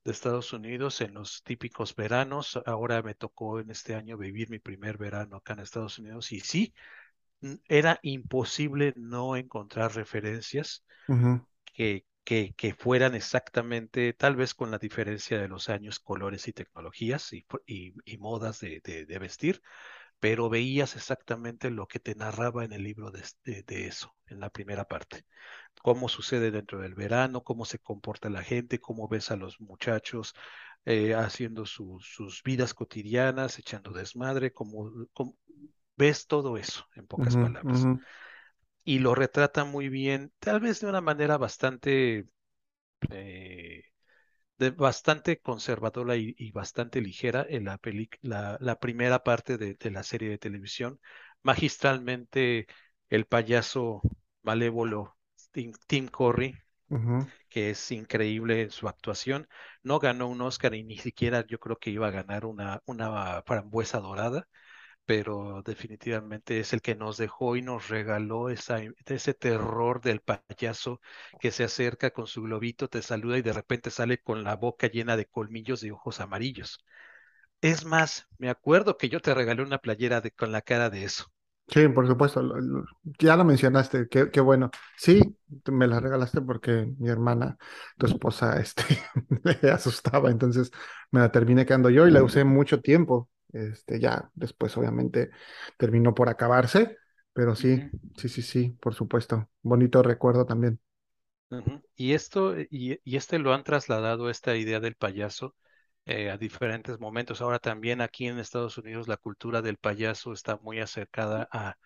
de 0.04 0.12
Estados 0.12 0.52
Unidos 0.52 1.00
en 1.00 1.14
los 1.14 1.42
típicos 1.44 1.94
veranos. 1.96 2.60
Ahora 2.66 3.02
me 3.02 3.14
tocó 3.14 3.60
en 3.60 3.70
este 3.70 3.94
año 3.94 4.18
vivir 4.18 4.50
mi 4.50 4.58
primer 4.60 4.98
verano 4.98 5.36
acá 5.38 5.54
en 5.54 5.60
Estados 5.60 5.98
Unidos 5.98 6.32
y 6.32 6.40
sí, 6.40 6.74
era 7.68 7.98
imposible 8.02 8.92
no 8.96 9.36
encontrar 9.36 9.94
referencias 9.94 10.84
que, 11.74 12.06
que, 12.24 12.54
que 12.56 12.74
fueran 12.74 13.14
exactamente, 13.14 14.12
tal 14.14 14.36
vez 14.36 14.54
con 14.54 14.70
la 14.70 14.78
diferencia 14.78 15.40
de 15.40 15.48
los 15.48 15.68
años, 15.68 16.00
colores 16.00 16.48
y 16.48 16.52
tecnologías 16.52 17.32
y, 17.32 17.46
y- 17.66 17.94
y 18.04 18.18
modas 18.18 18.60
de, 18.60 18.80
de- 18.84 19.06
de 19.06 19.18
vestir, 19.18 19.62
pero 20.24 20.48
veías 20.48 20.96
exactamente 20.96 21.70
lo 21.70 21.86
que 21.86 22.00
te 22.00 22.14
narraba 22.14 22.64
en 22.64 22.72
el 22.72 22.82
libro 22.84 23.10
de, 23.10 23.22
de- 23.44 23.62
de 23.64 23.86
eso, 23.88 24.14
en 24.26 24.40
la 24.40 24.48
primera 24.50 24.86
parte. 24.88 25.26
Cómo 25.82 26.08
sucede 26.08 26.50
dentro 26.50 26.80
del 26.80 26.94
verano, 26.94 27.42
cómo 27.44 27.64
se 27.66 27.78
comporta 27.78 28.30
la 28.30 28.42
gente, 28.42 28.80
cómo 28.80 29.08
ves 29.08 29.30
a 29.30 29.36
los 29.36 29.60
muchachos 29.60 30.34
eh, 30.86 31.14
haciendo 31.14 31.66
sus 31.66 32.06
sus 32.14 32.42
vidas 32.42 32.74
cotidianas, 32.74 33.58
echando 33.58 33.92
desmadre, 33.92 34.52
cómo, 34.52 34.90
cómo- 35.12 35.36
ves 35.96 36.26
todo 36.28 36.56
eso, 36.58 36.86
en 36.96 37.06
pocas 37.06 37.36
palabras 37.38 37.88
y 38.84 38.98
lo 39.00 39.14
retrata 39.14 39.64
muy 39.64 39.88
bien, 39.88 40.32
tal 40.40 40.60
vez 40.60 40.80
de 40.80 40.88
una 40.88 41.00
manera 41.00 41.36
bastante, 41.38 42.26
eh, 43.10 43.82
de- 44.58 44.70
bastante 44.70 45.40
conservadora 45.40 46.16
y, 46.16 46.34
y 46.38 46.50
bastante 46.52 47.00
ligera 47.00 47.46
en 47.48 47.64
la 47.64 47.78
la, 48.22 48.56
la 48.60 48.78
primera 48.80 49.22
parte 49.24 49.58
de, 49.58 49.74
de 49.74 49.90
la 49.90 50.02
serie 50.02 50.30
de 50.30 50.38
televisión. 50.38 51.00
Magistralmente, 51.42 52.66
el 53.10 53.26
payaso 53.26 54.02
malévolo 54.42 55.16
Tim, 55.52 55.72
Tim 55.86 56.08
Curry, 56.08 56.54
que 57.48 57.70
es 57.70 57.90
increíble 57.92 58.62
en 58.62 58.70
su 58.70 58.88
actuación, 58.88 59.48
no 59.82 59.98
ganó 59.98 60.28
un 60.28 60.40
Oscar 60.42 60.74
y 60.74 60.84
ni 60.84 60.98
siquiera 60.98 61.46
yo 61.46 61.58
creo 61.60 61.78
que 61.78 61.90
iba 61.90 62.08
a 62.08 62.10
ganar 62.10 62.44
una, 62.46 62.82
una 62.86 63.42
frambuesa 63.46 64.00
dorada 64.00 64.48
pero 65.06 65.62
definitivamente 65.64 66.60
es 66.60 66.72
el 66.72 66.82
que 66.82 66.94
nos 66.94 67.16
dejó 67.16 67.56
y 67.56 67.62
nos 67.62 67.88
regaló 67.88 68.48
ese 68.50 69.34
terror 69.34 70.00
del 70.00 70.20
payaso 70.20 71.00
que 71.40 71.50
se 71.50 71.64
acerca 71.64 72.10
con 72.10 72.26
su 72.26 72.42
globito, 72.42 72.88
te 72.88 73.02
saluda 73.02 73.38
y 73.38 73.42
de 73.42 73.52
repente 73.52 73.90
sale 73.90 74.18
con 74.18 74.44
la 74.44 74.56
boca 74.56 74.88
llena 74.88 75.16
de 75.16 75.26
colmillos 75.26 75.82
y 75.84 75.90
ojos 75.90 76.20
amarillos. 76.20 76.84
Es 77.62 77.84
más, 77.84 78.28
me 78.38 78.50
acuerdo 78.50 78.96
que 78.98 79.08
yo 79.08 79.20
te 79.20 79.34
regalé 79.34 79.62
una 79.62 79.78
playera 79.78 80.22
con 80.36 80.52
la 80.52 80.62
cara 80.62 80.90
de 80.90 81.04
eso. 81.04 81.32
Sí, 81.68 81.88
por 81.88 82.06
supuesto, 82.06 82.42
ya 83.18 83.36
lo 83.36 83.44
mencionaste, 83.44 84.06
qué, 84.08 84.30
qué 84.30 84.40
bueno. 84.40 84.70
Sí, 84.98 85.38
me 85.72 85.86
la 85.86 85.98
regalaste 85.98 86.42
porque 86.42 86.92
mi 86.98 87.08
hermana, 87.08 87.56
tu 87.96 88.06
esposa, 88.06 88.60
este, 88.60 88.84
le 89.62 89.70
asustaba, 89.70 90.30
entonces 90.30 90.70
me 91.10 91.20
la 91.20 91.32
terminé 91.32 91.64
quedando 91.64 91.88
yo 91.90 92.06
y 92.06 92.10
la 92.10 92.22
usé 92.22 92.44
mucho 92.44 92.80
tiempo. 92.82 93.30
Este, 93.54 94.00
ya 94.00 94.30
después 94.34 94.76
obviamente 94.76 95.30
terminó 95.78 96.14
por 96.14 96.28
acabarse, 96.28 96.98
pero 97.32 97.54
sí, 97.54 97.82
sí, 98.16 98.28
sí, 98.28 98.42
sí, 98.42 98.76
por 98.80 98.94
supuesto. 98.94 99.48
Bonito 99.62 100.02
recuerdo 100.02 100.44
también. 100.44 100.80
Y 101.96 102.14
esto, 102.14 102.58
y, 102.58 103.00
y 103.04 103.16
este 103.16 103.38
lo 103.38 103.54
han 103.54 103.62
trasladado, 103.62 104.28
esta 104.28 104.56
idea 104.56 104.80
del 104.80 104.96
payaso, 104.96 105.54
eh, 106.04 106.30
a 106.30 106.36
diferentes 106.36 106.98
momentos. 106.98 107.40
Ahora 107.40 107.58
también 107.60 108.00
aquí 108.00 108.26
en 108.26 108.38
Estados 108.38 108.76
Unidos 108.76 109.08
la 109.08 109.16
cultura 109.16 109.62
del 109.62 109.76
payaso 109.76 110.32
está 110.32 110.56
muy 110.56 110.80
acercada 110.80 111.48
a 111.52 111.76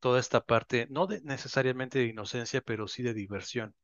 toda 0.00 0.18
esta 0.18 0.40
parte, 0.40 0.86
no 0.90 1.06
de, 1.06 1.20
necesariamente 1.22 1.98
de 1.98 2.06
inocencia, 2.06 2.62
pero 2.62 2.88
sí 2.88 3.02
de 3.02 3.14
diversión. 3.14 3.74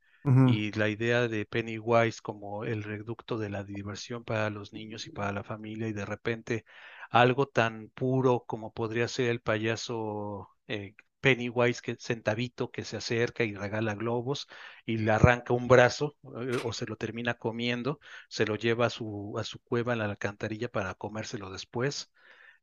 Y 0.48 0.72
la 0.72 0.88
idea 0.88 1.28
de 1.28 1.46
Pennywise 1.46 2.20
como 2.20 2.64
el 2.64 2.82
reducto 2.82 3.38
de 3.38 3.48
la 3.48 3.62
diversión 3.62 4.24
para 4.24 4.50
los 4.50 4.72
niños 4.72 5.06
y 5.06 5.10
para 5.10 5.30
la 5.30 5.44
familia, 5.44 5.86
y 5.86 5.92
de 5.92 6.04
repente 6.04 6.64
algo 7.10 7.46
tan 7.46 7.88
puro 7.90 8.44
como 8.46 8.72
podría 8.72 9.08
ser 9.08 9.30
el 9.30 9.40
payaso 9.40 10.48
eh, 10.68 10.94
Pennywise, 11.20 11.80
que 11.82 11.96
centavito 11.96 12.70
que 12.70 12.84
se 12.84 12.96
acerca 12.96 13.44
y 13.44 13.54
regala 13.54 13.94
globos 13.94 14.46
y 14.84 14.98
le 14.98 15.10
arranca 15.12 15.54
un 15.54 15.68
brazo 15.68 16.16
eh, 16.40 16.58
o 16.64 16.72
se 16.72 16.86
lo 16.86 16.96
termina 16.96 17.34
comiendo, 17.34 18.00
se 18.28 18.46
lo 18.46 18.56
lleva 18.56 18.86
a 18.86 18.90
su, 18.90 19.34
a 19.38 19.44
su 19.44 19.60
cueva 19.60 19.92
en 19.92 19.98
la 20.00 20.04
alcantarilla 20.06 20.68
para 20.70 20.94
comérselo 20.94 21.50
después. 21.50 22.12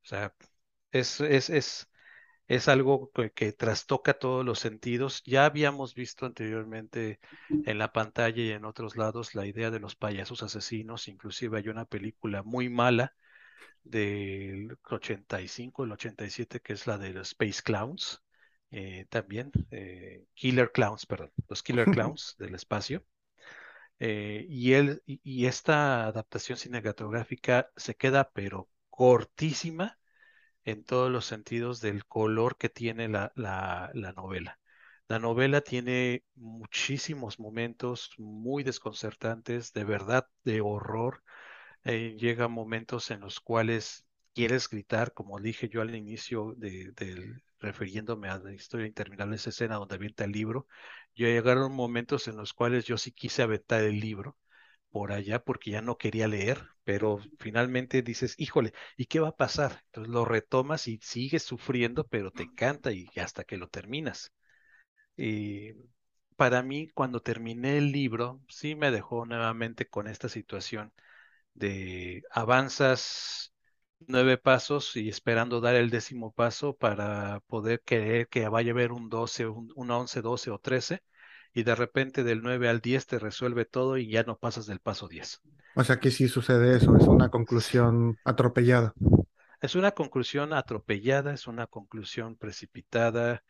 O 0.03 0.05
sea, 0.07 0.33
es, 0.91 1.21
es, 1.21 1.49
es, 1.49 1.89
es 2.47 2.67
algo 2.67 3.11
que, 3.13 3.31
que 3.31 3.53
trastoca 3.53 4.13
todos 4.19 4.45
los 4.45 4.59
sentidos. 4.59 5.23
Ya 5.25 5.45
habíamos 5.45 5.95
visto 5.95 6.25
anteriormente 6.25 7.19
en 7.63 7.77
la 7.77 7.91
pantalla 7.93 8.41
y 8.43 8.51
en 8.51 8.65
otros 8.65 8.97
lados 8.97 9.35
la 9.35 9.45
idea 9.45 9.71
de 9.71 9.79
los 9.79 9.95
payasos 9.95 10.43
asesinos. 10.43 11.07
Inclusive 11.07 11.57
hay 11.59 11.69
una 11.69 11.85
película 11.85 12.43
muy 12.43 12.69
mala 12.69 13.13
del 13.83 14.77
85, 14.89 15.83
el 15.85 15.91
87, 15.93 16.61
que 16.61 16.73
es 16.73 16.87
la 16.87 16.97
de 16.97 17.11
los 17.13 17.29
Space 17.29 17.61
Clowns. 17.63 18.21
eh, 18.71 19.05
también, 19.09 19.51
eh, 19.71 20.25
Killer 20.33 20.71
Clowns, 20.71 21.05
perdón, 21.05 21.31
los 21.47 21.61
Killer 21.63 21.89
Clowns 21.91 22.35
del 22.39 22.55
espacio. 22.55 23.05
Eh, 23.99 24.45
y, 24.49 24.73
él, 24.73 25.01
y, 25.05 25.21
y 25.23 25.45
esta 25.47 26.05
adaptación 26.07 26.57
cinematográfica 26.57 27.69
se 27.77 27.95
queda 27.95 28.31
pero 28.31 28.69
cortísima 28.89 29.99
en 30.65 30.83
todos 30.83 31.11
los 31.11 31.25
sentidos 31.25 31.81
del 31.81 32.05
color 32.05 32.57
que 32.57 32.69
tiene 32.69 33.09
la, 33.09 33.31
la, 33.35 33.91
la 33.93 34.13
novela. 34.13 34.59
La 35.07 35.19
novela 35.19 35.61
tiene 35.61 36.23
muchísimos 36.35 37.39
momentos 37.39 38.11
muy 38.17 38.63
desconcertantes, 38.63 39.73
de 39.73 39.83
verdad, 39.85 40.27
de 40.43 40.61
horror. 40.61 41.23
Eh, 41.85 42.15
llega 42.17 42.47
momentos 42.47 43.11
en 43.11 43.19
los 43.19 43.39
cuales 43.39 44.05
quieres 44.33 44.69
gritar, 44.69 45.13
como 45.13 45.39
dije 45.39 45.69
yo 45.69 45.81
al 45.81 45.95
inicio 45.95 46.53
de, 46.57 46.93
refiriéndome 47.59 48.29
a 48.29 48.39
la 48.39 48.53
historia 48.53 48.87
interminable, 48.87 49.35
esa 49.35 49.49
escena 49.49 49.75
donde 49.75 49.95
avienta 49.95 50.23
el 50.23 50.31
libro. 50.31 50.67
Yo 51.15 51.27
llegaron 51.27 51.73
momentos 51.73 52.27
en 52.27 52.37
los 52.37 52.53
cuales 52.53 52.85
yo 52.85 52.97
sí 52.97 53.11
quise 53.11 53.43
aventar 53.43 53.83
el 53.83 53.99
libro 53.99 54.37
por 54.91 55.11
allá 55.11 55.43
porque 55.43 55.71
ya 55.71 55.81
no 55.81 55.97
quería 55.97 56.27
leer, 56.27 56.63
pero 56.83 57.19
finalmente 57.39 58.01
dices, 58.01 58.35
híjole, 58.37 58.73
¿y 58.97 59.07
qué 59.07 59.19
va 59.19 59.29
a 59.29 59.35
pasar? 59.35 59.81
Entonces 59.87 60.13
lo 60.13 60.25
retomas 60.25 60.87
y 60.87 60.99
sigues 61.01 61.43
sufriendo, 61.43 62.07
pero 62.07 62.31
te 62.31 62.43
encanta 62.43 62.91
y 62.91 63.07
hasta 63.17 63.43
que 63.43 63.57
lo 63.57 63.67
terminas. 63.69 64.31
Y 65.17 65.73
para 66.35 66.63
mí, 66.63 66.89
cuando 66.89 67.21
terminé 67.21 67.77
el 67.77 67.91
libro, 67.91 68.41
sí 68.49 68.75
me 68.75 68.91
dejó 68.91 69.25
nuevamente 69.25 69.87
con 69.87 70.07
esta 70.07 70.29
situación 70.29 70.93
de 71.53 72.23
avanzas 72.31 73.53
nueve 74.07 74.37
pasos 74.37 74.95
y 74.95 75.09
esperando 75.09 75.61
dar 75.61 75.75
el 75.75 75.89
décimo 75.89 76.31
paso 76.33 76.75
para 76.75 77.39
poder 77.47 77.81
creer 77.85 78.27
que 78.27 78.47
vaya 78.49 78.71
a 78.71 78.73
haber 78.75 78.91
un 78.91 79.09
12, 79.09 79.47
un, 79.47 79.71
un 79.75 79.91
11, 79.91 80.21
12 80.21 80.51
o 80.51 80.59
13 80.59 81.03
y 81.53 81.63
de 81.63 81.75
repente 81.75 82.23
del 82.23 82.41
9 82.41 82.69
al 82.69 82.81
10 82.81 83.07
te 83.07 83.19
resuelve 83.19 83.65
todo 83.65 83.97
y 83.97 84.09
ya 84.09 84.23
no 84.23 84.37
pasas 84.37 84.65
del 84.65 84.79
paso 84.79 85.07
10. 85.07 85.41
O 85.75 85.83
sea 85.83 85.99
que 85.99 86.11
sí 86.11 86.27
sucede 86.27 86.77
eso, 86.77 86.95
es 86.97 87.07
una 87.07 87.29
conclusión 87.29 88.17
atropellada. 88.23 88.93
Es 89.61 89.73
una 89.75 89.91
conclusión 89.93 90.53
atropellada, 90.53 91.33
es 91.33 91.47
una 91.47 91.65
conclusión 91.67 92.35
precipitada, 92.37 93.43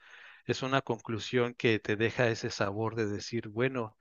es 0.46 0.64
una 0.64 0.82
conclusión 0.82 1.54
que 1.56 1.80
te 1.80 1.96
deja 1.98 2.28
ese 2.30 2.50
sabor 2.52 2.96
de 2.96 3.08
decir, 3.08 3.50
bueno, 3.50 3.98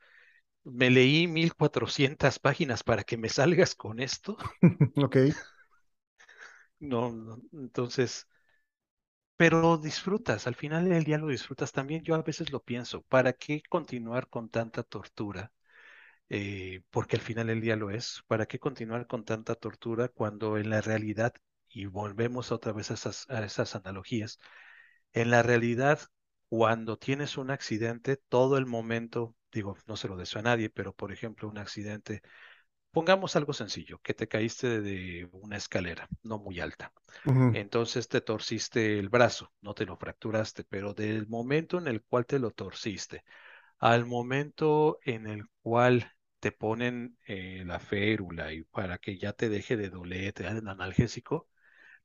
me 0.65 0.91
leí 0.91 1.27
1400 1.29 2.39
páginas 2.39 2.83
para 2.85 3.05
que 3.05 3.17
me 3.17 3.29
salgas 3.29 3.75
con 3.75 4.01
esto. 4.01 4.37
Ok. 4.97 5.17
No, 6.81 7.11
no, 7.13 7.41
entonces, 7.53 8.27
pero 9.37 9.77
disfrutas, 9.79 10.47
al 10.47 10.55
final 10.55 10.89
del 10.89 11.05
día 11.05 11.19
lo 11.19 11.29
disfrutas 11.29 11.73
también. 11.73 12.03
Yo 12.05 12.15
a 12.15 12.23
veces 12.23 12.53
lo 12.53 12.61
pienso, 12.63 13.03
¿para 13.03 13.33
qué 13.33 13.63
continuar 13.69 14.29
con 14.29 14.49
tanta 14.51 14.83
tortura? 14.83 15.53
Eh, 16.31 16.83
porque 16.91 17.17
al 17.17 17.23
final 17.23 17.49
del 17.49 17.61
día 17.61 17.77
lo 17.77 17.91
es. 17.91 18.23
¿Para 18.29 18.47
qué 18.47 18.59
continuar 18.61 19.07
con 19.07 19.25
tanta 19.25 19.55
tortura 19.57 20.09
cuando 20.09 20.59
en 20.59 20.71
la 20.71 20.81
realidad, 20.83 21.35
y 21.69 21.87
volvemos 21.87 22.53
otra 22.53 22.73
vez 22.73 22.91
a 22.91 22.95
esas, 22.95 23.29
a 23.31 23.45
esas 23.45 23.77
analogías, 23.77 24.39
en 25.13 25.31
la 25.31 25.43
realidad, 25.43 26.01
cuando 26.49 26.99
tienes 26.99 27.39
un 27.39 27.51
accidente, 27.51 28.17
todo 28.29 28.59
el 28.59 28.67
momento, 28.67 29.37
digo, 29.53 29.77
no 29.87 29.97
se 29.97 30.09
lo 30.09 30.17
deseo 30.17 30.41
a 30.41 30.43
nadie, 30.45 30.71
pero 30.71 30.95
por 30.95 31.13
ejemplo, 31.13 31.49
un 31.49 31.59
accidente, 31.59 32.23
pongamos 32.91 33.37
algo 33.37 33.53
sencillo, 33.53 33.99
que 34.01 34.15
te 34.15 34.29
caíste 34.29 34.81
de 34.81 35.29
una 35.33 35.57
escalera 35.57 36.09
no 36.23 36.39
muy 36.39 36.61
alta. 36.61 36.93
Entonces 37.51 38.09
te 38.09 38.21
torciste 38.21 38.99
el 38.99 39.09
brazo, 39.11 39.53
no 39.63 39.75
te 39.75 39.87
lo 39.87 39.97
fracturaste, 39.97 40.65
pero 40.65 40.95
del 40.95 41.27
momento 41.29 41.79
en 41.79 41.89
el 41.89 42.03
cual 42.03 42.27
te 42.27 42.39
lo 42.39 42.51
torciste 42.53 43.25
al 43.79 44.07
momento 44.07 44.99
en 45.05 45.27
el 45.27 45.45
cual 45.63 46.13
te 46.41 46.53
ponen 46.53 47.19
eh, 47.27 47.65
la 47.67 47.79
férula 47.81 48.53
y 48.53 48.65
para 48.65 48.99
que 48.99 49.19
ya 49.19 49.33
te 49.33 49.49
deje 49.49 49.77
de 49.77 49.91
doler, 49.91 50.33
te 50.33 50.45
dan 50.45 50.59
el 50.59 50.69
analgésico, 50.69 51.49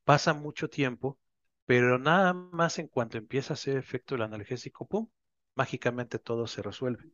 pasa 0.04 0.34
mucho 0.34 0.68
tiempo, 0.70 1.18
pero 1.66 1.98
nada 1.98 2.32
más 2.34 2.78
en 2.78 2.88
cuanto 2.88 3.18
empieza 3.18 3.54
a 3.54 3.56
hacer 3.56 3.76
efecto 3.76 4.14
el 4.16 4.22
analgésico, 4.22 4.86
¡pum! 4.88 5.08
Mágicamente 5.54 6.18
todo 6.18 6.46
se 6.46 6.62
resuelve. 6.62 7.04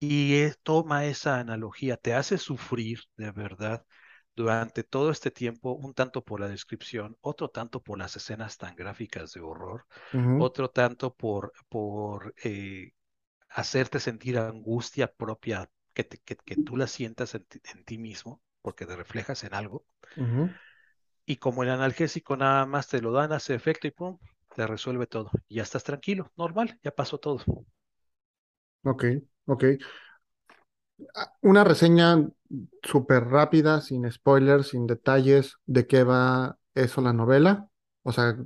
Y 0.00 0.36
es- 0.42 0.58
toma 0.62 1.04
esa 1.06 1.38
analogía, 1.40 1.96
te 1.96 2.14
hace 2.14 2.38
sufrir 2.38 3.00
de 3.16 3.30
verdad 3.32 3.86
durante 4.34 4.82
todo 4.84 5.10
este 5.10 5.30
tiempo, 5.30 5.72
un 5.72 5.94
tanto 5.94 6.24
por 6.24 6.40
la 6.40 6.48
descripción, 6.48 7.16
otro 7.20 7.48
tanto 7.50 7.82
por 7.82 7.98
las 7.98 8.16
escenas 8.16 8.56
tan 8.58 8.74
gráficas 8.76 9.32
de 9.32 9.40
horror, 9.40 9.86
otro 10.36 10.70
tanto 10.70 11.14
por, 11.14 11.52
por 11.68 12.34
eh, 12.44 12.92
hacerte 13.50 14.00
sentir 14.00 14.38
angustia 14.38 15.12
propia, 15.12 15.70
que, 15.94 16.04
te- 16.04 16.18
que, 16.20 16.36
que 16.36 16.56
tú 16.58 16.76
la 16.78 16.86
sientas 16.88 17.34
en 17.36 17.44
ti, 17.46 17.60
en 17.74 17.84
ti 17.84 17.98
mismo, 17.98 18.42
porque 18.62 18.86
te 18.86 18.96
reflejas 18.96 19.44
en 19.44 19.54
algo. 19.54 19.86
Y 21.24 21.36
como 21.36 21.62
el 21.62 21.70
analgésico 21.70 22.36
nada 22.36 22.66
más 22.66 22.88
te 22.88 23.00
lo 23.00 23.10
dan, 23.10 23.32
hace 23.32 23.54
efecto 23.54 23.86
y 23.86 23.90
pum, 23.90 24.18
te 24.54 24.66
resuelve 24.66 25.06
todo. 25.06 25.30
Y 25.48 25.54
ya 25.56 25.62
estás 25.62 25.82
tranquilo, 25.84 26.30
normal, 26.36 26.78
ya 26.82 26.90
pasó 26.94 27.16
todo. 27.18 27.42
Ok, 28.84 29.04
ok. 29.46 29.64
Ah, 31.14 31.32
Una 31.42 31.64
reseña 31.64 32.28
súper 32.82 33.24
rápida, 33.28 33.80
sin 33.80 34.10
spoilers, 34.10 34.68
sin 34.68 34.86
detalles, 34.86 35.56
de 35.66 35.86
qué 35.86 36.04
va 36.04 36.58
eso 36.74 37.00
la 37.00 37.12
novela. 37.12 37.68
O 38.02 38.12
sea, 38.12 38.36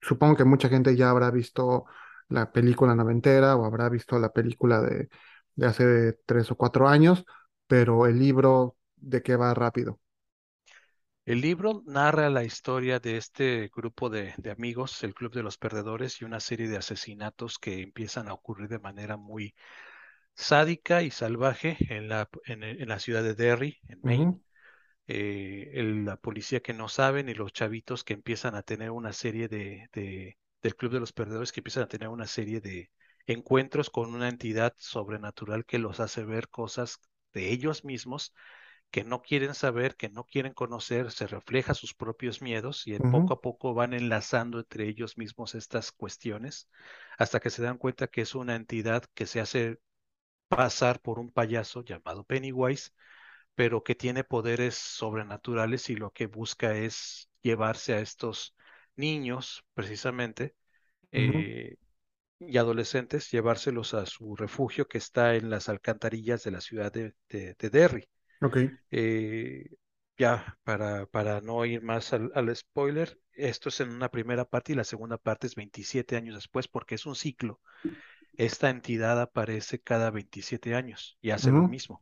supongo 0.00 0.36
que 0.36 0.44
mucha 0.44 0.68
gente 0.68 0.96
ya 0.96 1.10
habrá 1.10 1.30
visto 1.30 1.84
la 2.28 2.52
película 2.52 2.94
noventera 2.94 3.56
o 3.56 3.64
habrá 3.64 3.88
visto 3.88 4.18
la 4.18 4.32
película 4.32 4.80
de, 4.82 5.08
de 5.56 5.66
hace 5.66 6.14
tres 6.26 6.50
o 6.50 6.56
cuatro 6.56 6.88
años, 6.88 7.24
pero 7.66 8.06
el 8.06 8.18
libro, 8.18 8.76
¿de 8.96 9.22
qué 9.22 9.36
va 9.36 9.54
rápido? 9.54 10.00
El 11.26 11.40
libro 11.42 11.82
narra 11.86 12.30
la 12.30 12.44
historia 12.44 12.98
de 12.98 13.18
este 13.18 13.70
grupo 13.74 14.08
de, 14.08 14.32
de 14.38 14.50
amigos, 14.50 15.02
el 15.04 15.14
Club 15.14 15.32
de 15.34 15.42
los 15.42 15.58
Perdedores, 15.58 16.20
y 16.20 16.24
una 16.24 16.40
serie 16.40 16.66
de 16.68 16.78
asesinatos 16.78 17.58
que 17.58 17.82
empiezan 17.82 18.28
a 18.28 18.32
ocurrir 18.34 18.68
de 18.68 18.78
manera 18.78 19.16
muy 19.18 19.54
sádica 20.34 21.02
y 21.02 21.10
salvaje 21.10 21.76
en 21.90 22.08
la, 22.08 22.28
en, 22.46 22.62
en 22.64 22.88
la 22.88 22.98
ciudad 22.98 23.22
de 23.22 23.34
Derry, 23.34 23.78
en 23.88 24.02
Maine. 24.02 24.32
Eh, 25.06 25.70
el- 25.74 26.04
la 26.06 26.16
policía 26.16 26.60
que 26.60 26.72
no 26.74 26.88
saben 26.88 27.28
y 27.28 27.34
los 27.34 27.52
chavitos 27.52 28.04
que 28.04 28.14
empiezan 28.14 28.54
a 28.54 28.62
tener 28.62 28.90
una 28.90 29.12
serie 29.12 29.48
de, 29.48 29.88
de- 29.92 30.38
del 30.62 30.76
Club 30.76 30.92
de 30.92 31.00
los 31.00 31.12
Perdedores 31.12 31.52
que 31.52 31.60
empiezan 31.60 31.84
a 31.84 31.88
tener 31.88 32.08
una 32.08 32.26
serie 32.26 32.60
de 32.60 32.90
encuentros 33.26 33.90
con 33.90 34.14
una 34.14 34.28
entidad 34.28 34.74
sobrenatural 34.78 35.64
que 35.66 35.78
los 35.78 36.00
hace 36.00 36.24
ver 36.24 36.48
cosas 36.48 37.00
de 37.34 37.50
ellos 37.52 37.84
mismos 37.84 38.34
que 38.90 39.04
no 39.04 39.22
quieren 39.22 39.54
saber, 39.54 39.96
que 39.96 40.08
no 40.08 40.24
quieren 40.24 40.54
conocer, 40.54 41.10
se 41.10 41.26
refleja 41.26 41.74
sus 41.74 41.94
propios 41.94 42.40
miedos 42.42 42.86
y 42.86 42.98
poco 43.00 43.34
a 43.34 43.40
poco 43.40 43.74
van 43.74 43.92
enlazando 43.94 44.58
entre 44.60 44.88
ellos 44.88 45.18
mismos 45.18 45.54
estas 45.54 45.92
cuestiones 45.92 46.68
hasta 47.18 47.40
que 47.40 47.50
se 47.50 47.62
dan 47.62 47.78
cuenta 47.78 48.06
que 48.08 48.22
es 48.22 48.34
una 48.34 48.54
entidad 48.56 49.04
que 49.14 49.26
se 49.26 49.40
hace 49.40 49.78
pasar 50.48 51.00
por 51.00 51.18
un 51.18 51.30
payaso 51.30 51.82
llamado 51.84 52.24
Pennywise, 52.24 52.90
pero 53.54 53.84
que 53.84 53.94
tiene 53.94 54.24
poderes 54.24 54.74
sobrenaturales 54.76 55.90
y 55.90 55.96
lo 55.96 56.12
que 56.12 56.26
busca 56.26 56.76
es 56.76 57.30
llevarse 57.42 57.94
a 57.94 58.00
estos 58.00 58.54
niños, 58.96 59.64
precisamente, 59.74 60.54
eh, 61.12 61.76
y 62.40 62.58
adolescentes, 62.58 63.30
llevárselos 63.30 63.94
a 63.94 64.06
su 64.06 64.36
refugio 64.36 64.88
que 64.88 64.98
está 64.98 65.36
en 65.36 65.50
las 65.50 65.68
alcantarillas 65.68 66.42
de 66.44 66.50
la 66.52 66.60
ciudad 66.60 66.92
de, 66.92 67.14
de- 67.30 67.54
de 67.58 67.70
Derry. 67.70 68.08
Ok. 68.42 68.56
Eh, 68.90 69.66
ya, 70.16 70.58
para, 70.64 71.06
para 71.06 71.40
no 71.40 71.64
ir 71.64 71.82
más 71.82 72.12
al, 72.12 72.30
al 72.34 72.54
spoiler, 72.54 73.18
esto 73.32 73.68
es 73.68 73.80
en 73.80 73.90
una 73.90 74.10
primera 74.10 74.44
parte 74.44 74.72
y 74.72 74.76
la 74.76 74.84
segunda 74.84 75.18
parte 75.18 75.46
es 75.46 75.54
27 75.56 76.16
años 76.16 76.34
después 76.36 76.68
porque 76.68 76.94
es 76.96 77.06
un 77.06 77.16
ciclo. 77.16 77.60
Esta 78.36 78.70
entidad 78.70 79.20
aparece 79.20 79.80
cada 79.80 80.10
27 80.10 80.74
años 80.74 81.18
y 81.20 81.30
hace 81.30 81.50
lo 81.52 81.64
mismo. 81.64 82.00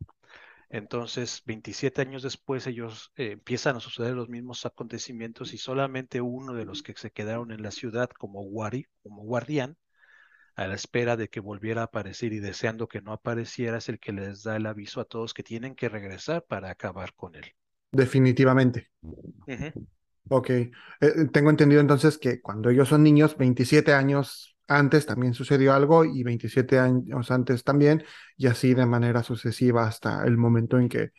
Entonces, 0.69 1.43
27 1.45 2.01
años 2.01 2.23
después, 2.23 2.67
ellos 2.67 3.11
eh, 3.15 3.31
empiezan 3.33 3.75
a 3.75 3.79
suceder 3.79 4.13
los 4.15 4.29
mismos 4.29 4.65
acontecimientos 4.65 5.53
y 5.53 5.57
solamente 5.57 6.21
uno 6.21 6.53
de 6.53 6.65
los 6.65 6.81
que 6.83 6.93
se 6.95 7.11
quedaron 7.11 7.51
en 7.51 7.61
la 7.63 7.71
ciudad 7.71 8.09
como, 8.09 8.43
guari, 8.43 8.87
como 9.03 9.23
guardián, 9.23 9.77
a 10.55 10.67
la 10.67 10.75
espera 10.75 11.17
de 11.17 11.29
que 11.29 11.39
volviera 11.39 11.81
a 11.81 11.85
aparecer 11.85 12.33
y 12.33 12.39
deseando 12.39 12.87
que 12.87 13.01
no 13.01 13.13
apareciera, 13.13 13.77
es 13.77 13.89
el 13.89 13.99
que 13.99 14.13
les 14.13 14.43
da 14.43 14.55
el 14.55 14.65
aviso 14.65 15.01
a 15.01 15.05
todos 15.05 15.33
que 15.33 15.43
tienen 15.43 15.75
que 15.75 15.89
regresar 15.89 16.43
para 16.45 16.69
acabar 16.69 17.13
con 17.13 17.35
él. 17.35 17.45
Definitivamente. 17.91 18.89
Ujú. 19.47 19.85
Ok. 20.29 20.49
Eh, 20.49 20.71
tengo 21.31 21.49
entendido 21.49 21.81
entonces 21.81 22.17
que 22.17 22.41
cuando 22.41 22.69
ellos 22.69 22.89
son 22.89 23.03
niños, 23.03 23.37
27 23.37 23.93
años 23.93 24.52
antes 24.67 25.05
también 25.05 25.33
sucedió 25.33 25.73
algo 25.73 26.05
y 26.05 26.23
27 26.23 26.79
años 26.79 27.31
antes 27.31 27.63
también, 27.63 28.03
y 28.37 28.47
así 28.47 28.73
de 28.73 28.85
manera 28.85 29.23
sucesiva 29.23 29.87
hasta 29.87 30.25
el 30.25 30.37
momento 30.37 30.77
en 30.79 30.89
que 30.89 31.11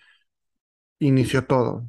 inició 0.98 1.46
todo, 1.46 1.88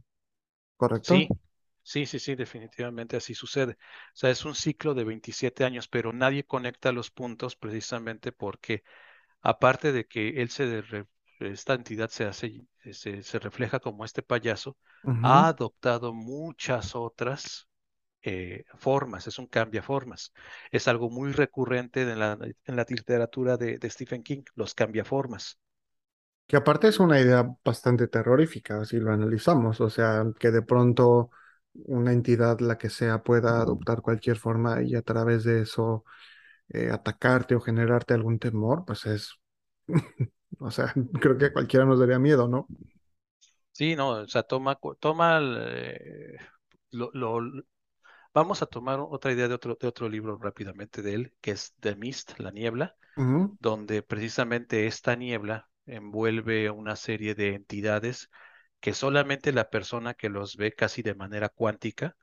¿correcto? 0.77 0.99
Sí, 1.02 1.36
sí, 1.84 2.06
sí, 2.06 2.19
sí, 2.19 2.36
definitivamente 2.36 3.15
así 3.18 3.36
sucede. 3.36 3.73
O 3.73 4.15
sea, 4.15 4.30
es 4.32 4.44
un 4.45 4.56
ciclo 4.56 4.94
de 4.94 5.03
27 5.03 5.64
años, 5.64 5.88
pero 5.88 6.11
nadie 6.14 6.45
conecta 6.45 6.91
los 6.91 7.11
puntos 7.11 7.56
precisamente 7.56 8.32
porque 8.32 8.84
aparte 9.41 9.91
de 9.94 10.07
que 10.07 10.41
él 10.41 10.49
se 10.52 10.68
de- 10.68 11.07
esta 11.40 11.73
entidad 11.76 12.10
se 12.10 12.26
hace, 12.26 12.68
se, 12.94 13.23
se 13.23 13.40
refleja 13.40 13.80
como 13.80 14.06
este 14.06 14.23
payaso, 14.23 14.77
ha 15.22 15.48
adoptado 15.49 16.14
muchas 16.14 16.95
otras 16.95 17.68
eh, 18.26 18.65
formas, 18.77 19.27
es 19.27 19.39
un 19.39 19.47
cambiaformas. 19.47 20.34
Es 20.72 20.88
algo 20.88 21.10
muy 21.10 21.31
recurrente 21.34 22.02
en 22.03 22.19
la, 22.19 22.38
en 22.65 22.76
la 22.76 22.85
literatura 22.89 23.57
de, 23.57 23.77
de 23.80 23.89
Stephen 23.89 24.23
King, 24.23 24.43
los 24.56 24.73
cambiaformas. 24.76 25.60
Que 26.47 26.57
aparte 26.57 26.88
es 26.88 26.99
una 26.99 27.19
idea 27.19 27.47
bastante 27.64 28.07
terrorífica 28.07 28.85
si 28.85 28.97
lo 28.99 29.11
analizamos, 29.11 29.81
o 29.81 29.89
sea, 29.89 30.23
que 30.39 30.52
de 30.52 30.61
pronto 30.61 31.31
una 31.73 32.14
entidad, 32.14 32.60
la 32.60 32.77
que 32.77 32.89
sea, 32.91 33.23
pueda 33.23 33.61
adoptar 33.61 34.02
cualquier 34.02 34.38
forma 34.38 34.84
y 34.84 34.93
a 34.95 35.02
través 35.02 35.43
de 35.43 35.61
eso 35.64 36.06
eh, 36.69 36.91
atacarte 36.91 37.56
o 37.56 37.61
generarte 37.61 38.14
algún 38.15 38.39
temor, 38.39 38.85
pues 38.85 39.06
es, 39.07 39.35
o 40.60 40.72
sea, 40.72 40.93
creo 41.22 41.38
que 41.38 41.45
a 41.47 41.53
cualquiera 41.53 41.85
nos 41.85 41.99
daría 41.99 42.19
miedo, 42.19 42.47
¿no? 42.49 42.69
Sí, 43.72 43.95
no, 43.95 44.10
o 44.11 44.27
sea, 44.27 44.43
toma, 44.43 44.80
toma, 44.99 45.38
el, 45.38 45.57
eh, 45.60 46.38
lo, 46.91 47.11
lo- 47.14 47.41
vamos 48.36 48.62
a 48.64 48.68
tomar 48.68 48.99
otra 49.02 49.34
idea 49.34 49.49
de 49.49 49.56
otro, 49.56 49.78
de 49.82 49.88
otro 49.88 50.10
libro 50.10 50.38
rápidamente 50.40 51.03
de 51.03 51.16
él, 51.16 51.36
que 51.41 51.52
es 51.53 51.76
The 51.82 51.95
Mist, 51.98 52.40
La 52.40 52.52
Niebla, 52.52 52.98
donde 53.60 54.03
precisamente 54.03 54.88
esta 54.88 55.16
niebla 55.16 55.70
envuelve 55.88 56.70
una 56.72 56.95
serie 56.95 57.36
de 57.36 57.56
entidades 57.56 58.30
que 58.82 58.94
solamente 58.94 59.53
la 59.53 59.70
persona 59.70 60.14
que 60.16 60.30
los 60.30 60.57
ve 60.57 60.74
casi 60.74 61.02
de 61.03 61.16
manera 61.16 61.49
cuántica 61.49 62.16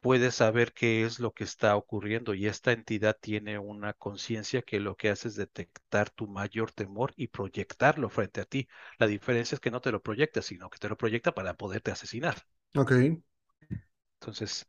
puede 0.00 0.30
saber 0.32 0.72
qué 0.72 1.04
es 1.04 1.18
lo 1.20 1.32
que 1.32 1.44
está 1.44 1.76
ocurriendo 1.76 2.34
y 2.34 2.46
esta 2.46 2.72
entidad 2.72 3.16
tiene 3.20 3.58
una 3.58 3.92
conciencia 3.94 4.62
que 4.62 4.80
lo 4.80 4.96
que 4.96 5.10
hace 5.10 5.28
es 5.28 5.36
detectar 5.36 6.10
tu 6.10 6.28
mayor 6.28 6.70
temor 6.72 7.12
y 7.16 7.28
proyectarlo 7.28 8.08
frente 8.10 8.40
a 8.40 8.44
ti. 8.44 8.68
La 8.98 9.06
diferencia 9.08 9.56
es 9.56 9.60
que 9.60 9.70
no 9.72 9.80
te 9.80 9.92
lo 9.92 10.02
proyecta, 10.02 10.42
sino 10.42 10.70
que 10.70 10.78
te 10.78 10.88
lo 10.88 10.96
proyecta 10.96 11.32
para 11.34 11.54
poderte 11.54 11.90
asesinar. 11.90 12.36
Ok. 12.76 12.92
Entonces, 14.20 14.66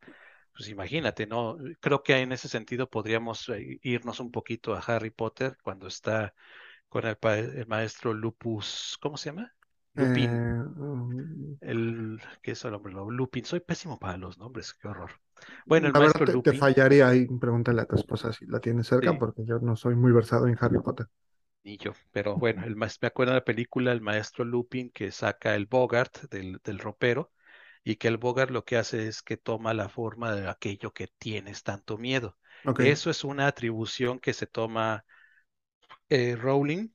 pues 0.56 0.70
imagínate, 0.70 1.28
¿no? 1.28 1.58
Creo 1.82 2.04
que 2.04 2.18
en 2.20 2.32
ese 2.32 2.48
sentido 2.48 2.90
podríamos 2.90 3.50
eh, 3.50 3.80
irnos 3.84 4.20
un 4.20 4.32
poquito 4.32 4.74
a 4.76 4.80
Harry 4.80 5.10
Potter 5.12 5.58
cuando 5.64 5.88
está 5.88 6.34
con 6.90 7.06
el, 7.06 7.18
maestro 7.68 8.14
Lupus, 8.14 8.98
¿cómo 9.02 9.18
se 9.18 9.30
llama? 9.32 9.54
Lupin, 9.96 10.32
Eh, 10.36 10.64
mm, 10.76 11.56
el, 11.62 12.22
¿qué 12.42 12.52
es 12.52 12.64
el 12.66 12.74
hombre? 12.74 12.94
Lupin, 12.94 13.46
soy 13.46 13.60
pésimo 13.60 14.00
para 14.00 14.18
los 14.18 14.38
nombres, 14.38 14.74
qué 14.74 14.88
horror. 14.88 15.12
Bueno, 15.66 15.88
el 15.88 15.94
la 15.94 16.00
verdad 16.00 16.22
maestro 16.22 16.26
te, 16.26 16.38
te 16.38 16.54
Lupin, 16.54 16.54
fallaría 16.54 17.08
ahí, 17.08 17.26
pregúntale 17.28 17.82
a 17.82 17.86
tu 17.86 17.96
esposa 17.96 18.32
si 18.34 18.46
la 18.46 18.60
tiene 18.60 18.84
cerca, 18.84 19.14
sí, 19.14 19.18
porque 19.18 19.46
yo 19.46 19.58
no 19.60 19.76
soy 19.76 19.96
muy 19.96 20.12
versado 20.12 20.48
en 20.48 20.58
Harry 20.60 20.80
Potter. 20.80 21.08
ni 21.64 21.78
yo, 21.78 21.94
pero 22.12 22.38
bueno, 22.38 22.64
el, 22.66 22.76
me 22.76 22.86
acuerdo 23.08 23.32
de 23.34 23.40
la 23.40 23.44
película 23.46 23.92
El 23.92 24.02
maestro 24.02 24.46
Lupin 24.46 24.90
que 24.92 25.12
saca 25.12 25.56
el 25.56 25.66
Bogart 25.66 26.30
del, 26.30 26.60
del 26.64 26.80
ropero 26.80 27.32
y 27.86 27.98
que 27.98 28.10
el 28.10 28.18
Bogart 28.18 28.52
lo 28.52 28.66
que 28.66 28.78
hace 28.78 29.08
es 29.08 29.22
que 29.22 29.38
toma 29.38 29.74
la 29.74 29.88
forma 29.88 30.36
de 30.36 30.50
aquello 30.50 30.92
que 30.92 31.08
tienes 31.20 31.64
tanto 31.64 31.98
miedo. 31.98 32.38
Eso 32.80 33.12
es 33.12 33.24
una 33.24 33.48
atribución 33.48 34.20
que 34.20 34.34
se 34.34 34.48
toma 34.48 35.06
eh, 36.10 36.36
Rowling, 36.36 36.90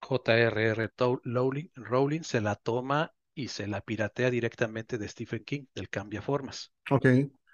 J.R.R. 0.00 0.90
Rowling, 1.24 1.68
Rowling 1.74 2.22
se 2.22 2.40
la 2.42 2.54
toma 2.54 3.14
y 3.34 3.48
se 3.48 3.66
la 3.66 3.80
piratea 3.80 4.30
directamente 4.30 4.98
de 4.98 5.08
Stephen 5.08 5.42
King, 5.42 5.64
del 5.74 5.88
Cambiaformas. 5.88 6.72
ok. 6.90 7.06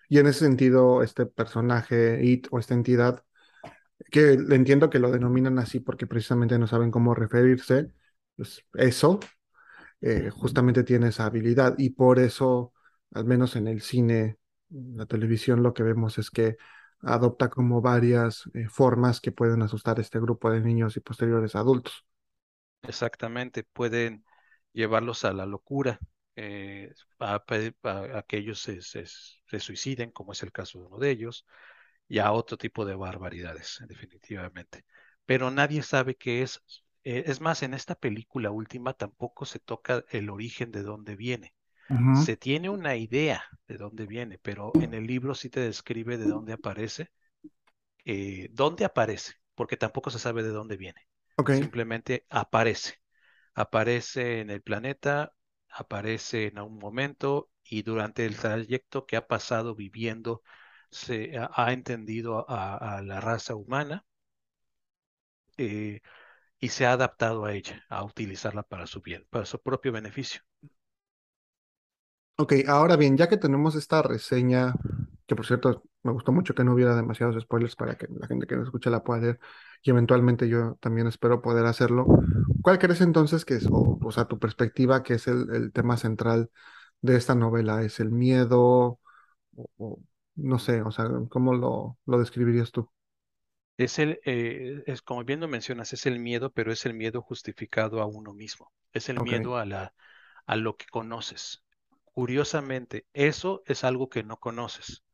Y 0.09 0.19
en 0.19 0.27
ese 0.27 0.41
sentido, 0.41 1.03
este 1.05 1.27
personaje, 1.27 2.25
It 2.25 2.49
o 2.51 2.59
esta 2.59 2.75
entidad, 2.75 3.25
que 4.11 4.33
entiendo 4.33 4.91
que 4.91 4.99
lo 4.99 5.11
denominan 5.11 5.59
así 5.59 5.81
porque 5.81 6.07
precisamente 6.07 6.59
no 6.59 6.67
saben 6.67 6.91
cómo 6.91 7.15
referirse, 7.15 7.93
pues 8.37 8.65
eso 8.75 9.21
eh, 10.01 10.31
justamente 10.31 10.85
tiene 10.85 11.09
esa 11.09 11.27
habilidad 11.27 11.75
y 11.79 11.91
por 11.91 12.19
eso, 12.19 12.73
al 13.13 13.25
menos 13.25 13.57
en 13.57 13.69
el 13.69 13.83
cine, 13.83 14.39
la 14.71 15.07
televisión, 15.07 15.63
lo 15.63 15.75
que 15.75 15.83
vemos 15.83 16.19
es 16.19 16.31
que 16.31 16.57
adopta 17.03 17.49
como 17.51 17.81
varias 17.83 18.45
eh, 18.55 18.69
formas 18.69 19.21
que 19.21 19.33
pueden 19.33 19.63
asustar 19.63 19.99
a 19.99 20.03
este 20.03 20.21
grupo 20.21 20.51
de 20.51 20.61
niños 20.61 20.97
y 20.97 21.01
posteriores 21.01 21.55
adultos. 21.57 22.05
Exactamente, 22.83 23.63
pueden 23.65 24.25
llevarlos 24.73 25.25
a 25.25 25.33
la 25.33 25.47
locura, 25.47 26.01
eh, 26.37 26.93
a, 27.19 27.35
a- 27.85 28.19
a 28.19 28.23
que 28.23 28.39
ellos 28.39 28.61
se, 28.61 28.81
se- 28.83 29.05
se 29.07 29.61
suiciden, 29.61 30.11
como 30.11 30.33
es 30.33 30.43
el 30.43 30.53
caso 30.53 30.79
de 30.81 30.87
uno 30.87 30.99
de 30.99 31.11
ellos, 31.11 31.47
y 32.09 32.19
a 32.21 32.33
otro 32.33 32.57
tipo 32.59 32.85
de 32.87 32.95
barbaridades, 32.97 33.79
definitivamente. 33.89 34.85
Pero 35.27 35.51
nadie 35.51 35.83
sabe 35.83 36.17
qué 36.17 36.43
es. 36.43 36.63
Eh, 37.05 37.25
es 37.27 37.41
más, 37.41 37.63
en 37.63 37.75
esta 37.75 37.95
película 37.95 38.51
última 38.51 38.93
tampoco 38.95 39.45
se 39.47 39.59
toca 39.59 40.05
el 40.11 40.31
origen 40.31 40.71
de 40.73 40.83
dónde 40.83 41.17
viene. 41.17 41.55
Se 42.13 42.37
tiene 42.37 42.71
una 42.71 42.97
idea 42.97 43.45
de 43.69 43.77
dónde 43.79 44.07
viene, 44.07 44.39
pero 44.39 44.77
en 44.79 44.95
el 44.95 45.07
libro 45.07 45.35
sí 45.35 45.51
te 45.51 45.61
describe 45.61 46.19
de 46.19 46.27
dónde 46.27 46.55
aparece, 46.55 47.11
eh, 48.05 48.49
dónde 48.53 48.85
aparece, 48.85 49.35
porque 49.55 49.77
tampoco 49.77 50.11
se 50.11 50.19
sabe 50.19 50.43
de 50.43 50.51
dónde 50.51 50.77
viene. 50.77 51.09
Simplemente 51.49 52.27
aparece. 52.31 52.97
Aparece 53.55 54.41
en 54.41 54.51
el 54.51 54.63
planeta, 54.63 55.35
aparece 55.71 56.49
en 56.49 56.61
un 56.61 56.79
momento 56.79 57.51
y 57.65 57.83
durante 57.83 58.27
el 58.27 58.37
trayecto 58.39 59.07
que 59.07 59.17
ha 59.17 59.27
pasado 59.29 59.75
viviendo, 59.77 60.43
se 60.91 61.39
ha, 61.39 61.51
ha 61.55 61.73
entendido 61.73 62.49
a, 62.51 62.99
a 62.99 63.03
la 63.03 63.21
raza 63.21 63.55
humana 63.57 64.07
eh, 65.57 66.01
y 66.61 66.69
se 66.69 66.87
ha 66.87 66.93
adaptado 66.93 67.45
a 67.45 67.55
ella, 67.55 67.85
a 67.89 68.05
utilizarla 68.05 68.63
para 68.63 68.87
su 68.87 69.01
bien, 69.01 69.27
para 69.31 69.47
su 69.47 69.61
propio 69.61 69.93
beneficio. 69.93 70.43
ok. 72.37 72.55
Ahora 72.69 72.97
bien, 72.97 73.17
ya 73.17 73.29
que 73.29 73.37
tenemos 73.37 73.75
esta 73.75 74.03
reseña, 74.03 74.75
que 75.27 75.37
por 75.37 75.47
cierto 75.47 75.83
me 76.03 76.13
gustó 76.13 76.33
mucho 76.33 76.55
que 76.55 76.65
no 76.65 76.75
hubiera 76.75 76.97
demasiados 76.97 77.41
spoilers 77.43 77.77
para 77.77 77.97
que 77.97 78.07
la 78.09 78.27
gente 78.27 78.47
que 78.47 78.57
nos 78.57 78.67
escuche 78.67 78.91
la 78.91 79.05
pueda 79.05 79.21
leer 79.21 79.41
y 79.83 79.91
eventualmente 79.91 80.49
yo 80.49 80.77
también 80.81 81.07
espero 81.07 81.43
poder 81.43 81.67
hacerlo. 81.67 82.07
¿Cuál 82.63 82.79
crees 82.79 83.01
entonces 83.01 83.45
que 83.45 83.55
es, 83.55 83.67
o, 83.71 84.11
sea, 84.13 84.27
tu 84.27 84.39
perspectiva, 84.39 85.03
que 85.03 85.15
es 85.15 85.27
el, 85.29 85.49
el 85.55 85.73
tema 85.73 85.97
central 85.97 86.51
de 87.01 87.17
esta 87.17 87.35
novela? 87.35 87.83
¿Es 87.83 88.01
el 88.01 88.11
miedo? 88.11 89.01
O, 89.57 89.71
o 89.79 90.01
no 90.37 90.59
sé, 90.59 90.83
o 90.83 90.91
sea, 90.91 91.09
¿cómo 91.31 91.55
lo, 91.55 91.99
lo 92.07 92.19
describirías 92.19 92.73
tú? 92.73 92.91
Es 93.81 93.99
el, 93.99 94.21
eh, 94.25 94.83
es 94.87 95.03
como 95.03 95.25
bien 95.25 95.41
lo 95.41 95.49
mencionas, 95.49 95.93
es 95.93 96.07
el 96.07 96.19
miedo, 96.21 96.53
pero 96.53 96.73
es 96.73 96.85
el 96.87 96.95
miedo 96.95 97.23
justificado 97.23 98.01
a 98.03 98.07
uno 98.07 98.33
mismo. 98.35 98.73
Es 98.93 99.09
el 99.09 99.21
miedo 99.21 99.57
a 99.57 99.65
la, 99.65 99.95
a 100.47 100.57
lo 100.57 100.77
que 100.77 100.87
conoces. 100.87 101.63
Curiosamente, 102.05 103.07
eso 103.15 103.63
es 103.67 103.85
algo 103.85 104.09
que 104.11 104.23
no 104.25 104.39
conoces, 104.39 105.05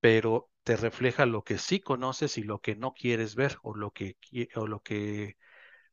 pero 0.00 0.50
te 0.64 0.76
refleja 0.76 1.26
lo 1.26 1.44
que 1.44 1.58
sí 1.58 1.80
conoces 1.80 2.38
y 2.38 2.42
lo 2.44 2.60
que 2.60 2.76
no 2.76 2.94
quieres 2.94 3.34
ver 3.36 3.58
o 3.62 3.74
lo 3.76 3.92
que, 3.92 4.16
o 4.56 4.66
lo 4.66 4.82
que 4.82 5.36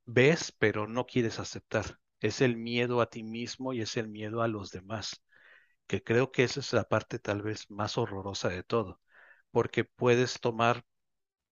ves, 0.05 0.51
pero 0.53 0.87
no 0.87 1.05
quieres 1.05 1.39
aceptar. 1.39 1.99
Es 2.21 2.41
el 2.41 2.57
miedo 2.57 3.01
a 3.01 3.09
ti 3.09 3.23
mismo 3.23 3.73
y 3.73 3.81
es 3.81 3.97
el 3.97 4.07
miedo 4.09 4.41
a 4.43 4.47
los 4.49 4.71
demás, 4.71 5.23
que 5.87 6.03
creo 6.03 6.31
que 6.31 6.43
esa 6.43 6.59
es 6.61 6.73
la 6.73 6.85
parte 6.85 7.19
tal 7.19 7.41
vez 7.41 7.69
más 7.71 7.97
horrorosa 7.97 8.49
de 8.49 8.63
todo, 8.63 9.01
porque 9.51 9.83
puedes 9.85 10.39
tomar 10.41 10.85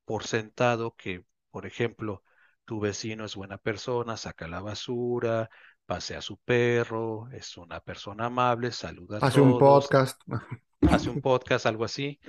por 0.05 0.25
sentado 0.25 0.95
que, 0.95 1.25
por 1.51 1.65
ejemplo, 1.65 2.23
tu 2.65 2.79
vecino 2.79 3.25
es 3.25 3.35
buena 3.35 3.57
persona, 3.57 4.17
saca 4.17 4.47
la 4.47 4.61
basura, 4.61 5.49
pasea 5.85 6.19
a 6.19 6.21
su 6.21 6.37
perro, 6.37 7.29
es 7.31 7.57
una 7.57 7.79
persona 7.81 8.27
amable, 8.27 8.71
saluda 8.71 9.19
a 9.21 9.27
Hace 9.27 9.41
un 9.41 9.59
podcast. 9.59 10.21
hace 10.89 11.09
un 11.09 11.21
podcast, 11.21 11.65
algo 11.65 11.85
así, 11.85 12.19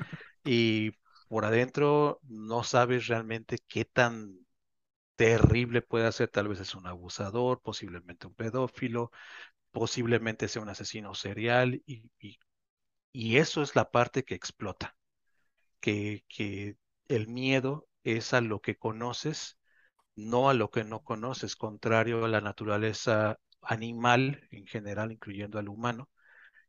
y 0.45 0.93
por 1.29 1.45
adentro 1.45 2.21
no 2.25 2.65
sabes 2.65 3.07
realmente 3.07 3.59
qué 3.69 3.85
tan 3.85 4.37
terrible 5.17 5.83
puede 5.83 6.11
ser, 6.13 6.29
tal 6.29 6.49
vez 6.49 6.61
es 6.61 6.75
un 6.75 6.87
abusador, 6.87 7.61
posiblemente 7.61 8.27
un 8.27 8.35
pedófilo, 8.35 9.11
posiblemente 9.71 10.49
sea 10.49 10.63
un 10.63 10.69
asesino 10.69 11.15
serial, 11.15 11.83
y, 11.87 12.11
y, 12.19 12.39
y 13.13 13.37
eso 13.39 13.63
es 13.63 13.77
la 13.77 13.91
parte 13.91 14.25
que 14.25 14.35
explota, 14.35 14.97
que, 15.81 16.25
que 16.29 16.77
el 17.17 17.29
miedo 17.29 17.89
es 18.05 18.35
a 18.35 18.41
lo 18.41 18.61
que 18.61 18.77
conoces, 18.77 19.59
no 20.17 20.51
a 20.51 20.55
lo 20.55 20.71
que 20.71 20.85
no 20.85 21.03
conoces, 21.03 21.57
contrario 21.57 22.25
a 22.25 22.29
la 22.29 22.41
naturaleza 22.41 23.39
animal 23.63 24.47
en 24.51 24.67
general, 24.67 25.13
incluyendo 25.13 25.59
al 25.59 25.69
humano, 25.69 26.09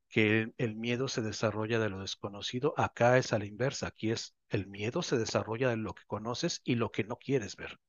que 0.09 0.41
el, 0.41 0.55
el, 0.57 0.75
miedo 0.75 1.07
se 1.07 1.21
desarrolla 1.21 1.79
de 1.79 1.89
lo 1.89 2.01
desconocido, 2.01 2.73
acá 2.77 3.17
es 3.17 3.33
a 3.33 3.39
la 3.39 3.45
inversa, 3.45 3.87
aquí 3.87 4.11
es 4.11 4.35
el 4.49 4.67
miedo 4.67 5.01
se 5.01 5.17
desarrolla 5.17 5.69
de 5.69 5.77
lo 5.77 5.93
que 5.93 6.03
conoces 6.05 6.61
y 6.63 6.75
lo 6.75 6.91
que 6.91 7.03
no 7.03 7.15
quieres 7.17 7.55
ver. 7.55 7.79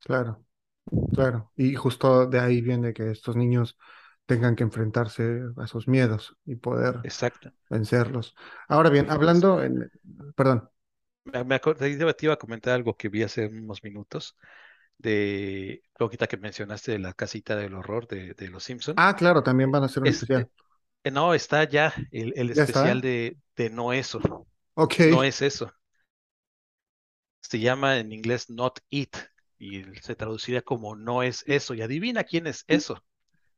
Claro, 0.00 0.42
claro. 1.12 1.52
Y 1.56 1.74
justo 1.74 2.26
de 2.26 2.40
ahí 2.40 2.62
viene 2.62 2.94
que 2.94 3.10
estos 3.10 3.36
niños 3.36 3.76
tengan 4.26 4.56
que 4.56 4.62
enfrentarse 4.62 5.42
a 5.56 5.64
esos 5.64 5.86
miedos 5.86 6.36
y 6.46 6.56
poder 6.56 7.00
Exacto. 7.04 7.52
vencerlos. 7.68 8.34
Ahora 8.68 8.88
bien, 8.90 9.10
hablando 9.10 9.62
en... 9.62 9.90
Perdón. 10.34 10.70
Me, 11.24 11.44
me 11.44 11.54
acordé, 11.54 11.96
te 12.14 12.24
iba 12.26 12.34
a 12.34 12.36
comentar 12.38 12.74
algo 12.74 12.96
que 12.96 13.08
vi 13.08 13.22
hace 13.22 13.46
unos 13.46 13.82
minutos 13.82 14.36
de 14.98 15.82
lo 15.98 16.10
que 16.10 16.36
mencionaste 16.38 16.92
de 16.92 16.98
la 17.00 17.14
casita 17.14 17.56
del 17.56 17.74
horror 17.74 18.06
de, 18.08 18.34
de 18.34 18.48
Los 18.48 18.64
Simpson. 18.64 18.96
Ah, 18.96 19.14
claro, 19.16 19.42
también 19.44 19.70
van 19.70 19.82
a 19.84 19.86
hacer 19.86 20.02
un 20.02 20.08
Es, 20.08 20.10
especial. 20.10 20.48
eh, 21.04 21.10
no, 21.12 21.34
está 21.34 21.64
ya 21.68 21.94
el, 22.12 22.32
el 22.36 22.50
¿Ya 22.52 22.62
especial 22.62 22.62
está? 22.64 23.02
de, 23.02 23.38
de 23.56 23.70
No 23.70 23.92
Eso. 23.94 24.20
Ok, 24.76 25.00
No 25.08 25.24
es 25.24 25.42
eso. 25.42 25.72
Se 27.42 27.60
llama 27.60 27.98
en 27.98 28.10
inglés 28.10 28.50
Not 28.50 28.80
It 28.90 29.16
y 29.56 29.84
se 30.02 30.16
traduciría 30.16 30.62
como 30.62 30.96
No 30.96 31.22
es 31.22 31.44
eso. 31.46 31.72
Y 31.74 31.80
adivina 31.82 32.24
quién 32.24 32.48
es 32.48 32.64
eso. 32.66 33.04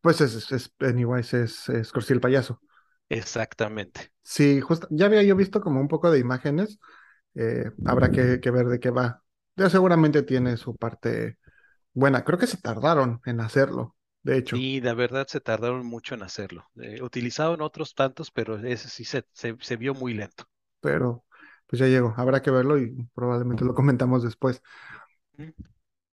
pues 0.00 0.20
es, 0.20 0.34
es, 0.34 0.52
es 0.52 0.68
Pennywise, 0.68 1.42
es, 1.44 1.68
es 1.68 1.92
Corsi 1.92 2.12
el 2.12 2.20
payaso. 2.20 2.60
Exactamente. 3.08 4.12
Sí, 4.22 4.60
justo, 4.60 4.88
ya 4.90 5.06
había 5.06 5.22
yo 5.22 5.36
visto 5.36 5.60
como 5.60 5.80
un 5.80 5.88
poco 5.88 6.10
de 6.10 6.18
imágenes. 6.18 6.78
Eh, 7.36 7.72
habrá 7.86 8.10
que, 8.12 8.40
que 8.40 8.52
ver 8.52 8.66
de 8.68 8.80
qué 8.80 8.90
va. 8.90 9.24
Ya 9.56 9.70
seguramente 9.70 10.24
tiene 10.24 10.58
su 10.58 10.76
parte 10.76 11.38
buena. 11.94 12.24
Creo 12.24 12.38
que 12.38 12.46
se 12.48 12.58
tardaron 12.58 13.20
en 13.26 13.40
hacerlo, 13.40 13.96
de 14.22 14.38
hecho, 14.38 14.66
Y 14.66 14.80
la 14.80 14.92
verdad 14.94 15.28
se 15.28 15.40
tardaron 15.40 15.86
mucho 15.86 16.16
en 16.16 16.24
hacerlo. 16.24 16.68
Eh, 16.82 17.00
utilizaron 17.00 17.60
otros 17.62 17.94
tantos, 17.94 18.32
pero 18.32 18.58
ese 18.58 18.88
sí 18.88 19.04
se, 19.04 19.24
se, 19.32 19.56
se 19.60 19.76
vio 19.76 19.94
muy 19.94 20.14
lento. 20.14 20.48
pero 20.80 21.24
pues 21.66 21.80
ya 21.80 21.86
llegó. 21.86 22.14
Habrá 22.16 22.42
que 22.42 22.50
verlo 22.50 22.78
y 22.78 23.08
probablemente 23.14 23.64
lo 23.64 23.74
comentamos 23.74 24.22
después. 24.22 24.62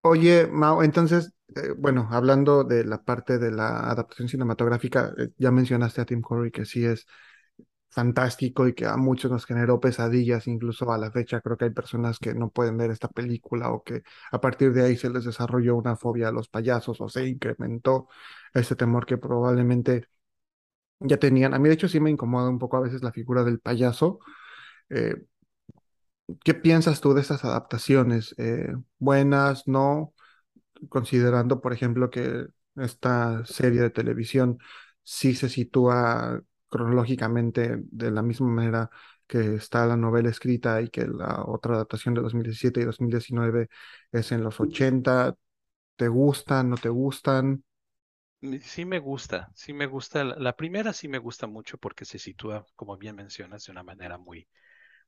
Oye, 0.02 0.46
Mao, 0.48 0.82
entonces, 0.82 1.32
eh, 1.56 1.72
bueno, 1.78 2.08
hablando 2.10 2.62
de 2.64 2.84
la 2.84 3.02
parte 3.04 3.38
de 3.38 3.50
la 3.50 3.90
adaptación 3.90 4.28
cinematográfica, 4.28 5.14
eh, 5.16 5.30
ya 5.38 5.50
mencionaste 5.50 6.02
a 6.02 6.04
Tim 6.04 6.20
Curry 6.20 6.50
que 6.50 6.64
sí 6.66 6.84
es 6.84 7.06
fantástico 7.94 8.66
y 8.68 8.74
que 8.74 8.86
a 8.86 8.96
muchos 8.96 9.30
nos 9.30 9.46
generó 9.46 9.80
pesadillas, 9.80 10.46
incluso 10.48 10.92
a 10.92 10.98
la 10.98 11.10
fecha 11.12 11.40
creo 11.40 11.56
que 11.56 11.66
hay 11.66 11.70
personas 11.70 12.18
que 12.18 12.34
no 12.34 12.50
pueden 12.50 12.76
ver 12.76 12.90
esta 12.90 13.08
película 13.08 13.70
o 13.70 13.82
que 13.84 14.02
a 14.32 14.40
partir 14.40 14.72
de 14.72 14.84
ahí 14.84 14.96
se 14.96 15.10
les 15.10 15.24
desarrolló 15.24 15.76
una 15.76 15.96
fobia 15.96 16.28
a 16.28 16.32
los 16.32 16.48
payasos 16.48 17.00
o 17.00 17.08
se 17.08 17.26
incrementó 17.28 18.08
ese 18.52 18.76
temor 18.76 19.06
que 19.06 19.18
probablemente 19.18 20.08
ya 21.00 21.18
tenían. 21.18 21.54
A 21.54 21.58
mí 21.58 21.68
de 21.68 21.74
hecho 21.74 21.88
sí 21.88 22.00
me 22.00 22.10
incomoda 22.10 22.48
un 22.50 22.58
poco 22.58 22.76
a 22.78 22.80
veces 22.80 23.02
la 23.02 23.12
figura 23.12 23.44
del 23.44 23.60
payaso. 23.60 24.20
Eh, 24.90 25.16
¿qué 26.44 26.54
piensas 26.54 27.00
tú 27.00 27.14
de 27.14 27.20
estas 27.20 27.44
adaptaciones? 27.44 28.34
Eh, 28.38 28.72
¿buenas, 28.98 29.66
no? 29.68 30.14
Considerando, 30.90 31.60
por 31.60 31.72
ejemplo, 31.72 32.10
que 32.10 32.46
esta 32.76 33.44
serie 33.46 33.82
de 33.82 33.90
televisión 33.90 34.58
sí 35.02 35.34
se 35.34 35.48
sitúa 35.48 36.42
cronológicamente 36.78 37.78
de 37.90 38.10
la 38.10 38.22
misma 38.22 38.48
manera 38.48 38.90
que 39.26 39.54
está 39.56 39.86
la 39.86 39.96
novela 39.96 40.30
escrita 40.30 40.80
y 40.82 40.88
que 40.90 41.06
la 41.06 41.44
otra 41.46 41.74
adaptación 41.76 42.14
de 42.14 42.22
2017 42.22 42.80
y 42.80 42.84
2019 42.84 43.68
es 44.12 44.32
en 44.32 44.44
los 44.44 44.60
80. 44.60 45.34
¿Te 45.96 46.08
gustan, 46.08 46.70
no 46.70 46.76
te 46.78 46.88
gustan? 46.90 47.64
Mm, 48.40 48.58
Sí 48.60 48.84
me 48.84 48.98
gusta, 48.98 49.50
sí 49.54 49.72
me 49.72 49.86
gusta. 49.86 50.24
La, 50.24 50.36
la 50.36 50.56
primera 50.56 50.92
sí 50.92 51.08
me 51.08 51.18
gusta 51.18 51.46
mucho 51.46 51.78
porque 51.78 52.04
se 52.04 52.18
sitúa, 52.18 52.66
como 52.76 52.96
bien 52.96 53.16
mencionas, 53.16 53.64
de 53.64 53.72
una 53.72 53.82
manera 53.82 54.18
muy, 54.18 54.48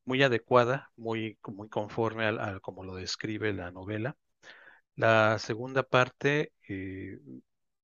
muy 0.05 0.23
adecuada, 0.23 0.91
muy, 0.97 1.39
muy 1.47 1.69
conforme 1.69 2.25
al, 2.25 2.39
al 2.39 2.61
como 2.61 2.83
lo 2.85 2.95
describe 2.95 3.53
la 3.53 3.71
novela. 3.71 4.17
La 4.95 5.39
segunda 5.39 5.83
parte, 5.83 6.53
eh, 6.69 7.19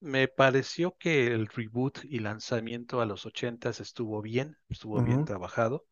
me 0.04 0.28
pareció 0.30 0.98
que 0.98 1.28
el 1.28 1.48
reboot 1.48 2.00
y 2.06 2.20
lanzamiento 2.20 3.02
a 3.02 3.06
los 3.08 3.26
ochentas 3.26 3.80
estuvo 3.82 4.22
bien, 4.22 4.58
estuvo 4.70 5.02
bien 5.02 5.24
trabajado, 5.24 5.86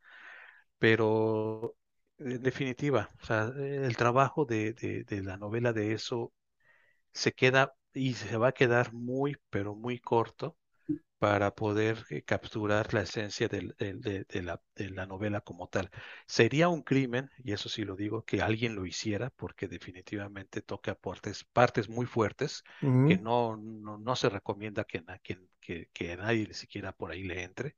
pero 0.79 1.75
en 2.19 2.41
definitiva, 2.43 3.11
o 3.21 3.25
sea, 3.25 3.51
el 3.57 3.97
trabajo 3.97 4.45
de, 4.45 4.73
de, 4.73 5.03
de 5.05 5.23
la 5.23 5.37
novela 5.37 5.73
de 5.73 5.93
eso 5.93 6.33
se 7.13 7.33
queda 7.33 7.75
y 7.93 8.13
se 8.15 8.37
va 8.37 8.49
a 8.49 8.53
quedar 8.53 8.93
muy, 8.93 9.37
pero 9.49 9.75
muy 9.75 9.99
corto 9.99 10.57
para 11.21 11.55
poder 11.55 12.05
eh, 12.09 12.23
capturar 12.23 12.93
la 12.95 13.03
esencia 13.03 13.47
del- 13.47 13.75
del- 13.79 14.01
de, 14.01 14.25
de 14.25 14.41
la, 14.43 14.61
de 14.75 14.89
la 14.91 15.05
novela 15.05 15.41
como 15.41 15.67
tal. 15.69 15.89
Sería 16.27 16.67
un 16.69 16.81
crimen, 16.83 17.29
y 17.43 17.53
eso 17.53 17.69
sí 17.69 17.83
lo 17.85 17.95
digo, 17.95 18.25
que 18.25 18.41
alguien 18.41 18.75
lo 18.75 18.85
hiciera, 18.87 19.29
porque 19.31 19.67
definitivamente 19.67 20.61
toca 20.63 20.95
partes, 20.95 21.43
partes 21.45 21.89
muy 21.89 22.05
fuertes 22.07 22.63
que 23.05 23.17
no, 23.19 23.57
no, 23.57 23.97
no 23.99 24.15
se 24.15 24.29
recomienda 24.29 24.83
que, 24.85 25.03
que, 25.23 25.37
que, 25.61 25.89
que 25.93 26.17
nadie 26.17 26.47
ni 26.47 26.53
siquiera 26.55 26.91
por 26.93 27.11
ahí 27.11 27.23
le 27.23 27.43
entre, 27.43 27.77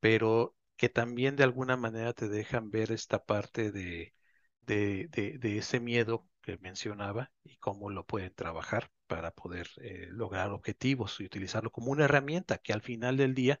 pero 0.00 0.56
que 0.76 0.88
también 0.88 1.36
de 1.36 1.44
alguna 1.44 1.76
manera 1.76 2.12
te 2.12 2.28
dejan 2.28 2.70
ver 2.70 2.92
esta 2.92 3.24
parte 3.24 3.72
de, 3.72 4.14
de, 4.62 5.08
de, 5.10 5.38
de 5.38 5.58
ese 5.58 5.80
miedo 5.80 6.28
que 6.42 6.58
mencionaba 6.58 7.32
y 7.44 7.56
cómo 7.58 7.90
lo 7.90 8.06
pueden 8.06 8.34
trabajar 8.34 8.90
para 9.06 9.30
poder 9.32 9.68
eh, 9.82 10.08
lograr 10.10 10.50
objetivos 10.52 11.20
y 11.20 11.24
utilizarlo 11.26 11.70
como 11.70 11.90
una 11.92 12.04
herramienta 12.04 12.58
que 12.58 12.72
al 12.72 12.82
final 12.82 13.16
del 13.16 13.34
día 13.34 13.60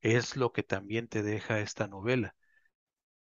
es 0.00 0.36
lo 0.36 0.52
que 0.52 0.62
también 0.62 1.08
te 1.08 1.22
deja 1.22 1.60
esta 1.60 1.88
novela, 1.88 2.36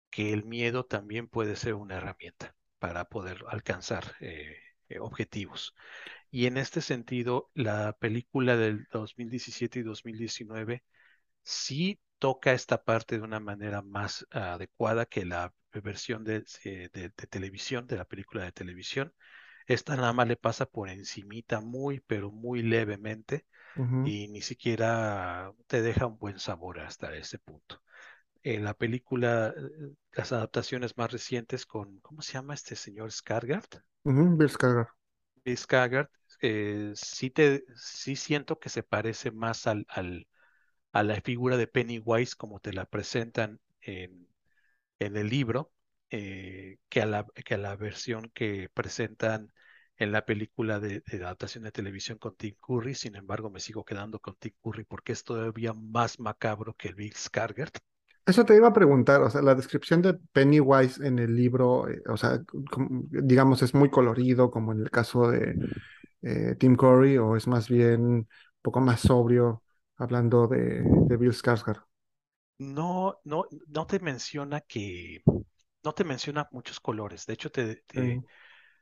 que 0.10 0.34
el 0.34 0.46
miedo 0.46 0.86
también 0.86 1.28
puede 1.28 1.56
ser 1.56 1.74
una 1.76 1.98
herramienta 1.98 2.56
para 2.80 3.06
poder 3.06 3.44
alcanzar 3.50 4.16
eh, 4.20 4.58
eh, 4.90 5.00
objetivos. 5.00 5.76
Y 6.32 6.48
en 6.48 6.58
este 6.58 6.82
sentido, 6.82 7.52
la 7.56 7.94
película 8.00 8.58
del 8.58 8.88
2017 8.92 9.80
y 9.80 9.84
2019 9.84 10.84
sí 11.44 12.00
toca 12.20 12.54
esta 12.54 12.84
parte 12.84 13.18
de 13.18 13.24
una 13.24 13.40
manera 13.40 13.82
más 13.84 14.28
adecuada 14.32 15.06
que 15.08 15.26
la 15.26 15.54
versión 15.74 16.24
de 16.24 16.44
televisión, 17.30 17.88
de 17.88 17.98
la 17.98 18.06
película 18.06 18.44
de 18.44 18.52
televisión. 18.52 19.14
Esta 19.68 19.96
nada 19.96 20.14
más 20.14 20.28
le 20.28 20.36
pasa 20.38 20.66
por 20.66 20.90
encimita 20.90 21.62
muy, 21.62 22.00
pero 22.02 22.32
muy 22.32 22.62
levemente 22.64 23.46
y 24.04 24.28
ni 24.30 24.42
siquiera 24.42 25.54
te 25.68 25.82
deja 25.82 26.08
un 26.08 26.18
buen 26.20 26.40
sabor 26.40 26.80
hasta 26.82 27.16
ese 27.16 27.40
punto. 27.40 27.82
En 28.44 28.64
la 28.66 28.74
película, 28.76 29.54
eh, 29.58 29.94
las 30.14 30.32
adaptaciones 30.34 30.98
más 30.98 31.12
recientes 31.12 31.66
con, 31.66 32.00
¿cómo 32.02 32.22
se 32.24 32.34
llama 32.34 32.56
este 32.56 32.76
señor 32.78 33.12
Skarsgård? 33.12 33.84
ujú, 34.06 34.38
Bill 34.38 34.50
Skarsgård. 34.50 34.88
Bill 35.46 35.58
Skarsgård, 35.58 36.10
eh, 36.42 36.92
sí, 36.96 37.30
te, 37.30 37.64
sí 37.76 38.16
siento 38.16 38.60
que 38.60 38.70
se 38.70 38.84
parece 38.84 39.32
más 39.32 39.68
al, 39.68 39.86
al 39.90 40.28
a 40.94 41.04
la 41.04 41.22
figura 41.22 41.58
de 41.58 41.68
Pennywise 41.68 42.36
como 42.36 42.60
te 42.62 42.74
la 42.74 42.86
presentan 42.86 43.60
en, 43.82 44.28
en 45.00 45.18
el 45.18 45.30
libro, 45.30 45.74
eh, 46.14 46.78
que, 46.90 47.02
a 47.02 47.06
la, 47.08 47.26
que 47.46 47.56
a 47.56 47.60
la 47.60 47.76
versión 47.78 48.32
que 48.36 48.70
presentan 48.74 49.54
en 49.98 50.12
la 50.14 50.26
película 50.26 50.80
de, 50.80 51.02
de 51.02 51.18
adaptación 51.26 51.64
de 51.66 51.72
televisión 51.74 52.18
con 52.20 52.36
Tim 52.38 52.56
Curry. 52.62 52.96
Sin 52.96 53.16
embargo, 53.18 53.50
me 53.52 53.60
sigo 53.62 53.86
quedando 53.86 54.20
con 54.20 54.36
Tim 54.38 54.54
Curry 54.64 54.86
porque 54.86 55.14
es 55.14 55.24
todavía 55.26 55.74
más 55.74 56.20
macabro 56.20 56.76
que 56.76 56.90
el 56.90 56.96
Bill 56.96 57.14
Skarsgård. 57.16 57.72
Eso 58.26 58.46
te 58.46 58.56
iba 58.56 58.70
a 58.70 58.74
preguntar, 58.74 59.22
o 59.22 59.30
sea, 59.30 59.42
la 59.42 59.54
descripción 59.56 60.02
de 60.02 60.14
Pennywise 60.32 61.06
en 61.06 61.20
el 61.20 61.36
libro, 61.36 61.90
eh, 61.90 62.02
o 62.10 62.16
sea, 62.18 62.42
como- 62.72 63.04
digamos, 63.10 63.62
es 63.62 63.74
muy 63.74 63.90
colorido, 63.90 64.50
como 64.50 64.72
en 64.72 64.80
el 64.82 64.90
caso 64.92 65.30
de 65.30 65.60
eh, 66.24 66.56
Tim 66.60 66.76
Curry, 66.78 67.18
o 67.18 67.36
es 67.38 67.48
más 67.48 67.70
bien 67.70 68.02
un 68.04 68.30
poco 68.62 68.82
más 68.82 69.02
sobrio, 69.02 69.64
hablando 69.98 70.48
de, 70.48 70.84
de 71.08 71.18
Bill 71.18 71.34
Skarsgård. 71.34 71.84
No, 72.58 73.20
no, 73.26 73.46
no 73.68 73.86
te 73.88 74.00
menciona 74.00 74.62
que, 74.62 75.24
no 75.84 75.94
te 75.94 76.04
menciona 76.04 76.48
muchos 76.52 76.80
colores. 76.80 77.26
De 77.26 77.34
hecho, 77.34 77.52
te, 77.52 77.78
te, 77.88 78.22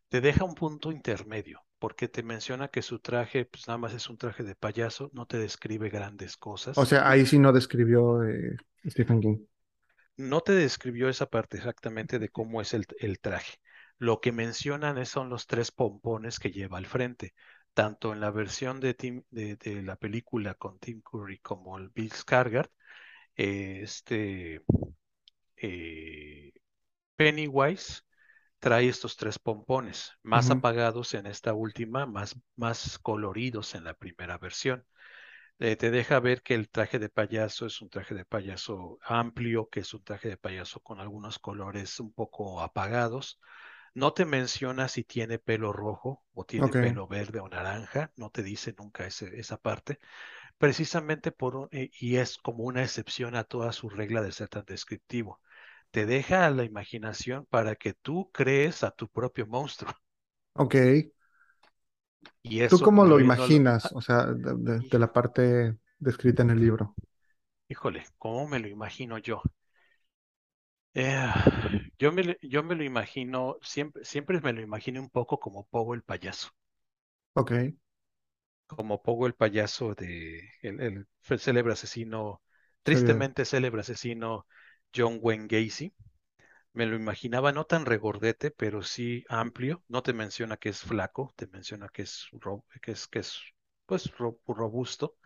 te 0.09 0.21
deja 0.21 0.45
un 0.45 0.55
punto 0.55 0.91
intermedio, 0.91 1.63
porque 1.79 2.07
te 2.09 2.23
menciona 2.23 2.69
que 2.69 2.81
su 2.83 2.99
traje, 2.99 3.45
pues 3.45 3.67
nada 3.67 3.79
más 3.79 3.93
es 3.93 4.09
un 4.09 4.17
traje 4.17 4.43
de 4.43 4.55
payaso, 4.55 5.09
no 5.13 5.27
te 5.27 5.37
describe 5.39 5.89
grandes 5.89 6.37
O 6.73 6.85
cosas. 6.85 6.85
sea, 6.85 7.09
ahí 7.09 7.25
sí 7.25 7.39
no 7.39 7.53
describió 7.53 8.23
eh, 8.23 8.57
Stephen 8.87 9.19
King. 9.21 9.37
No 10.17 10.41
te 10.41 10.53
describió 10.53 11.09
esa 11.09 11.25
parte 11.29 11.57
exactamente 11.57 12.19
de 12.19 12.29
cómo 12.29 12.61
es 12.61 12.73
el, 12.73 12.85
el 12.99 13.19
traje. 13.19 13.55
Lo 13.97 14.19
que 14.21 14.31
mencionan 14.31 14.97
es- 14.97 15.09
son 15.09 15.29
los 15.29 15.47
tres 15.47 15.71
pompones 15.71 16.39
que 16.39 16.51
lleva 16.51 16.77
al 16.77 16.85
frente. 16.85 17.33
Tanto 17.73 18.13
en 18.13 18.19
la 18.19 18.31
versión 18.31 18.79
de, 18.79 18.93
Tim, 18.93 19.23
de, 19.29 19.55
de 19.57 19.81
la 19.83 19.95
película 19.95 20.53
con 20.55 20.79
Tim 20.79 21.01
Curry 21.01 21.39
como 21.39 21.77
el 21.77 21.89
Bill 21.89 22.11
Skarsgård, 22.11 22.69
eh, 23.37 23.81
este 23.83 24.63
eh, 25.57 26.50
Pennywise 27.21 28.01
trae 28.59 28.89
estos 28.89 29.17
tres 29.17 29.39
pompones, 29.39 30.13
más 30.23 30.51
apagados 30.51 31.13
en 31.15 31.27
esta 31.27 31.53
última, 31.53 32.05
más, 32.07 32.35
más 32.55 32.99
coloridos 32.99 33.75
en 33.75 33.83
la 33.85 33.93
primera 33.95 34.37
versión. 34.39 34.85
Eh, 35.59 35.75
te 35.77 35.91
deja 35.91 36.19
ver 36.19 36.43
que 36.43 36.55
el 36.55 36.69
traje 36.69 36.99
de 36.99 37.09
payaso 37.09 37.65
es 37.67 37.81
un 37.81 37.89
traje 37.89 38.15
de 38.15 38.25
payaso 38.25 38.99
amplio, 39.03 39.69
que 39.69 39.81
es 39.81 39.93
un 39.93 40.03
traje 40.03 40.29
de 40.29 40.37
payaso 40.37 40.81
con 40.81 40.99
algunos 40.99 41.39
colores 41.39 41.99
un 41.99 42.13
poco 42.13 42.61
apagados. 42.61 43.39
No 43.95 44.13
te 44.13 44.25
menciona 44.25 44.87
si 44.89 45.03
tiene 45.03 45.39
pelo 45.39 45.73
rojo 45.73 46.23
o 46.33 46.45
tiene 46.45 46.73
pelo 46.75 47.07
verde 47.07 47.39
o 47.41 47.49
naranja, 47.49 48.11
no 48.17 48.31
te 48.31 48.43
dice 48.43 48.75
nunca 48.77 49.05
ese- 49.07 49.39
esa 49.39 49.57
parte, 49.57 49.99
precisamente 50.57 51.31
por, 51.31 51.69
eh, 51.71 51.89
y 51.99 52.17
es 52.17 52.37
como 52.37 52.63
una 52.65 52.83
excepción 52.83 53.35
a 53.35 53.43
toda 53.43 53.71
su 53.73 53.89
regla 53.89 54.21
de 54.21 54.31
ser 54.31 54.49
tan 54.49 54.65
descriptivo. 54.65 55.41
Te 55.91 56.05
deja 56.05 56.45
a 56.45 56.49
la 56.51 56.65
imaginación 56.65 57.45
para 57.45 57.75
que 57.75 57.93
tú 57.93 58.29
crees 58.33 58.83
a 58.83 58.91
tu 58.91 59.07
propio 59.09 59.47
monstruo. 59.47 59.93
ok. 60.53 60.75
Y 62.43 62.61
¿Tú 62.67 62.81
eso 62.81 62.81
cómo 62.81 63.05
lo 63.05 63.19
imaginas? 63.19 63.91
O 63.93 64.01
sea, 64.01 64.25
de, 64.27 64.55
de- 64.57 64.81
de 64.81 64.99
la 64.99 65.11
parte 65.13 65.77
descrita 65.99 66.41
en 66.43 66.49
el 66.51 66.59
libro. 66.59 66.95
híjole, 67.69 68.05
¿cómo 68.19 68.47
me 68.47 68.59
lo 68.59 68.67
imagino 68.67 69.17
yo? 69.17 69.41
Eh, 70.93 71.27
yo 71.99 72.11
me, 72.13 72.23
lo- 72.23 72.33
yo 72.41 72.63
me 72.63 72.75
lo 72.75 72.83
imagino, 72.83 73.57
siempre, 73.61 74.03
siempre 74.05 74.39
me 74.41 74.53
lo 74.53 74.61
imagino 74.61 75.01
un 75.01 75.09
poco 75.09 75.39
como 75.39 75.65
Pogo 75.67 75.93
el 75.95 76.03
payaso, 76.03 76.49
Ok, 77.33 77.51
como 78.67 79.01
Pogo 79.03 79.27
el 79.27 79.33
payaso 79.35 79.93
de 79.95 80.41
el, 80.61 80.79
el 80.81 81.39
célebre 81.39 81.73
asesino, 81.73 82.41
tristemente 82.83 83.45
célebre 83.45 83.81
asesino 83.81 84.47
John 84.95 85.19
Wayne 85.21 85.47
Gacy. 85.47 85.93
Me 86.73 86.85
lo 86.85 86.95
imaginaba 86.95 87.51
no 87.53 87.65
tan 87.65 87.85
regordete, 87.85 88.51
pero 88.51 88.83
sí 88.83 89.25
amplio. 89.29 89.83
No 89.89 90.03
te 90.03 90.13
menciona 90.13 90.57
que 90.57 90.69
es 90.69 90.81
flaco, 90.81 91.33
te 91.35 91.47
menciona 91.47 91.89
que 91.89 92.03
es, 92.03 92.27
que 92.81 92.91
es, 92.93 93.07
que 93.07 93.19
es 93.19 93.39
pues 93.85 94.11
ro- 94.17 94.39
robusto. 94.47 95.17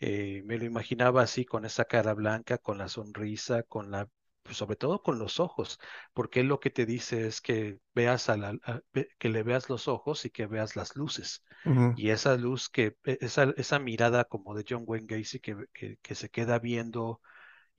Eh, 0.00 0.42
me 0.44 0.58
lo 0.58 0.64
imaginaba 0.64 1.22
así, 1.22 1.44
con 1.44 1.64
esa 1.64 1.84
cara 1.84 2.14
blanca, 2.14 2.58
con 2.58 2.78
la 2.78 2.88
sonrisa, 2.88 3.62
con 3.64 3.90
la, 3.90 4.08
pues, 4.42 4.56
sobre 4.56 4.76
todo 4.76 5.02
con 5.02 5.18
los 5.18 5.38
ojos, 5.40 5.78
porque 6.12 6.40
él 6.40 6.48
lo 6.48 6.60
que 6.60 6.70
te 6.70 6.86
dice 6.86 7.26
es 7.26 7.40
que 7.40 7.78
veas 7.94 8.28
a 8.28 8.36
la, 8.36 8.58
a- 8.64 8.80
que 9.18 9.28
le 9.28 9.42
veas 9.44 9.68
los 9.70 9.88
ojos 9.88 10.24
y 10.24 10.30
que 10.30 10.46
veas 10.46 10.76
las 10.76 10.96
luces. 10.96 11.44
Ujú, 11.64 11.94
Y 11.94 12.10
esa 12.10 12.36
luz 12.36 12.68
que, 12.68 12.96
e- 13.04 13.18
esa, 13.20 13.52
esa 13.56 13.78
mirada 13.78 14.24
como 14.24 14.54
de 14.54 14.64
John 14.68 14.84
Wayne 14.86 15.06
Gacy 15.08 15.40
que, 15.40 15.56
que, 15.72 15.98
que 16.02 16.14
se 16.14 16.30
queda 16.30 16.58
viendo 16.58 17.20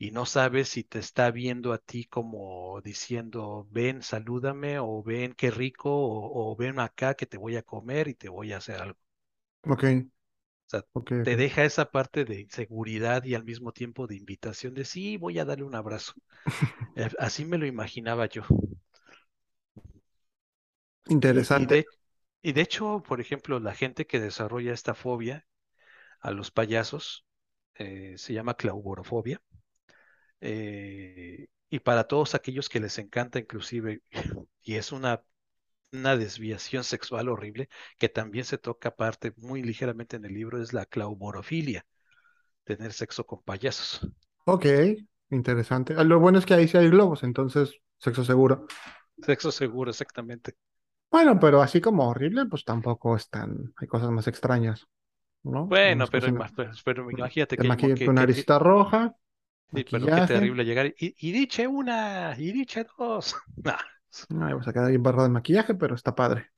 y 0.08 0.12
no 0.12 0.26
sabes 0.26 0.70
si 0.70 0.84
te 0.84 1.00
está 1.00 1.32
viendo 1.32 1.74
a 1.74 1.78
ti 1.80 2.06
como 2.06 2.82
diciendo, 2.82 3.68
ven, 3.72 4.02
salúdame, 4.04 4.80
o 4.80 5.02
ven, 5.04 5.34
qué 5.36 5.52
rico, 5.52 5.90
o, 5.92 6.52
o 6.52 6.56
ven 6.56 6.80
acá 6.80 7.16
que 7.16 7.26
te 7.26 7.38
voy 7.38 7.56
a 7.58 7.64
comer 7.64 8.08
y 8.10 8.16
te 8.16 8.30
voy 8.30 8.54
a 8.54 8.58
hacer 8.58 8.82
algo. 8.82 9.00
Ok, 9.68 9.84
O 10.68 10.70
sea, 10.70 10.86
ok, 10.94 11.12
te 11.22 11.36
deja 11.38 11.64
esa 11.64 11.90
parte 11.92 12.26
de 12.26 12.42
inseguridad 12.42 13.24
y 13.24 13.34
al 13.36 13.44
mismo 13.46 13.72
tiempo 13.72 14.08
de 14.08 14.16
invitación 14.18 14.74
de 14.74 14.84
sí, 14.86 15.16
voy 15.18 15.40
a 15.40 15.46
darle 15.46 15.64
un 15.66 15.76
abrazo. 15.76 16.14
Eh, 16.96 17.10
Así 17.20 17.46
me 17.46 17.58
lo 17.60 17.66
imaginaba 17.68 18.28
yo. 18.28 18.44
Y 21.52 21.66
Interesante. 21.66 21.66
de, 21.66 21.92
y 22.42 22.52
de 22.54 22.62
hecho, 22.62 23.02
por 23.04 23.22
ejemplo, 23.22 23.60
la 23.60 23.74
gente 23.74 24.06
que 24.08 24.20
desarrolla 24.20 24.74
esta 24.74 24.94
fobia 24.94 25.48
a 26.22 26.32
los 26.32 26.52
payasos 26.52 27.26
eh, 27.76 28.16
se 28.18 28.34
llama 28.34 28.56
clauborofobia. 28.56 29.42
Eh, 30.44 31.48
y 31.72 31.80
para 31.82 32.06
todos 32.08 32.36
aquellos 32.36 32.70
que 32.70 32.82
les 32.82 33.00
encanta 33.00 33.40
inclusive, 33.40 34.04
y 34.64 34.76
es 34.76 34.94
una, 34.94 35.24
una 35.94 36.18
desviación 36.18 36.84
sexual 36.86 37.30
horrible, 37.30 37.70
que 38.00 38.10
también 38.10 38.46
se 38.46 38.58
toca 38.60 38.96
parte 38.96 39.34
muy 39.38 39.64
ligeramente 39.64 40.18
en 40.18 40.26
el 40.26 40.34
libro, 40.36 40.62
es 40.62 40.74
la 40.74 40.86
clauborofilia, 40.88 41.86
tener 42.66 42.94
sexo 42.94 43.26
con 43.28 43.44
payasos. 43.44 44.02
Ok, 44.46 44.66
interesante. 45.32 45.94
Ah, 45.98 46.04
Lo 46.04 46.20
bueno 46.20 46.40
es 46.40 46.46
que 46.46 46.54
ahí 46.54 46.68
sí 46.68 46.78
hay 46.78 46.90
globos, 46.90 47.24
entonces 47.24 47.76
sexo 47.98 48.24
seguro. 48.24 48.68
Sexo 49.26 49.52
seguro, 49.52 49.90
exactamente. 49.90 50.56
Bueno, 51.12 51.40
pero 51.40 51.62
así 51.62 51.80
como 51.80 52.08
horrible, 52.10 52.46
pues 52.48 52.66
tampoco 52.66 53.16
es 53.16 53.30
tan... 53.30 53.74
Hay 53.78 53.88
cosas 53.88 54.10
más 54.12 54.28
extrañas, 54.28 54.88
¿no? 55.44 55.70
Bueno, 55.70 56.10
pero, 56.10 56.30
pues, 56.56 56.84
pero 56.84 57.10
imagínate 57.12 57.58
Te 57.58 57.64
que, 57.64 57.72
maquillas 57.72 58.04
te- 58.04 58.14
naricita 58.18 58.60
roja, 58.60 59.16
sí, 59.74 59.84
pero 59.90 60.10
qué 60.10 60.22
terrible 60.22 60.66
llegar 60.66 60.88
y, 60.88 61.16
y 61.20 61.32
diche 61.32 61.68
una, 61.68 62.36
y 62.38 62.52
diche 62.52 62.86
dos. 62.98 63.36
Nah. 63.64 63.78
Ay, 64.30 64.54
vas 64.54 64.68
a 64.68 64.74
quedar 64.74 64.88
ahí 64.88 64.96
embarrado 64.96 65.24
de 65.24 65.30
maquillaje, 65.34 65.74
pero 65.76 65.96
está 65.96 66.14
padre. 66.16 66.52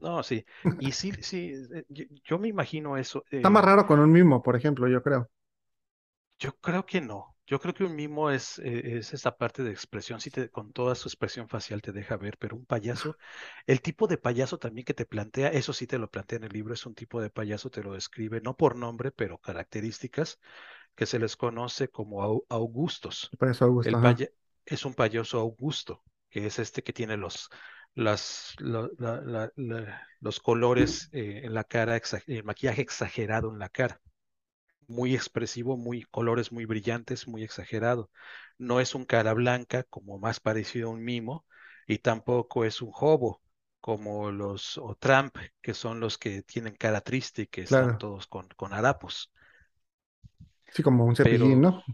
No, 0.00 0.22
sí. 0.22 0.44
Y 0.80 0.92
sí, 0.92 1.12
sí, 1.22 1.52
eh, 1.72 1.84
yo, 1.88 2.04
yo 2.24 2.38
me 2.38 2.48
imagino 2.48 2.96
eso. 2.96 3.24
Está 3.36 3.50
más 3.50 3.62
eh, 3.62 3.66
raro 3.66 3.86
con 3.86 4.00
un 4.00 4.10
mimo, 4.10 4.42
por 4.42 4.56
ejemplo, 4.56 4.88
yo 4.88 5.02
creo. 5.02 5.28
Yo 6.38 6.52
creo 6.58 6.84
que 6.86 7.00
no. 7.00 7.36
Yo 7.46 7.58
creo 7.60 7.74
que 7.74 7.84
un 7.84 7.94
mimo 7.96 8.30
es, 8.30 8.58
eh, 8.60 8.98
es 8.98 9.12
esa 9.14 9.36
parte 9.36 9.62
de 9.62 9.70
expresión, 9.72 10.20
sí 10.20 10.30
te, 10.30 10.48
con 10.48 10.72
toda 10.72 10.94
su 10.94 11.08
expresión 11.08 11.48
facial 11.48 11.82
te 11.82 11.92
deja 11.92 12.16
ver, 12.16 12.38
pero 12.38 12.56
un 12.56 12.64
payaso, 12.64 13.16
el 13.66 13.82
tipo 13.82 14.06
de 14.06 14.16
payaso 14.16 14.58
también 14.58 14.84
que 14.84 14.94
te 14.94 15.06
plantea, 15.06 15.48
eso 15.48 15.72
sí 15.72 15.86
te 15.86 15.98
lo 15.98 16.08
plantea 16.10 16.38
en 16.38 16.44
el 16.44 16.52
libro, 16.52 16.72
es 16.74 16.86
un 16.86 16.94
tipo 16.94 17.20
de 17.20 17.30
payaso, 17.30 17.68
te 17.70 17.82
lo 17.82 17.92
describe, 17.94 18.40
no 18.40 18.56
por 18.56 18.76
nombre, 18.76 19.10
pero 19.10 19.38
características 19.38 20.38
que 20.94 21.06
se 21.06 21.18
les 21.18 21.36
conoce 21.36 21.88
como 21.88 22.22
au- 22.22 22.46
augustos. 22.48 23.34
Augusto, 23.60 23.88
El 23.88 23.98
paya- 23.98 24.28
es 24.66 24.84
un 24.84 24.94
payaso 24.94 25.38
augusto, 25.40 26.04
que 26.30 26.46
es 26.46 26.58
este 26.58 26.82
que 26.82 26.92
tiene 26.92 27.16
los, 27.16 27.50
las, 27.94 28.54
lo- 28.58 28.90
la- 28.98 29.20
la- 29.22 29.52
la- 29.56 30.08
los 30.20 30.40
colores 30.40 31.08
eh, 31.12 31.42
en 31.44 31.54
la 31.54 31.64
cara, 31.64 32.00
el 32.26 32.44
maquillaje 32.44 32.82
exagerado 32.82 33.50
en 33.52 33.58
la 33.58 33.68
cara 33.68 34.00
muy 34.88 35.14
expresivo, 35.14 35.76
muy 35.76 36.02
colores 36.04 36.52
muy 36.52 36.64
brillantes, 36.66 37.26
muy 37.28 37.42
exagerado. 37.44 38.10
No 38.58 38.80
es 38.80 38.94
un 38.94 39.04
cara 39.04 39.32
blanca 39.34 39.82
como 39.84 40.18
más 40.18 40.40
parecido 40.40 40.88
a 40.88 40.92
un 40.92 41.02
mimo 41.04 41.46
y 41.86 41.98
tampoco 41.98 42.64
es 42.64 42.82
un 42.82 42.92
hobo 42.94 43.42
como 43.80 44.30
los 44.30 44.78
o 44.78 44.94
Trump, 44.96 45.36
que 45.60 45.74
son 45.74 45.98
los 46.00 46.18
que 46.18 46.42
tienen 46.42 46.74
cara 46.76 47.00
triste 47.00 47.42
y 47.42 47.46
que 47.46 47.62
están 47.62 47.94
todos 47.94 48.26
con, 48.26 48.48
con 48.56 48.72
harapos. 48.72 49.31
Sí, 50.74 50.82
como 50.82 51.04
un 51.06 51.14
cepillín, 51.16 51.60
Pero, 51.60 51.62
¿no? 51.62 51.84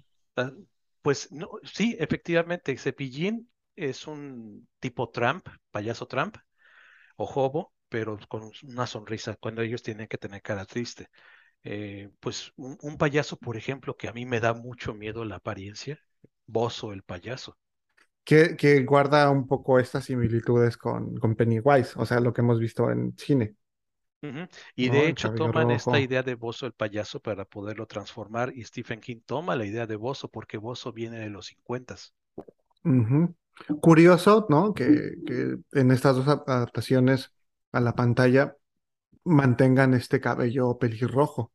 pues 1.02 1.30
no, 1.32 1.48
sí, 1.64 1.96
efectivamente, 1.98 2.76
Cepillín 2.76 3.50
es 3.76 4.06
un 4.06 4.68
tipo 4.80 5.10
Trump, 5.10 5.46
payaso 5.70 6.06
Trump 6.06 6.36
o 7.16 7.26
hobo, 7.26 7.74
pero 7.88 8.18
con 8.28 8.50
una 8.64 8.86
sonrisa 8.86 9.36
cuando 9.40 9.62
ellos 9.62 9.82
tienen 9.82 10.08
que 10.08 10.18
tener 10.18 10.42
cara 10.42 10.66
triste. 10.66 11.08
eh, 11.64 12.10
pues 12.20 12.52
un, 12.56 12.78
un 12.82 12.98
payaso, 12.98 13.36
por 13.38 13.56
ejemplo, 13.56 13.96
que 13.96 14.08
a 14.08 14.12
mí 14.14 14.26
me 14.26 14.40
da 14.40 14.54
mucho 14.54 14.94
miedo 14.94 15.24
la 15.26 15.36
apariencia, 15.36 16.00
Bozo 16.46 16.92
el 16.92 17.02
payaso. 17.04 17.58
Que, 18.24 18.56
que 18.56 18.84
guarda 18.84 19.30
un 19.30 19.46
poco 19.46 19.78
estas 19.78 20.04
similitudes 20.04 20.76
con, 20.76 21.16
con 21.16 21.34
Pennywise, 21.34 21.92
o 21.96 22.04
sea, 22.04 22.20
lo 22.20 22.32
que 22.34 22.42
hemos 22.42 22.60
visto 22.60 22.90
en 22.90 23.16
cine, 23.16 23.54
Y 24.74 24.88
¿no? 24.88 24.92
de 24.92 25.08
hecho 25.08 25.32
toman 25.34 25.70
esta 25.70 26.00
idea 26.00 26.22
de 26.22 26.34
Bozo 26.34 26.66
el 26.66 26.72
payaso 26.72 27.20
para 27.20 27.44
poderlo 27.44 27.86
transformar 27.86 28.52
y 28.54 28.64
Stephen 28.64 29.00
King 29.00 29.20
toma 29.24 29.56
la 29.56 29.64
idea 29.64 29.86
de 29.86 29.96
Bozo 29.96 30.28
porque 30.28 30.58
Bozo 30.58 30.92
viene 30.92 31.18
de 31.20 31.30
los 31.30 31.46
50. 31.46 31.96
Ujú. 32.84 33.34
Curioso, 33.80 34.46
¿no? 34.48 34.72
Que, 34.74 35.14
que 35.26 35.56
en 35.72 35.90
estas 35.90 36.16
dos 36.16 36.28
adaptaciones 36.28 37.32
a 37.72 37.80
la 37.80 37.94
pantalla 37.94 38.56
mantengan 39.24 39.94
este 39.94 40.20
cabello 40.20 40.78
pelirrojo. 40.78 41.52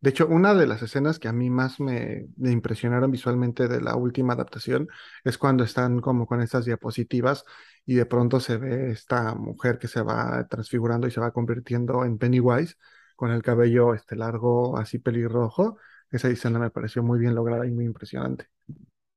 De 0.00 0.10
hecho, 0.10 0.26
una 0.28 0.54
de 0.54 0.66
las 0.66 0.82
escenas 0.82 1.18
que 1.18 1.28
a 1.28 1.32
mí 1.32 1.50
más 1.50 1.78
me, 1.78 2.26
me 2.36 2.50
impresionaron 2.52 3.10
visualmente 3.10 3.68
de 3.68 3.82
la 3.82 3.96
última 3.96 4.32
adaptación 4.32 4.88
es 5.24 5.36
cuando 5.36 5.62
están 5.64 6.00
como 6.00 6.26
con 6.26 6.40
estas 6.40 6.64
diapositivas 6.64 7.44
y 7.84 7.94
de 7.96 8.06
pronto 8.06 8.40
se 8.40 8.56
ve 8.56 8.90
esta 8.92 9.34
mujer 9.34 9.78
que 9.78 9.88
se 9.88 10.00
va 10.02 10.46
transfigurando 10.48 11.06
y 11.06 11.10
se 11.10 11.20
va 11.20 11.32
convirtiendo 11.32 12.04
en 12.04 12.16
Pennywise 12.18 12.76
con 13.14 13.30
el 13.30 13.42
cabello 13.42 13.94
este 13.94 14.16
largo, 14.16 14.78
así 14.78 14.98
pelirrojo. 14.98 15.76
Esa 16.10 16.28
escena 16.28 16.58
me 16.58 16.70
pareció 16.70 17.02
muy 17.02 17.18
bien 17.18 17.34
lograda 17.34 17.66
y 17.66 17.70
muy 17.70 17.84
impresionante. 17.84 18.46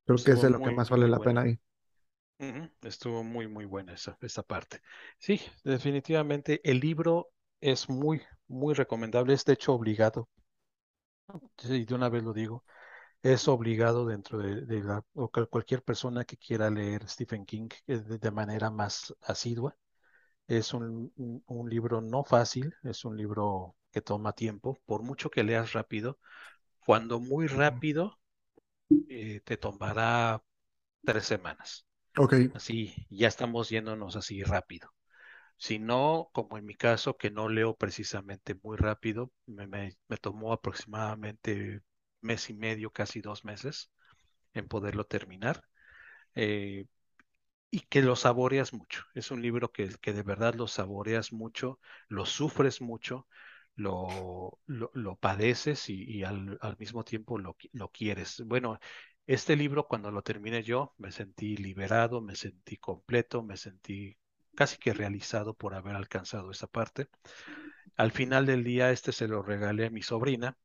Creo 0.06 0.18
que 0.18 0.32
es 0.32 0.42
de 0.42 0.50
lo 0.50 0.60
que 0.60 0.72
más 0.72 0.90
vale 0.90 1.08
la 1.08 1.20
pena 1.20 1.42
ahí. 1.42 1.60
Estuvo 2.82 3.24
muy, 3.24 3.48
muy 3.48 3.64
buena 3.66 3.94
esa, 3.94 4.18
esa 4.22 4.44
parte. 4.44 4.82
Sí, 5.18 5.40
definitivamente 5.64 6.60
el 6.70 6.82
libro 6.82 7.30
es 7.62 7.90
muy, 7.90 8.22
muy 8.48 8.74
recomendable. 8.74 9.34
Es 9.34 9.46
de 9.46 9.54
hecho 9.54 9.74
obligado. 9.74 10.28
Sí, 11.58 11.86
de 11.86 11.94
una 11.96 12.10
vez 12.10 12.24
lo 12.24 12.34
digo. 12.34 12.64
Es 13.24 13.48
obligado 13.50 14.06
dentro 14.08 14.40
de, 14.40 14.62
de 14.66 14.84
la, 14.84 15.04
cualquier 15.50 15.84
persona 15.84 16.26
que 16.26 16.38
quiera 16.38 16.70
leer 16.70 17.08
Stephen 17.10 17.46
King 17.46 17.70
eh, 17.88 18.00
de, 18.00 18.20
de 18.20 18.32
manera 18.32 18.70
más 18.72 19.16
asidua. 19.24 19.78
Es 20.48 20.74
un, 20.74 21.12
un, 21.18 21.44
un 21.48 21.70
libro 21.70 22.02
no 22.02 22.24
fácil, 22.26 22.74
es 22.84 23.06
un 23.06 23.18
libro 23.18 23.76
que 23.92 24.02
toma 24.02 24.34
tiempo, 24.34 24.80
por 24.86 25.04
mucho 25.04 25.30
que 25.32 25.44
leas 25.44 25.74
rápido. 25.74 26.20
Cuando 26.86 27.20
muy 27.20 27.48
rápido, 27.48 28.20
eh, 29.10 29.42
te 29.46 29.58
tomará 29.58 30.44
tres 31.06 31.26
semanas. 31.26 31.88
Ok. 32.18 32.34
Así, 32.52 32.96
ya 33.10 33.28
estamos 33.30 33.70
yéndonos 33.70 34.16
así 34.18 34.44
rápido. 34.44 34.92
Si 35.58 35.80
no, 35.80 36.30
como 36.34 36.58
en 36.58 36.66
mi 36.66 36.76
caso, 36.76 37.18
que 37.18 37.32
no 37.32 37.50
leo 37.50 37.76
precisamente 37.76 38.56
muy 38.64 38.78
rápido, 38.78 39.32
me, 39.46 39.68
me, 39.68 39.98
me 40.08 40.18
tomó 40.18 40.54
aproximadamente 40.54 41.82
mes 42.22 42.50
y 42.50 42.54
medio, 42.54 42.92
casi 42.92 43.22
dos 43.22 43.46
meses 43.46 43.92
en 44.54 44.68
poderlo 44.68 45.06
terminar. 45.06 45.64
Eh, 46.36 46.86
y 47.72 47.82
que 47.82 48.02
lo 48.02 48.16
saboreas 48.16 48.74
mucho. 48.74 49.04
Es 49.16 49.32
un 49.32 49.42
libro 49.42 49.72
que, 49.72 49.90
que 50.02 50.14
de 50.14 50.24
verdad 50.24 50.54
lo 50.56 50.68
saboreas 50.68 51.34
mucho, 51.34 51.80
lo 52.08 52.26
sufres 52.26 52.82
mucho, 52.82 53.28
lo, 53.76 54.60
lo, 54.68 54.92
lo 54.94 55.16
padeces 55.16 55.90
y, 55.90 56.04
y 56.04 56.24
al, 56.24 56.58
al, 56.62 56.78
mismo 56.78 57.04
tiempo 57.04 57.38
lo, 57.40 57.58
lo 57.74 57.90
quieres. 57.92 58.42
Bueno, 58.46 58.80
este 59.26 59.56
libro 59.56 59.88
cuando 59.88 60.12
lo 60.12 60.22
terminé 60.22 60.62
yo 60.64 60.94
me 60.98 61.12
sentí 61.12 61.58
liberado, 61.58 62.22
me 62.22 62.36
sentí 62.36 62.78
completo, 62.78 63.42
me 63.44 63.58
sentí 63.58 64.18
casi 64.56 64.78
que 64.78 64.94
realizado 64.94 65.54
por 65.56 65.74
haber 65.76 65.96
alcanzado 65.96 66.52
esa 66.52 66.68
parte. 66.68 67.08
Al 67.98 68.12
final 68.12 68.46
del 68.46 68.64
día 68.64 68.92
este 68.92 69.12
se 69.14 69.28
lo 69.28 69.42
regalé 69.44 69.88
a 69.88 69.90
mi 69.92 70.02
sobrina 70.04 70.58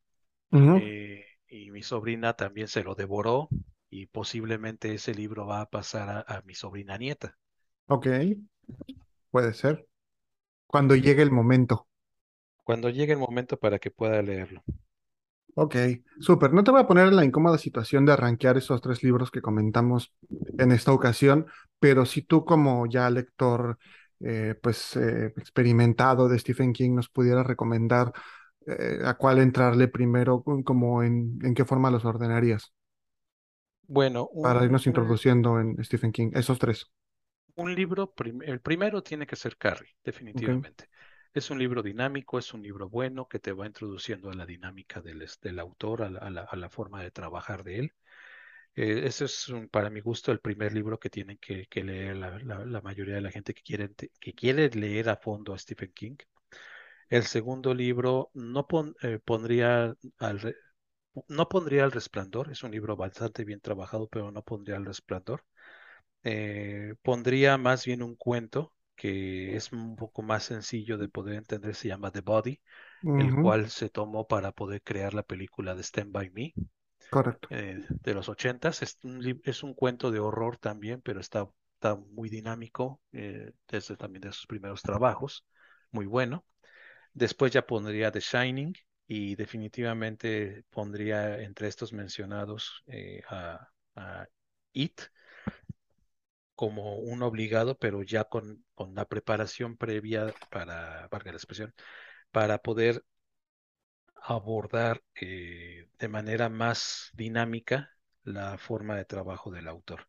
eh, 0.72 1.26
y 1.48 1.70
mi 1.72 1.82
sobrina 1.82 2.34
también 2.34 2.68
se 2.68 2.84
lo 2.84 2.94
devoró 2.96 3.52
y 3.90 4.06
posiblemente 4.06 4.94
ese 4.94 5.14
libro 5.14 5.46
va 5.46 5.62
a 5.62 5.70
pasar 5.70 6.10
a, 6.28 6.38
a 6.38 6.42
mi 6.42 6.54
sobrina 6.54 6.98
nieta. 6.98 7.38
Ok, 7.86 8.06
puede 9.30 9.54
ser. 9.54 9.86
Cuando 10.66 10.96
llegue 10.96 11.22
el 11.22 11.32
momento. 11.32 11.88
Cuando 12.62 12.88
llegue 12.88 13.14
el 13.14 13.18
momento 13.18 13.58
para 13.58 13.80
que 13.80 13.90
pueda 13.90 14.22
leerlo. 14.22 14.62
Ok, 15.60 15.74
súper. 16.20 16.52
No 16.52 16.62
te 16.62 16.70
voy 16.70 16.80
a 16.80 16.86
poner 16.86 17.08
en 17.08 17.16
la 17.16 17.24
incómoda 17.24 17.58
situación 17.58 18.06
de 18.06 18.12
arranquear 18.12 18.56
esos 18.56 18.80
tres 18.80 19.02
libros 19.02 19.30
que 19.30 19.42
comentamos 19.42 20.12
en 20.56 20.70
esta 20.72 20.92
ocasión, 20.92 21.46
pero 21.80 22.06
si 22.06 22.22
tú 22.22 22.44
como 22.44 22.86
ya 22.86 23.10
lector, 23.10 23.78
eh, 24.20 24.54
pues 24.62 24.94
eh, 24.96 25.32
experimentado 25.36 26.28
de 26.28 26.38
Stephen 26.38 26.72
King, 26.72 26.94
nos 26.94 27.08
pudieras 27.08 27.44
recomendar 27.46 28.12
eh, 28.66 29.00
a 29.04 29.14
cuál 29.14 29.38
entrarle 29.40 29.88
primero, 29.88 30.42
como 30.64 31.02
en, 31.02 31.38
en 31.42 31.54
qué 31.54 31.64
forma 31.64 31.90
los 31.90 32.04
ordenarías 32.04 32.72
Bueno, 33.88 34.28
para 34.40 34.64
un, 34.64 34.64
irnos 34.64 34.86
un, 34.88 34.88
introduciendo 34.88 35.60
en 35.60 35.82
Stephen 35.84 36.12
King, 36.12 36.30
esos 36.34 36.58
tres. 36.58 36.90
un 37.56 37.74
libro, 37.74 38.12
prim- 38.14 38.42
el 38.42 38.60
primero 38.62 39.02
tiene 39.02 39.26
que 39.26 39.36
ser 39.36 39.56
Carrie, 39.58 39.96
definitivamente. 40.04 40.88
Es 41.38 41.50
un 41.50 41.58
libro 41.58 41.82
dinámico, 41.82 42.38
es 42.38 42.52
un 42.54 42.62
libro 42.62 42.88
bueno 42.88 43.28
que 43.28 43.38
te 43.38 43.52
va 43.52 43.66
introduciendo 43.66 44.30
a 44.30 44.34
la 44.34 44.44
dinámica 44.46 45.00
del, 45.00 45.26
del 45.42 45.58
autor, 45.58 46.02
a 46.02 46.10
la, 46.10 46.18
a 46.20 46.30
la- 46.30 46.68
forma 46.70 47.02
de 47.02 47.10
trabajar 47.10 47.64
de 47.64 47.78
él. 47.78 47.92
Eh, 48.76 49.02
ese 49.06 49.26
es, 49.26 49.46
para 49.72 49.90
mi 49.90 50.00
gusto, 50.00 50.32
el 50.32 50.40
primer 50.40 50.72
libro 50.74 50.98
que 51.00 51.10
tienen 51.10 51.38
que, 51.38 51.66
que 51.68 51.84
leer 51.84 52.16
la, 52.16 52.38
mayoría 52.82 53.16
de 53.16 53.22
la 53.22 53.30
gente 53.32 53.54
que 53.54 53.62
que 54.20 54.34
quiere 54.34 54.70
leer 54.70 55.08
a 55.10 55.16
fondo 55.16 55.54
a 55.54 55.58
Stephen 55.58 55.92
King. 55.94 56.16
El 57.10 57.24
segundo 57.24 57.74
libro 57.74 58.30
no 58.34 58.66
eh, 59.02 59.18
pondría 59.24 59.94
al, 60.18 60.56
no 61.28 61.48
pondría 61.48 61.84
El 61.84 61.92
Resplandor, 61.92 62.50
es 62.52 62.62
un 62.64 62.72
libro 62.72 62.96
bastante 62.96 63.44
bien 63.44 63.60
trabajado, 63.60 64.08
pero 64.08 64.30
no 64.32 64.42
pondría 64.42 64.76
El 64.76 64.86
Resplandor. 64.86 65.44
Eh, 66.24 66.94
pondría 67.02 67.58
más 67.58 67.84
bien 67.86 68.02
un 68.02 68.16
cuento 68.16 68.74
que 68.98 69.56
es 69.56 69.72
un 69.72 69.96
poco 69.96 70.22
más 70.22 70.44
sencillo 70.44 70.98
de 70.98 71.08
poder 71.10 71.36
entender, 71.36 71.76
se 71.76 71.88
llama 71.88 72.12
The 72.12 72.22
Body, 72.22 72.60
el 73.16 73.36
cual 73.36 73.70
se 73.70 73.90
tomó 73.90 74.28
para 74.28 74.52
poder 74.52 74.82
crear 74.82 75.14
la 75.14 75.24
película 75.24 75.74
de 75.76 75.82
Stand 75.84 76.12
By 76.12 76.30
Me 76.32 76.56
Correcto. 77.10 77.50
eh, 77.50 77.84
de 77.88 78.14
los 78.14 78.28
ochentas. 78.28 78.82
Es 78.82 78.98
un, 79.02 79.40
es 79.44 79.62
un 79.62 79.74
cuento 79.74 80.10
de 80.10 80.20
horror 80.20 80.58
también, 80.58 81.00
pero 81.02 81.20
está, 81.20 81.48
está 81.74 81.96
muy 81.96 82.28
dinámico, 82.28 83.00
eh, 83.12 83.52
desde 83.68 83.96
también 83.96 84.22
de 84.22 84.32
sus 84.32 84.46
primeros 84.46 84.82
trabajos, 84.82 85.44
muy 85.90 86.06
bueno. 86.06 86.44
Después 87.12 87.52
ya 87.52 87.66
pondría 87.66 88.12
The 88.12 88.20
Shining 88.20 88.74
y 89.06 89.36
definitivamente 89.36 90.64
pondría 90.70 91.40
entre 91.42 91.68
estos 91.68 91.92
mencionados 91.92 92.82
eh, 92.86 93.22
a, 93.30 93.68
a 93.96 94.26
It 94.72 95.00
como 96.58 96.96
un 96.98 97.22
obligado, 97.22 97.78
pero 97.78 98.02
ya 98.02 98.24
con, 98.24 98.64
con 98.74 98.94
la 98.96 99.04
preparación 99.06 99.76
previa 99.76 100.34
para, 100.50 101.06
valga 101.08 101.30
la 101.32 101.38
expresión, 101.38 101.72
para 102.32 102.58
poder 102.58 103.04
abordar 104.22 105.02
eh, 105.20 105.88
de 105.98 106.08
manera 106.08 106.48
más 106.48 107.10
dinámica 107.14 107.90
la 108.24 108.58
forma 108.58 108.96
de 108.96 109.04
trabajo 109.04 109.50
del 109.50 109.68
autor. 109.68 110.08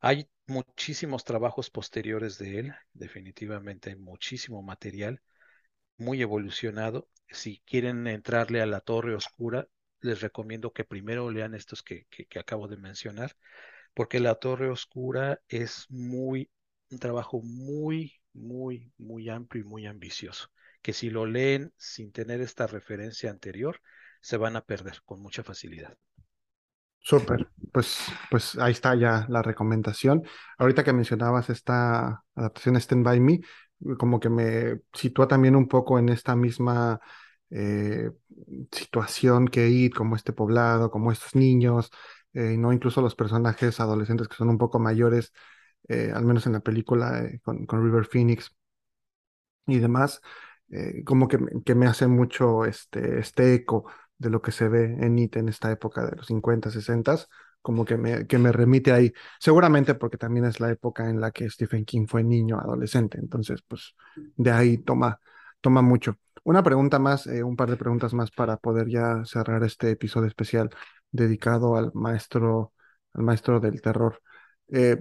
Hay 0.00 0.28
muchísimos 0.46 1.24
trabajos 1.24 1.70
posteriores 1.70 2.38
de 2.38 2.58
él, 2.60 2.74
definitivamente 2.92 3.90
hay 3.90 3.96
muchísimo 3.96 4.62
material 4.62 5.20
muy 5.98 6.22
evolucionado. 6.22 7.08
Si 7.30 7.62
quieren 7.66 8.06
entrarle 8.06 8.62
a 8.62 8.66
la 8.66 8.80
Torre 8.80 9.14
Oscura, 9.14 9.68
les 10.00 10.20
recomiendo 10.22 10.72
que 10.72 10.84
primero 10.84 11.30
lean 11.30 11.54
estos 11.54 11.82
que, 11.82 12.06
que, 12.10 12.26
que 12.26 12.38
acabo 12.38 12.68
de 12.68 12.76
mencionar, 12.78 13.36
porque 13.94 14.20
la 14.20 14.36
Torre 14.36 14.70
Oscura 14.70 15.40
es 15.48 15.86
muy, 15.88 16.50
un 16.90 16.98
trabajo 16.98 17.40
muy, 17.42 18.14
muy, 18.32 18.92
muy 18.98 19.28
amplio 19.28 19.64
y 19.64 19.66
muy 19.66 19.86
ambicioso, 19.86 20.48
que 20.82 20.92
si 20.92 21.10
lo 21.10 21.26
leen 21.26 21.72
sin 21.76 22.12
tener 22.12 22.40
esta 22.40 22.66
referencia 22.66 23.30
anterior, 23.30 23.80
se 24.20 24.36
van 24.36 24.56
a 24.56 24.64
perder 24.64 25.00
con 25.04 25.20
mucha 25.20 25.42
facilidad. 25.42 25.96
Súper, 27.02 27.48
pues, 27.72 27.98
pues 28.30 28.58
ahí 28.58 28.72
está 28.72 28.94
ya 28.94 29.26
la 29.30 29.42
recomendación. 29.42 30.22
Ahorita 30.58 30.84
que 30.84 30.92
mencionabas 30.92 31.48
esta 31.48 32.22
adaptación 32.34 32.76
Stand 32.76 33.04
By 33.04 33.20
Me, 33.20 33.40
como 33.98 34.20
que 34.20 34.28
me 34.28 34.80
sitúa 34.92 35.26
también 35.26 35.56
un 35.56 35.66
poco 35.66 35.98
en 35.98 36.10
esta 36.10 36.36
misma 36.36 37.00
eh, 37.48 38.10
situación 38.70 39.48
que 39.48 39.68
ir, 39.68 39.94
como 39.94 40.14
este 40.14 40.34
poblado, 40.34 40.90
como 40.90 41.10
estos 41.10 41.34
niños, 41.34 41.90
eh, 42.34 42.56
no 42.56 42.72
incluso 42.72 43.00
los 43.02 43.14
personajes 43.14 43.80
adolescentes 43.80 44.28
que 44.28 44.36
son 44.36 44.48
un 44.50 44.58
poco 44.58 44.78
mayores, 44.78 45.32
eh, 45.88 46.12
al 46.14 46.24
menos 46.24 46.46
en 46.46 46.52
la 46.54 46.60
película 46.60 47.20
eh, 47.24 47.40
con, 47.42 47.66
con 47.66 47.84
River 47.84 48.06
Phoenix 48.06 48.54
y 49.66 49.78
demás, 49.78 50.20
eh, 50.70 51.02
como 51.04 51.28
que, 51.28 51.38
que 51.64 51.74
me 51.74 51.86
hace 51.86 52.06
mucho 52.06 52.64
este, 52.64 53.18
este 53.18 53.54
eco 53.54 53.86
de 54.18 54.30
lo 54.30 54.42
que 54.42 54.52
se 54.52 54.68
ve 54.68 54.84
en 55.00 55.18
IT 55.18 55.38
en 55.40 55.48
esta 55.48 55.70
época 55.70 56.04
de 56.06 56.16
los 56.16 56.26
50, 56.26 56.70
60, 56.70 57.16
como 57.62 57.84
que 57.84 57.96
me, 57.96 58.26
que 58.26 58.38
me 58.38 58.52
remite 58.52 58.92
ahí, 58.92 59.12
seguramente 59.38 59.94
porque 59.94 60.16
también 60.18 60.46
es 60.46 60.60
la 60.60 60.70
época 60.70 61.08
en 61.08 61.20
la 61.20 61.30
que 61.30 61.48
Stephen 61.50 61.84
King 61.84 62.06
fue 62.06 62.22
niño, 62.24 62.58
adolescente, 62.58 63.18
entonces 63.18 63.62
pues 63.66 63.94
de 64.36 64.50
ahí 64.50 64.78
toma, 64.78 65.20
toma 65.60 65.82
mucho. 65.82 66.16
Una 66.42 66.62
pregunta 66.62 66.98
más, 66.98 67.26
un 67.26 67.54
par 67.56 67.68
de 67.70 67.76
preguntas 67.76 68.14
más 68.14 68.30
para 68.30 68.56
poder 68.56 68.88
ya 68.88 69.22
cerrar 69.26 69.62
este 69.62 69.90
episodio 69.90 70.26
especial 70.28 70.70
dedicado 71.12 71.76
al 71.76 71.92
maestro, 71.94 72.72
al 73.14 73.22
maestro 73.24 73.60
del 73.60 73.80
terror. 73.82 74.22
Eh, 74.68 74.98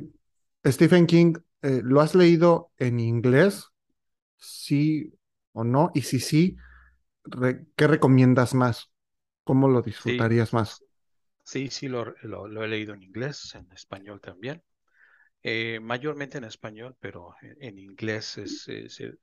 Stephen 0.66 1.06
King, 1.08 1.36
eh, 1.62 1.82
¿lo 1.84 2.02
has 2.02 2.16
leído 2.16 2.72
en 2.78 3.00
inglés? 3.00 3.66
sí 4.38 5.14
o 5.54 5.64
no, 5.64 5.92
y 5.94 6.02
si 6.04 6.20
sí, 6.20 6.58
re- 7.26 7.68
¿qué 7.78 7.88
recomiendas 7.88 8.54
más? 8.56 8.92
¿Cómo 9.46 9.70
lo 9.70 9.82
Sí, 9.92 10.28
disfrutarías 10.28 10.54
más? 10.54 10.84
sí, 11.44 11.70
sí, 11.70 11.88
lo, 11.88 12.06
lo, 12.24 12.48
lo 12.48 12.64
he 12.64 12.68
leído 12.68 12.94
en 12.94 13.04
inglés, 13.04 13.56
en 13.56 13.72
español 13.72 14.22
también. 14.22 14.64
Eh, 15.44 15.80
mayormente 15.82 16.38
en 16.40 16.46
español, 16.46 16.98
pero 17.00 17.36
en, 17.42 17.80
inglés 17.80 18.38
es, 18.40 18.68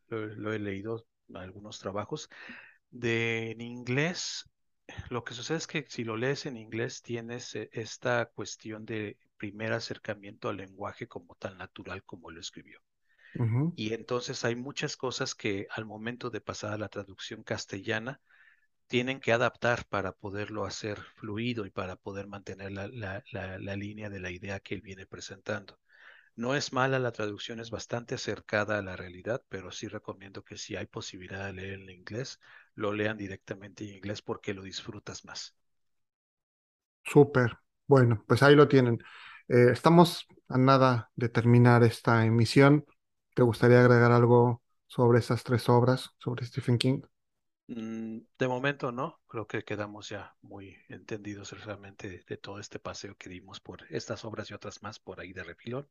lo, 0.09 0.53
he 0.55 0.59
leído 0.61 1.07
algunos 1.35 1.79
trabajos. 1.81 2.29
De 2.91 3.53
en 3.53 3.61
inglés, 3.63 4.47
lo 5.11 5.25
que 5.25 5.35
sucede 5.35 5.59
es 5.59 5.67
que 5.67 5.87
si 5.89 6.05
lo 6.05 6.17
lees 6.17 6.47
en 6.47 6.57
inglés 6.57 7.03
tienes 7.03 7.55
eh, 7.55 7.69
esta 7.73 8.27
cuestión 8.27 8.85
de 8.87 9.19
primer 9.37 9.73
acercamiento 9.73 10.49
al 10.49 10.59
lenguaje 10.59 11.09
como 11.09 11.35
tan 11.37 11.59
natural 11.59 12.05
como 12.05 12.31
lo 12.31 12.41
escribió. 12.41 12.81
Y 13.75 13.95
entonces 13.95 14.45
hay 14.45 14.57
muchas 14.57 14.97
cosas 14.97 15.35
que 15.35 15.67
al 15.71 15.87
momento 15.87 16.31
de 16.31 16.41
pasar 16.41 16.73
a 16.73 16.79
la 16.79 16.89
traducción 16.89 17.43
castellana 17.45 18.21
tienen 18.89 19.21
que 19.21 19.33
adaptar 19.33 19.87
para 19.89 20.13
poderlo 20.13 20.67
hacer 20.67 21.01
fluido 21.17 21.67
y 21.67 21.71
para 21.71 21.97
poder 21.97 22.29
mantener 22.29 22.73
la, 22.73 22.89
la 23.61 23.77
línea 23.77 24.11
de 24.11 24.21
la 24.21 24.31
idea 24.31 24.61
que 24.61 24.75
él 24.77 24.83
viene 24.83 25.07
presentando. 25.07 25.81
No 26.37 26.55
es 26.55 26.73
mala 26.73 26.99
la 27.01 27.13
traducción, 27.13 27.61
es 27.61 27.71
bastante 27.71 28.15
acercada 28.15 28.79
a 28.79 28.83
la 28.83 28.97
realidad, 28.97 29.43
pero 29.49 29.71
sí 29.73 29.89
recomiendo 29.89 30.45
que 30.45 30.57
si 30.59 30.77
hay 30.77 30.87
posibilidad 30.87 31.47
de 31.47 31.53
leer 31.55 31.75
en 31.81 31.91
inglés, 31.91 32.41
lo 32.77 32.93
lean 32.93 33.17
directamente 33.19 33.85
en 33.85 33.97
inglés 33.97 34.23
porque 34.23 34.55
lo 34.55 34.63
disfrutas 34.63 35.25
más. 35.25 35.57
Súper. 37.05 37.59
Bueno, 37.87 38.25
pues 38.27 38.43
ahí 38.43 38.55
lo 38.55 38.69
tienen. 38.69 38.99
Eh, 39.49 39.69
estamos 39.73 40.27
a 40.49 40.59
nada 40.59 41.11
de 41.17 41.29
terminar 41.29 41.83
esta 41.85 42.25
emisión. 42.27 42.85
¿Te 43.35 43.43
gustaría 43.43 43.81
agregar 43.81 44.13
algo 44.13 44.63
sobre 44.87 45.19
esas 45.21 45.45
tres 45.45 45.69
obras, 45.69 46.11
sobre 46.19 46.45
Stephen 46.47 46.79
King? 46.79 47.03
Mm, 47.69 48.19
de 48.39 48.49
momento 48.49 48.93
no, 48.93 49.21
creo 49.27 49.47
que 49.47 49.65
quedamos 49.65 50.09
ya 50.09 50.37
muy 50.43 50.77
entendidos 50.89 51.53
realmente 51.65 52.25
de 52.29 52.37
todo 52.37 52.61
este 52.61 52.79
paseo 52.79 53.17
que 53.17 53.29
dimos 53.29 53.61
por 53.61 53.85
estas 53.91 54.25
obras 54.25 54.51
y 54.51 54.55
otras 54.55 54.83
más 54.83 54.99
por 55.01 55.21
ahí 55.21 55.33
de 55.33 55.43
refilón. 55.45 55.89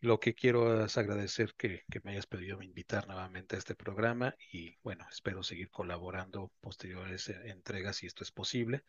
Lo 0.00 0.20
que 0.20 0.34
quiero 0.34 0.84
es 0.84 0.96
agradecer 0.96 1.54
que, 1.56 1.82
me 2.04 2.12
hayas 2.12 2.26
pedido 2.26 2.62
invitar 2.62 3.08
nuevamente 3.08 3.56
a 3.56 3.58
este 3.58 3.74
programa 3.74 4.34
y 4.52 4.76
bueno, 4.82 5.04
espero 5.10 5.42
seguir 5.42 5.70
colaborando 5.70 6.52
posteriores 6.60 7.28
eh, 7.28 7.50
entregas 7.50 7.96
si 7.96 8.06
esto 8.06 8.22
es 8.22 8.30
posible. 8.30 8.84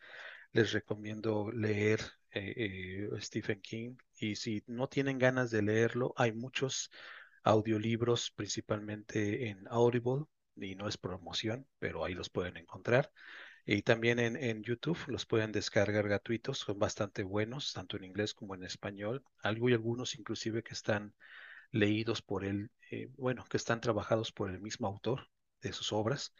Les 0.52 0.72
recomiendo 0.72 1.50
leer 1.50 2.00
eh, 2.30 2.54
eh, 2.56 3.20
Stephen 3.20 3.60
King 3.60 3.96
y 4.20 4.36
si 4.36 4.62
no 4.68 4.88
tienen 4.88 5.18
ganas 5.18 5.50
de 5.50 5.62
leerlo, 5.62 6.14
hay 6.16 6.32
muchos 6.32 6.90
audiolibros 7.42 8.30
principalmente 8.30 9.48
en 9.48 9.66
Audible 9.68 10.26
y 10.56 10.76
no 10.76 10.86
es 10.88 10.96
promoción, 10.96 11.66
pero 11.80 12.04
ahí 12.04 12.14
los 12.14 12.30
pueden 12.30 12.56
encontrar. 12.56 13.10
Y 13.66 13.82
también 13.82 14.18
en, 14.18 14.62
YouTube 14.62 14.98
los 15.06 15.26
pueden 15.26 15.52
descargar 15.52 16.04
gratuitos, 16.04 16.58
son 16.58 16.78
bastante 16.78 17.22
buenos, 17.22 17.72
tanto 17.72 17.96
en 17.96 18.04
inglés 18.04 18.34
como 18.34 18.54
en 18.54 18.64
español. 18.64 19.24
Algo 19.42 19.68
y 19.68 19.74
algunos 19.74 20.18
inclusive 20.18 20.62
que 20.62 20.74
están 20.74 21.14
leídos 21.70 22.22
por 22.22 22.44
él, 22.44 22.70
eh, 22.90 23.10
bueno, 23.16 23.44
que 23.48 23.56
están 23.56 23.80
trabajados 23.80 24.32
por 24.32 24.50
el 24.50 24.60
mismo 24.60 24.88
autor 24.88 25.28
de 25.62 25.72
sus 25.72 25.92
obras. 25.92 26.34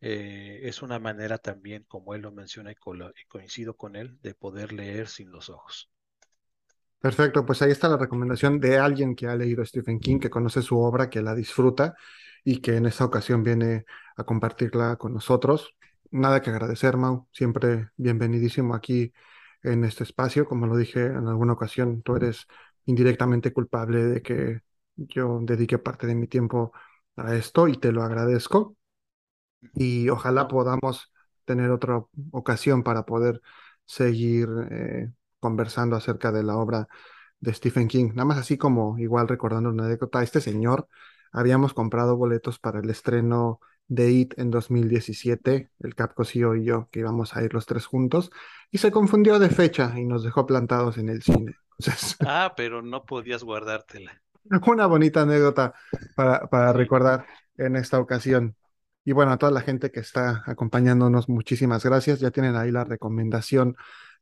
Eh, 0.00 0.60
es 0.64 0.82
una 0.82 0.98
manera 0.98 1.38
también, 1.38 1.84
como 1.84 2.14
él 2.14 2.22
lo 2.22 2.32
menciona 2.32 2.72
y, 2.72 2.74
y 2.74 3.24
coincido 3.26 3.76
con 3.76 3.96
él, 3.96 4.18
de 4.20 4.34
poder 4.34 4.72
leer 4.72 5.08
sin 5.08 5.30
los 5.30 5.48
ojos. 5.48 5.90
Perfecto, 7.04 7.44
pues 7.44 7.60
ahí 7.60 7.70
está 7.70 7.88
la 7.88 7.98
recomendación 7.98 8.58
de 8.58 8.78
alguien 8.78 9.14
que 9.14 9.26
ha 9.26 9.36
leído 9.36 9.62
Stephen 9.64 10.00
King, 10.00 10.18
que 10.18 10.30
conoce 10.30 10.62
su 10.62 10.78
obra, 10.78 11.10
que 11.10 11.20
la 11.20 11.34
disfruta 11.34 11.94
y 12.42 12.62
que 12.62 12.76
en 12.76 12.86
esta 12.86 13.04
ocasión 13.04 13.42
viene 13.42 13.84
a 14.16 14.24
compartirla 14.24 14.96
con 14.96 15.12
nosotros. 15.12 15.74
Nada 16.14 16.40
que 16.42 16.50
agradecer, 16.50 16.96
Mau, 16.96 17.26
siempre 17.32 17.90
bienvenidísimo 17.96 18.76
aquí 18.76 19.12
en 19.64 19.82
este 19.84 20.04
espacio. 20.04 20.46
Como 20.46 20.66
lo 20.68 20.76
dije 20.76 21.06
en 21.06 21.26
alguna 21.26 21.54
ocasión, 21.54 22.02
tú 22.02 22.14
eres 22.14 22.46
indirectamente 22.86 23.52
culpable 23.52 24.04
de 24.04 24.22
que 24.22 24.60
yo 24.94 25.40
dedique 25.42 25.78
parte 25.78 26.06
de 26.06 26.14
mi 26.14 26.28
tiempo 26.28 26.72
a 27.16 27.34
esto 27.34 27.66
y 27.66 27.76
te 27.78 27.90
lo 27.90 28.04
agradezco. 28.04 28.76
Y 29.74 30.08
ojalá 30.08 30.46
podamos 30.48 31.12
tener 31.44 31.70
otra 31.72 32.04
ocasión 32.30 32.84
para 32.84 33.04
poder 33.04 33.42
seguir 33.84 34.48
eh, 34.70 35.10
conversando 35.40 35.96
acerca 35.96 36.30
de 36.30 36.44
la 36.44 36.56
obra 36.56 36.86
de 37.40 37.54
Stephen 37.54 37.88
King. 37.88 38.10
Nada 38.14 38.24
más 38.26 38.38
así 38.38 38.56
como 38.56 38.98
igual 38.98 39.26
recordando 39.26 39.70
una 39.70 39.86
anécdota, 39.86 40.22
este 40.22 40.40
señor 40.40 40.88
habíamos 41.32 41.74
comprado 41.74 42.16
boletos 42.16 42.60
para 42.60 42.78
el 42.78 42.88
estreno 42.90 43.58
de 43.88 44.10
It 44.10 44.38
en 44.38 44.50
2017, 44.50 45.70
el 45.80 45.94
Capcosio 45.94 46.54
y 46.54 46.64
yo, 46.64 46.88
que 46.90 47.00
íbamos 47.00 47.36
a 47.36 47.42
ir 47.42 47.52
los 47.52 47.66
tres 47.66 47.86
juntos, 47.86 48.30
y 48.70 48.78
se 48.78 48.90
confundió 48.90 49.38
de 49.38 49.50
fecha 49.50 49.92
y 49.96 50.04
nos 50.04 50.24
dejó 50.24 50.46
plantados 50.46 50.98
en 50.98 51.08
el 51.08 51.22
cine. 51.22 51.56
ah, 52.26 52.54
pero 52.56 52.82
no 52.82 53.04
podías 53.04 53.42
guardártela. 53.42 54.20
Una 54.66 54.86
bonita 54.86 55.22
anécdota 55.22 55.74
para, 56.14 56.46
para 56.48 56.72
recordar 56.72 57.26
en 57.56 57.76
esta 57.76 57.98
ocasión. 57.98 58.56
Y 59.04 59.12
bueno, 59.12 59.32
a 59.32 59.38
toda 59.38 59.52
la 59.52 59.60
gente 59.60 59.90
que 59.90 60.00
está 60.00 60.42
acompañándonos, 60.46 61.28
muchísimas 61.28 61.84
gracias. 61.84 62.20
Ya 62.20 62.30
tienen 62.30 62.56
ahí 62.56 62.70
la 62.70 62.84
recomendación 62.84 63.76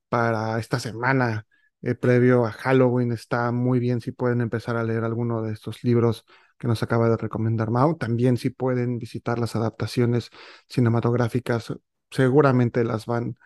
para 0.08 0.58
esta 0.58 0.78
semana 0.80 1.46
eh, 1.82 1.94
previo 1.94 2.44
a 2.46 2.52
Halloween. 2.52 3.12
Está 3.12 3.52
muy 3.52 3.78
bien 3.78 4.00
si 4.00 4.12
pueden 4.12 4.40
empezar 4.40 4.76
a 4.76 4.84
leer 4.84 5.04
alguno 5.04 5.42
de 5.42 5.52
estos 5.52 5.84
libros 5.84 6.24
que 6.62 6.68
nos 6.68 6.80
acaba 6.84 7.08
de 7.08 7.16
recomendar 7.16 7.72
Mao. 7.72 7.96
También 7.96 8.36
si 8.36 8.48
pueden 8.48 9.00
visitar 9.00 9.36
las 9.40 9.56
adaptaciones 9.56 10.30
cinematográficas, 10.68 11.74
seguramente 12.08 12.84
las 12.84 13.04
van 13.04 13.36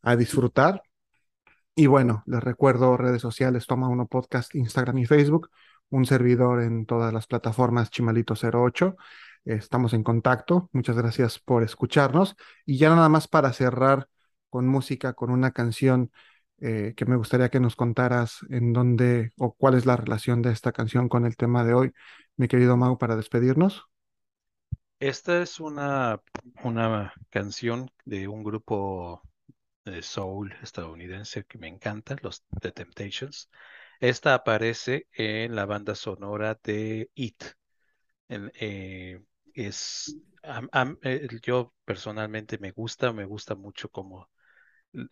a 0.00 0.16
disfrutar. 0.16 0.82
Y 1.74 1.86
bueno, 1.86 2.22
les 2.24 2.42
recuerdo 2.42 2.96
redes 2.96 3.20
sociales, 3.20 3.66
Toma 3.66 3.88
Uno 3.88 4.06
Podcast, 4.06 4.54
Instagram 4.54 4.96
y 4.96 5.04
Facebook, 5.04 5.50
un 5.90 6.06
servidor 6.06 6.62
en 6.62 6.86
todas 6.86 7.12
las 7.12 7.26
plataformas 7.26 7.90
Chimalito08. 7.90 8.96
Estamos 9.44 9.92
en 9.92 10.02
contacto. 10.02 10.70
Muchas 10.72 10.96
gracias 10.96 11.38
por 11.40 11.62
escucharnos. 11.62 12.36
Y 12.64 12.78
ya 12.78 12.88
nada 12.88 13.10
más 13.10 13.28
para 13.28 13.52
cerrar 13.52 14.08
con 14.48 14.66
música, 14.66 15.12
con 15.12 15.30
una 15.30 15.50
canción 15.50 16.10
eh, 16.64 16.94
que 16.96 17.06
me 17.06 17.16
gustaría 17.16 17.48
que 17.50 17.58
nos 17.58 17.74
contaras 17.74 18.38
en 18.48 18.72
dónde 18.72 19.32
o 19.36 19.52
cuál 19.52 19.74
es 19.74 19.84
la 19.84 19.96
relación 19.96 20.42
de 20.42 20.52
esta 20.52 20.70
canción 20.70 21.08
con 21.08 21.26
el 21.26 21.36
tema 21.36 21.64
de 21.64 21.74
hoy, 21.74 21.92
mi 22.36 22.46
querido 22.48 22.76
Mau, 22.76 22.98
para 22.98 23.16
despedirnos. 23.16 23.84
Esta 25.00 25.42
es 25.42 25.58
una, 25.60 26.20
una 26.64 27.12
canción 27.30 27.90
de 28.04 28.28
un 28.28 28.44
grupo 28.44 29.20
de 29.84 30.02
soul 30.02 30.54
estadounidense 30.62 31.44
que 31.44 31.58
me 31.58 31.68
encanta, 31.68 32.16
los 32.22 32.44
The 32.60 32.72
Temptations. 32.72 33.50
Esta 34.00 34.34
aparece 34.34 35.08
en 35.12 35.56
la 35.56 35.66
banda 35.66 35.94
sonora 35.94 36.58
de 36.62 37.10
It. 37.14 37.42
Eh, 38.28 39.20
es, 39.54 40.16
eh, 41.02 41.28
yo 41.42 41.74
personalmente 41.84 42.58
me 42.58 42.72
gusta, 42.72 43.12
me 43.12 43.24
gusta 43.24 43.54
mucho 43.54 43.90
como 43.90 44.30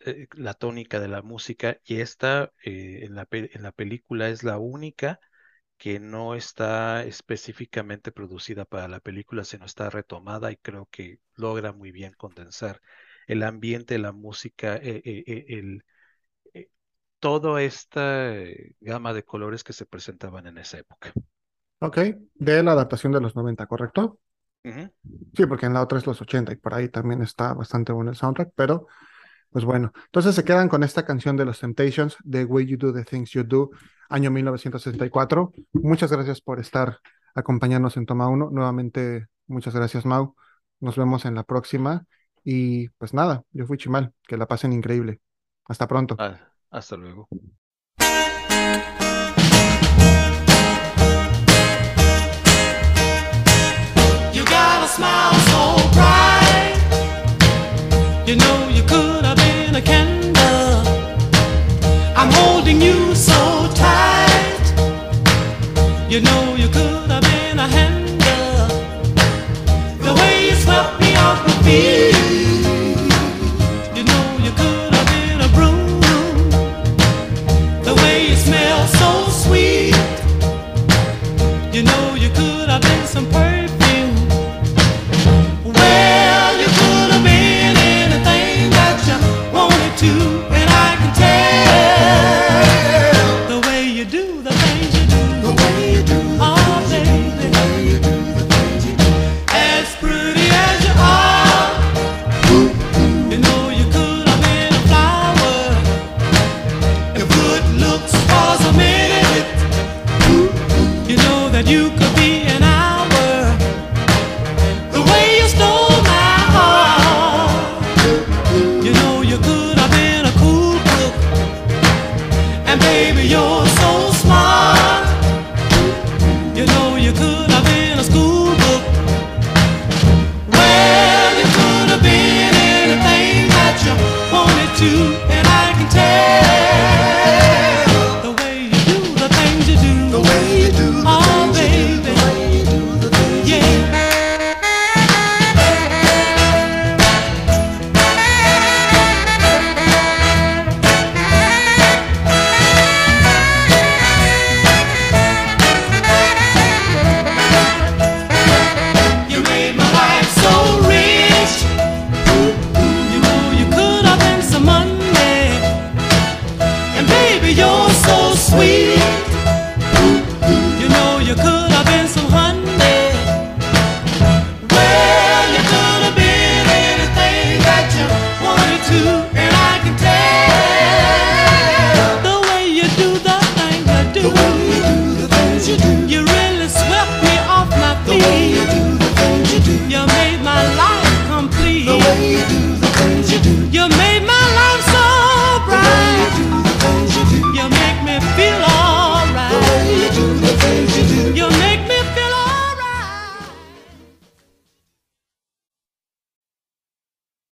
eh, 0.05 0.27
la 0.35 0.53
tónica 0.53 0.99
de 0.99 1.07
la 1.09 1.21
música 1.21 1.79
y 1.85 2.01
esta 2.01 2.53
en, 2.63 3.15
la, 3.15 3.27
en 3.31 3.63
la 3.63 3.71
película 3.71 4.29
es 4.29 4.43
la 4.43 4.57
única 4.59 5.19
que 5.81 5.99
no 5.99 6.35
está 6.35 7.03
específicamente 7.05 8.11
producida 8.11 8.65
para 8.65 8.87
la 8.87 8.99
película, 8.99 9.43
sino 9.43 9.65
está 9.65 9.89
retomada 9.89 10.51
y 10.51 10.57
creo 10.57 10.87
que 10.91 11.17
logra 11.33 11.73
muy 11.73 11.91
bien 11.91 12.13
condensar 12.13 12.83
el 13.25 13.41
ambiente, 13.41 13.97
la 13.97 14.11
música, 14.11 14.75
eh, 14.75 15.01
el, 15.47 15.83
toda 17.19 17.63
esta 17.63 18.31
gama 18.79 19.11
de 19.13 19.25
colores 19.25 19.63
que 19.63 19.73
se 19.73 19.87
presentaban 19.87 20.45
en 20.45 20.59
esa 20.59 20.77
época. 20.77 21.11
Ok, 21.79 21.97
de 22.35 22.61
la 22.61 22.73
adaptación 22.73 23.11
de 23.11 23.21
los 23.21 23.35
90, 23.35 23.65
¿correcto? 23.65 24.19
Sí, 25.35 25.47
porque 25.47 25.65
en 25.65 25.73
la 25.73 25.81
otra 25.81 25.97
es 25.97 26.05
los 26.05 26.21
80 26.21 26.53
y 26.53 26.57
por 26.57 26.75
ahí 26.75 26.89
también 26.89 27.23
está 27.23 27.55
bastante 27.55 27.91
bueno 27.91 28.11
el 28.11 28.17
soundtrack, 28.17 28.51
pero 28.53 28.85
pues 29.51 29.65
bueno, 29.65 29.91
entonces 30.05 30.33
se 30.33 30.45
quedan 30.45 30.69
con 30.69 30.81
esta 30.83 31.05
canción 31.05 31.35
de 31.35 31.43
los 31.43 31.59
Temptations, 31.59 32.17
The 32.29 32.45
Way 32.45 32.67
You 32.67 32.77
Do 32.77 32.93
the 32.93 33.03
Things 33.03 33.31
You 33.31 33.43
Do, 33.43 33.71
año 34.09 34.31
1964. 34.31 35.51
Muchas 35.73 36.11
gracias 36.11 36.39
por 36.39 36.59
estar 36.59 36.99
acompañándonos 37.35 37.97
en 37.97 38.05
Toma 38.05 38.29
1. 38.29 38.49
Nuevamente, 38.51 39.27
muchas 39.47 39.75
gracias, 39.75 40.05
Mau. 40.05 40.35
Nos 40.79 40.95
vemos 40.95 41.25
en 41.25 41.35
la 41.35 41.43
próxima. 41.43 42.05
Y 42.43 42.87
pues 42.91 43.13
nada, 43.13 43.43
yo 43.51 43.65
fui 43.65 43.77
Chimal. 43.77 44.13
Que 44.23 44.37
la 44.37 44.47
pasen 44.47 44.71
increíble. 44.71 45.19
Hasta 45.67 45.85
pronto. 45.85 46.15
Ah, 46.17 46.39
hasta 46.69 46.95
luego. 46.95 47.27
You 54.33 54.45
got 54.45 54.83
a 54.83 54.87
smile 54.87 55.30
loving 62.71 62.81
you. 62.81 63.30